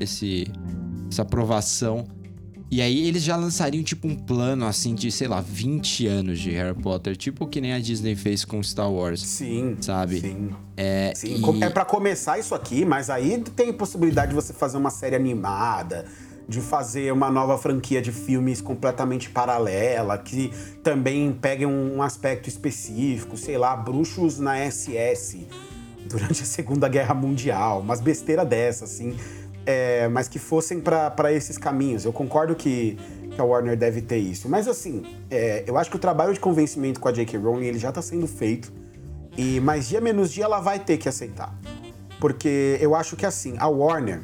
esse, 0.00 0.46
essa 1.08 1.22
aprovação 1.22 2.04
e 2.72 2.80
aí 2.80 3.06
eles 3.06 3.22
já 3.22 3.36
lançariam 3.36 3.84
tipo 3.84 4.08
um 4.08 4.16
plano 4.16 4.64
assim 4.64 4.94
de, 4.94 5.12
sei 5.12 5.28
lá, 5.28 5.42
20 5.42 6.06
anos 6.06 6.40
de 6.40 6.52
Harry 6.52 6.72
Potter, 6.72 7.14
tipo 7.14 7.44
o 7.44 7.46
que 7.46 7.60
nem 7.60 7.74
a 7.74 7.78
Disney 7.78 8.16
fez 8.16 8.46
com 8.46 8.62
Star 8.62 8.90
Wars. 8.90 9.20
Sim. 9.20 9.76
Sabe? 9.78 10.22
Sim. 10.22 10.50
É, 10.74 11.12
sim. 11.14 11.38
E... 11.38 11.64
é 11.64 11.68
para 11.68 11.84
começar 11.84 12.38
isso 12.38 12.54
aqui, 12.54 12.82
mas 12.86 13.10
aí 13.10 13.44
tem 13.54 13.74
possibilidade 13.74 14.30
de 14.30 14.34
você 14.34 14.54
fazer 14.54 14.78
uma 14.78 14.88
série 14.88 15.14
animada, 15.14 16.06
de 16.48 16.62
fazer 16.62 17.12
uma 17.12 17.30
nova 17.30 17.58
franquia 17.58 18.00
de 18.00 18.10
filmes 18.10 18.62
completamente 18.62 19.28
paralela, 19.28 20.16
que 20.16 20.50
também 20.82 21.30
pegue 21.30 21.66
um 21.66 22.00
aspecto 22.00 22.48
específico, 22.48 23.36
sei 23.36 23.58
lá, 23.58 23.76
bruxos 23.76 24.38
na 24.38 24.56
SS 24.56 25.46
durante 26.06 26.42
a 26.42 26.46
Segunda 26.46 26.88
Guerra 26.88 27.14
Mundial, 27.14 27.80
umas 27.80 28.00
besteira 28.00 28.46
dessa, 28.46 28.86
assim 28.86 29.14
é, 29.66 30.08
mas 30.08 30.28
que 30.28 30.38
fossem 30.38 30.80
para 30.80 31.32
esses 31.32 31.58
caminhos. 31.58 32.04
Eu 32.04 32.12
concordo 32.12 32.54
que, 32.54 32.98
que, 33.30 33.40
a 33.40 33.44
Warner 33.44 33.76
deve 33.76 34.00
ter 34.00 34.18
isso. 34.18 34.48
Mas 34.48 34.68
assim, 34.68 35.04
é, 35.30 35.64
eu 35.66 35.76
acho 35.76 35.90
que 35.90 35.96
o 35.96 35.98
trabalho 35.98 36.32
de 36.32 36.40
convencimento 36.40 37.00
com 37.00 37.08
a 37.08 37.12
J.K. 37.12 37.38
Rowling 37.38 37.66
ele 37.66 37.78
já 37.78 37.90
está 37.90 38.02
sendo 38.02 38.26
feito. 38.26 38.72
E 39.36 39.60
mais 39.60 39.88
dia 39.88 40.00
menos 40.00 40.32
dia 40.32 40.44
ela 40.44 40.60
vai 40.60 40.78
ter 40.78 40.98
que 40.98 41.08
aceitar. 41.08 41.56
Porque 42.20 42.78
eu 42.80 42.94
acho 42.94 43.16
que 43.16 43.26
assim, 43.26 43.56
a 43.58 43.68
Warner 43.68 44.22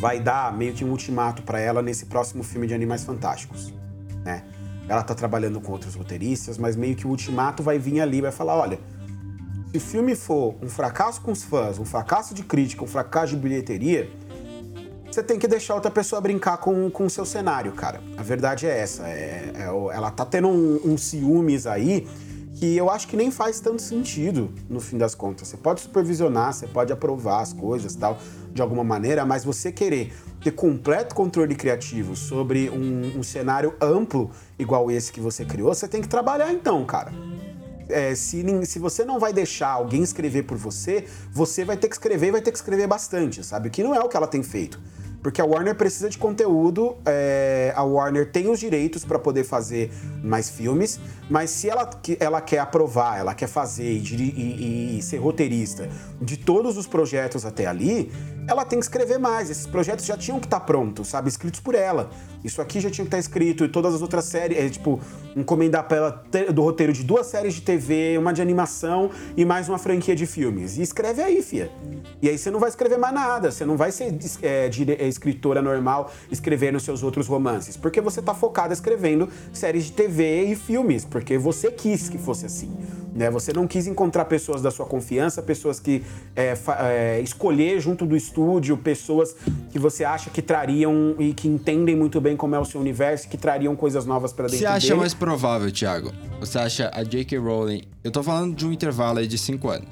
vai 0.00 0.20
dar 0.20 0.52
meio 0.56 0.72
que 0.72 0.84
um 0.84 0.90
ultimato 0.90 1.42
para 1.42 1.60
ela 1.60 1.80
nesse 1.80 2.06
próximo 2.06 2.42
filme 2.42 2.66
de 2.66 2.74
Animais 2.74 3.04
Fantásticos, 3.04 3.72
né? 4.24 4.42
Ela 4.88 5.02
tá 5.02 5.14
trabalhando 5.14 5.60
com 5.60 5.72
outros 5.72 5.94
roteiristas, 5.94 6.58
mas 6.58 6.76
meio 6.76 6.94
que 6.94 7.06
o 7.06 7.10
ultimato 7.10 7.62
vai 7.62 7.78
vir 7.78 8.00
ali, 8.00 8.20
vai 8.20 8.32
falar, 8.32 8.56
olha, 8.56 8.78
se 9.74 9.78
o 9.78 9.80
filme 9.80 10.14
for 10.14 10.54
um 10.62 10.68
fracasso 10.68 11.20
com 11.20 11.32
os 11.32 11.42
fãs, 11.42 11.80
um 11.80 11.84
fracasso 11.84 12.32
de 12.32 12.44
crítica, 12.44 12.84
um 12.84 12.86
fracasso 12.86 13.34
de 13.34 13.36
bilheteria, 13.36 14.08
você 15.10 15.20
tem 15.20 15.36
que 15.36 15.48
deixar 15.48 15.74
outra 15.74 15.90
pessoa 15.90 16.20
brincar 16.20 16.58
com 16.58 16.92
o 16.96 17.10
seu 17.10 17.24
cenário, 17.24 17.72
cara. 17.72 18.00
A 18.16 18.22
verdade 18.22 18.66
é 18.66 18.78
essa. 18.78 19.08
É, 19.08 19.52
é, 19.52 19.62
ela 19.64 20.12
tá 20.12 20.24
tendo 20.24 20.46
um, 20.46 20.80
um 20.84 20.96
ciúmes 20.96 21.66
aí 21.66 22.06
que 22.54 22.76
eu 22.76 22.88
acho 22.88 23.08
que 23.08 23.16
nem 23.16 23.32
faz 23.32 23.58
tanto 23.58 23.82
sentido 23.82 24.48
no 24.70 24.80
fim 24.80 24.96
das 24.96 25.12
contas. 25.12 25.48
Você 25.48 25.56
pode 25.56 25.80
supervisionar, 25.80 26.52
você 26.52 26.68
pode 26.68 26.92
aprovar 26.92 27.40
as 27.40 27.52
coisas 27.52 27.96
tal, 27.96 28.16
de 28.52 28.62
alguma 28.62 28.84
maneira, 28.84 29.24
mas 29.24 29.44
você 29.44 29.72
querer 29.72 30.12
ter 30.40 30.52
completo 30.52 31.16
controle 31.16 31.56
criativo 31.56 32.14
sobre 32.14 32.70
um, 32.70 33.18
um 33.18 33.22
cenário 33.24 33.74
amplo 33.80 34.30
igual 34.56 34.88
esse 34.88 35.10
que 35.10 35.20
você 35.20 35.44
criou, 35.44 35.74
você 35.74 35.88
tem 35.88 36.00
que 36.00 36.08
trabalhar 36.08 36.52
então, 36.52 36.84
cara 36.84 37.12
é, 37.88 38.14
se, 38.14 38.44
se 38.66 38.78
você 38.78 39.04
não 39.04 39.18
vai 39.18 39.32
deixar 39.32 39.68
alguém 39.68 40.02
escrever 40.02 40.44
por 40.44 40.56
você, 40.56 41.04
você 41.32 41.64
vai 41.64 41.76
ter 41.76 41.88
que 41.88 41.94
escrever 41.94 42.28
e 42.28 42.30
vai 42.30 42.40
ter 42.40 42.50
que 42.50 42.58
escrever 42.58 42.86
bastante, 42.86 43.44
sabe? 43.44 43.70
Que 43.70 43.82
não 43.82 43.94
é 43.94 44.00
o 44.00 44.08
que 44.08 44.16
ela 44.16 44.26
tem 44.26 44.42
feito. 44.42 44.80
Porque 45.24 45.40
a 45.40 45.44
Warner 45.46 45.74
precisa 45.74 46.10
de 46.10 46.18
conteúdo, 46.18 46.98
é, 47.06 47.72
a 47.74 47.82
Warner 47.82 48.30
tem 48.30 48.50
os 48.50 48.60
direitos 48.60 49.06
para 49.06 49.18
poder 49.18 49.42
fazer 49.42 49.90
mais 50.22 50.50
filmes, 50.50 51.00
mas 51.30 51.48
se 51.48 51.66
ela, 51.66 51.88
ela 52.20 52.42
quer 52.42 52.58
aprovar, 52.58 53.18
ela 53.18 53.34
quer 53.34 53.46
fazer 53.46 53.90
e, 53.90 54.12
e, 54.12 54.98
e 54.98 55.02
ser 55.02 55.16
roteirista 55.16 55.88
de 56.20 56.36
todos 56.36 56.76
os 56.76 56.86
projetos 56.86 57.46
até 57.46 57.64
ali, 57.64 58.12
ela 58.46 58.64
tem 58.64 58.78
que 58.78 58.84
escrever 58.84 59.18
mais. 59.18 59.50
Esses 59.50 59.66
projetos 59.66 60.04
já 60.04 60.16
tinham 60.16 60.38
que 60.38 60.46
estar 60.46 60.60
tá 60.60 60.66
prontos, 60.66 61.08
sabe? 61.08 61.28
Escritos 61.28 61.60
por 61.60 61.74
ela. 61.74 62.10
Isso 62.42 62.60
aqui 62.60 62.80
já 62.80 62.90
tinha 62.90 63.04
que 63.04 63.08
estar 63.08 63.16
tá 63.16 63.20
escrito 63.20 63.64
e 63.64 63.68
todas 63.68 63.94
as 63.94 64.02
outras 64.02 64.24
séries, 64.26 64.58
é, 64.58 64.68
tipo, 64.68 65.00
encomendar 65.34 65.84
para 65.84 65.96
ela 65.96 66.24
do 66.52 66.62
roteiro 66.62 66.92
de 66.92 67.02
duas 67.02 67.26
séries 67.26 67.54
de 67.54 67.62
TV, 67.62 68.18
uma 68.18 68.32
de 68.32 68.42
animação 68.42 69.10
e 69.36 69.44
mais 69.44 69.68
uma 69.68 69.78
franquia 69.78 70.14
de 70.14 70.26
filmes. 70.26 70.76
E 70.76 70.82
escreve 70.82 71.22
aí, 71.22 71.42
fia. 71.42 71.70
E 72.20 72.28
aí 72.28 72.36
você 72.36 72.50
não 72.50 72.60
vai 72.60 72.68
escrever 72.68 72.98
mais 72.98 73.14
nada, 73.14 73.50
você 73.50 73.64
não 73.64 73.76
vai 73.76 73.90
ser 73.90 74.14
é, 74.42 74.70
é, 74.98 75.08
escritora 75.08 75.62
normal 75.62 76.12
escrevendo 76.30 76.78
seus 76.78 77.02
outros 77.02 77.26
romances, 77.26 77.76
porque 77.76 78.00
você 78.00 78.20
tá 78.20 78.34
focada 78.34 78.72
escrevendo 78.72 79.28
séries 79.52 79.84
de 79.84 79.92
TV 79.92 80.44
e 80.44 80.56
filmes, 80.56 81.04
porque 81.04 81.38
você 81.38 81.70
quis 81.70 82.08
que 82.08 82.18
fosse 82.18 82.46
assim. 82.46 82.74
Né? 83.14 83.30
Você 83.30 83.52
não 83.52 83.66
quis 83.66 83.86
encontrar 83.86 84.24
pessoas 84.24 84.60
da 84.60 84.70
sua 84.70 84.86
confiança, 84.86 85.40
pessoas 85.40 85.78
que 85.78 86.02
é, 86.34 86.54
é, 86.80 87.20
escolher 87.20 87.80
junto 87.80 88.04
do 88.04 88.16
estúdio, 88.16 88.76
pessoas 88.76 89.36
que 89.70 89.78
você 89.78 90.04
acha 90.04 90.30
que 90.30 90.42
trariam 90.42 91.14
e 91.18 91.32
que 91.32 91.46
entendem 91.46 91.94
muito 91.94 92.20
bem 92.20 92.36
como 92.36 92.56
é 92.56 92.58
o 92.58 92.64
seu 92.64 92.80
universo, 92.80 93.28
que 93.28 93.36
trariam 93.36 93.76
coisas 93.76 94.04
novas 94.04 94.32
para 94.32 94.46
dentro 94.46 94.58
Você 94.58 94.66
acha 94.66 94.88
dele. 94.88 95.00
mais 95.00 95.14
provável, 95.14 95.70
Thiago? 95.70 96.12
Você 96.40 96.58
acha 96.58 96.90
a 96.92 97.04
J.K. 97.04 97.38
Rowling? 97.38 97.82
Eu 98.02 98.10
tô 98.10 98.22
falando 98.22 98.56
de 98.56 98.66
um 98.66 98.72
intervalo 98.72 99.20
aí 99.20 99.28
de 99.28 99.38
5 99.38 99.68
anos. 99.68 99.88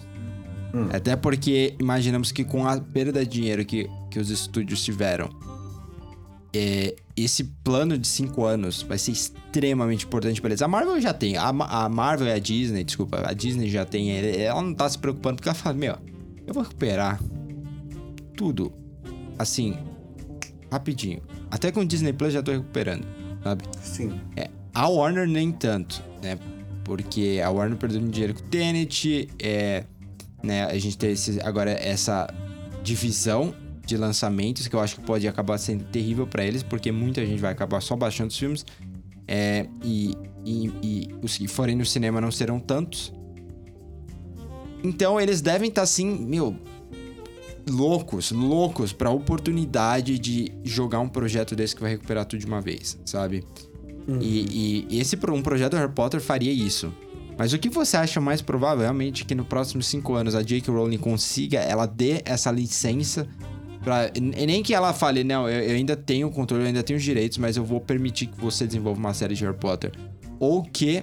Hum. 0.74 0.88
Até 0.92 1.14
porque 1.14 1.74
imaginamos 1.78 2.32
que 2.32 2.44
com 2.44 2.66
a 2.66 2.80
perda 2.80 3.24
de 3.24 3.30
dinheiro 3.30 3.64
que, 3.64 3.88
que 4.10 4.18
os 4.18 4.30
estúdios 4.30 4.82
tiveram, 4.82 5.30
é, 6.55 6.94
esse 7.16 7.44
plano 7.44 7.96
de 7.96 8.07
cinco 8.07 8.44
anos 8.44 8.82
vai 8.82 8.98
ser 8.98 9.12
extremamente 9.12 10.05
importante 10.05 10.40
para 10.40 10.50
eles. 10.50 10.62
A 10.62 10.68
Marvel 10.68 11.00
já 11.00 11.14
tem, 11.14 11.36
a, 11.36 11.48
a, 11.48 11.88
Marvel 11.88 12.26
e 12.26 12.32
a 12.32 12.38
Disney, 12.38 12.84
desculpa, 12.84 13.22
a 13.26 13.32
Disney 13.32 13.68
já 13.70 13.84
tem, 13.84 14.11
ela 14.11 14.61
não 14.62 14.74
tá 14.74 14.88
se 14.88 14.98
preocupando 14.98 15.36
porque 15.36 15.48
ela 15.48 15.55
fala, 15.55 15.74
meu, 15.74 15.96
eu 16.46 16.53
vou 16.53 16.62
recuperar 16.62 17.20
tudo, 18.36 18.72
assim, 19.38 19.78
rapidinho. 20.70 21.22
Até 21.50 21.70
com 21.70 21.80
o 21.80 21.86
Disney 21.86 22.12
Plus 22.12 22.32
já 22.32 22.42
tô 22.42 22.53
recuperando, 22.53 23.07
sabe? 23.42 23.64
Sim. 23.82 24.20
É, 24.36 24.50
a 24.74 24.88
Warner 24.88 25.28
nem 25.28 25.53
tanto, 25.53 26.03
né? 26.22 26.38
Porque 26.84 27.40
a 27.44 27.50
Warner 27.50 27.78
perdeu 27.78 28.00
dinheiro 28.00 28.34
com 28.34 28.40
o 28.40 28.44
Tenet, 28.44 29.28
é, 29.38 29.84
né? 30.42 30.64
A 30.64 30.78
gente 30.78 30.98
tem 30.98 31.12
esse, 31.12 31.40
agora 31.42 31.70
essa 31.70 32.26
divisão 32.82 33.55
de 33.86 33.96
lançamentos, 33.96 34.68
que 34.68 34.74
eu 34.74 34.80
acho 34.80 34.96
que 34.96 35.02
pode 35.02 35.26
acabar 35.26 35.58
sendo 35.58 35.84
terrível 35.84 36.26
para 36.26 36.44
eles, 36.44 36.62
porque 36.62 36.92
muita 36.92 37.24
gente 37.26 37.40
vai 37.40 37.52
acabar 37.52 37.80
só 37.80 37.96
baixando 37.96 38.30
os 38.30 38.38
filmes. 38.38 38.64
É, 39.26 39.66
e, 39.84 40.16
e, 40.44 40.66
e, 40.82 41.14
os 41.22 41.36
que 41.36 41.48
forem 41.48 41.76
no 41.76 41.84
cinema 41.84 42.20
não 42.20 42.30
serão 42.30 42.58
tantos. 42.58 43.12
Então 44.84 45.20
eles 45.20 45.40
devem 45.40 45.68
estar 45.68 45.80
tá, 45.80 45.84
assim, 45.84 46.06
meu, 46.06 46.56
loucos, 47.68 48.32
loucos 48.32 48.92
pra 48.92 49.10
oportunidade 49.10 50.18
de 50.18 50.52
jogar 50.64 51.00
um 51.00 51.08
projeto 51.08 51.54
desse 51.54 51.74
que 51.74 51.80
vai 51.80 51.92
recuperar 51.92 52.24
tudo 52.24 52.40
de 52.40 52.46
uma 52.46 52.60
vez, 52.60 52.98
sabe? 53.04 53.44
Uhum. 54.06 54.18
E, 54.20 54.86
e, 54.90 54.98
esse 54.98 55.16
um 55.30 55.42
projeto 55.42 55.76
Harry 55.76 55.92
Potter 55.92 56.20
faria 56.20 56.52
isso. 56.52 56.92
Mas 57.38 57.52
o 57.52 57.58
que 57.58 57.68
você 57.68 57.96
acha 57.96 58.20
mais 58.20 58.42
provável 58.42 58.82
realmente 58.82 59.24
que 59.24 59.34
no 59.34 59.44
próximos 59.44 59.86
cinco 59.86 60.14
anos 60.14 60.34
a 60.34 60.42
J.K. 60.42 60.72
Rowling 60.72 60.98
consiga, 60.98 61.60
ela 61.60 61.86
dê 61.86 62.20
essa 62.24 62.50
licença 62.50 63.26
Pra, 63.82 64.10
nem 64.20 64.62
que 64.62 64.72
ela 64.72 64.92
fale, 64.92 65.24
não, 65.24 65.48
eu, 65.48 65.60
eu, 65.60 65.74
ainda 65.74 65.96
tenho 65.96 66.28
o 66.28 66.30
controle, 66.30 66.62
eu 66.62 66.66
ainda 66.68 66.82
tenho 66.82 66.96
os 66.96 67.02
direitos, 67.02 67.38
mas 67.38 67.56
eu 67.56 67.64
vou 67.64 67.80
permitir 67.80 68.26
que 68.26 68.40
você 68.40 68.66
desenvolva 68.66 69.00
uma 69.00 69.12
série 69.12 69.34
de 69.34 69.44
Harry 69.44 69.56
Potter. 69.56 69.92
Ou 70.38 70.62
que 70.62 71.02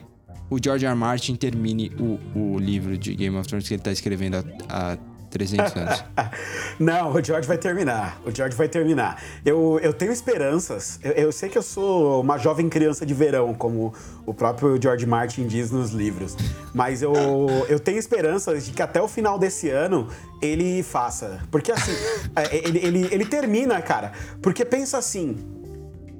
o 0.49 0.57
George 0.61 0.85
R. 0.85 0.91
R. 0.91 0.97
Martin 0.97 1.35
termine 1.35 1.91
o, 1.99 2.19
o 2.39 2.57
livro 2.57 2.97
de 2.97 3.13
Game 3.15 3.35
of 3.37 3.47
Thrones 3.47 3.67
que 3.67 3.73
ele 3.73 3.83
tá 3.83 3.91
escrevendo 3.91 4.35
há, 4.35 4.93
há 4.93 4.97
300 5.29 5.75
anos. 5.75 6.03
Não, 6.79 7.13
o 7.13 7.23
George 7.23 7.47
vai 7.47 7.57
terminar. 7.57 8.19
O 8.25 8.31
George 8.31 8.55
vai 8.55 8.67
terminar. 8.67 9.21
Eu, 9.45 9.79
eu 9.81 9.93
tenho 9.93 10.11
esperanças. 10.11 10.99
Eu, 11.03 11.11
eu, 11.11 11.31
sei 11.31 11.49
que 11.49 11.57
eu 11.57 11.61
sou 11.61 12.21
uma 12.21 12.37
jovem 12.37 12.67
criança 12.69 13.05
de 13.05 13.13
verão, 13.13 13.53
como 13.53 13.93
o 14.25 14.33
próprio 14.33 14.81
George 14.81 15.05
Martin 15.05 15.45
diz 15.47 15.71
nos 15.71 15.91
livros. 15.91 16.35
Mas 16.73 17.01
eu, 17.01 17.13
eu 17.69 17.79
tenho 17.79 17.97
esperanças 17.97 18.65
de 18.65 18.71
que 18.71 18.81
até 18.81 19.01
o 19.01 19.07
final 19.07 19.37
desse 19.37 19.69
ano 19.69 20.07
ele 20.41 20.81
faça. 20.83 21.39
Porque 21.51 21.71
assim, 21.71 21.91
é, 22.35 22.55
ele, 22.55 22.79
ele, 22.79 23.07
ele 23.11 23.25
termina, 23.25 23.81
cara. 23.81 24.11
Porque 24.41 24.65
pensa 24.65 24.97
assim. 24.97 25.37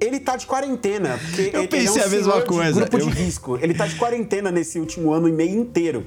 Ele 0.00 0.18
tá 0.18 0.34
de 0.34 0.46
quarentena. 0.46 1.18
Porque 1.18 1.50
eu 1.52 1.68
pensei 1.68 2.00
é 2.00 2.04
um 2.04 2.08
a 2.08 2.10
mesma 2.10 2.42
coisa. 2.42 2.80
grupo 2.80 2.98
eu... 2.98 3.06
de 3.06 3.10
risco. 3.10 3.58
Ele 3.60 3.74
tá 3.74 3.86
de 3.86 3.96
quarentena 3.96 4.50
nesse 4.50 4.80
último 4.80 5.12
ano 5.12 5.28
e 5.28 5.32
meio 5.32 5.60
inteiro 5.60 6.06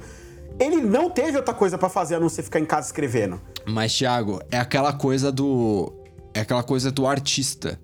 ele 0.58 0.76
não 0.76 1.10
teve 1.10 1.36
outra 1.36 1.54
coisa 1.54 1.76
para 1.76 1.88
fazer 1.88 2.16
a 2.16 2.20
não 2.20 2.28
ser 2.28 2.42
ficar 2.42 2.60
em 2.60 2.64
casa 2.64 2.88
escrevendo. 2.88 3.40
Mas, 3.66 3.96
Thiago, 3.96 4.40
é 4.50 4.58
aquela 4.58 4.92
coisa 4.92 5.32
do. 5.32 5.92
É 6.32 6.40
aquela 6.40 6.62
coisa 6.62 6.90
do 6.90 7.06
artista. 7.06 7.78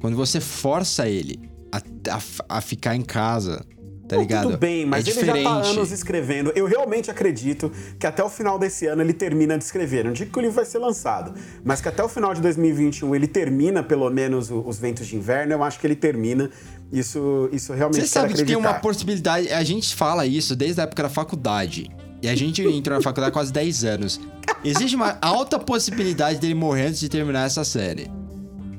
Quando 0.00 0.16
você 0.16 0.40
força 0.40 1.08
ele 1.08 1.48
a, 1.70 1.78
a, 1.78 2.56
a 2.56 2.60
ficar 2.60 2.96
em 2.96 3.02
casa, 3.02 3.64
tá 4.08 4.16
ligado? 4.16 4.46
Tudo 4.46 4.58
bem, 4.58 4.84
mas 4.84 5.06
é 5.06 5.10
ele 5.10 5.20
diferente. 5.20 5.44
já 5.44 5.50
tá 5.50 5.56
anos 5.68 5.92
escrevendo. 5.92 6.52
Eu 6.54 6.66
realmente 6.66 7.10
acredito 7.10 7.70
que 7.98 8.06
até 8.06 8.22
o 8.22 8.28
final 8.28 8.58
desse 8.58 8.86
ano 8.86 9.00
ele 9.00 9.12
termina 9.12 9.56
de 9.56 9.64
escrever. 9.64 10.04
Não 10.04 10.12
digo 10.12 10.32
que 10.32 10.38
o 10.38 10.42
livro 10.42 10.56
vai 10.56 10.64
ser 10.64 10.78
lançado, 10.78 11.34
mas 11.64 11.80
que 11.80 11.88
até 11.88 12.02
o 12.02 12.08
final 12.08 12.34
de 12.34 12.40
2021 12.40 13.14
ele 13.14 13.28
termina, 13.28 13.82
pelo 13.82 14.10
menos, 14.10 14.50
os 14.50 14.78
Ventos 14.78 15.06
de 15.06 15.16
Inverno. 15.16 15.52
Eu 15.52 15.62
acho 15.62 15.78
que 15.78 15.86
ele 15.86 15.96
termina. 15.96 16.50
Isso, 16.92 17.48
isso 17.52 17.72
realmente 17.72 18.02
Você 18.02 18.08
sabe 18.08 18.34
que 18.34 18.44
tem 18.44 18.56
uma 18.56 18.74
possibilidade. 18.74 19.50
A 19.50 19.64
gente 19.64 19.94
fala 19.94 20.26
isso 20.26 20.54
desde 20.54 20.80
a 20.80 20.84
época 20.84 21.04
da 21.04 21.08
faculdade. 21.08 21.90
E 22.22 22.28
a 22.28 22.36
gente 22.36 22.62
entrou 22.62 22.96
na 22.96 23.02
faculdade 23.02 23.30
há 23.30 23.32
quase 23.32 23.52
10 23.52 23.84
anos. 23.84 24.20
Existe 24.64 24.94
uma 24.94 25.18
alta 25.20 25.58
possibilidade 25.58 26.38
dele 26.38 26.54
morrer 26.54 26.86
antes 26.86 27.00
de 27.00 27.08
terminar 27.08 27.46
essa 27.46 27.64
série. 27.64 28.08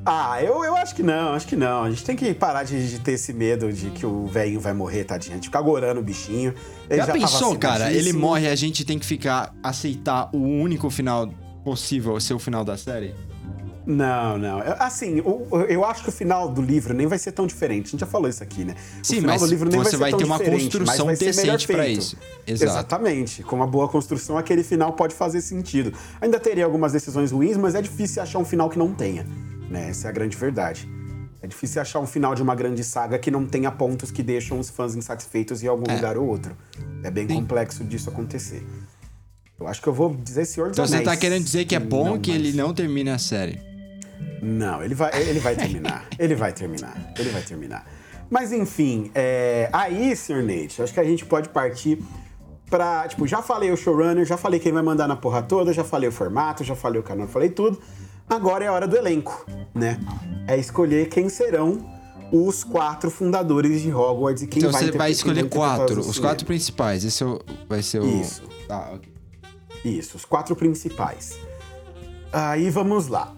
Ah, 0.05 0.41
eu, 0.41 0.63
eu 0.63 0.75
acho 0.75 0.95
que 0.95 1.03
não, 1.03 1.33
acho 1.33 1.47
que 1.47 1.55
não. 1.55 1.83
A 1.83 1.89
gente 1.89 2.03
tem 2.03 2.15
que 2.15 2.33
parar 2.33 2.63
de, 2.63 2.89
de 2.89 2.99
ter 2.99 3.13
esse 3.13 3.33
medo 3.33 3.71
de 3.71 3.89
que 3.89 4.05
o 4.05 4.27
velhinho 4.27 4.59
vai 4.59 4.73
morrer, 4.73 5.03
tadinho. 5.03 5.35
Gente 5.35 5.45
ficar 5.45 5.61
gorando 5.61 5.99
o 5.99 6.03
bichinho. 6.03 6.53
Ele 6.89 6.99
já, 6.99 7.05
já 7.05 7.13
pensou, 7.13 7.57
cara? 7.57 7.91
Ele 7.91 8.13
morre 8.13 8.45
e 8.45 8.49
a 8.49 8.55
gente 8.55 8.85
tem 8.85 8.97
que 8.97 9.05
ficar, 9.05 9.53
aceitar 9.61 10.29
o 10.33 10.39
único 10.39 10.89
final 10.89 11.29
possível 11.63 12.19
ser 12.19 12.33
o 12.33 12.39
final 12.39 12.63
da 12.63 12.77
série? 12.77 13.13
Não, 13.85 14.37
não. 14.37 14.59
Assim, 14.79 15.17
eu, 15.17 15.47
eu, 15.67 15.85
acho 15.85 16.03
que 16.03 16.09
o 16.09 16.11
final 16.11 16.47
do 16.47 16.61
livro 16.61 16.93
nem 16.93 17.05
vai 17.05 17.17
ser 17.17 17.31
tão 17.33 17.45
diferente. 17.45 17.87
A 17.87 17.91
gente 17.91 17.99
já 17.99 18.05
falou 18.05 18.29
isso 18.29 18.41
aqui, 18.41 18.63
né? 18.63 18.75
O 19.01 19.05
Sim, 19.05 19.21
mas 19.21 19.41
você 19.41 19.97
vai, 19.97 20.11
vai 20.11 20.13
ter 20.13 20.23
uma 20.23 20.39
construção 20.39 21.07
decente 21.07 21.67
para 21.67 21.87
isso. 21.87 22.17
Exato. 22.47 22.71
Exatamente. 22.71 23.43
Com 23.43 23.57
uma 23.57 23.67
boa 23.67 23.89
construção, 23.89 24.37
aquele 24.37 24.63
final 24.63 24.93
pode 24.93 25.13
fazer 25.13 25.41
sentido. 25.41 25.93
Ainda 26.21 26.39
teria 26.39 26.63
algumas 26.65 26.93
decisões 26.93 27.31
ruins, 27.31 27.57
mas 27.57 27.75
é 27.75 27.81
difícil 27.81 28.23
achar 28.23 28.39
um 28.39 28.45
final 28.45 28.69
que 28.69 28.77
não 28.77 28.93
tenha. 28.93 29.25
Né? 29.69 29.89
Essa 29.89 30.07
é 30.07 30.09
a 30.09 30.13
grande 30.13 30.37
verdade. 30.37 30.87
É 31.41 31.47
difícil 31.47 31.81
achar 31.81 31.99
um 31.99 32.07
final 32.07 32.33
de 32.33 32.41
uma 32.41 32.55
grande 32.55 32.85
saga 32.85 33.19
que 33.19 33.29
não 33.29 33.45
tenha 33.45 33.69
pontos 33.69 34.11
que 34.11 34.23
deixam 34.23 34.59
os 34.59 34.69
fãs 34.69 34.95
insatisfeitos 34.95 35.61
em 35.61 35.67
algum 35.67 35.91
é. 35.91 35.95
lugar 35.95 36.17
ou 36.17 36.25
outro. 36.25 36.55
É 37.03 37.11
bem 37.11 37.27
Sim. 37.27 37.35
complexo 37.35 37.83
disso 37.83 38.09
acontecer. 38.09 38.65
Eu 39.59 39.67
acho 39.67 39.81
que 39.81 39.87
eu 39.87 39.93
vou 39.93 40.15
dizer 40.15 40.45
Senhor 40.45 40.69
dos 40.69 40.77
Então 40.77 40.87
você 40.87 41.01
tá 41.01 41.17
querendo 41.17 41.43
dizer 41.43 41.65
que 41.65 41.75
é 41.75 41.79
bom 41.79 42.11
não, 42.11 42.19
que 42.19 42.31
mas... 42.31 42.39
ele 42.39 42.53
não 42.53 42.73
termine 42.73 43.09
a 43.09 43.17
série? 43.17 43.72
Não, 44.41 44.83
ele 44.83 44.93
vai, 44.93 45.11
ele 45.21 45.39
vai 45.39 45.55
terminar. 45.55 46.05
ele 46.19 46.35
vai 46.35 46.51
terminar. 46.51 47.13
Ele 47.17 47.29
vai 47.29 47.41
terminar. 47.41 47.85
Mas 48.29 48.51
enfim, 48.51 49.11
é... 49.13 49.69
aí, 49.71 50.15
Sr. 50.15 50.43
Nate, 50.43 50.81
acho 50.81 50.93
que 50.93 50.99
a 50.99 51.03
gente 51.03 51.25
pode 51.25 51.49
partir 51.49 51.99
pra. 52.69 53.07
Tipo, 53.07 53.27
já 53.27 53.41
falei 53.41 53.71
o 53.71 53.77
showrunner, 53.77 54.25
já 54.25 54.37
falei 54.37 54.59
quem 54.59 54.71
vai 54.71 54.81
mandar 54.81 55.07
na 55.07 55.15
porra 55.15 55.43
toda, 55.43 55.71
já 55.71 55.83
falei 55.83 56.09
o 56.09 56.11
formato, 56.11 56.63
já 56.63 56.75
falei 56.75 56.99
o 56.99 57.03
canal, 57.03 57.27
falei 57.27 57.49
tudo. 57.49 57.79
Agora 58.27 58.63
é 58.63 58.67
a 58.67 58.73
hora 58.73 58.87
do 58.87 58.95
elenco, 58.95 59.45
né? 59.73 59.99
É 60.47 60.57
escolher 60.57 61.09
quem 61.09 61.29
serão 61.29 61.85
os 62.31 62.63
quatro 62.63 63.11
fundadores 63.11 63.81
de 63.81 63.93
Hogwarts 63.93 64.41
e 64.41 64.47
quem 64.47 64.59
então 64.59 64.71
vai 64.71 64.81
Então 64.81 64.91
você 64.93 64.97
vai 64.97 65.11
escolher 65.11 65.47
quatro, 65.49 65.99
os 65.99 66.17
quatro 66.17 66.45
principais. 66.45 67.05
Esse 67.05 67.23
é 67.23 67.27
vai 67.69 67.83
ser 67.83 67.99
o. 67.99 68.21
Isso. 68.21 68.41
Tá, 68.67 68.89
ok. 68.93 69.13
Isso, 69.85 70.17
os 70.17 70.25
quatro 70.25 70.55
principais. 70.55 71.37
Aí 72.31 72.69
vamos 72.69 73.07
lá. 73.07 73.35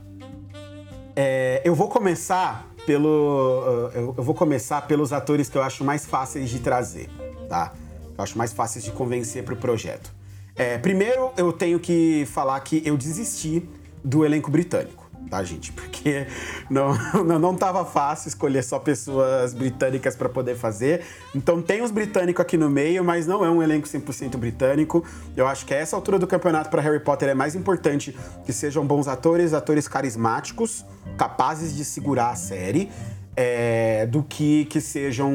É, 1.15 1.61
eu 1.63 1.73
vou 1.73 1.87
começar 1.87 2.67
pelo. 2.85 3.89
Uh, 3.93 4.13
eu, 4.17 4.23
vou 4.23 4.35
começar 4.35 4.81
pelos 4.81 5.13
atores 5.13 5.49
que 5.49 5.57
eu 5.57 5.63
acho 5.63 5.83
mais 5.83 6.05
fáceis 6.05 6.49
de 6.49 6.59
trazer, 6.59 7.09
tá? 7.47 7.73
Eu 8.17 8.23
acho 8.23 8.37
mais 8.37 8.53
fáceis 8.53 8.83
de 8.83 8.91
convencer 8.91 9.43
para 9.43 9.53
o 9.53 9.57
projeto. 9.57 10.13
É, 10.55 10.77
primeiro, 10.77 11.31
eu 11.37 11.51
tenho 11.51 11.79
que 11.79 12.25
falar 12.27 12.59
que 12.61 12.81
eu 12.85 12.97
desisti 12.97 13.67
do 14.03 14.23
elenco 14.23 14.51
britânico 14.51 15.04
tá, 15.29 15.43
gente? 15.43 15.71
Porque 15.71 16.27
não, 16.69 16.93
não, 17.39 17.55
tava 17.55 17.83
fácil 17.85 18.29
escolher 18.29 18.63
só 18.63 18.79
pessoas 18.79 19.53
britânicas 19.53 20.15
para 20.15 20.29
poder 20.29 20.55
fazer. 20.55 21.03
Então 21.33 21.61
tem 21.61 21.81
os 21.81 21.91
britânicos 21.91 22.41
aqui 22.41 22.57
no 22.57 22.69
meio, 22.69 23.03
mas 23.03 23.27
não 23.27 23.43
é 23.43 23.49
um 23.49 23.61
elenco 23.61 23.87
100% 23.87 24.37
britânico. 24.37 25.03
Eu 25.35 25.47
acho 25.47 25.65
que 25.65 25.73
a 25.73 25.77
essa 25.77 25.95
altura 25.95 26.19
do 26.19 26.27
campeonato 26.27 26.69
para 26.69 26.81
Harry 26.81 26.99
Potter 26.99 27.29
é 27.29 27.33
mais 27.33 27.55
importante 27.55 28.15
que 28.45 28.53
sejam 28.53 28.85
bons 28.85 29.07
atores, 29.07 29.53
atores 29.53 29.87
carismáticos, 29.87 30.85
capazes 31.17 31.75
de 31.75 31.83
segurar 31.83 32.29
a 32.29 32.35
série. 32.35 32.89
É, 33.37 34.05
do 34.05 34.23
que 34.23 34.63
que 34.63 34.79
sejam 34.79 35.29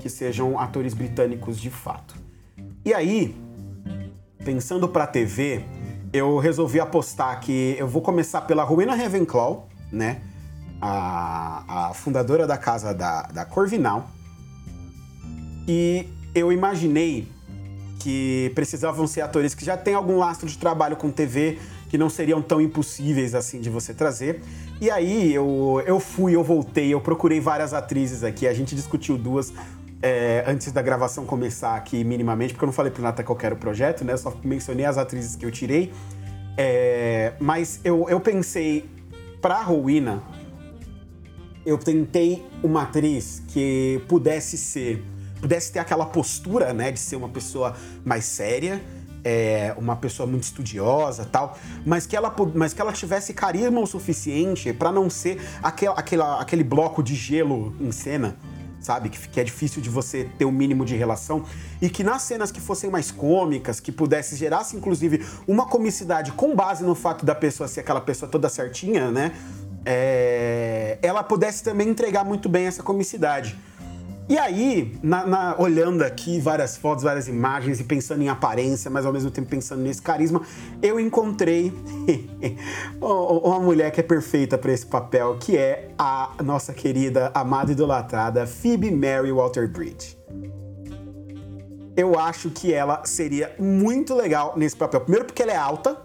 que 0.00 0.08
sejam 0.08 0.58
atores 0.58 0.92
britânicos 0.92 1.60
de 1.60 1.70
fato. 1.70 2.16
E 2.84 2.92
aí, 2.92 3.32
pensando 4.44 4.88
para 4.88 5.06
TV, 5.06 5.64
eu 6.16 6.38
resolvi 6.38 6.80
apostar 6.80 7.40
que 7.40 7.76
eu 7.78 7.86
vou 7.86 8.02
começar 8.02 8.42
pela 8.42 8.64
Rowena 8.64 8.94
Ravenclaw, 8.94 9.68
né? 9.92 10.22
A, 10.80 11.88
a 11.88 11.94
fundadora 11.94 12.46
da 12.46 12.56
casa 12.56 12.92
da, 12.92 13.22
da 13.22 13.44
Corvinal. 13.44 14.10
E 15.66 16.06
eu 16.34 16.52
imaginei 16.52 17.28
que 17.98 18.52
precisavam 18.54 19.06
ser 19.06 19.22
atores 19.22 19.54
que 19.54 19.64
já 19.64 19.76
têm 19.76 19.94
algum 19.94 20.18
lastro 20.18 20.46
de 20.46 20.56
trabalho 20.58 20.96
com 20.96 21.10
TV, 21.10 21.58
que 21.88 21.96
não 21.98 22.08
seriam 22.08 22.42
tão 22.42 22.60
impossíveis 22.60 23.34
assim 23.34 23.60
de 23.60 23.70
você 23.70 23.94
trazer. 23.94 24.42
E 24.80 24.90
aí 24.90 25.34
eu, 25.34 25.82
eu 25.86 25.98
fui, 25.98 26.36
eu 26.36 26.44
voltei, 26.44 26.92
eu 26.92 27.00
procurei 27.00 27.40
várias 27.40 27.72
atrizes 27.72 28.22
aqui, 28.22 28.46
a 28.46 28.52
gente 28.52 28.74
discutiu 28.74 29.16
duas 29.16 29.52
é, 30.02 30.44
antes 30.46 30.70
da 30.72 30.82
gravação 30.82 31.24
começar 31.24 31.74
aqui 31.76 32.04
minimamente, 32.04 32.52
porque 32.52 32.64
eu 32.64 32.66
não 32.66 32.72
falei 32.72 32.92
pro 32.92 33.02
Nata 33.02 33.22
qual 33.22 33.38
era 33.42 33.54
o 33.54 33.58
projeto, 33.58 34.04
né? 34.04 34.12
Eu 34.12 34.18
só 34.18 34.34
mencionei 34.44 34.84
as 34.84 34.98
atrizes 34.98 35.36
que 35.36 35.44
eu 35.44 35.50
tirei. 35.50 35.92
É, 36.56 37.34
mas 37.38 37.80
eu, 37.84 38.08
eu 38.08 38.20
pensei, 38.20 38.88
pra 39.40 39.62
Rowena, 39.62 40.22
eu 41.64 41.76
tentei 41.78 42.46
uma 42.62 42.82
atriz 42.82 43.42
que 43.48 44.02
pudesse 44.08 44.56
ser, 44.56 45.04
pudesse 45.40 45.72
ter 45.72 45.78
aquela 45.78 46.06
postura, 46.06 46.72
né, 46.72 46.92
de 46.92 46.98
ser 46.98 47.16
uma 47.16 47.28
pessoa 47.28 47.74
mais 48.04 48.24
séria, 48.24 48.80
é, 49.24 49.74
uma 49.76 49.96
pessoa 49.96 50.26
muito 50.26 50.44
estudiosa 50.44 51.24
tal, 51.24 51.58
mas 51.84 52.06
que 52.06 52.14
ela, 52.14 52.34
mas 52.54 52.72
que 52.72 52.80
ela 52.80 52.92
tivesse 52.92 53.34
carisma 53.34 53.80
o 53.80 53.86
suficiente 53.86 54.72
para 54.72 54.92
não 54.92 55.10
ser 55.10 55.40
aquela, 55.60 55.98
aquela, 55.98 56.40
aquele 56.40 56.62
bloco 56.62 57.02
de 57.02 57.14
gelo 57.14 57.74
em 57.80 57.90
cena 57.90 58.36
sabe? 58.86 59.08
Que, 59.08 59.28
que 59.28 59.40
é 59.40 59.44
difícil 59.44 59.82
de 59.82 59.90
você 59.90 60.28
ter 60.38 60.44
o 60.44 60.48
um 60.48 60.52
mínimo 60.52 60.84
de 60.84 60.94
relação. 60.94 61.44
E 61.82 61.90
que 61.90 62.04
nas 62.04 62.22
cenas 62.22 62.52
que 62.52 62.60
fossem 62.60 62.88
mais 62.88 63.10
cômicas, 63.10 63.80
que 63.80 63.90
pudesse 63.90 64.36
gerasse, 64.36 64.76
inclusive, 64.76 65.26
uma 65.46 65.66
comicidade 65.66 66.30
com 66.32 66.54
base 66.54 66.84
no 66.84 66.94
fato 66.94 67.26
da 67.26 67.34
pessoa 67.34 67.68
ser 67.68 67.80
aquela 67.80 68.00
pessoa 68.00 68.30
toda 68.30 68.48
certinha, 68.48 69.10
né? 69.10 69.32
É, 69.84 70.98
ela 71.02 71.22
pudesse 71.22 71.62
também 71.62 71.88
entregar 71.88 72.24
muito 72.24 72.48
bem 72.48 72.66
essa 72.66 72.82
comicidade. 72.82 73.58
E 74.28 74.36
aí, 74.36 74.98
na, 75.04 75.24
na, 75.24 75.56
olhando 75.56 76.02
aqui 76.02 76.40
várias 76.40 76.76
fotos, 76.76 77.04
várias 77.04 77.28
imagens 77.28 77.78
e 77.78 77.84
pensando 77.84 78.22
em 78.22 78.28
aparência, 78.28 78.90
mas 78.90 79.06
ao 79.06 79.12
mesmo 79.12 79.30
tempo 79.30 79.48
pensando 79.48 79.82
nesse 79.82 80.02
carisma, 80.02 80.42
eu 80.82 80.98
encontrei 80.98 81.72
uma 83.00 83.60
mulher 83.60 83.92
que 83.92 84.00
é 84.00 84.02
perfeita 84.02 84.58
para 84.58 84.72
esse 84.72 84.84
papel, 84.84 85.38
que 85.38 85.56
é 85.56 85.90
a 85.96 86.34
nossa 86.42 86.72
querida, 86.72 87.30
amada 87.34 87.70
e 87.70 87.74
idolatrada 87.74 88.48
Phoebe 88.48 88.90
Mary 88.90 89.30
Walter-Bridge. 89.30 90.18
Eu 91.96 92.18
acho 92.18 92.50
que 92.50 92.72
ela 92.72 93.04
seria 93.04 93.54
muito 93.60 94.12
legal 94.12 94.54
nesse 94.56 94.76
papel. 94.76 95.02
Primeiro 95.02 95.26
porque 95.26 95.42
ela 95.42 95.52
é 95.52 95.56
alta, 95.56 95.96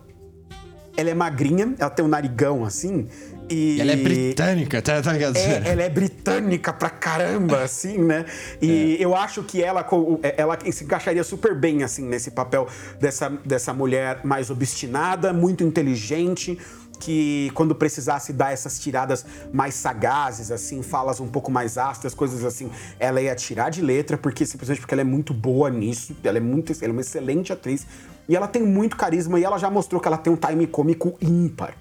ela 0.95 1.09
é 1.09 1.13
magrinha, 1.15 1.74
ela 1.80 1.89
tem 1.89 2.05
um 2.05 2.07
narigão 2.07 2.63
assim, 2.63 3.07
e 3.50 3.82
ela 3.82 3.92
é 3.92 3.96
britânica, 3.96 4.82
tá, 4.82 5.02
tá 5.02 5.14
ligado? 5.14 5.36
É, 5.36 5.70
ela 5.70 5.84
é 5.84 5.89
britânica 5.89 6.72
pra 6.72 6.89
caramba, 6.89 7.62
assim, 7.64 7.98
né? 7.98 8.26
E 8.62 8.98
é. 9.00 9.04
eu 9.04 9.16
acho 9.16 9.44
que 9.44 9.62
ela, 9.62 9.86
é, 10.24 10.36
ela 10.38 10.58
se 10.72 10.84
encaixaria 10.84 11.24
super 11.24 11.56
bem, 11.56 11.84
assim, 11.84 12.04
nesse 12.04 12.32
papel 12.32 12.68
dessa, 13.00 13.30
dessa 13.44 13.74
mulher 13.74 14.22
mais 14.24 14.50
obstinada, 14.50 15.34
muito 15.34 15.64
inteligente, 15.64 16.58
que 17.02 17.52
quando 17.56 17.74
precisasse 17.74 18.32
dar 18.32 18.54
essas 18.54 18.80
tiradas 18.80 19.26
mais 19.52 19.74
sagazes, 19.74 20.52
assim, 20.52 20.84
falas 20.84 21.20
um 21.20 21.28
pouco 21.28 21.52
mais 21.52 21.78
ácidas, 21.78 22.14
coisas 22.14 22.46
assim, 22.46 22.70
ela 23.00 23.20
ia 23.20 23.36
tirar 23.36 23.70
de 23.70 23.82
letra, 23.82 24.18
porque 24.18 24.46
simplesmente 24.46 24.80
porque 24.80 24.94
ela 24.94 25.02
é 25.02 25.06
muito 25.06 25.34
boa 25.34 25.70
nisso, 25.70 26.16
ela 26.24 26.38
é 26.38 26.42
muito, 26.42 26.72
ela 26.72 26.89
é 26.89 26.92
uma 26.92 27.02
excelente 27.02 27.52
atriz. 27.52 27.88
E 28.30 28.36
ela 28.36 28.48
tem 28.48 28.62
muito 28.62 28.96
carisma 28.96 29.39
e 29.39 29.44
ela 29.44 29.58
já 29.58 29.70
mostrou 29.70 30.00
que 30.00 30.08
ela 30.08 30.18
tem 30.18 30.32
um 30.32 30.38
time 30.38 30.68
cômico 30.68 31.18
ímpar, 31.20 31.74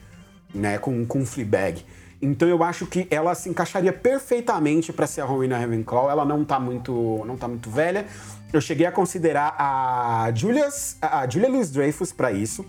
né, 0.54 0.78
com, 0.78 1.04
com 1.04 1.24
Fleabag. 1.24 1.84
Então 2.22 2.46
eu 2.46 2.62
acho 2.62 2.86
que 2.86 3.06
ela 3.10 3.34
se 3.34 3.48
encaixaria 3.48 3.92
perfeitamente 3.92 4.92
para 4.92 5.06
ser 5.06 5.22
a 5.22 5.24
Rowena 5.24 5.58
Ravenclaw. 5.58 6.10
Ela 6.10 6.24
não 6.24 6.44
tá 6.44 6.60
muito, 6.60 7.24
não 7.26 7.36
tá 7.36 7.48
muito 7.48 7.70
velha. 7.70 8.06
Eu 8.52 8.60
cheguei 8.60 8.84
a 8.84 8.92
considerar 8.92 9.54
a 9.58 10.30
Julius, 10.34 10.96
a 11.00 11.26
Julia 11.28 11.48
Louis-Dreyfus 11.48 12.12
para 12.12 12.32
isso, 12.32 12.66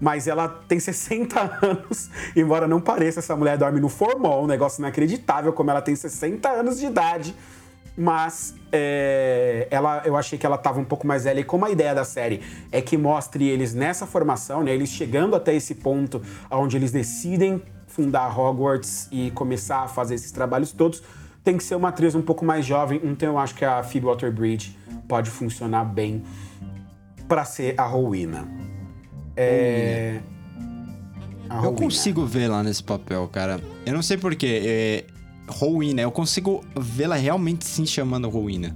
mas 0.00 0.26
ela 0.26 0.48
tem 0.48 0.78
60 0.78 1.40
anos, 1.60 2.08
embora 2.36 2.68
não 2.68 2.80
pareça, 2.80 3.18
essa 3.18 3.34
mulher 3.34 3.58
dorme 3.58 3.80
no 3.80 3.88
formal, 3.88 4.44
um 4.44 4.46
negócio 4.46 4.80
inacreditável 4.80 5.52
como 5.52 5.70
ela 5.70 5.82
tem 5.82 5.94
60 5.94 6.48
anos 6.48 6.78
de 6.78 6.86
idade. 6.86 7.34
Mas 7.96 8.54
é, 8.72 9.68
ela, 9.70 10.02
eu 10.04 10.16
achei 10.16 10.36
que 10.36 10.44
ela 10.44 10.56
estava 10.56 10.80
um 10.80 10.84
pouco 10.84 11.06
mais 11.06 11.24
velha. 11.24 11.40
E 11.40 11.44
como 11.44 11.64
a 11.64 11.70
ideia 11.70 11.94
da 11.94 12.04
série 12.04 12.40
é 12.72 12.80
que 12.82 12.96
mostre 12.96 13.48
eles 13.48 13.72
nessa 13.72 14.06
formação, 14.06 14.64
né, 14.64 14.72
eles 14.74 14.88
chegando 14.88 15.36
até 15.36 15.54
esse 15.54 15.76
ponto 15.76 16.20
onde 16.50 16.76
eles 16.76 16.90
decidem 16.90 17.62
fundar 17.86 18.36
Hogwarts 18.36 19.08
e 19.12 19.30
começar 19.30 19.84
a 19.84 19.88
fazer 19.88 20.16
esses 20.16 20.32
trabalhos 20.32 20.72
todos, 20.72 21.02
tem 21.44 21.56
que 21.56 21.62
ser 21.62 21.76
uma 21.76 21.90
atriz 21.90 22.14
um 22.16 22.22
pouco 22.22 22.44
mais 22.44 22.66
jovem. 22.66 23.00
Então 23.04 23.28
eu 23.28 23.38
acho 23.38 23.54
que 23.54 23.64
a 23.64 23.82
Phoebe 23.82 24.06
Water-Bridge 24.06 24.76
pode 25.06 25.30
funcionar 25.30 25.84
bem 25.84 26.24
para 27.28 27.44
ser 27.44 27.74
a 27.78 27.84
Rowena. 27.84 28.48
É... 29.36 30.20
A 31.48 31.54
Rowena. 31.54 31.68
Eu 31.68 31.74
consigo 31.74 32.26
ver 32.26 32.48
lá 32.48 32.62
nesse 32.62 32.82
papel, 32.82 33.28
cara. 33.28 33.60
Eu 33.86 33.92
não 33.92 34.02
sei 34.02 34.16
porquê. 34.16 34.62
É... 34.64 35.13
Rowena, 35.48 36.00
eu 36.00 36.10
consigo 36.10 36.64
vê-la 36.76 37.16
realmente 37.16 37.66
se 37.66 37.86
chamando 37.86 38.28
Rowena. 38.28 38.74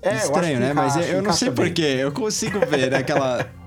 É, 0.00 0.16
Estranho, 0.16 0.60
né? 0.60 0.70
Encaixa, 0.70 0.98
Mas 0.98 1.08
eu 1.08 1.22
não 1.22 1.32
sei 1.32 1.50
porquê. 1.50 1.82
Eu 1.82 2.12
consigo 2.12 2.60
ver 2.66 2.94
aquela. 2.94 3.48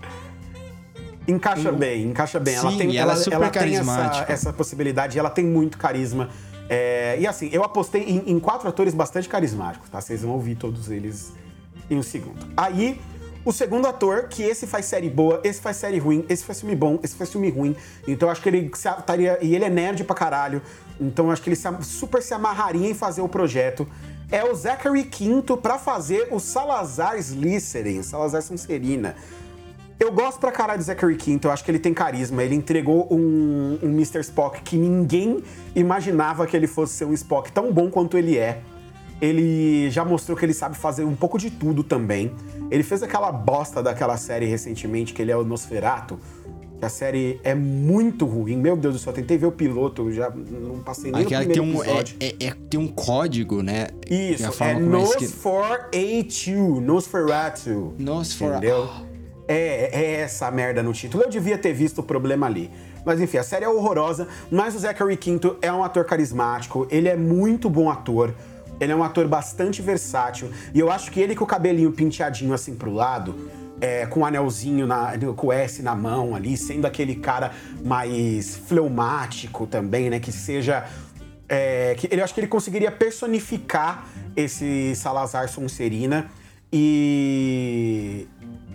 Encaixa 1.27 1.71
bem, 1.71 2.07
encaixa 2.07 2.39
bem. 2.39 2.55
Sim, 2.55 2.59
ela 2.67 2.77
tem, 2.77 2.97
ela, 2.97 3.11
ela, 3.11 3.13
é 3.13 3.23
super 3.23 3.35
ela 3.35 3.49
carismática. 3.49 4.23
Essa, 4.23 4.33
essa, 4.49 4.53
possibilidade, 4.53 5.19
ela 5.19 5.29
tem 5.29 5.45
muito 5.45 5.77
carisma. 5.77 6.29
É, 6.67 7.15
e 7.19 7.27
assim, 7.27 7.49
eu 7.53 7.63
apostei 7.63 8.01
em, 8.03 8.23
em, 8.31 8.39
quatro 8.39 8.67
atores 8.67 8.93
bastante 8.93 9.29
carismáticos, 9.29 9.87
tá? 9.89 10.01
Vocês 10.01 10.23
vão 10.23 10.31
ouvir 10.31 10.55
todos 10.55 10.89
eles 10.89 11.31
em 11.89 11.97
um 11.97 12.01
segundo. 12.01 12.47
Aí, 12.57 12.99
o 13.45 13.51
segundo 13.51 13.87
ator, 13.87 14.27
que 14.29 14.41
esse 14.41 14.65
faz 14.65 14.85
série 14.85 15.09
boa, 15.09 15.41
esse 15.43 15.61
faz 15.61 15.77
série 15.77 15.99
ruim, 15.99 16.25
esse 16.27 16.43
faz 16.43 16.59
filme 16.59 16.75
bom, 16.75 16.99
esse 17.03 17.15
faz 17.15 17.31
filme 17.31 17.49
ruim. 17.49 17.75
Então 18.07 18.27
eu 18.27 18.31
acho 18.31 18.41
que 18.41 18.49
ele 18.49 18.71
estaria. 18.73 19.37
E 19.41 19.55
ele 19.55 19.65
é 19.65 19.69
nerd 19.69 20.03
pra 20.03 20.15
caralho. 20.15 20.61
Então 21.01 21.31
acho 21.31 21.41
que 21.41 21.49
ele 21.49 21.57
super 21.81 22.21
se 22.21 22.33
amarraria 22.33 22.87
em 22.87 22.93
fazer 22.93 23.21
o 23.21 23.27
projeto. 23.27 23.87
É 24.31 24.43
o 24.45 24.53
Zachary 24.53 25.03
Quinto 25.03 25.57
para 25.57 25.79
fazer 25.79 26.27
o 26.31 26.39
Salazar 26.39 27.17
Slytherin, 27.17 28.03
Salazar 28.03 28.43
Sonserina. 28.43 29.15
Eu 29.99 30.11
gosto 30.11 30.39
pra 30.39 30.51
caralho 30.51 30.79
do 30.79 30.83
Zachary 30.83 31.15
Quinto, 31.15 31.47
eu 31.47 31.51
acho 31.51 31.63
que 31.63 31.69
ele 31.69 31.79
tem 31.79 31.93
carisma. 31.93 32.43
Ele 32.43 32.55
entregou 32.55 33.07
um, 33.11 33.79
um 33.83 33.89
Mr. 33.89 34.19
Spock 34.21 34.61
que 34.61 34.77
ninguém 34.77 35.43
imaginava 35.75 36.45
que 36.47 36.55
ele 36.55 36.67
fosse 36.67 36.93
ser 36.93 37.05
um 37.05 37.13
Spock 37.13 37.51
tão 37.51 37.73
bom 37.73 37.89
quanto 37.89 38.17
ele 38.17 38.37
é. 38.37 38.61
Ele 39.21 39.91
já 39.91 40.03
mostrou 40.03 40.35
que 40.35 40.43
ele 40.43 40.53
sabe 40.53 40.75
fazer 40.75 41.03
um 41.03 41.15
pouco 41.15 41.37
de 41.37 41.51
tudo 41.51 41.83
também. 41.83 42.33
Ele 42.71 42.81
fez 42.81 43.03
aquela 43.03 43.31
bosta 43.31 43.83
daquela 43.83 44.17
série 44.17 44.45
recentemente, 44.45 45.13
que 45.13 45.21
ele 45.21 45.31
é 45.31 45.37
o 45.37 45.43
Nosferato. 45.43 46.19
A 46.81 46.89
série 46.89 47.39
é 47.43 47.53
muito 47.53 48.25
ruim. 48.25 48.57
Meu 48.57 48.75
Deus 48.75 48.95
do 48.95 48.99
céu, 48.99 49.13
tentei 49.13 49.37
ver 49.37 49.45
o 49.45 49.51
piloto, 49.51 50.11
já 50.11 50.31
não 50.31 50.79
passei 50.79 51.11
nem 51.11 51.21
Aquela 51.21 51.43
no 51.43 51.51
primeiro 51.51 51.73
tem 51.73 51.79
um, 51.79 51.83
episódio. 51.83 52.15
É, 52.19 52.25
é, 52.25 52.47
é, 52.47 52.55
tem 52.69 52.79
um 52.79 52.87
código, 52.87 53.61
né? 53.61 53.89
Isso, 54.09 54.63
é 54.63 54.75
Nos4A2, 54.75 56.79
Nosferatu. 56.79 57.93
Nosferatu. 57.99 58.57
Entendeu? 58.57 58.89
É, 59.47 60.01
é 60.01 60.21
essa 60.21 60.49
merda 60.49 60.81
no 60.81 60.93
título. 60.93 61.23
Eu 61.23 61.29
devia 61.29 61.57
ter 61.57 61.73
visto 61.73 61.99
o 61.99 62.03
problema 62.03 62.47
ali. 62.47 62.71
Mas 63.05 63.19
enfim, 63.19 63.37
a 63.37 63.43
série 63.43 63.65
é 63.65 63.69
horrorosa, 63.69 64.27
mas 64.49 64.75
o 64.75 64.79
Zachary 64.79 65.17
Quinto 65.17 65.57
é 65.61 65.71
um 65.71 65.83
ator 65.83 66.05
carismático, 66.05 66.87
ele 66.89 67.07
é 67.07 67.15
muito 67.15 67.69
bom 67.69 67.89
ator. 67.89 68.33
Ele 68.79 68.91
é 68.91 68.95
um 68.95 69.03
ator 69.03 69.27
bastante 69.27 69.81
versátil. 69.81 70.49
E 70.73 70.79
eu 70.79 70.91
acho 70.91 71.11
que 71.11 71.19
ele 71.19 71.35
com 71.35 71.43
o 71.43 71.47
cabelinho 71.47 71.91
penteadinho 71.91 72.51
assim 72.51 72.73
pro 72.73 72.91
lado, 72.91 73.35
é, 73.81 74.05
com 74.05 74.19
um 74.19 74.25
anelzinho, 74.25 74.85
na, 74.85 75.13
com 75.35 75.47
o 75.47 75.51
S 75.51 75.81
na 75.81 75.95
mão 75.95 76.35
ali, 76.35 76.55
sendo 76.55 76.85
aquele 76.85 77.15
cara 77.15 77.51
mais 77.83 78.55
fleumático 78.55 79.65
também, 79.65 80.09
né? 80.09 80.19
Que 80.19 80.31
seja. 80.31 80.85
É, 81.49 81.95
que, 81.97 82.07
eu 82.09 82.23
acho 82.23 82.33
que 82.33 82.39
ele 82.39 82.47
conseguiria 82.47 82.91
personificar 82.91 84.07
esse 84.37 84.95
Salazar 84.95 85.49
Sonserina 85.49 86.29
e 86.71 88.25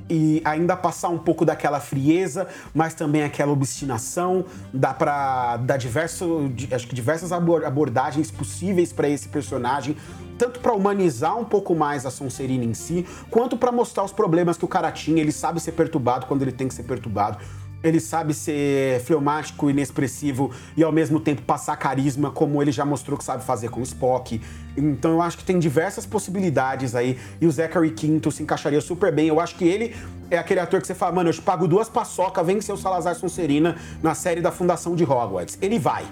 e 0.09 0.40
ainda 0.44 0.76
passar 0.76 1.09
um 1.09 1.18
pouco 1.18 1.44
daquela 1.44 1.80
frieza, 1.80 2.46
mas 2.74 2.94
também 2.94 3.22
aquela 3.22 3.52
obstinação. 3.52 4.44
Dá 4.72 4.94
para 4.94 5.57
dar 5.59 5.76
diverso, 5.76 6.50
acho 6.70 6.86
que 6.86 6.94
diversas 6.94 7.32
abordagens 7.32 8.30
possíveis 8.30 8.92
para 8.92 9.09
esse 9.09 9.28
personagem, 9.28 9.96
tanto 10.38 10.61
para 10.61 10.72
humanizar 10.72 11.36
um 11.38 11.44
pouco 11.44 11.74
mais 11.74 12.07
a 12.07 12.11
Sonserina 12.11 12.64
em 12.64 12.74
si, 12.74 13.07
quanto 13.30 13.57
para 13.57 13.72
mostrar 13.72 14.04
os 14.04 14.12
problemas 14.12 14.57
que 14.57 14.64
o 14.64 14.68
cara 14.68 14.90
tinha. 14.92 15.20
Ele 15.20 15.32
sabe 15.32 15.61
ser 15.61 15.72
perturbado 15.72 16.26
quando 16.26 16.42
ele 16.42 16.52
tem 16.52 16.68
que 16.68 16.74
ser 16.74 16.84
perturbado 16.84 17.38
ele 17.87 18.01
sabe 18.01 18.34
ser 18.34 19.01
fleumático, 19.01 19.70
inexpressivo 19.70 20.51
e 20.76 20.82
ao 20.82 20.91
mesmo 20.91 21.20
tempo 21.20 21.43
passar 21.43 21.76
carisma, 21.76 22.30
como 22.30 22.61
ele 22.61 22.72
já 22.72 22.84
mostrou 22.84 23.16
que 23.16 23.24
sabe 23.24 23.45
fazer 23.45 23.68
com 23.68 23.80
o 23.80 23.82
Spock. 23.82 24.41
Então 24.76 25.12
eu 25.12 25.22
acho 25.22 25.39
que 25.39 25.45
tem 25.45 25.59
diversas 25.59 26.05
possibilidades 26.05 26.95
aí. 26.95 27.16
E 27.41 27.47
o 27.47 27.51
Zachary 27.51 27.91
Quinto 27.91 28.30
se 28.30 28.43
encaixaria 28.43 28.80
super 28.80 29.12
bem. 29.12 29.28
Eu 29.28 29.41
acho 29.41 29.55
que 29.55 29.64
ele 29.64 29.95
é 30.30 30.37
aquele 30.37 30.61
ator 30.61 30.80
que 30.80 30.87
você 30.87 30.95
fala, 30.95 31.12
mano, 31.12 31.30
eu 31.30 31.34
te 31.34 31.41
pago 31.41 31.68
duas 31.68 31.89
paçoca, 31.89 32.43
vem 32.43 32.61
ser 32.61 32.72
o 32.72 32.76
Salazar 32.76 33.14
Sonserina 33.14 33.76
na 34.03 34.14
série 34.14 34.41
da 34.41 34.51
Fundação 34.51 34.97
de 34.97 35.05
Hogwarts. 35.05 35.57
Ele 35.62 35.78
vai. 35.78 36.05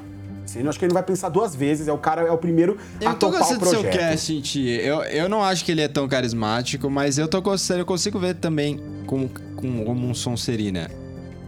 Assim, 0.45 0.61
eu 0.61 0.69
acho 0.69 0.79
que 0.79 0.85
ele 0.85 0.91
não 0.91 1.01
vai 1.01 1.03
pensar 1.03 1.29
duas 1.29 1.57
vezes. 1.57 1.89
É 1.89 1.93
o 1.93 1.99
cara, 1.99 2.23
é 2.23 2.31
o 2.31 2.39
primeiro 2.39 2.79
eu 3.01 3.09
a 3.09 3.15
topar 3.15 3.43
o 3.43 3.59
projeto. 3.59 3.83
Do 3.83 3.91
seu 3.91 4.01
casting, 4.01 4.69
eu, 4.69 5.03
eu 5.03 5.29
não 5.29 5.43
acho 5.43 5.65
que 5.65 5.73
ele 5.73 5.81
é 5.81 5.89
tão 5.89 6.07
carismático, 6.07 6.89
mas 6.89 7.19
eu 7.19 7.27
tô 7.27 7.43
gostando, 7.43 7.81
eu 7.81 7.87
consigo 7.87 8.19
ver 8.19 8.37
também 8.37 8.81
como, 9.07 9.29
como, 9.57 9.85
como 9.85 10.09
um 10.09 10.15
Sonserina 10.15 10.89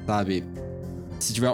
sabe? 0.06 0.44
Se 1.18 1.32
tiver, 1.32 1.52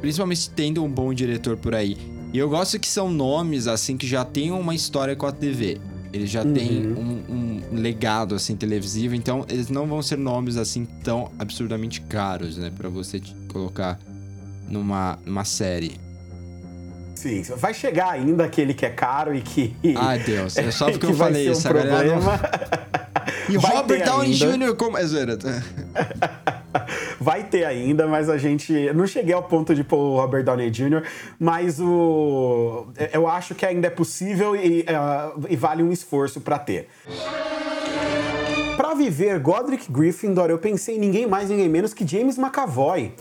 principalmente 0.00 0.50
tendo 0.50 0.82
um 0.82 0.90
bom 0.90 1.14
diretor 1.14 1.56
por 1.56 1.74
aí. 1.74 1.96
E 2.32 2.38
eu 2.38 2.48
gosto 2.48 2.78
que 2.78 2.88
são 2.88 3.10
nomes 3.10 3.66
assim 3.66 3.96
que 3.96 4.06
já 4.06 4.24
têm 4.24 4.50
uma 4.50 4.74
história 4.74 5.14
com 5.14 5.26
a 5.26 5.32
TV. 5.32 5.78
Eles 6.12 6.30
já 6.30 6.42
uhum. 6.42 6.52
têm 6.52 6.86
um, 6.86 7.22
um, 7.30 7.60
legado 7.72 8.34
assim 8.34 8.54
televisivo, 8.54 9.14
então 9.14 9.46
eles 9.48 9.68
não 9.68 9.86
vão 9.86 10.02
ser 10.02 10.18
nomes 10.18 10.56
assim 10.56 10.84
tão 10.84 11.30
absurdamente 11.38 12.02
caros, 12.02 12.58
né, 12.58 12.70
para 12.74 12.88
você 12.90 13.20
colocar 13.48 13.98
numa, 14.68 15.18
numa 15.24 15.44
série. 15.44 15.98
Sim, 17.14 17.42
vai 17.56 17.72
chegar 17.72 18.10
ainda 18.10 18.44
aquele 18.44 18.74
que 18.74 18.84
é 18.84 18.90
caro 18.90 19.34
e 19.34 19.40
que. 19.40 19.74
Ai, 19.96 20.18
Deus, 20.18 20.56
é 20.56 20.70
só 20.70 20.90
porque 20.92 21.06
eu 21.06 21.14
falei 21.14 21.48
isso, 21.48 21.66
um 21.68 21.70
problema. 21.70 22.40
E 23.48 23.58
vai 23.58 23.76
Robert 23.76 24.04
Downey 24.04 24.32
Jr. 24.32 24.74
como. 24.76 24.96
É 24.96 25.04
zoeira. 25.04 25.36
vai 27.22 27.44
ter 27.44 27.64
ainda, 27.64 28.06
mas 28.06 28.28
a 28.28 28.36
gente. 28.36 28.92
Não 28.92 29.06
cheguei 29.06 29.34
ao 29.34 29.42
ponto 29.42 29.74
de 29.74 29.84
pôr 29.84 29.96
o 29.96 30.16
Robert 30.16 30.44
Downey 30.44 30.70
Jr., 30.70 31.02
mas 31.38 31.80
o. 31.80 32.86
Eu 33.12 33.26
acho 33.26 33.54
que 33.54 33.64
ainda 33.64 33.86
é 33.86 33.90
possível 33.90 34.54
e, 34.56 34.80
uh, 34.80 35.46
e 35.48 35.56
vale 35.56 35.82
um 35.82 35.92
esforço 35.92 36.40
para 36.40 36.58
ter. 36.58 36.88
Para 38.76 38.94
viver 38.94 39.38
Godric 39.38 39.90
Gryffindor, 39.90 40.50
eu 40.50 40.58
pensei 40.58 40.96
em 40.96 40.98
ninguém 40.98 41.26
mais, 41.26 41.48
ninguém 41.48 41.68
menos 41.68 41.94
que 41.94 42.06
James 42.06 42.36
McAvoy, 42.36 43.12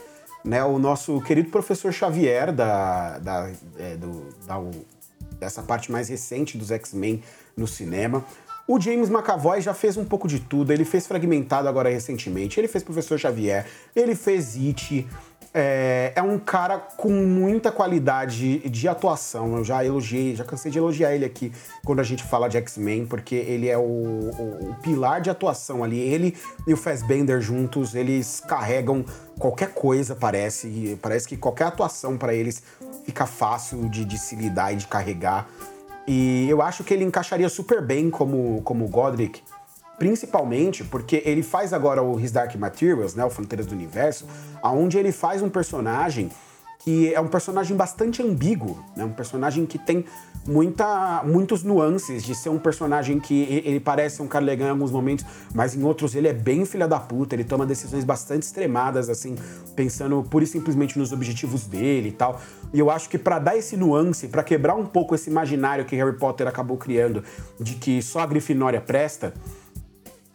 né? 0.43 0.63
O 0.63 0.79
nosso 0.79 1.21
querido 1.21 1.49
professor 1.49 1.93
Xavier 1.93 2.51
da, 2.51 3.19
da, 3.19 3.49
é, 3.77 3.95
do, 3.95 4.29
da 4.47 4.59
dessa 5.39 5.63
parte 5.63 5.91
mais 5.91 6.07
recente 6.07 6.57
dos 6.57 6.69
X-Men 6.71 7.23
no 7.57 7.67
cinema. 7.67 8.23
O 8.71 8.79
James 8.79 9.09
McAvoy 9.09 9.59
já 9.59 9.73
fez 9.73 9.97
um 9.97 10.05
pouco 10.05 10.29
de 10.29 10.39
tudo. 10.39 10.71
Ele 10.71 10.85
fez 10.85 11.05
Fragmentado 11.05 11.67
agora 11.67 11.89
recentemente. 11.89 12.57
Ele 12.57 12.69
fez 12.69 12.81
Professor 12.81 13.19
Xavier. 13.19 13.65
Ele 13.93 14.15
fez 14.15 14.55
It. 14.55 15.05
É, 15.53 16.13
é, 16.15 16.21
um 16.21 16.39
cara 16.39 16.77
com 16.77 17.09
muita 17.11 17.69
qualidade 17.69 18.59
de 18.69 18.87
atuação. 18.87 19.57
Eu 19.57 19.65
já 19.65 19.83
elogiei, 19.83 20.37
já 20.37 20.45
cansei 20.45 20.71
de 20.71 20.77
elogiar 20.77 21.13
ele 21.13 21.25
aqui 21.25 21.51
quando 21.83 21.99
a 21.99 22.03
gente 22.03 22.23
fala 22.23 22.47
de 22.47 22.55
X-Men, 22.59 23.05
porque 23.05 23.35
ele 23.35 23.67
é 23.67 23.77
o, 23.77 23.81
o, 23.81 24.69
o, 24.69 24.75
pilar 24.81 25.19
de 25.19 25.29
atuação 25.29 25.83
ali. 25.83 25.99
Ele 25.99 26.33
e 26.65 26.73
o 26.73 26.77
Fassbender 26.77 27.41
juntos, 27.41 27.93
eles 27.93 28.39
carregam 28.39 29.03
qualquer 29.37 29.73
coisa, 29.73 30.15
parece. 30.15 30.97
Parece 31.01 31.27
que 31.27 31.35
qualquer 31.35 31.65
atuação 31.65 32.17
para 32.17 32.33
eles 32.33 32.63
fica 33.03 33.25
fácil 33.25 33.89
de, 33.89 34.05
de 34.05 34.17
se 34.17 34.33
lidar 34.37 34.71
e 34.71 34.77
de 34.77 34.87
carregar. 34.87 35.49
E 36.07 36.47
eu 36.49 36.61
acho 36.61 36.83
que 36.83 36.93
ele 36.93 37.03
encaixaria 37.03 37.49
super 37.49 37.81
bem 37.81 38.09
como, 38.09 38.61
como 38.63 38.87
Godric, 38.87 39.41
principalmente 39.97 40.83
porque 40.83 41.21
ele 41.25 41.43
faz 41.43 41.73
agora 41.73 42.01
o 42.01 42.19
His 42.19 42.31
Dark 42.31 42.55
Materials, 42.55 43.13
né, 43.13 43.23
o 43.23 43.29
Fronteiras 43.29 43.67
do 43.67 43.73
Universo, 43.73 44.25
aonde 44.61 44.97
ele 44.97 45.11
faz 45.11 45.41
um 45.41 45.49
personagem 45.49 46.31
que 46.83 47.13
é 47.13 47.21
um 47.21 47.27
personagem 47.27 47.77
bastante 47.77 48.23
ambíguo, 48.23 48.83
né? 48.95 49.05
Um 49.05 49.13
personagem 49.13 49.67
que 49.67 49.77
tem 49.77 50.03
muita, 50.45 51.23
muitos 51.23 51.63
nuances 51.63 52.23
de 52.23 52.33
ser 52.33 52.49
um 52.49 52.57
personagem 52.57 53.19
que 53.19 53.61
ele 53.65 53.79
parece 53.79 54.21
um 54.21 54.27
cara 54.27 54.43
legal 54.43 54.69
em 54.69 54.71
alguns 54.71 54.91
momentos, 54.91 55.25
mas 55.53 55.75
em 55.75 55.83
outros 55.83 56.15
ele 56.15 56.27
é 56.27 56.33
bem 56.33 56.65
filha 56.65 56.87
da 56.87 56.99
puta, 56.99 57.35
ele 57.35 57.43
toma 57.43 57.65
decisões 57.65 58.03
bastante 58.03 58.43
extremadas, 58.43 59.09
assim, 59.09 59.35
pensando 59.75 60.23
pura 60.29 60.43
e 60.43 60.47
simplesmente 60.47 60.97
nos 60.97 61.11
objetivos 61.11 61.65
dele 61.65 62.09
e 62.09 62.11
tal. 62.11 62.41
E 62.73 62.79
eu 62.79 62.89
acho 62.89 63.09
que 63.09 63.17
para 63.17 63.39
dar 63.39 63.57
esse 63.57 63.75
nuance, 63.75 64.27
para 64.27 64.43
quebrar 64.43 64.75
um 64.75 64.85
pouco 64.85 65.13
esse 65.13 65.29
imaginário 65.29 65.85
que 65.85 65.95
Harry 65.95 66.17
Potter 66.17 66.47
acabou 66.47 66.77
criando 66.77 67.23
de 67.59 67.75
que 67.75 68.01
só 68.01 68.19
a 68.19 68.25
Grifinória 68.25 68.81
presta, 68.81 69.33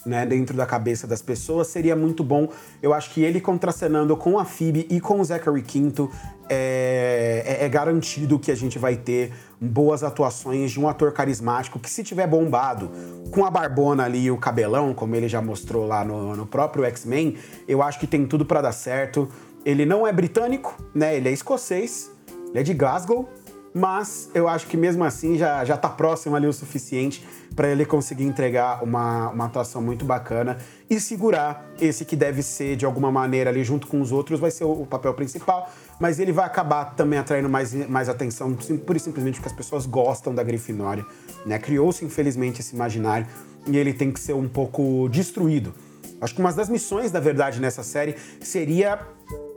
né, 0.06 0.24
dentro 0.24 0.56
da 0.56 0.64
cabeça 0.64 1.06
das 1.06 1.20
pessoas, 1.20 1.66
seria 1.66 1.96
muito 1.96 2.22
bom. 2.22 2.48
Eu 2.80 2.94
acho 2.94 3.10
que 3.10 3.22
ele 3.22 3.40
contracenando 3.40 4.16
com 4.16 4.38
a 4.38 4.44
Phoebe 4.44 4.86
e 4.88 5.00
com 5.00 5.20
o 5.20 5.24
Zachary 5.24 5.62
Quinto 5.62 6.10
é, 6.48 7.42
é, 7.44 7.64
é, 7.64 7.68
garantido 7.68 8.38
que 8.38 8.52
a 8.52 8.54
gente 8.54 8.78
vai 8.78 8.96
ter 8.96 9.32
boas 9.60 10.04
atuações 10.04 10.70
de 10.70 10.78
um 10.78 10.88
ator 10.88 11.12
carismático 11.12 11.78
que, 11.78 11.90
se 11.90 12.04
tiver 12.04 12.26
bombado 12.26 12.90
com 13.32 13.44
a 13.44 13.50
barbona 13.50 14.04
ali 14.04 14.24
e 14.24 14.30
o 14.30 14.36
cabelão, 14.36 14.94
como 14.94 15.16
ele 15.16 15.28
já 15.28 15.42
mostrou 15.42 15.86
lá 15.86 16.04
no, 16.04 16.36
no 16.36 16.46
próprio 16.46 16.84
X-Men, 16.84 17.36
eu 17.66 17.82
acho 17.82 17.98
que 17.98 18.06
tem 18.06 18.26
tudo 18.26 18.46
para 18.46 18.60
dar 18.60 18.72
certo. 18.72 19.28
Ele 19.64 19.84
não 19.84 20.06
é 20.06 20.12
britânico, 20.12 20.76
né? 20.94 21.16
Ele 21.16 21.28
é 21.28 21.32
escocês, 21.32 22.10
ele 22.50 22.60
é 22.60 22.62
de 22.62 22.72
Glasgow, 22.72 23.28
mas 23.76 24.30
eu 24.32 24.48
acho 24.48 24.66
que 24.68 24.76
mesmo 24.76 25.04
assim 25.04 25.36
já, 25.36 25.62
já 25.62 25.76
tá 25.76 25.90
próximo 25.90 26.34
ali 26.34 26.46
o 26.46 26.52
suficiente 26.52 27.22
para 27.54 27.68
ele 27.68 27.84
conseguir 27.84 28.24
entregar 28.24 28.82
uma, 28.82 29.28
uma 29.28 29.44
atuação 29.44 29.82
muito 29.82 30.02
bacana 30.02 30.56
e 30.88 30.98
segurar 30.98 31.70
esse 31.78 32.02
que 32.06 32.16
deve 32.16 32.42
ser 32.42 32.76
de 32.76 32.86
alguma 32.86 33.12
maneira 33.12 33.50
ali 33.50 33.62
junto 33.62 33.86
com 33.86 34.00
os 34.00 34.12
outros, 34.12 34.40
vai 34.40 34.50
ser 34.50 34.64
o, 34.64 34.80
o 34.82 34.86
papel 34.86 35.12
principal, 35.12 35.70
mas 36.00 36.18
ele 36.18 36.32
vai 36.32 36.46
acabar 36.46 36.94
também 36.94 37.18
atraindo 37.18 37.50
mais, 37.50 37.74
mais 37.86 38.08
atenção, 38.08 38.54
pura 38.54 38.96
e 38.96 39.00
simplesmente 39.00 39.34
porque 39.34 39.50
as 39.50 39.54
pessoas 39.54 39.84
gostam 39.84 40.34
da 40.34 40.42
Grifinória, 40.42 41.04
né? 41.44 41.58
Criou-se 41.58 42.02
infelizmente 42.02 42.62
esse 42.62 42.74
imaginário 42.74 43.26
e 43.66 43.76
ele 43.76 43.92
tem 43.92 44.10
que 44.10 44.18
ser 44.18 44.32
um 44.32 44.48
pouco 44.48 45.06
destruído. 45.10 45.74
Acho 46.18 46.34
que 46.34 46.40
uma 46.40 46.50
das 46.50 46.70
missões, 46.70 47.10
da 47.10 47.20
verdade, 47.20 47.60
nessa 47.60 47.82
série 47.82 48.16
seria 48.40 48.98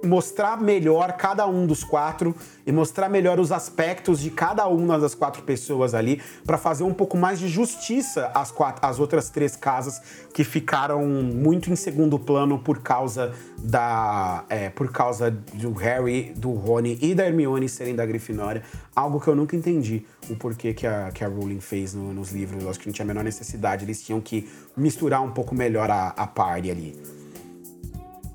mostrar 0.03 0.61
melhor 0.61 1.13
cada 1.13 1.45
um 1.47 1.65
dos 1.65 1.83
quatro 1.83 2.35
e 2.65 2.71
mostrar 2.71 3.09
melhor 3.09 3.39
os 3.39 3.51
aspectos 3.51 4.19
de 4.19 4.29
cada 4.29 4.67
uma 4.67 4.97
das 4.97 5.13
quatro 5.13 5.43
pessoas 5.43 5.93
ali 5.93 6.21
para 6.45 6.57
fazer 6.57 6.83
um 6.83 6.93
pouco 6.93 7.17
mais 7.17 7.39
de 7.39 7.47
justiça 7.47 8.31
às, 8.33 8.51
quatro, 8.51 8.85
às 8.85 8.99
outras 8.99 9.29
três 9.29 9.55
casas 9.55 10.01
que 10.33 10.43
ficaram 10.43 11.05
muito 11.05 11.71
em 11.71 11.75
segundo 11.75 12.17
plano 12.17 12.59
por 12.59 12.79
causa 12.79 13.33
da 13.57 14.45
é, 14.49 14.69
por 14.69 14.91
causa 14.91 15.31
do 15.31 15.73
Harry, 15.73 16.33
do 16.35 16.51
Rony 16.51 16.97
e 17.01 17.13
da 17.13 17.25
Hermione 17.25 17.67
serem 17.67 17.95
da 17.95 18.05
Grifinória, 18.05 18.63
algo 18.95 19.19
que 19.19 19.27
eu 19.27 19.35
nunca 19.35 19.55
entendi 19.55 20.05
o 20.29 20.35
porquê 20.35 20.73
que 20.73 20.87
a, 20.87 21.11
que 21.11 21.23
a 21.23 21.27
Rowling 21.27 21.59
fez 21.59 21.93
no, 21.93 22.13
nos 22.13 22.31
livros. 22.31 22.63
Eu 22.63 22.69
acho 22.69 22.79
que 22.79 22.87
não 22.87 22.93
tinha 22.93 23.05
a 23.05 23.07
menor 23.07 23.23
necessidade, 23.23 23.83
eles 23.83 24.01
tinham 24.01 24.21
que 24.21 24.49
misturar 24.77 25.21
um 25.21 25.31
pouco 25.31 25.53
melhor 25.53 25.89
a, 25.89 26.09
a 26.09 26.27
party 26.27 26.71
ali. 26.71 27.18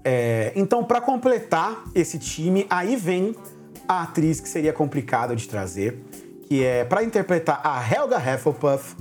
É, 0.05 0.53
então, 0.55 0.85
para 0.85 1.01
completar 1.01 1.85
esse 1.95 2.19
time, 2.19 2.67
aí 2.69 2.95
vem 2.95 3.35
a 3.89 4.03
atriz 4.03 4.39
que 4.39 4.49
seria 4.49 4.73
complicado 4.73 5.35
de 5.35 5.49
trazer, 5.49 5.99
que 6.47 6.63
é 6.63 6.85
para 6.85 7.03
interpretar 7.03 7.61
a 7.65 7.83
Helga 7.83 8.19
Hufflepuff, 8.19 8.95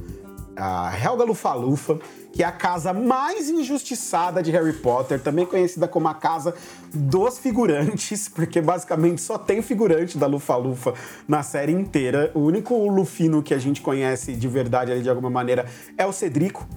a 0.56 0.94
Helga 0.98 1.24
Lufa-Lufa, 1.26 2.00
que 2.32 2.42
é 2.42 2.46
a 2.46 2.52
casa 2.52 2.94
mais 2.94 3.50
injustiçada 3.50 4.42
de 4.42 4.50
Harry 4.52 4.74
Potter, 4.74 5.20
também 5.20 5.46
conhecida 5.46 5.88
como 5.88 6.08
a 6.08 6.14
casa 6.14 6.54
dos 6.94 7.38
figurantes, 7.38 8.30
porque 8.34 8.62
basicamente 8.62 9.22
só 9.22 9.38
tem 9.38 9.62
figurante 9.62 10.18
da 10.18 10.26
Lufa-Lufa 10.26 10.94
na 11.28 11.44
série 11.44 11.72
inteira. 11.72 12.32
O 12.34 12.40
único 12.40 12.76
Lufino 12.90 13.44
que 13.44 13.54
a 13.54 13.60
gente 13.60 13.82
conhece 13.82 14.34
de 14.34 14.48
verdade 14.48 14.92
ali 14.92 15.02
de 15.02 15.10
alguma 15.10 15.30
maneira 15.30 15.66
é 15.98 16.06
o 16.06 16.14
Cedrico. 16.14 16.68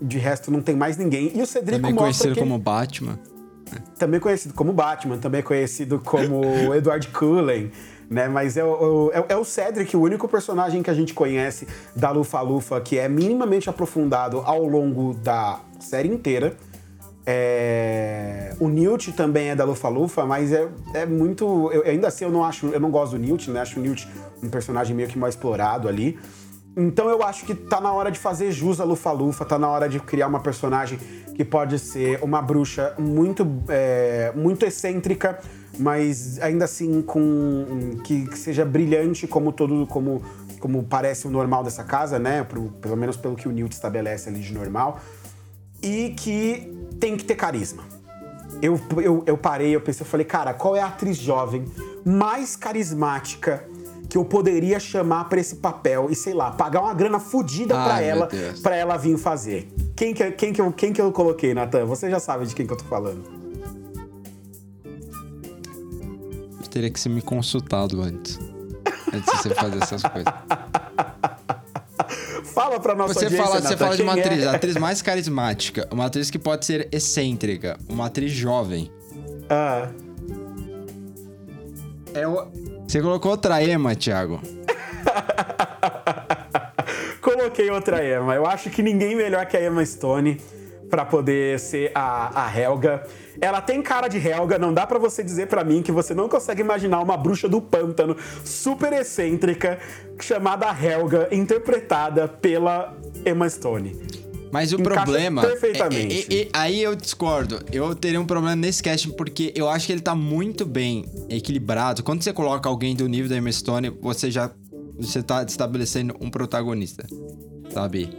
De 0.00 0.18
resto, 0.18 0.50
não 0.50 0.60
tem 0.60 0.74
mais 0.74 0.96
ninguém. 0.96 1.30
E 1.34 1.42
o 1.42 1.46
Cedrico 1.46 1.80
também 1.80 1.94
mostra 1.94 2.24
conhecido 2.24 2.34
que 2.34 2.40
como 2.40 2.58
Batman. 2.58 3.18
Também 3.98 4.20
conhecido 4.20 4.54
como 4.54 4.72
Batman, 4.72 5.18
também 5.18 5.42
conhecido 5.42 5.98
como 5.98 6.42
Edward 6.74 7.08
Cullen, 7.08 7.70
né? 8.10 8.28
Mas 8.28 8.56
é 8.56 8.64
o, 8.64 9.10
é, 9.12 9.24
é, 9.30 9.36
o 9.36 9.44
Cedric, 9.44 9.96
o 9.96 10.00
único 10.00 10.28
personagem 10.28 10.82
que 10.82 10.90
a 10.90 10.94
gente 10.94 11.14
conhece 11.14 11.66
da 11.94 12.10
Lufa-Lufa 12.10 12.80
que 12.80 12.98
é 12.98 13.08
minimamente 13.08 13.70
aprofundado 13.70 14.42
ao 14.44 14.64
longo 14.64 15.14
da 15.14 15.60
série 15.80 16.08
inteira. 16.08 16.56
É... 17.24 18.54
O 18.58 18.68
Newt 18.68 19.12
também 19.12 19.50
é 19.50 19.54
da 19.54 19.64
Lufa-Lufa, 19.64 20.26
mas 20.26 20.52
é, 20.52 20.68
é 20.92 21.06
muito. 21.06 21.70
Eu, 21.72 21.82
ainda 21.84 22.08
assim, 22.08 22.24
eu 22.24 22.32
não 22.32 22.44
acho. 22.44 22.66
Eu 22.66 22.80
não 22.80 22.90
gosto 22.90 23.12
do 23.12 23.18
Newt, 23.18 23.50
né? 23.50 23.60
Acho 23.60 23.78
o 23.78 23.82
Newt 23.82 24.08
um 24.42 24.48
personagem 24.48 24.94
meio 24.94 25.08
que 25.08 25.18
mal 25.18 25.28
explorado 25.28 25.88
ali. 25.88 26.18
Então 26.76 27.08
eu 27.08 27.22
acho 27.22 27.44
que 27.44 27.54
tá 27.54 27.80
na 27.80 27.92
hora 27.92 28.10
de 28.10 28.18
fazer 28.18 28.50
jus 28.50 28.80
a 28.80 28.84
Lufa-Lufa, 28.84 29.44
tá 29.44 29.58
na 29.58 29.68
hora 29.68 29.88
de 29.88 30.00
criar 30.00 30.26
uma 30.26 30.40
personagem 30.40 30.98
que 31.34 31.44
pode 31.44 31.78
ser 31.78 32.18
uma 32.22 32.40
bruxa 32.40 32.94
muito, 32.98 33.46
é, 33.68 34.32
muito 34.34 34.64
excêntrica, 34.64 35.38
mas 35.78 36.38
ainda 36.40 36.64
assim 36.64 37.02
com 37.02 37.98
que, 38.04 38.26
que, 38.26 38.38
seja 38.38 38.64
brilhante 38.64 39.26
como 39.26 39.52
todo 39.52 39.86
como, 39.86 40.22
como 40.60 40.82
parece 40.82 41.26
o 41.26 41.30
normal 41.30 41.62
dessa 41.62 41.84
casa, 41.84 42.18
né? 42.18 42.42
Pro, 42.42 42.68
pelo 42.80 42.96
menos 42.96 43.16
pelo 43.16 43.36
que 43.36 43.48
o 43.48 43.52
Newt 43.52 43.74
estabelece 43.74 44.28
ali 44.28 44.40
de 44.40 44.52
normal. 44.52 45.00
E 45.82 46.14
que 46.16 46.72
tem 47.00 47.16
que 47.16 47.24
ter 47.24 47.34
carisma. 47.34 47.82
Eu, 48.62 48.80
eu, 49.02 49.24
eu 49.26 49.36
parei, 49.36 49.74
eu 49.74 49.80
pensei, 49.80 50.04
eu 50.06 50.08
falei, 50.08 50.24
cara, 50.24 50.54
qual 50.54 50.76
é 50.76 50.80
a 50.80 50.86
atriz 50.86 51.16
jovem 51.16 51.64
mais 52.04 52.54
carismática 52.54 53.64
que 54.12 54.18
eu 54.18 54.26
poderia 54.26 54.78
chamar 54.78 55.24
para 55.24 55.40
esse 55.40 55.56
papel 55.56 56.08
e 56.10 56.14
sei 56.14 56.34
lá, 56.34 56.50
pagar 56.50 56.82
uma 56.82 56.92
grana 56.92 57.18
fodida 57.18 57.74
para 57.74 58.02
ela, 58.02 58.28
para 58.62 58.76
ela 58.76 58.98
vir 58.98 59.16
fazer. 59.16 59.72
Quem 59.96 60.12
que, 60.12 60.30
quem 60.32 60.52
que, 60.52 60.60
eu, 60.60 60.70
quem 60.70 60.92
que 60.92 61.00
eu 61.00 61.10
coloquei, 61.10 61.54
Natan? 61.54 61.86
Você 61.86 62.10
já 62.10 62.20
sabe 62.20 62.44
de 62.44 62.54
quem 62.54 62.66
que 62.66 62.74
eu 62.74 62.76
tô 62.76 62.84
falando. 62.84 63.24
Eu 66.60 66.68
teria 66.68 66.90
que 66.90 67.00
ser 67.00 67.08
me 67.08 67.22
consultado 67.22 68.02
antes. 68.02 68.38
antes 69.14 69.32
de 69.32 69.38
você 69.38 69.54
fazer 69.54 69.82
essas 69.82 70.02
coisas. 70.02 70.32
Fala 72.52 72.78
pra 72.78 72.94
nossa 72.94 73.14
você 73.14 73.24
audiência, 73.24 73.46
fala, 73.46 73.60
Nathan, 73.60 73.68
Você 73.68 73.76
fala 73.78 73.96
de 73.96 74.02
uma 74.02 74.14
é? 74.14 74.20
atriz, 74.20 74.46
a 74.46 74.52
atriz 74.52 74.76
mais 74.76 75.00
carismática, 75.00 75.88
uma 75.90 76.04
atriz 76.04 76.30
que 76.30 76.38
pode 76.38 76.66
ser 76.66 76.86
excêntrica, 76.92 77.78
uma 77.88 78.08
atriz 78.08 78.30
jovem. 78.30 78.92
Ah. 79.48 79.88
É 82.12 82.28
o... 82.28 82.71
Você 82.92 83.00
colocou 83.00 83.30
outra 83.30 83.64
Ema, 83.64 83.96
Thiago. 83.96 84.38
Coloquei 87.22 87.70
outra 87.70 88.04
Emma. 88.04 88.34
Eu 88.34 88.44
acho 88.44 88.68
que 88.68 88.82
ninguém 88.82 89.16
melhor 89.16 89.46
que 89.46 89.56
a 89.56 89.64
Emma 89.64 89.82
Stone 89.82 90.38
para 90.90 91.06
poder 91.06 91.58
ser 91.58 91.90
a, 91.94 92.44
a 92.44 92.60
Helga. 92.60 93.02
Ela 93.40 93.62
tem 93.62 93.80
cara 93.80 94.08
de 94.08 94.18
Helga, 94.18 94.58
não 94.58 94.74
dá 94.74 94.86
para 94.86 94.98
você 94.98 95.24
dizer 95.24 95.46
para 95.46 95.64
mim 95.64 95.80
que 95.80 95.90
você 95.90 96.12
não 96.12 96.28
consegue 96.28 96.60
imaginar 96.60 97.00
uma 97.00 97.16
bruxa 97.16 97.48
do 97.48 97.62
pântano 97.62 98.14
super 98.44 98.92
excêntrica 98.92 99.78
chamada 100.20 100.66
Helga, 100.68 101.28
interpretada 101.32 102.28
pela 102.28 102.94
Emma 103.24 103.48
Stone. 103.48 104.21
Mas 104.52 104.72
o 104.72 104.78
problema. 104.78 105.40
perfeitamente. 105.42 106.26
é- 106.30 106.34
é- 106.34 106.42
é- 106.42 106.48
aí 106.52 106.82
eu 106.82 106.94
discordo. 106.94 107.58
Eu 107.72 107.94
teria 107.94 108.20
um 108.20 108.26
problema 108.26 108.54
nesse 108.54 108.82
casting 108.82 109.10
porque 109.12 109.52
eu 109.56 109.68
acho 109.68 109.86
que 109.86 109.92
ele 109.92 110.02
tá 110.02 110.14
muito 110.14 110.66
bem 110.66 111.06
equilibrado. 111.30 112.02
Quando 112.02 112.22
você 112.22 112.32
coloca 112.32 112.68
alguém 112.68 112.94
do 112.94 113.08
nível 113.08 113.28
da 113.30 113.36
Emma 113.36 113.50
Stone, 113.50 113.90
você 114.00 114.30
já. 114.30 114.50
Você 114.98 115.22
tá 115.22 115.42
estabelecendo 115.42 116.14
um 116.20 116.30
protagonista. 116.30 117.06
Sabe? 117.70 118.10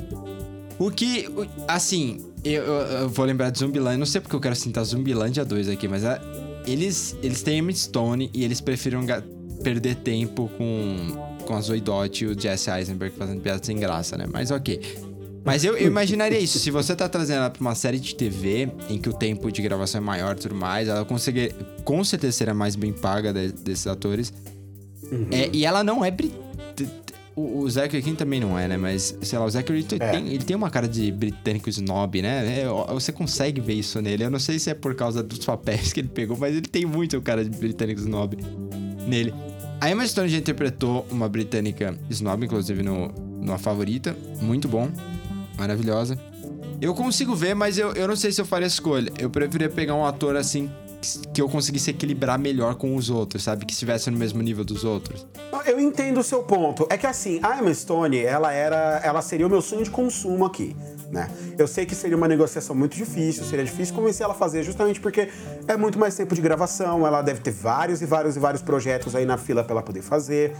O 0.80 0.90
que. 0.90 1.28
Assim, 1.68 2.20
eu, 2.44 2.64
eu- 2.64 2.74
eu 3.04 3.10
vou 3.10 3.26
lembrar 3.26 3.52
de 3.52 3.60
Zumbiland. 3.60 3.98
Não 3.98 4.06
sei 4.08 4.20
porque 4.20 4.36
eu 4.36 4.40
quero 4.42 4.56
citar 4.56 4.84
Zumbilândia 4.84 5.46
2 5.46 5.70
aqui, 5.70 5.88
mas 5.88 6.04
é- 6.04 6.20
eles, 6.66 7.16
eles 7.22 7.44
têm 7.44 7.60
Emma 7.60 7.72
Stone 7.72 8.32
e 8.34 8.44
eles 8.44 8.60
preferiram 8.60 9.06
ga- 9.06 9.24
perder 9.64 9.96
tempo 9.98 10.50
com, 10.58 10.96
com 11.46 11.54
a 11.56 11.62
Zoe 11.62 11.80
Dott 11.80 12.24
e 12.24 12.28
o 12.28 12.38
Jesse 12.40 12.72
Eisenberg 12.72 13.16
fazendo 13.16 13.40
piada 13.40 13.64
sem 13.64 13.78
graça, 13.78 14.18
né? 14.18 14.26
Mas 14.32 14.50
ok. 14.50 14.82
Mas 15.46 15.64
eu, 15.64 15.76
eu 15.78 15.88
imaginaria 15.88 16.40
isso. 16.40 16.58
Se 16.60 16.72
você 16.72 16.96
tá 16.96 17.08
trazendo 17.10 17.38
ela 17.40 17.50
pra 17.50 17.62
uma 17.62 17.76
série 17.76 18.00
de 18.00 18.16
TV, 18.16 18.70
em 18.90 18.98
que 18.98 19.10
o 19.10 19.14
tempo 19.14 19.52
de 19.52 19.62
gravação 19.62 20.00
é 20.00 20.04
maior 20.04 20.36
e 20.36 20.40
tudo 20.40 20.56
mais, 20.56 20.88
ela 20.88 21.04
conseguir, 21.06 21.54
com 21.84 22.04
certeza 22.04 22.34
seria 22.38 22.54
mais 22.54 22.76
bem 22.76 22.94
paga 22.94 23.34
de- 23.34 23.52
desses 23.52 23.88
atores. 23.88 24.34
É, 25.32 25.50
e 25.54 25.66
ela 25.66 25.84
não 25.84 26.04
é. 26.04 26.10
brit- 26.10 26.34
O, 27.36 27.60
o 27.62 27.70
Zachary 27.70 28.02
Quinto 28.04 28.18
também 28.18 28.40
não 28.40 28.58
é, 28.60 28.68
né? 28.68 28.78
Mas, 28.78 29.18
sei 29.24 29.40
lá, 29.40 29.46
o 29.46 29.50
Zachary 29.50 29.86
É. 30.00 30.12
tem, 30.12 30.28
ele 30.30 30.44
tem 30.44 30.56
uma 30.56 30.70
cara 30.70 30.88
de 30.88 31.12
britânico 31.12 31.68
snob, 31.70 32.22
né? 32.22 32.62
É, 32.62 32.68
você 32.94 33.12
consegue 33.12 33.60
ver 33.60 33.74
isso 33.74 34.00
nele. 34.02 34.24
Eu 34.24 34.30
não 34.30 34.38
sei 34.40 34.60
se 34.60 34.70
é 34.70 34.74
por 34.76 34.94
causa 34.96 35.24
dos 35.24 35.40
papéis 35.44 35.92
que 35.92 36.00
ele 36.00 36.10
pegou, 36.10 36.38
mas 36.38 36.52
ele 36.56 36.68
tem 36.68 36.86
muito 36.86 37.20
cara 37.22 37.44
de 37.44 37.50
britânico 37.50 38.00
snob 38.00 38.38
nele. 39.08 39.34
A 39.82 39.90
Emma 39.90 40.06
Stone 40.08 40.30
já 40.30 40.38
interpretou 40.38 41.06
uma 41.12 41.28
britânica 41.28 41.98
snob, 42.10 42.46
inclusive 42.46 42.84
no, 42.84 43.08
no 43.42 43.52
A 43.54 43.58
Favorita. 43.58 44.16
Muito 44.40 44.68
bom. 44.68 44.90
Maravilhosa. 45.58 46.18
Eu 46.82 46.94
consigo 46.94 47.36
ver, 47.36 47.54
mas 47.54 47.78
eu, 47.78 47.94
eu 47.94 48.08
não 48.08 48.16
sei 48.16 48.32
se 48.32 48.42
eu 48.42 48.46
faria 48.46 48.68
escolha. 48.68 49.12
Eu 49.18 49.30
preferia 49.30 49.70
pegar 49.70 49.96
um 49.96 50.06
ator 50.06 50.36
assim 50.36 50.70
que 51.34 51.42
eu 51.42 51.50
conseguisse 51.50 51.90
equilibrar 51.90 52.40
melhor 52.40 52.76
com 52.76 52.96
os 52.96 53.10
outros, 53.10 53.44
sabe? 53.44 53.66
Que 53.66 53.74
estivesse 53.74 54.10
no 54.10 54.18
mesmo 54.18 54.42
nível 54.42 54.64
dos 54.64 54.84
outros. 54.84 55.28
Eu 55.66 55.80
entendo 55.80 56.20
o 56.20 56.24
seu 56.24 56.44
ponto. 56.44 56.88
É 56.90 56.98
que 56.98 57.06
assim, 57.06 57.40
a 57.44 57.58
Emma 57.58 57.74
Stone, 57.74 58.18
ela 58.18 58.52
era, 58.52 59.02
ela 59.04 59.22
seria 59.22 59.46
o 59.46 59.50
meu 59.50 59.62
sonho 59.62 59.84
de 59.84 59.90
consumo 59.90 60.46
aqui. 60.46 60.76
Né? 61.14 61.30
Eu 61.60 61.68
sei 61.68 61.86
que 61.86 61.94
seria 61.94 62.18
uma 62.18 62.28
negociação 62.28 62.76
muito 62.76 62.96
difícil, 62.96 63.44
seria 63.46 63.64
difícil 63.64 63.94
convencer 63.94 64.24
ela 64.24 64.34
a 64.34 64.36
fazer, 64.36 64.64
justamente 64.64 65.00
porque 65.00 65.30
é 65.68 65.78
muito 65.78 66.00
mais 66.00 66.16
tempo 66.16 66.34
de 66.34 66.42
gravação, 66.42 67.06
ela 67.06 67.22
deve 67.22 67.40
ter 67.40 67.52
vários 67.52 68.02
e 68.02 68.06
vários 68.08 68.36
e 68.36 68.40
vários 68.40 68.64
projetos 68.64 69.16
aí 69.16 69.24
na 69.24 69.38
fila 69.38 69.64
para 69.64 69.74
ela 69.74 69.84
poder 69.84 70.02
fazer. 70.02 70.56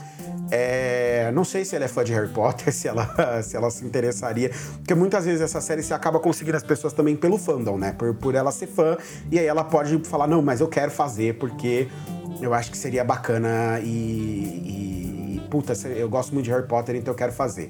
É, 0.52 1.32
não 1.34 1.44
sei 1.44 1.66
se 1.66 1.76
ela 1.76 1.86
é 1.86 1.88
fã 1.88 2.04
de 2.04 2.14
Harry 2.14 2.30
Potter, 2.30 2.70
se 2.72 2.88
ela, 2.88 3.42
se 3.42 3.58
ela 3.58 3.72
se 3.72 3.84
interessaria, 3.84 4.52
porque 4.76 4.94
muitas 4.94 5.26
vezes 5.26 5.42
essa 5.42 5.60
série 5.60 5.82
se 5.82 5.92
acaba 5.92 6.20
conseguindo 6.20 6.56
as 6.56 6.64
pessoas 6.64 6.94
também 6.94 7.16
pelo 7.16 7.40
fandom, 7.40 7.76
né? 7.76 7.92
Por, 7.98 8.14
por 8.14 8.36
ela 8.36 8.52
ser 8.52 8.68
fã, 8.68 8.96
e 9.32 9.40
aí 9.40 9.48
ela 9.48 9.64
pode 9.64 9.98
falar, 10.08 10.28
não, 10.28 10.44
mas 10.44 10.62
eu 10.62 10.68
quero 10.68 10.92
fazer 10.92 11.34
porque 11.40 11.88
eu 12.40 12.54
acho 12.54 12.70
que 12.70 12.78
seria 12.78 13.04
bacana 13.04 13.80
e, 13.82 15.40
e, 15.40 15.48
puta, 15.50 15.74
eu 15.88 16.08
gosto 16.08 16.32
muito 16.32 16.46
de 16.46 16.52
Harry 16.52 16.68
Potter, 16.68 16.96
então 16.96 17.12
eu 17.12 17.18
quero 17.18 17.32
fazer. 17.32 17.70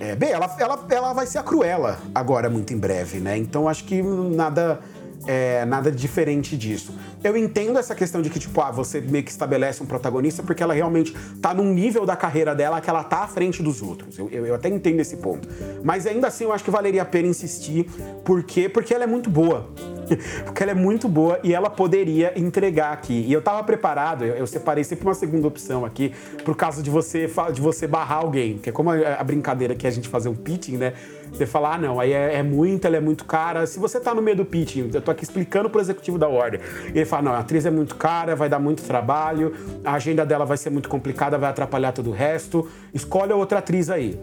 É, 0.00 0.16
bem, 0.16 0.30
ela, 0.30 0.50
ela, 0.58 0.86
ela 0.88 1.12
vai 1.12 1.26
ser 1.26 1.36
a 1.36 1.42
Cruella 1.42 1.98
agora, 2.14 2.48
muito 2.48 2.72
em 2.72 2.78
breve, 2.78 3.20
né? 3.20 3.36
Então 3.36 3.68
acho 3.68 3.84
que 3.84 4.02
nada 4.02 4.80
é, 5.26 5.64
nada 5.64 5.90
diferente 5.90 6.56
disso. 6.56 6.94
Eu 7.22 7.36
entendo 7.36 7.78
essa 7.78 7.94
questão 7.94 8.22
de 8.22 8.30
que, 8.30 8.38
tipo, 8.38 8.60
ah, 8.60 8.70
você 8.70 9.00
meio 9.00 9.24
que 9.24 9.30
estabelece 9.30 9.82
um 9.82 9.86
protagonista 9.86 10.42
porque 10.42 10.62
ela 10.62 10.74
realmente 10.74 11.14
tá 11.40 11.52
num 11.52 11.72
nível 11.72 12.06
da 12.06 12.16
carreira 12.16 12.54
dela 12.54 12.80
que 12.80 12.88
ela 12.88 13.04
tá 13.04 13.24
à 13.24 13.28
frente 13.28 13.62
dos 13.62 13.82
outros. 13.82 14.18
Eu, 14.18 14.28
eu, 14.30 14.46
eu 14.46 14.54
até 14.54 14.68
entendo 14.68 15.00
esse 15.00 15.16
ponto. 15.18 15.48
Mas 15.82 16.06
ainda 16.06 16.28
assim 16.28 16.44
eu 16.44 16.52
acho 16.52 16.64
que 16.64 16.70
valeria 16.70 17.02
a 17.02 17.04
pena 17.04 17.28
insistir. 17.28 17.84
Por 18.24 18.42
quê? 18.42 18.68
Porque 18.68 18.94
ela 18.94 19.04
é 19.04 19.06
muito 19.06 19.28
boa. 19.28 19.68
porque 20.44 20.62
ela 20.62 20.72
é 20.72 20.74
muito 20.74 21.08
boa 21.08 21.38
e 21.42 21.54
ela 21.54 21.70
poderia 21.70 22.32
entregar 22.38 22.92
aqui. 22.92 23.24
E 23.26 23.32
eu 23.32 23.42
tava 23.42 23.62
preparado, 23.62 24.24
eu, 24.24 24.34
eu 24.34 24.46
separei 24.46 24.84
sempre 24.84 25.06
uma 25.06 25.14
segunda 25.14 25.46
opção 25.46 25.84
aqui, 25.84 26.12
por 26.44 26.56
causa 26.56 26.82
de 26.82 26.90
você, 26.90 27.30
de 27.52 27.60
você 27.60 27.86
barrar 27.86 28.18
alguém. 28.18 28.58
Que 28.58 28.70
é 28.70 28.72
como 28.72 28.90
a, 28.90 29.14
a 29.14 29.24
brincadeira 29.24 29.74
que 29.74 29.86
a 29.86 29.90
gente 29.90 30.08
fazer 30.08 30.28
um 30.28 30.34
pitching, 30.34 30.76
né? 30.76 30.94
Você 31.32 31.46
fala, 31.46 31.74
ah, 31.74 31.78
não, 31.78 32.00
aí 32.00 32.12
é, 32.12 32.36
é 32.36 32.42
muito, 32.42 32.84
ela 32.86 32.96
é 32.96 33.00
muito 33.00 33.24
cara. 33.24 33.66
Se 33.66 33.78
você 33.78 34.00
tá 34.00 34.14
no 34.14 34.20
meio 34.20 34.36
do 34.36 34.44
pitching, 34.44 34.90
eu 34.92 35.00
tô 35.00 35.10
aqui 35.10 35.24
explicando 35.24 35.70
pro 35.70 35.80
executivo 35.80 36.18
da 36.18 36.28
Warner, 36.28 36.60
e 36.94 36.98
ele 36.98 37.04
fala, 37.04 37.22
não, 37.22 37.32
a 37.32 37.38
atriz 37.38 37.64
é 37.66 37.70
muito 37.70 37.96
cara, 37.96 38.34
vai 38.36 38.48
dar 38.48 38.58
muito 38.58 38.82
trabalho, 38.82 39.54
a 39.84 39.94
agenda 39.94 40.26
dela 40.26 40.44
vai 40.44 40.56
ser 40.56 40.70
muito 40.70 40.88
complicada, 40.88 41.38
vai 41.38 41.50
atrapalhar 41.50 41.92
todo 41.92 42.10
o 42.10 42.12
resto, 42.12 42.68
escolhe 42.92 43.32
outra 43.32 43.58
atriz 43.58 43.90
aí. 43.90 44.18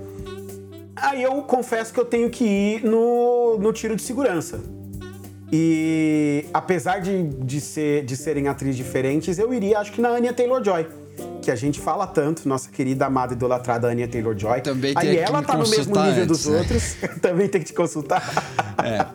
Aí 0.96 1.22
eu 1.22 1.42
confesso 1.44 1.94
que 1.94 2.00
eu 2.00 2.06
tenho 2.06 2.30
que 2.30 2.44
ir 2.44 2.84
no, 2.84 3.58
no 3.60 3.72
tiro 3.72 3.96
de 3.96 4.02
segurança. 4.02 4.60
E 5.52 6.46
apesar 6.54 7.00
de, 7.00 7.24
de, 7.24 7.62
ser, 7.62 8.04
de 8.04 8.18
serem 8.18 8.48
atrizes 8.48 8.76
diferentes, 8.76 9.40
eu 9.40 9.54
iria, 9.54 9.80
acho 9.80 9.92
que 9.92 10.02
na 10.02 10.10
Anya 10.10 10.34
Taylor-Joy 10.34 11.07
que 11.48 11.52
a 11.52 11.56
gente 11.56 11.80
fala 11.80 12.06
tanto, 12.06 12.46
nossa 12.46 12.70
querida 12.70 13.06
amada 13.06 13.32
idolatrada 13.32 13.88
Anya 13.88 14.06
Taylor-Joy. 14.06 14.60
Também 14.60 14.94
tem 14.94 15.12
Aí 15.12 15.18
ela 15.18 15.42
tá 15.42 15.56
no 15.56 15.66
mesmo 15.66 15.96
nível 15.96 16.24
antes, 16.24 16.28
dos 16.28 16.46
né? 16.46 16.58
outros, 16.58 16.98
também 17.22 17.48
tem 17.48 17.62
que 17.62 17.68
te 17.68 17.74
consultar. 17.74 18.22
É. 18.84 19.06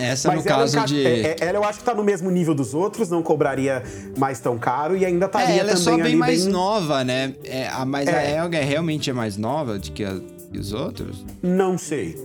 Essa 0.00 0.26
Mas 0.28 0.44
no 0.44 0.50
ela, 0.50 0.60
caso 0.60 0.84
de. 0.86 1.06
É, 1.06 1.20
é, 1.20 1.36
ela 1.38 1.58
eu 1.58 1.64
acho 1.64 1.78
que 1.78 1.84
tá 1.84 1.94
no 1.94 2.02
mesmo 2.02 2.28
nível 2.28 2.56
dos 2.56 2.74
outros, 2.74 3.08
não 3.08 3.22
cobraria 3.22 3.84
mais 4.16 4.40
tão 4.40 4.58
caro 4.58 4.96
e 4.96 5.06
ainda 5.06 5.26
estaria 5.26 5.54
é, 5.54 5.58
ela 5.58 5.70
é 5.70 5.76
só 5.76 5.96
bem 5.96 6.16
mais 6.16 6.42
bem... 6.42 6.52
nova, 6.52 7.04
né? 7.04 7.34
É, 7.44 7.68
a, 7.68 7.84
mas 7.84 8.08
é. 8.08 8.18
a 8.18 8.42
Elga 8.42 8.60
realmente 8.60 9.08
é 9.08 9.12
mais 9.12 9.36
nova 9.36 9.78
do 9.78 9.92
que, 9.92 10.04
a, 10.04 10.18
que 10.52 10.58
os 10.58 10.72
outros? 10.72 11.24
Não 11.40 11.78
sei. 11.78 12.16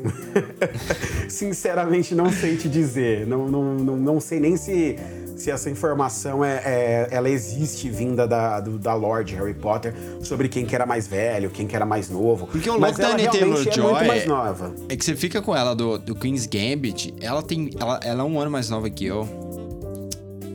Sinceramente, 1.29 2.15
não 2.15 2.31
sei 2.31 2.57
te 2.57 2.67
dizer. 2.67 3.27
Não, 3.27 3.47
não, 3.47 3.75
não, 3.75 3.95
não 3.95 4.19
sei 4.19 4.39
nem 4.39 4.57
se 4.57 4.97
se 5.43 5.51
essa 5.51 5.69
informação 5.69 6.43
é, 6.43 6.61
é, 6.63 7.07
ela 7.11 7.29
existe 7.29 7.89
vinda 7.89 8.25
da, 8.25 8.61
do, 8.61 8.79
da 8.79 8.93
Lorde 8.93 9.35
Harry 9.35 9.53
Potter 9.53 9.93
sobre 10.21 10.47
quem 10.47 10.65
que 10.65 10.73
era 10.73 10.85
mais 10.85 11.05
velho, 11.05 11.49
quem 11.49 11.67
que 11.67 11.75
era 11.75 11.85
mais 11.85 12.09
novo. 12.09 12.47
Porque 12.47 12.69
o 12.69 12.77
louco 12.77 12.97
da 12.97 13.09
Anya 13.09 13.29
Taylor-Joy 13.29 14.07
é, 14.07 14.93
é, 14.93 14.95
que 14.95 15.03
você 15.03 15.17
fica 15.17 15.41
com 15.41 15.53
ela 15.53 15.75
do, 15.75 15.97
do 15.97 16.15
Queen's 16.15 16.45
Gambit, 16.45 17.13
ela 17.19 17.43
tem, 17.43 17.69
ela, 17.77 17.99
ela 18.01 18.23
é 18.23 18.25
um 18.25 18.39
ano 18.39 18.49
mais 18.49 18.69
nova 18.69 18.89
que 18.89 19.05
eu, 19.05 19.27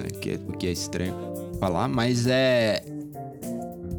é, 0.06 0.10
que, 0.18 0.40
o 0.48 0.52
que 0.52 0.66
é 0.66 0.72
estranho 0.72 1.14
falar, 1.60 1.86
mas 1.86 2.26
é... 2.26 2.82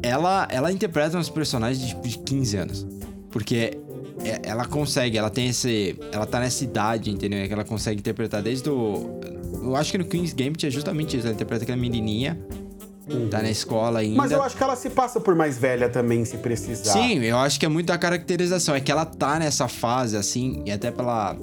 Ela, 0.02 0.48
ela 0.50 0.72
interpreta 0.72 1.16
uns 1.16 1.28
personagens 1.28 1.78
de, 1.86 1.88
tipo, 1.94 2.08
de 2.08 2.18
15 2.18 2.56
anos. 2.56 2.86
Porque 3.30 3.78
é, 4.24 4.40
ela 4.42 4.64
consegue, 4.64 5.16
ela 5.18 5.30
tem 5.30 5.48
esse. 5.48 5.94
Ela 6.10 6.26
tá 6.26 6.40
nessa 6.40 6.64
idade, 6.64 7.10
entendeu? 7.10 7.38
É 7.38 7.46
que 7.46 7.52
ela 7.52 7.64
consegue 7.64 8.00
interpretar 8.00 8.42
desde 8.42 8.70
o. 8.70 9.20
Eu 9.62 9.76
acho 9.76 9.92
que 9.92 9.98
no 9.98 10.04
Queen's 10.04 10.32
Gambit 10.32 10.66
é 10.66 10.70
justamente 10.70 11.16
isso. 11.16 11.26
Ela 11.26 11.34
interpreta 11.34 11.64
aquela 11.64 11.78
menininha. 11.78 12.38
Uhum. 13.08 13.28
Tá 13.28 13.42
na 13.42 13.50
escola 13.50 14.00
ainda. 14.00 14.16
Mas 14.16 14.30
eu 14.30 14.42
acho 14.42 14.56
que 14.56 14.62
ela 14.62 14.76
se 14.76 14.88
passa 14.90 15.18
por 15.20 15.34
mais 15.34 15.58
velha 15.58 15.88
também, 15.88 16.24
se 16.24 16.36
precisar. 16.36 16.92
Sim, 16.92 17.18
eu 17.18 17.36
acho 17.38 17.58
que 17.58 17.66
é 17.66 17.68
muito 17.68 17.90
a 17.90 17.98
caracterização. 17.98 18.74
É 18.74 18.80
que 18.80 18.90
ela 18.90 19.04
tá 19.04 19.38
nessa 19.38 19.66
fase, 19.66 20.16
assim, 20.16 20.62
e 20.64 20.70
até 20.70 20.90
pela, 20.90 21.36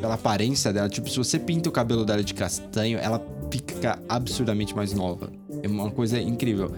pela 0.00 0.14
aparência 0.14 0.72
dela. 0.72 0.88
Tipo, 0.88 1.08
se 1.08 1.16
você 1.16 1.38
pinta 1.38 1.68
o 1.68 1.72
cabelo 1.72 2.04
dela 2.04 2.22
de 2.22 2.34
castanho, 2.34 2.98
ela 2.98 3.24
fica 3.50 3.98
absurdamente 4.08 4.76
mais 4.76 4.92
nova. 4.92 5.30
É 5.62 5.68
uma 5.68 5.90
coisa 5.90 6.20
incrível. 6.20 6.70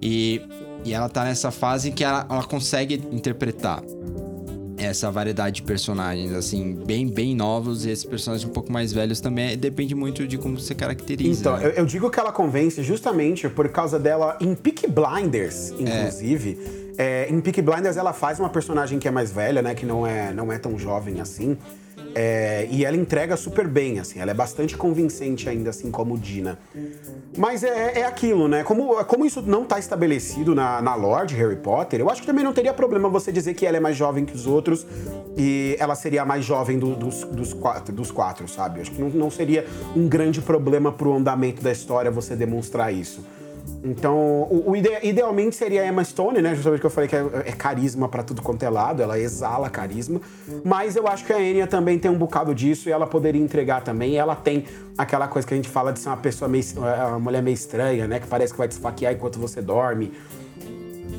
E, 0.00 0.40
e 0.84 0.94
ela 0.94 1.08
tá 1.08 1.24
nessa 1.24 1.50
fase 1.50 1.90
que 1.90 2.04
ela, 2.04 2.24
ela 2.30 2.44
consegue 2.44 3.02
interpretar 3.10 3.82
essa 4.78 5.10
variedade 5.10 5.56
de 5.56 5.62
personagens, 5.62 6.32
assim, 6.32 6.74
bem, 6.74 7.06
bem 7.06 7.34
novos 7.34 7.84
e 7.84 7.90
esses 7.90 8.04
personagens 8.04 8.48
um 8.48 8.52
pouco 8.52 8.72
mais 8.72 8.92
velhos 8.92 9.20
também. 9.20 9.56
Depende 9.56 9.94
muito 9.94 10.26
de 10.26 10.38
como 10.38 10.58
você 10.58 10.74
caracteriza. 10.74 11.40
Então, 11.40 11.56
né? 11.56 11.66
eu, 11.66 11.70
eu, 11.70 11.86
digo 11.86 12.10
que 12.10 12.18
ela 12.18 12.32
convence 12.32 12.82
justamente 12.82 13.48
por 13.48 13.68
causa 13.68 13.98
dela 13.98 14.36
em 14.40 14.54
Peak 14.54 14.86
Blinders, 14.88 15.70
inclusive. 15.78 16.58
É. 16.84 16.88
É, 16.98 17.28
em 17.30 17.40
Peak 17.40 17.62
Blinders 17.62 17.96
ela 17.96 18.12
faz 18.12 18.40
uma 18.40 18.48
personagem 18.48 18.98
que 18.98 19.06
é 19.06 19.10
mais 19.10 19.30
velha, 19.30 19.62
né? 19.62 19.74
Que 19.74 19.86
não 19.86 20.06
é, 20.06 20.32
não 20.32 20.52
é 20.52 20.58
tão 20.58 20.76
jovem 20.76 21.20
assim. 21.20 21.56
É, 22.14 22.66
e 22.70 22.84
ela 22.84 22.96
entrega 22.96 23.36
super 23.36 23.68
bem, 23.68 24.00
assim, 24.00 24.18
ela 24.18 24.30
é 24.30 24.34
bastante 24.34 24.76
convincente 24.76 25.48
ainda, 25.48 25.70
assim 25.70 25.90
como 25.90 26.18
Dina. 26.18 26.58
Mas 27.36 27.62
é, 27.62 28.00
é 28.00 28.04
aquilo, 28.04 28.48
né? 28.48 28.64
Como, 28.64 29.04
como 29.04 29.24
isso 29.24 29.42
não 29.42 29.62
está 29.62 29.78
estabelecido 29.78 30.54
na, 30.54 30.82
na 30.82 30.94
Lorde 30.94 31.34
Harry 31.36 31.56
Potter, 31.56 32.00
eu 32.00 32.10
acho 32.10 32.20
que 32.22 32.26
também 32.26 32.44
não 32.44 32.52
teria 32.52 32.72
problema 32.72 33.08
você 33.08 33.30
dizer 33.30 33.54
que 33.54 33.64
ela 33.64 33.76
é 33.76 33.80
mais 33.80 33.96
jovem 33.96 34.24
que 34.24 34.34
os 34.34 34.46
outros 34.46 34.86
e 35.36 35.76
ela 35.78 35.94
seria 35.94 36.22
a 36.22 36.24
mais 36.24 36.44
jovem 36.44 36.78
do, 36.78 36.94
dos, 36.94 37.22
dos, 37.24 37.52
quatro, 37.52 37.94
dos 37.94 38.10
quatro, 38.10 38.48
sabe? 38.48 38.78
Eu 38.78 38.82
acho 38.82 38.90
que 38.90 39.00
não, 39.00 39.08
não 39.10 39.30
seria 39.30 39.64
um 39.94 40.08
grande 40.08 40.40
problema 40.40 40.90
pro 40.90 41.14
andamento 41.14 41.62
da 41.62 41.70
história 41.70 42.10
você 42.10 42.34
demonstrar 42.34 42.92
isso. 42.92 43.24
Então, 43.82 44.16
o, 44.50 44.70
o 44.70 44.76
ide 44.76 44.90
idealmente 45.02 45.54
seria 45.54 45.82
a 45.82 45.86
Emma 45.86 46.04
Stone, 46.04 46.42
né? 46.42 46.54
Justamente 46.54 46.80
que 46.80 46.86
eu 46.86 46.90
falei 46.90 47.08
que 47.08 47.14
é, 47.14 47.24
é 47.46 47.52
carisma 47.52 48.08
para 48.08 48.22
tudo 48.22 48.42
quanto 48.42 48.62
é 48.62 48.68
lado, 48.68 49.02
ela 49.02 49.18
exala 49.18 49.70
carisma. 49.70 50.20
Mas 50.64 50.96
eu 50.96 51.06
acho 51.06 51.24
que 51.24 51.32
a 51.32 51.36
Anya 51.36 51.66
também 51.66 51.98
tem 51.98 52.10
um 52.10 52.18
bocado 52.18 52.54
disso 52.54 52.88
e 52.88 52.92
ela 52.92 53.06
poderia 53.06 53.40
entregar 53.40 53.82
também. 53.82 54.16
Ela 54.16 54.34
tem 54.34 54.64
aquela 54.96 55.28
coisa 55.28 55.46
que 55.46 55.54
a 55.54 55.56
gente 55.56 55.68
fala 55.68 55.92
de 55.92 56.00
ser 56.00 56.08
uma 56.08 56.16
pessoa 56.16 56.48
meio. 56.48 56.64
uma 56.76 57.18
mulher 57.18 57.42
meio 57.42 57.54
estranha, 57.54 58.06
né? 58.08 58.18
Que 58.18 58.26
parece 58.26 58.52
que 58.52 58.58
vai 58.58 58.68
te 58.68 58.72
esfaquear 58.72 59.12
enquanto 59.12 59.38
você 59.38 59.62
dorme. 59.62 60.12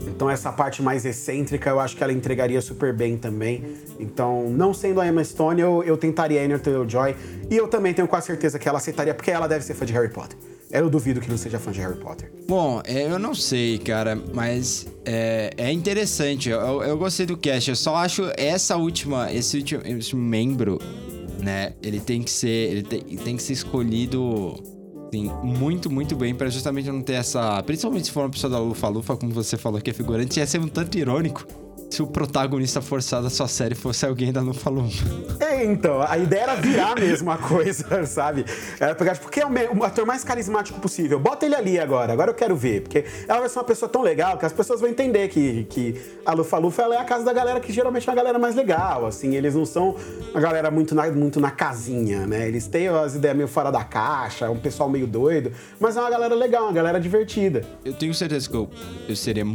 Então 0.07 0.30
essa 0.30 0.51
parte 0.51 0.82
mais 0.82 1.05
excêntrica 1.05 1.70
eu 1.70 1.80
acho 1.80 1.95
que 1.95 2.03
ela 2.03 2.12
entregaria 2.12 2.62
super 2.62 2.93
bem 2.93 3.18
também. 3.18 3.78
Então, 3.99 4.49
não 4.49 4.74
sendo 4.74 4.99
a 4.99 5.07
Emma 5.07 5.24
Stone, 5.24 5.62
eu, 5.62 5.84
eu 5.84 5.97
tentaria 5.97 6.41
a 6.41 6.43
Anya 6.43 6.60
Taylor-Joy. 6.60 7.16
E 7.49 7.55
eu 7.55 7.68
também 7.68 7.93
tenho 7.93 8.07
quase 8.07 8.28
certeza 8.28 8.60
que 8.60 8.68
ela 8.68 8.80
aceitaria, 8.80 9.14
porque 9.14 9.32
ela 9.32 9.47
deve 9.47 9.64
ser 9.64 9.74
fã 9.74 9.86
de 9.86 9.93
Harry 9.93 10.10
Potter. 10.10 10.38
Eu 10.72 10.89
duvido 10.89 11.20
que 11.20 11.30
não 11.30 11.38
seja 11.38 11.57
fã 11.57 11.72
de 11.72 11.80
Harry 11.80 11.97
Potter. 11.97 12.32
Bom, 12.47 12.82
é, 12.86 13.11
eu 13.11 13.17
não 13.17 13.34
sei, 13.34 13.80
cara, 13.80 14.15
mas 14.34 14.86
é, 15.03 15.51
é 15.57 15.72
interessante. 15.72 16.49
Eu, 16.49 16.84
eu, 16.84 16.97
gostei 16.97 17.26
do 17.26 17.36
cast. 17.36 17.72
Eu 17.72 17.76
só 17.76 17.95
acho 17.95 18.32
essa 18.38 18.78
última, 18.78 19.34
esse 19.34 19.57
último, 19.57 19.82
esse 19.84 20.15
membro, 20.15 20.80
né? 21.39 21.74
Ele 21.82 21.99
tem 21.99 22.22
que 22.22 22.30
ser, 22.30 22.72
ele 22.72 22.84
tem, 22.84 23.01
tem 23.01 23.36
que 23.36 23.41
ser 23.41 23.53
escolhido 23.53 24.55
assim, 25.07 25.32
muito, 25.43 25.89
muito 25.89 26.15
bem 26.15 26.36
para 26.36 26.49
justamente 26.49 26.88
não 26.88 27.01
ter 27.01 27.13
essa, 27.13 27.63
principalmente 27.63 28.05
se 28.05 28.11
for 28.11 28.22
uma 28.22 28.30
pessoa 28.30 28.51
da 28.51 28.59
Lufa 28.59 28.88
Lufa, 28.88 29.17
como 29.17 29.34
você 29.34 29.57
falou 29.57 29.82
que 29.82 29.89
é 29.89 29.93
figurante, 29.93 30.39
ia 30.39 30.45
ser 30.45 30.59
um 30.59 30.67
tanto 30.67 30.97
irônico 30.99 31.47
se 31.90 32.04
o 32.04 32.08
protagonista 32.08 32.82
forçado 32.82 33.24
da 33.24 33.30
sua 33.30 33.48
série 33.48 33.74
fosse 33.74 34.06
alguém 34.06 34.32
da 34.32 34.42
Lufa 34.42 34.70
Lufa. 34.70 35.04
É, 35.40 35.66
então, 35.66 36.02
a 36.02 36.18
ideia 36.18 36.42
era 36.44 36.56
virar 36.56 36.96
mesmo 36.96 37.32
a 37.32 37.38
coisa, 37.38 38.06
sabe? 38.06 38.46
Era 38.80 38.94
pegar, 38.94 39.14
tipo, 39.14 39.26
porque 39.26 39.42
é 39.42 39.46
o 39.46 39.84
ator 39.84 40.06
mais 40.06 40.24
carismático 40.24 40.80
possível. 40.80 41.20
Bota 41.20 41.46
ele 41.46 41.56
ali 41.56 41.80
agora, 41.80 42.14
agora 42.14 42.32
eu 42.32 42.36
quero 42.36 42.56
ver. 42.56 42.82
Porque 42.82 43.06
ela 43.28 43.40
vai 43.40 43.50
ser 43.50 43.58
uma 43.58 43.66
pessoa 43.66 43.90
tão 43.90 44.02
legal 44.02 44.38
que 44.38 44.46
as 44.46 44.54
pessoas 44.54 44.80
vão 44.80 44.90
entender 44.90 45.28
que, 45.30 45.64
que 45.66 45.96
a 46.26 46.34
Lufa 46.34 46.58
Lufa 46.58 46.84
é 46.84 46.98
a 46.98 47.04
casa 47.04 47.26
da 47.26 47.34
galera 47.34 47.60
que 47.60 47.74
geralmente 47.74 48.08
é 48.08 48.12
uma 48.12 48.16
galera 48.16 48.38
mais 48.38 48.56
legal, 48.56 49.06
assim. 49.06 49.36
Eles 49.36 49.56
não 49.56 49.66
são 49.66 49.96
uma 50.32 50.40
galera 50.40 50.70
muito 50.70 50.94
na, 50.94 51.10
muito 51.12 51.40
na 51.40 51.52
casinha, 51.52 52.28
né? 52.28 52.48
Eles 52.48 52.68
têm 52.68 52.88
as 52.88 53.16
ideias 53.16 53.36
meio 53.36 53.48
fora 53.48 53.72
da 53.72 53.84
caixa, 53.84 54.50
um 54.50 54.60
pessoal 54.60 54.90
meio 54.90 55.08
doido, 55.08 55.52
mas 55.80 55.98
é 55.98 56.00
uma 56.00 56.10
galera 56.10 56.36
legal, 56.36 56.64
uma 56.64 56.74
galera 56.74 57.00
divertida. 57.00 57.66
Eu 57.84 57.94
tenho 57.94 58.14
certeza 58.14 58.50
que 58.50 58.56
eu, 58.56 58.70
eu 59.08 59.16
seria... 59.16 59.46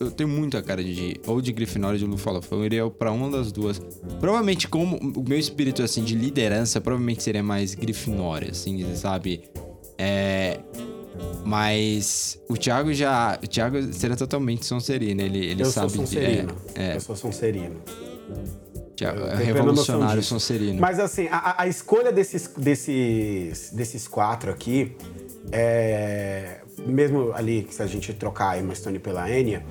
Eu 0.00 0.10
tenho 0.10 0.28
muita 0.28 0.62
cara 0.62 0.82
de... 0.82 1.20
Ou 1.26 1.40
de 1.40 1.52
Grifinória 1.84 1.98
de 1.98 2.04
Lu 2.06 2.16
falou. 2.16 2.42
Eu 2.50 2.64
iria 2.64 2.90
para 2.90 3.12
uma 3.12 3.30
das 3.30 3.52
duas. 3.52 3.80
Provavelmente, 4.20 4.68
como 4.68 4.96
o 4.96 5.24
meu 5.28 5.38
espírito 5.38 5.82
assim 5.82 6.02
de 6.02 6.14
liderança, 6.14 6.80
provavelmente 6.80 7.22
seria 7.22 7.42
mais 7.42 7.74
Grifinória, 7.74 8.50
assim, 8.50 8.94
sabe? 8.94 9.42
É, 9.98 10.60
mas 11.44 12.40
o 12.48 12.56
Thiago 12.56 12.92
já. 12.92 13.38
O 13.42 13.46
Thiago 13.46 13.92
seria 13.92 14.16
totalmente 14.16 14.64
Sonserino. 14.64 15.20
Ele, 15.20 15.46
ele 15.46 15.62
eu 15.62 15.66
sabe 15.66 15.92
sou 15.92 16.06
Sonserino. 16.06 16.56
é, 16.74 16.96
Eu 16.96 17.00
sou 17.00 17.16
Sonserino. 17.16 17.76
Thiago, 18.96 19.20
é 19.26 19.36
revolucionário 19.36 20.22
Sonserino. 20.22 20.80
Mas 20.80 20.98
assim, 21.00 21.26
a, 21.30 21.62
a 21.62 21.68
escolha 21.68 22.12
desses, 22.12 22.48
desses, 22.56 23.70
desses 23.72 24.08
quatro 24.08 24.50
aqui. 24.50 24.96
É, 25.52 26.60
mesmo 26.86 27.32
ali, 27.32 27.66
se 27.70 27.82
a 27.82 27.86
gente 27.86 28.12
trocar 28.12 28.50
a 28.50 28.58
Emma 28.58 28.74
Stone 28.74 28.98
pela 28.98 29.30
Enya, 29.30 29.64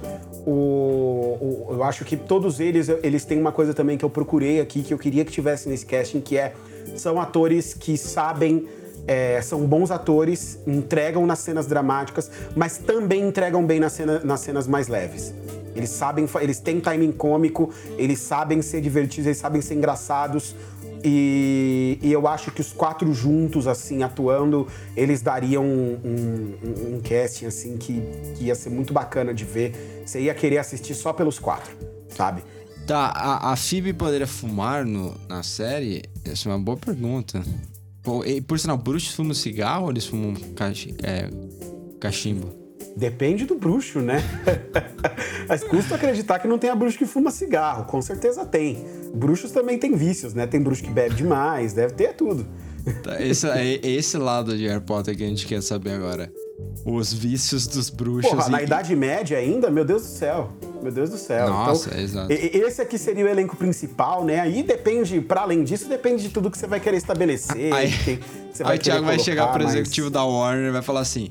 o, 0.45 0.51
o, 0.51 1.67
eu 1.71 1.83
acho 1.83 2.03
que 2.05 2.17
todos 2.17 2.59
eles, 2.59 2.89
eles 3.01 3.25
têm 3.25 3.39
uma 3.39 3.51
coisa 3.51 3.73
também 3.73 3.97
que 3.97 4.05
eu 4.05 4.09
procurei 4.09 4.59
aqui, 4.59 4.81
que 4.81 4.93
eu 4.93 4.97
queria 4.97 5.23
que 5.23 5.31
tivesse 5.31 5.69
nesse 5.69 5.85
casting, 5.85 6.21
que 6.21 6.37
é, 6.37 6.53
são 6.95 7.19
atores 7.19 7.73
que 7.73 7.97
sabem 7.97 8.67
é, 9.05 9.41
são 9.41 9.65
bons 9.65 9.91
atores, 9.91 10.59
entregam 10.65 11.25
nas 11.25 11.39
cenas 11.39 11.67
dramáticas, 11.67 12.31
mas 12.55 12.77
também 12.77 13.27
entregam 13.27 13.65
bem 13.65 13.79
nas, 13.79 13.93
cena, 13.93 14.21
nas 14.23 14.39
cenas 14.39 14.67
mais 14.67 14.87
leves. 14.87 15.33
Eles 15.75 15.89
sabem, 15.89 16.27
eles 16.39 16.59
têm 16.59 16.79
timing 16.79 17.11
cômico, 17.11 17.71
eles 17.97 18.19
sabem 18.19 18.61
ser 18.61 18.79
divertidos, 18.79 19.25
eles 19.25 19.37
sabem 19.39 19.61
ser 19.61 19.73
engraçados. 19.73 20.55
E, 21.03 21.99
e 22.01 22.11
eu 22.11 22.27
acho 22.27 22.49
que 22.51 22.61
os 22.61 22.71
quatro 22.71 23.13
juntos, 23.13 23.67
assim, 23.67 24.03
atuando, 24.03 24.67
eles 24.95 25.21
dariam 25.21 25.65
um, 25.65 25.99
um, 26.03 26.95
um 26.95 27.01
casting, 27.01 27.45
assim, 27.45 27.77
que, 27.77 28.01
que 28.35 28.45
ia 28.45 28.55
ser 28.55 28.69
muito 28.69 28.93
bacana 28.93 29.33
de 29.33 29.43
ver. 29.43 30.03
Você 30.05 30.21
ia 30.21 30.33
querer 30.33 30.59
assistir 30.59 30.95
só 30.95 31.11
pelos 31.11 31.39
quatro, 31.39 31.75
sabe? 32.07 32.43
Tá, 32.87 33.07
a, 33.15 33.51
a 33.51 33.55
Phoebe 33.55 33.93
poderia 33.93 34.27
fumar 34.27 34.85
no, 34.85 35.15
na 35.27 35.43
série? 35.43 36.03
Essa 36.23 36.49
é 36.49 36.51
uma 36.53 36.59
boa 36.59 36.77
pergunta. 36.77 37.43
Por, 38.01 38.25
por 38.47 38.59
sinal, 38.59 38.77
bruxos 38.77 39.13
fumam 39.13 39.33
cigarro 39.33 39.85
ou 39.85 39.91
eles 39.91 40.05
fumam 40.05 40.33
é, 41.03 41.29
cachimbo? 41.99 42.62
Depende 42.95 43.45
do 43.45 43.55
bruxo, 43.55 43.99
né? 43.99 44.23
Mas 45.49 45.63
custa 45.63 45.95
acreditar 45.95 46.39
que 46.39 46.47
não 46.47 46.59
tenha 46.59 46.75
bruxo 46.75 46.97
que 46.97 47.05
fuma 47.05 47.31
cigarro. 47.31 47.85
Com 47.85 48.01
certeza 48.01 48.45
tem. 48.45 48.85
Bruxos 49.13 49.51
também 49.51 49.79
têm 49.79 49.95
vícios, 49.95 50.33
né? 50.33 50.45
Tem 50.45 50.61
bruxo 50.61 50.83
que 50.83 50.91
bebe 50.91 51.15
demais, 51.15 51.73
deve 51.73 51.93
ter 51.93 52.13
tudo. 52.13 52.45
Tá, 53.01 53.21
esse, 53.21 53.47
é 53.47 53.79
esse 53.81 54.17
lado 54.17 54.57
de 54.57 54.67
Harry 54.67 54.81
Potter 54.81 55.15
que 55.15 55.23
a 55.23 55.27
gente 55.27 55.47
quer 55.47 55.61
saber 55.61 55.91
agora. 55.91 56.31
Os 56.85 57.13
vícios 57.13 57.65
dos 57.65 57.89
bruxos. 57.89 58.29
Porra, 58.29 58.47
e... 58.47 58.51
na 58.51 58.61
Idade 58.61 58.95
Média 58.95 59.37
ainda, 59.37 59.69
meu 59.69 59.85
Deus 59.85 60.03
do 60.03 60.09
céu. 60.09 60.51
Meu 60.81 60.91
Deus 60.91 61.09
do 61.09 61.17
céu. 61.17 61.47
Nossa, 61.49 61.87
então, 61.89 61.99
é 61.99 62.03
exato. 62.03 62.33
Esse 62.33 62.81
aqui 62.81 62.97
seria 62.97 63.23
o 63.23 63.27
elenco 63.27 63.55
principal, 63.55 64.25
né? 64.25 64.41
Aí 64.41 64.61
depende, 64.61 65.21
para 65.21 65.41
além 65.41 65.63
disso, 65.63 65.87
depende 65.87 66.23
de 66.23 66.29
tudo 66.29 66.51
que 66.51 66.57
você 66.57 66.67
vai 66.67 66.79
querer 66.79 66.97
estabelecer. 66.97 67.73
Aí, 67.73 67.89
você 68.51 68.63
vai 68.63 68.73
aí 68.73 68.79
o 68.79 68.81
Thiago 68.81 69.05
vai 69.05 69.17
chegar 69.17 69.47
pro 69.47 69.63
mas... 69.63 69.73
executivo 69.73 70.09
da 70.09 70.25
Warner 70.25 70.67
e 70.67 70.71
vai 70.71 70.81
falar 70.81 70.99
assim: 70.99 71.29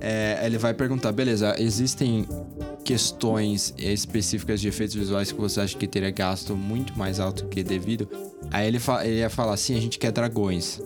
é, 0.00 0.40
ele 0.44 0.58
vai 0.58 0.74
perguntar, 0.74 1.12
beleza, 1.12 1.54
existem 1.58 2.26
questões 2.84 3.74
específicas 3.76 4.60
de 4.60 4.68
efeitos 4.68 4.94
visuais 4.94 5.32
que 5.32 5.40
você 5.40 5.60
acha 5.60 5.76
que 5.76 5.86
teria 5.86 6.10
gasto 6.10 6.54
muito 6.54 6.96
mais 6.96 7.18
alto 7.18 7.46
que 7.46 7.62
devido? 7.62 8.08
Aí 8.50 8.66
ele, 8.66 8.78
ele 9.02 9.18
ia 9.18 9.30
falar 9.30 9.54
assim, 9.54 9.76
a 9.76 9.80
gente 9.80 9.98
quer 9.98 10.12
dragões. 10.12 10.80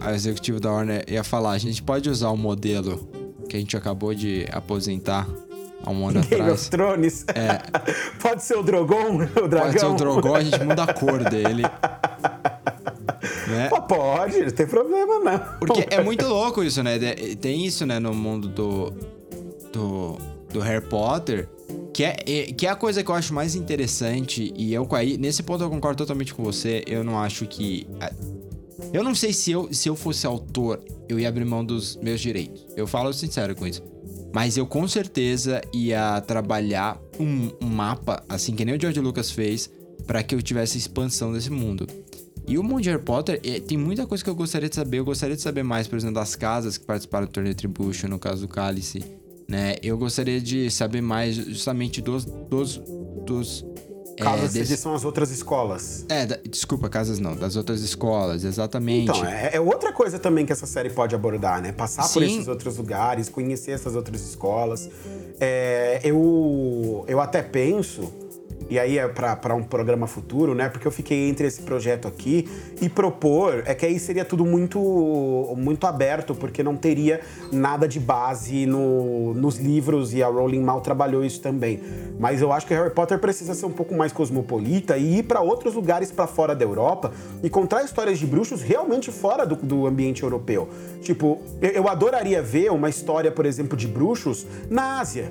Aí 0.00 0.12
o 0.12 0.14
executivo 0.14 0.60
da 0.60 0.70
Warner 0.70 1.04
ia 1.08 1.24
falar, 1.24 1.52
a 1.52 1.58
gente 1.58 1.82
pode 1.82 2.10
usar 2.10 2.30
o 2.30 2.36
modelo 2.36 3.08
que 3.48 3.56
a 3.56 3.60
gente 3.60 3.76
acabou 3.76 4.14
de 4.14 4.46
aposentar 4.52 5.26
há 5.82 5.90
um 5.90 6.06
ano 6.08 6.20
Game 6.20 6.42
atrás. 6.42 6.62
Of 6.62 6.70
Thrones. 6.70 7.24
É. 7.28 7.62
pode 8.20 8.42
ser 8.42 8.56
o 8.56 8.62
Drogon, 8.62 9.16
o 9.16 9.48
dragão. 9.48 9.68
Pode 9.68 9.80
ser 9.80 9.86
o 9.86 9.94
Drogon, 9.94 10.34
a 10.34 10.42
gente 10.42 10.62
muda 10.62 10.84
a 10.84 10.92
cor 10.92 11.24
dele. 11.24 11.62
Né? 13.46 13.68
Pô, 13.68 13.80
pode, 13.82 14.40
não 14.40 14.50
tem 14.50 14.66
problema 14.66 15.18
não. 15.20 15.58
Porque 15.58 15.86
é 15.90 16.02
muito 16.02 16.26
louco 16.26 16.62
isso, 16.62 16.82
né? 16.82 16.98
Tem 17.40 17.64
isso, 17.64 17.86
né, 17.86 17.98
no 17.98 18.12
mundo 18.12 18.48
do, 18.48 18.92
do, 19.72 20.18
do 20.52 20.60
Harry 20.60 20.84
Potter, 20.84 21.48
que 21.92 22.04
é, 22.04 22.12
que 22.12 22.66
é 22.66 22.70
a 22.70 22.76
coisa 22.76 23.02
que 23.02 23.10
eu 23.10 23.14
acho 23.14 23.32
mais 23.32 23.54
interessante. 23.54 24.52
E 24.56 24.74
eu, 24.74 24.88
nesse 25.18 25.42
ponto 25.42 25.62
eu 25.62 25.70
concordo 25.70 25.98
totalmente 25.98 26.34
com 26.34 26.42
você. 26.42 26.82
Eu 26.86 27.04
não 27.04 27.18
acho 27.18 27.46
que. 27.46 27.86
Eu 28.92 29.02
não 29.02 29.14
sei 29.14 29.32
se 29.32 29.50
eu, 29.50 29.72
se 29.72 29.88
eu 29.88 29.96
fosse 29.96 30.26
autor, 30.26 30.80
eu 31.08 31.18
ia 31.18 31.28
abrir 31.28 31.44
mão 31.44 31.64
dos 31.64 31.96
meus 31.96 32.20
direitos. 32.20 32.66
Eu 32.76 32.86
falo 32.86 33.12
sincero 33.12 33.54
com 33.54 33.66
isso. 33.66 33.82
Mas 34.32 34.56
eu 34.56 34.66
com 34.66 34.86
certeza 34.86 35.62
ia 35.72 36.20
trabalhar 36.20 37.00
um, 37.18 37.50
um 37.60 37.68
mapa, 37.68 38.22
assim 38.28 38.54
que 38.54 38.64
nem 38.64 38.76
o 38.76 38.80
George 38.80 39.00
Lucas 39.00 39.30
fez, 39.30 39.70
para 40.06 40.22
que 40.22 40.34
eu 40.34 40.42
tivesse 40.42 40.76
expansão 40.76 41.32
desse 41.32 41.50
mundo. 41.50 41.86
E 42.48 42.58
o 42.58 42.62
mundo 42.62 42.82
de 42.82 42.90
Harry 42.90 43.02
Potter, 43.02 43.40
é, 43.44 43.58
tem 43.58 43.76
muita 43.76 44.06
coisa 44.06 44.22
que 44.22 44.30
eu 44.30 44.34
gostaria 44.34 44.68
de 44.68 44.74
saber. 44.74 44.98
Eu 44.98 45.04
gostaria 45.04 45.34
de 45.34 45.42
saber 45.42 45.64
mais, 45.64 45.88
por 45.88 45.96
exemplo, 45.96 46.14
das 46.14 46.36
casas 46.36 46.78
que 46.78 46.84
participaram 46.84 47.26
do 47.26 47.32
torneio 47.32 47.54
Tribution, 47.54 48.08
no 48.08 48.18
caso 48.18 48.42
do 48.42 48.48
Cálice. 48.48 49.04
Né? 49.48 49.76
Eu 49.82 49.98
gostaria 49.98 50.40
de 50.40 50.70
saber 50.70 51.00
mais 51.00 51.34
justamente 51.34 52.00
dos. 52.00 52.24
dos, 52.24 52.80
dos 53.24 53.64
Casas 54.16 54.56
é, 54.56 54.60
desse... 54.60 54.78
são 54.78 54.94
as 54.94 55.04
outras 55.04 55.30
escolas. 55.30 56.06
É, 56.08 56.24
da... 56.24 56.38
desculpa, 56.48 56.88
casas 56.88 57.18
não, 57.18 57.36
das 57.36 57.54
outras 57.54 57.82
escolas, 57.82 58.44
exatamente. 58.44 59.10
Então, 59.10 59.26
é, 59.26 59.50
é, 59.52 59.60
outra 59.60 59.92
coisa 59.92 60.18
também 60.18 60.46
que 60.46 60.52
essa 60.52 60.66
série 60.66 60.88
pode 60.88 61.14
abordar, 61.14 61.60
né? 61.60 61.70
Passar 61.70 62.04
Sim. 62.04 62.14
por 62.14 62.22
esses 62.22 62.48
outros 62.48 62.78
lugares, 62.78 63.28
conhecer 63.28 63.72
essas 63.72 63.94
outras 63.94 64.22
escolas. 64.22 64.88
É, 65.38 66.00
eu, 66.02 67.04
eu 67.06 67.20
até 67.20 67.42
penso 67.42 68.10
e 68.68 68.78
aí 68.78 68.98
é 68.98 69.06
para 69.06 69.54
um 69.54 69.62
programa 69.62 70.06
futuro, 70.06 70.54
né? 70.54 70.68
Porque 70.68 70.86
eu 70.86 70.90
fiquei 70.90 71.28
entre 71.28 71.46
esse 71.46 71.62
projeto 71.62 72.08
aqui 72.08 72.48
e 72.80 72.88
propor, 72.88 73.62
é 73.64 73.74
que 73.74 73.86
aí 73.86 73.98
seria 73.98 74.24
tudo 74.24 74.44
muito, 74.44 74.80
muito 75.56 75.86
aberto, 75.86 76.34
porque 76.34 76.62
não 76.62 76.76
teria 76.76 77.20
nada 77.52 77.86
de 77.86 78.00
base 78.00 78.66
no, 78.66 79.34
nos 79.34 79.58
livros 79.58 80.12
e 80.12 80.22
a 80.22 80.26
Rowling 80.26 80.62
mal 80.62 80.80
trabalhou 80.80 81.24
isso 81.24 81.40
também. 81.40 81.80
Mas 82.18 82.40
eu 82.40 82.52
acho 82.52 82.66
que 82.66 82.74
Harry 82.74 82.90
Potter 82.90 83.18
precisa 83.18 83.54
ser 83.54 83.66
um 83.66 83.72
pouco 83.72 83.94
mais 83.94 84.12
cosmopolita 84.12 84.96
e 84.96 85.18
ir 85.18 85.22
para 85.22 85.40
outros 85.40 85.74
lugares 85.74 86.10
para 86.10 86.26
fora 86.26 86.54
da 86.54 86.64
Europa 86.64 87.12
e 87.42 87.50
contar 87.50 87.84
histórias 87.84 88.18
de 88.18 88.26
bruxos 88.26 88.62
realmente 88.62 89.12
fora 89.12 89.46
do, 89.46 89.54
do 89.54 89.86
ambiente 89.86 90.22
europeu. 90.22 90.68
Tipo, 91.02 91.40
eu, 91.62 91.70
eu 91.70 91.88
adoraria 91.88 92.42
ver 92.42 92.72
uma 92.72 92.88
história, 92.88 93.30
por 93.30 93.46
exemplo, 93.46 93.76
de 93.76 93.86
bruxos 93.86 94.44
na 94.68 94.98
Ásia 94.98 95.30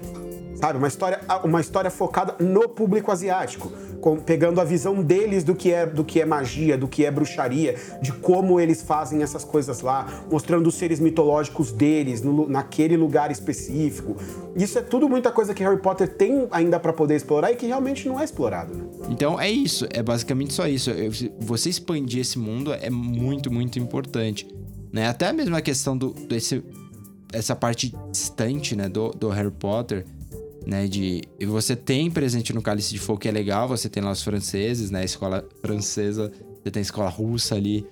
sabe? 0.55 0.77
Uma 0.77 0.87
história, 0.87 1.19
uma 1.43 1.61
história 1.61 1.91
focada 1.91 2.35
no 2.39 2.67
público 2.69 3.11
asiático, 3.11 3.71
com, 4.01 4.17
pegando 4.17 4.59
a 4.59 4.63
visão 4.63 5.01
deles 5.01 5.43
do 5.43 5.55
que 5.55 5.71
é 5.71 5.85
do 5.85 6.03
que 6.03 6.21
é 6.21 6.25
magia, 6.25 6.77
do 6.77 6.87
que 6.87 7.05
é 7.05 7.11
bruxaria, 7.11 7.75
de 8.01 8.11
como 8.11 8.59
eles 8.59 8.81
fazem 8.81 9.21
essas 9.21 9.43
coisas 9.43 9.81
lá, 9.81 10.23
mostrando 10.31 10.67
os 10.67 10.75
seres 10.75 10.99
mitológicos 10.99 11.71
deles 11.71 12.21
no, 12.21 12.47
naquele 12.47 12.97
lugar 12.97 13.31
específico. 13.31 14.15
Isso 14.55 14.79
é 14.79 14.81
tudo 14.81 15.09
muita 15.09 15.31
coisa 15.31 15.53
que 15.53 15.63
Harry 15.63 15.79
Potter 15.79 16.07
tem 16.07 16.47
ainda 16.51 16.79
para 16.79 16.93
poder 16.93 17.15
explorar 17.15 17.51
e 17.51 17.55
que 17.55 17.65
realmente 17.65 18.07
não 18.07 18.19
é 18.19 18.23
explorado. 18.23 18.73
Né? 18.75 18.83
Então 19.09 19.39
é 19.39 19.49
isso, 19.49 19.87
é 19.91 20.01
basicamente 20.01 20.53
só 20.53 20.67
isso. 20.67 20.91
Você 21.39 21.69
expandir 21.69 22.21
esse 22.21 22.39
mundo 22.39 22.73
é 22.73 22.89
muito, 22.89 23.51
muito 23.51 23.79
importante. 23.79 24.47
Né? 24.91 25.07
Até 25.07 25.33
mesmo 25.33 25.55
a 25.55 25.61
questão 25.61 25.97
do, 25.97 26.11
desse, 26.11 26.63
essa 27.33 27.55
parte 27.55 27.93
distante 28.11 28.75
né, 28.75 28.87
do, 28.87 29.09
do 29.09 29.29
Harry 29.29 29.51
Potter 29.51 30.05
né? 30.65 30.87
De 30.87 31.21
você 31.45 31.75
tem 31.75 32.09
presente 32.09 32.53
no 32.53 32.61
Cálice 32.61 32.91
de 32.91 32.99
Fogo 32.99 33.19
que 33.19 33.27
é 33.27 33.31
legal, 33.31 33.67
você 33.67 33.87
tem 33.89 34.01
lá 34.01 34.11
os 34.11 34.23
franceses, 34.23 34.89
né? 34.91 35.03
Escola 35.03 35.47
francesa, 35.61 36.31
você 36.63 36.71
tem 36.71 36.81
escola 36.81 37.09
russa 37.09 37.55
ali, 37.55 37.85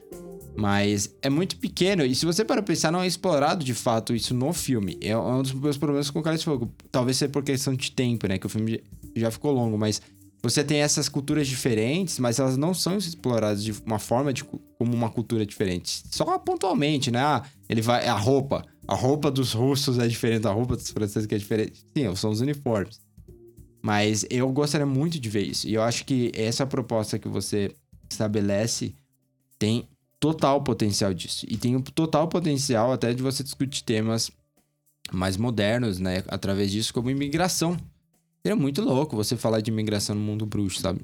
mas 0.55 1.15
é 1.21 1.29
muito 1.29 1.57
pequeno 1.57 2.05
e 2.05 2.13
se 2.13 2.25
você 2.25 2.43
para 2.45 2.61
pensar 2.61 2.91
não 2.91 3.01
é 3.01 3.07
explorado 3.07 3.63
de 3.63 3.73
fato 3.73 4.15
isso 4.15 4.33
no 4.33 4.53
filme. 4.53 4.97
É 5.01 5.17
um 5.17 5.41
dos 5.41 5.53
meus 5.53 5.77
problemas 5.77 6.09
com 6.09 6.19
o 6.19 6.23
Cálice 6.23 6.43
de 6.43 6.49
Fogo. 6.49 6.71
Talvez 6.91 7.17
seja 7.17 7.31
por 7.31 7.43
questão 7.43 7.73
de 7.73 7.91
tempo, 7.91 8.27
né? 8.27 8.37
Que 8.37 8.45
o 8.45 8.49
filme 8.49 8.83
já 9.15 9.29
ficou 9.29 9.51
longo, 9.51 9.77
mas 9.77 10.01
você 10.43 10.61
tem 10.61 10.79
essas 10.79 11.07
culturas 11.07 11.47
diferentes, 11.47 12.19
mas 12.19 12.37
elas 12.37 12.57
não 12.57 12.73
são 12.73 12.97
exploradas 12.97 13.63
de 13.63 13.71
uma 13.85 13.97
forma 13.97 14.33
de, 14.33 14.43
como 14.43 14.93
uma 14.93 15.09
cultura 15.09 15.45
diferente. 15.45 16.03
Só 16.11 16.37
pontualmente, 16.37 17.09
né? 17.09 17.19
Ah, 17.19 17.43
ele 17.69 17.81
vai. 17.81 18.05
A 18.05 18.13
roupa. 18.13 18.65
A 18.87 18.95
roupa 18.95 19.31
dos 19.31 19.53
russos 19.53 19.97
é 19.97 20.07
diferente 20.07 20.41
da 20.41 20.51
roupa 20.51 20.75
dos 20.75 20.89
franceses, 20.89 21.25
que 21.25 21.35
é 21.35 21.37
diferente. 21.37 21.85
Sim, 21.95 22.15
são 22.15 22.31
os 22.31 22.41
uniformes. 22.41 22.99
Mas 23.81 24.25
eu 24.29 24.49
gostaria 24.51 24.85
muito 24.85 25.19
de 25.19 25.29
ver 25.29 25.43
isso. 25.43 25.67
E 25.67 25.73
eu 25.73 25.81
acho 25.81 26.05
que 26.05 26.31
essa 26.35 26.65
proposta 26.65 27.19
que 27.19 27.27
você 27.27 27.73
estabelece 28.09 28.95
tem 29.57 29.87
total 30.19 30.61
potencial 30.63 31.13
disso. 31.13 31.45
E 31.49 31.57
tem 31.57 31.75
um 31.75 31.81
total 31.81 32.27
potencial 32.27 32.91
até 32.91 33.13
de 33.13 33.21
você 33.21 33.43
discutir 33.43 33.83
temas 33.83 34.31
mais 35.11 35.35
modernos, 35.35 35.99
né? 35.99 36.23
Através 36.27 36.71
disso, 36.71 36.93
como 36.93 37.09
imigração. 37.09 37.77
Seria 38.41 38.55
muito 38.55 38.81
louco 38.81 39.15
você 39.15 39.35
falar 39.35 39.61
de 39.61 39.71
imigração 39.71 40.15
no 40.15 40.21
mundo 40.21 40.45
bruxo, 40.45 40.81
sabe? 40.81 41.01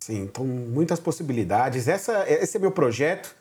Sim, 0.00 0.22
então 0.22 0.44
muitas 0.46 0.98
possibilidades. 0.98 1.88
Essa, 1.88 2.24
esse 2.28 2.56
é 2.56 2.60
meu 2.60 2.70
projeto. 2.70 3.34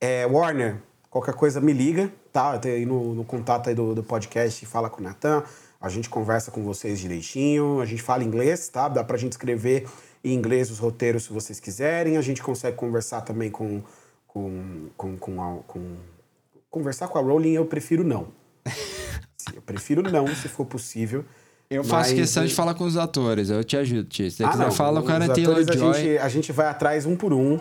É, 0.00 0.26
Warner, 0.26 0.82
qualquer 1.12 1.34
coisa 1.34 1.60
me 1.60 1.72
liga, 1.74 2.10
tá? 2.32 2.58
Tem 2.58 2.72
aí 2.72 2.86
no, 2.86 3.14
no 3.14 3.22
contato 3.24 3.68
aí 3.68 3.74
do, 3.74 3.94
do 3.94 4.02
podcast, 4.02 4.64
fala 4.64 4.88
com 4.88 5.00
o 5.00 5.04
Natan. 5.04 5.42
A 5.78 5.88
gente 5.90 6.08
conversa 6.08 6.50
com 6.50 6.62
vocês 6.64 6.98
direitinho. 6.98 7.80
A 7.80 7.84
gente 7.84 8.02
fala 8.02 8.24
inglês, 8.24 8.68
tá? 8.68 8.88
Dá 8.88 9.04
pra 9.04 9.18
gente 9.18 9.32
escrever 9.32 9.86
em 10.24 10.32
inglês 10.34 10.70
os 10.70 10.78
roteiros 10.78 11.24
se 11.24 11.32
vocês 11.32 11.60
quiserem. 11.60 12.16
A 12.16 12.22
gente 12.22 12.42
consegue 12.42 12.76
conversar 12.76 13.20
também 13.20 13.50
com, 13.50 13.82
com, 14.26 14.88
com, 14.96 15.16
com, 15.18 15.62
com 15.66 15.96
conversar 16.70 17.08
com 17.08 17.18
a 17.18 17.20
Rowling, 17.20 17.52
eu 17.52 17.66
prefiro 17.66 18.02
não. 18.02 18.28
Eu 19.52 19.60
prefiro 19.60 20.02
não, 20.02 20.26
se 20.28 20.48
for 20.48 20.64
possível. 20.64 21.24
Eu 21.68 21.82
faço 21.82 22.10
Mas- 22.10 22.20
questão 22.20 22.46
de 22.46 22.54
falar 22.54 22.74
com 22.74 22.84
os 22.84 22.96
atores, 22.96 23.50
eu 23.50 23.62
te 23.64 23.76
ajudo, 23.76 24.04
Tia. 24.04 24.30
Se 24.30 24.36
você 24.36 24.44
Ah, 24.44 24.50
quiser 24.50 24.64
não, 24.64 24.70
falar 24.72 25.02
com 25.02 25.08
a 25.08 25.18
Taylor 25.28 25.58
atores, 25.58 25.68
a 25.68 25.72
Joy. 25.72 25.94
gente, 25.94 26.18
a 26.18 26.28
gente 26.28 26.52
vai 26.52 26.66
atrás 26.68 27.04
um 27.04 27.16
por 27.16 27.32
um. 27.32 27.58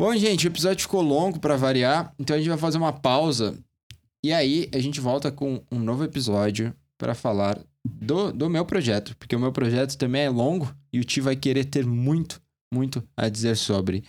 Bom, 0.00 0.16
gente, 0.16 0.46
o 0.46 0.48
episódio 0.48 0.80
ficou 0.80 1.02
longo 1.02 1.38
pra 1.38 1.56
variar, 1.56 2.10
então 2.18 2.34
a 2.34 2.38
gente 2.38 2.48
vai 2.48 2.56
fazer 2.56 2.78
uma 2.78 2.90
pausa. 2.90 3.54
E 4.24 4.32
aí 4.32 4.66
a 4.72 4.78
gente 4.78 4.98
volta 4.98 5.30
com 5.30 5.62
um 5.70 5.78
novo 5.78 6.02
episódio 6.02 6.74
pra 6.96 7.14
falar 7.14 7.60
do, 7.84 8.32
do 8.32 8.48
meu 8.48 8.64
projeto, 8.64 9.14
porque 9.18 9.36
o 9.36 9.38
meu 9.38 9.52
projeto 9.52 9.98
também 9.98 10.22
é 10.22 10.30
longo 10.30 10.74
e 10.90 10.98
o 10.98 11.04
Ti 11.04 11.20
vai 11.20 11.36
querer 11.36 11.66
ter 11.66 11.84
muito, 11.84 12.40
muito 12.72 13.06
a 13.14 13.28
dizer 13.28 13.58
sobre. 13.58 14.02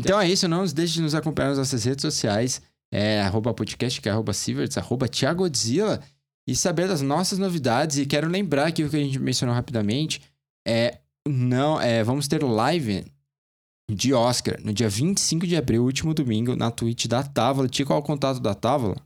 Então 0.00 0.18
é 0.18 0.26
isso, 0.26 0.48
não 0.48 0.64
deixe 0.64 0.94
de 0.94 1.02
nos 1.02 1.14
acompanhar 1.14 1.50
nas 1.50 1.58
nossas 1.58 1.84
redes 1.84 2.00
sociais, 2.00 2.62
é 2.90 3.20
arroba 3.20 3.52
podcast, 3.52 4.00
que 4.00 4.08
é 4.08 4.12
arroba 4.12 4.32
Sieverts, 4.32 4.78
arroba 4.78 5.08
Thiagodzilla, 5.08 6.00
e 6.48 6.56
saber 6.56 6.88
das 6.88 7.02
nossas 7.02 7.38
novidades. 7.38 7.98
E 7.98 8.06
quero 8.06 8.30
lembrar 8.30 8.68
aqui 8.68 8.82
o 8.82 8.88
que 8.88 8.96
a 8.96 9.00
gente 9.00 9.18
mencionou 9.18 9.54
rapidamente, 9.54 10.22
é, 10.66 11.00
não, 11.28 11.78
é, 11.78 12.02
vamos 12.02 12.26
ter 12.28 12.42
live 12.42 13.04
de 13.90 14.14
Oscar 14.14 14.58
no 14.62 14.72
dia 14.72 14.88
25 14.88 15.46
de 15.46 15.56
abril, 15.56 15.84
último 15.84 16.14
domingo, 16.14 16.56
na 16.56 16.70
Twitch 16.70 17.06
da 17.06 17.22
Távola. 17.22 17.68
Tinha 17.68 17.86
qual 17.86 17.98
é 17.98 18.02
o 18.02 18.04
contato 18.04 18.40
da 18.40 18.54
Távola? 18.54 18.96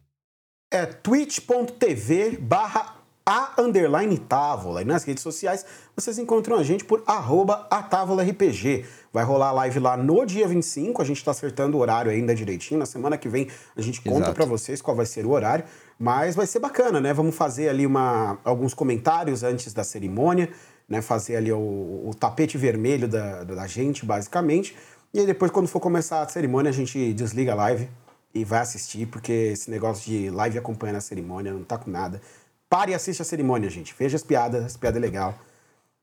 É 0.73 0.87
twitch.tv 0.87 2.39
barra 2.39 2.99
a 3.29 3.61
underline 3.61 4.17
távola. 4.17 4.81
E 4.81 4.87
nas 4.87 5.05
redes 5.05 5.23
sociais 5.23 5.65
vocês 5.95 6.19
encontram 6.19 6.57
a 6.57 6.63
gente 6.63 6.83
por 6.83 7.03
arroba 7.07 7.67
a 7.71 7.83
távola 7.83 8.23
RPG. 8.23 8.87
Vai 9.13 9.23
rolar 9.23 9.49
a 9.49 9.53
live 9.53 9.79
lá 9.81 9.99
no 9.99 10.25
dia 10.25 10.49
25, 10.49 11.03
a 11.03 11.05
gente 11.05 11.23
tá 11.23 11.33
acertando 11.33 11.77
o 11.77 11.81
horário 11.81 12.11
ainda 12.11 12.35
direitinho. 12.35 12.81
Na 12.81 12.87
semana 12.87 13.19
que 13.19 13.29
vem 13.29 13.49
a 13.77 13.83
gente 13.83 14.01
conta 14.01 14.33
pra 14.33 14.47
vocês 14.47 14.81
qual 14.81 14.97
vai 14.97 15.05
ser 15.05 15.27
o 15.27 15.31
horário. 15.31 15.67
Mas 15.99 16.35
vai 16.35 16.47
ser 16.47 16.59
bacana, 16.59 17.03
né? 17.03 17.13
Vamos 17.13 17.35
fazer 17.35 17.69
ali 17.69 17.85
uma, 17.85 18.39
alguns 18.45 18.73
comentários 18.73 19.43
antes 19.43 19.75
da 19.75 19.85
cerimônia, 19.85 20.49
né? 20.89 21.03
Fazer 21.03 21.37
ali 21.37 21.53
o, 21.53 21.59
o 21.59 22.11
tapete 22.19 22.57
vermelho 22.57 23.07
da, 23.07 23.45
da 23.45 23.67
gente, 23.67 24.05
basicamente. 24.07 24.75
E 25.13 25.21
aí 25.21 25.27
depois, 25.27 25.51
quando 25.51 25.69
for 25.69 25.81
começar 25.81 26.23
a 26.23 26.29
cerimônia, 26.29 26.71
a 26.71 26.75
gente 26.75 27.13
desliga 27.15 27.53
a 27.53 27.57
live 27.57 27.89
e 28.35 28.45
vai 28.45 28.61
assistir, 28.61 29.07
porque 29.07 29.33
esse 29.33 29.71
negócio 29.71 30.05
de 30.05 30.31
live 30.31 30.59
acompanhando 30.59 30.97
a 30.97 31.01
cerimônia 31.01 31.53
não 31.53 31.65
tá 31.65 31.79
com 31.79 31.91
nada. 31.91 32.21
Pare 32.69 32.93
e 32.93 32.95
assiste 32.95 33.23
a 33.23 33.25
cerimônia, 33.25 33.71
gente. 33.71 33.95
Veja 33.99 34.17
as 34.17 34.23
piadas, 34.23 34.65
as 34.65 34.77
piadas 34.77 34.99
é 34.99 35.01
legal. 35.01 35.39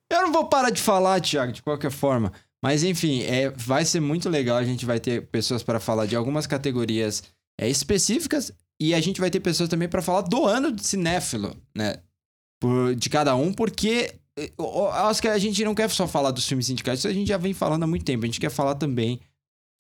Eu 0.10 0.22
não 0.22 0.32
vou 0.32 0.48
parar 0.48 0.70
de 0.72 0.82
falar, 0.82 1.22
Thiago, 1.22 1.52
de 1.52 1.62
qualquer 1.62 1.91
forma. 1.91 2.32
Mas 2.64 2.84
enfim, 2.84 3.22
é, 3.24 3.52
vai 3.52 3.86
ser 3.86 3.99
muito 3.99 4.28
legal. 4.30 4.57
A 4.57 4.64
gente 4.64 4.86
vai 4.86 4.99
ter 4.99 5.28
pessoas 5.28 5.62
para 5.62 5.80
falar 5.80 6.07
de 6.07 6.16
algumas 6.16 6.48
categorias 6.48 7.24
é, 7.60 7.70
específicas 7.70 8.52
e 8.80 8.94
a 8.94 8.99
gente 8.99 9.22
vai 9.22 9.30
ter 9.30 9.40
pessoas 9.40 9.70
também 9.70 9.88
para 9.88 10.02
falar 10.02 10.22
do 10.22 10.45
ano 10.45 10.72
de 10.72 10.84
cinéfilo, 10.86 11.56
né? 11.76 11.98
Por- 12.60 12.95
de 12.95 13.10
cada 13.10 13.36
um, 13.36 13.53
porque 13.53 14.16
o- 14.57 14.88
acho 14.88 15.22
que 15.22 15.28
a 15.28 15.38
gente 15.38 15.64
não 15.64 15.74
quer 15.76 15.90
só 15.90 16.07
falar 16.07 16.32
dos 16.32 16.48
filmes 16.48 16.70
indicados, 16.70 16.99
isso 16.99 17.07
a 17.07 17.14
gente 17.14 17.28
já 17.28 17.38
vem 17.38 17.53
falando 17.53 17.84
há 17.84 17.88
muito 17.88 18.03
tempo. 18.06 18.24
A 18.24 18.28
gente 18.28 18.40
quer 18.40 18.49
falar 18.52 18.76
também 18.76 19.20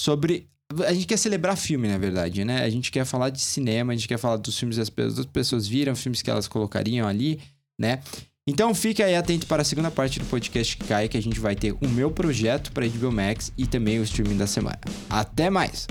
sobre. 0.01 0.47
A 0.87 0.93
gente 0.93 1.05
quer 1.05 1.17
celebrar 1.17 1.55
filme, 1.57 1.87
na 1.87 1.97
verdade, 1.97 2.43
né? 2.43 2.63
A 2.63 2.69
gente 2.69 2.91
quer 2.91 3.05
falar 3.05 3.29
de 3.29 3.39
cinema, 3.39 3.93
a 3.93 3.95
gente 3.95 4.07
quer 4.07 4.17
falar 4.17 4.37
dos 4.37 4.57
filmes 4.57 4.77
que 4.77 4.81
as 4.81 5.25
pessoas 5.27 5.67
viram, 5.67 5.95
filmes 5.95 6.21
que 6.21 6.29
elas 6.29 6.47
colocariam 6.47 7.07
ali, 7.07 7.39
né? 7.79 8.01
Então 8.47 8.73
fique 8.75 9.01
aí 9.03 9.15
atento 9.15 9.45
para 9.47 9.61
a 9.61 9.65
segunda 9.65 9.89
parte 9.91 10.19
do 10.19 10.25
podcast 10.25 10.77
que 10.77 10.83
cai, 10.85 11.07
que 11.07 11.17
a 11.17 11.21
gente 11.21 11.39
vai 11.39 11.55
ter 11.55 11.73
o 11.81 11.87
meu 11.87 12.09
projeto 12.11 12.71
para 12.71 12.85
HBO 12.87 13.11
Max 13.11 13.51
e 13.57 13.65
também 13.67 13.99
o 13.99 14.03
streaming 14.03 14.37
da 14.37 14.47
semana. 14.47 14.79
Até 15.09 15.49
mais! 15.49 15.87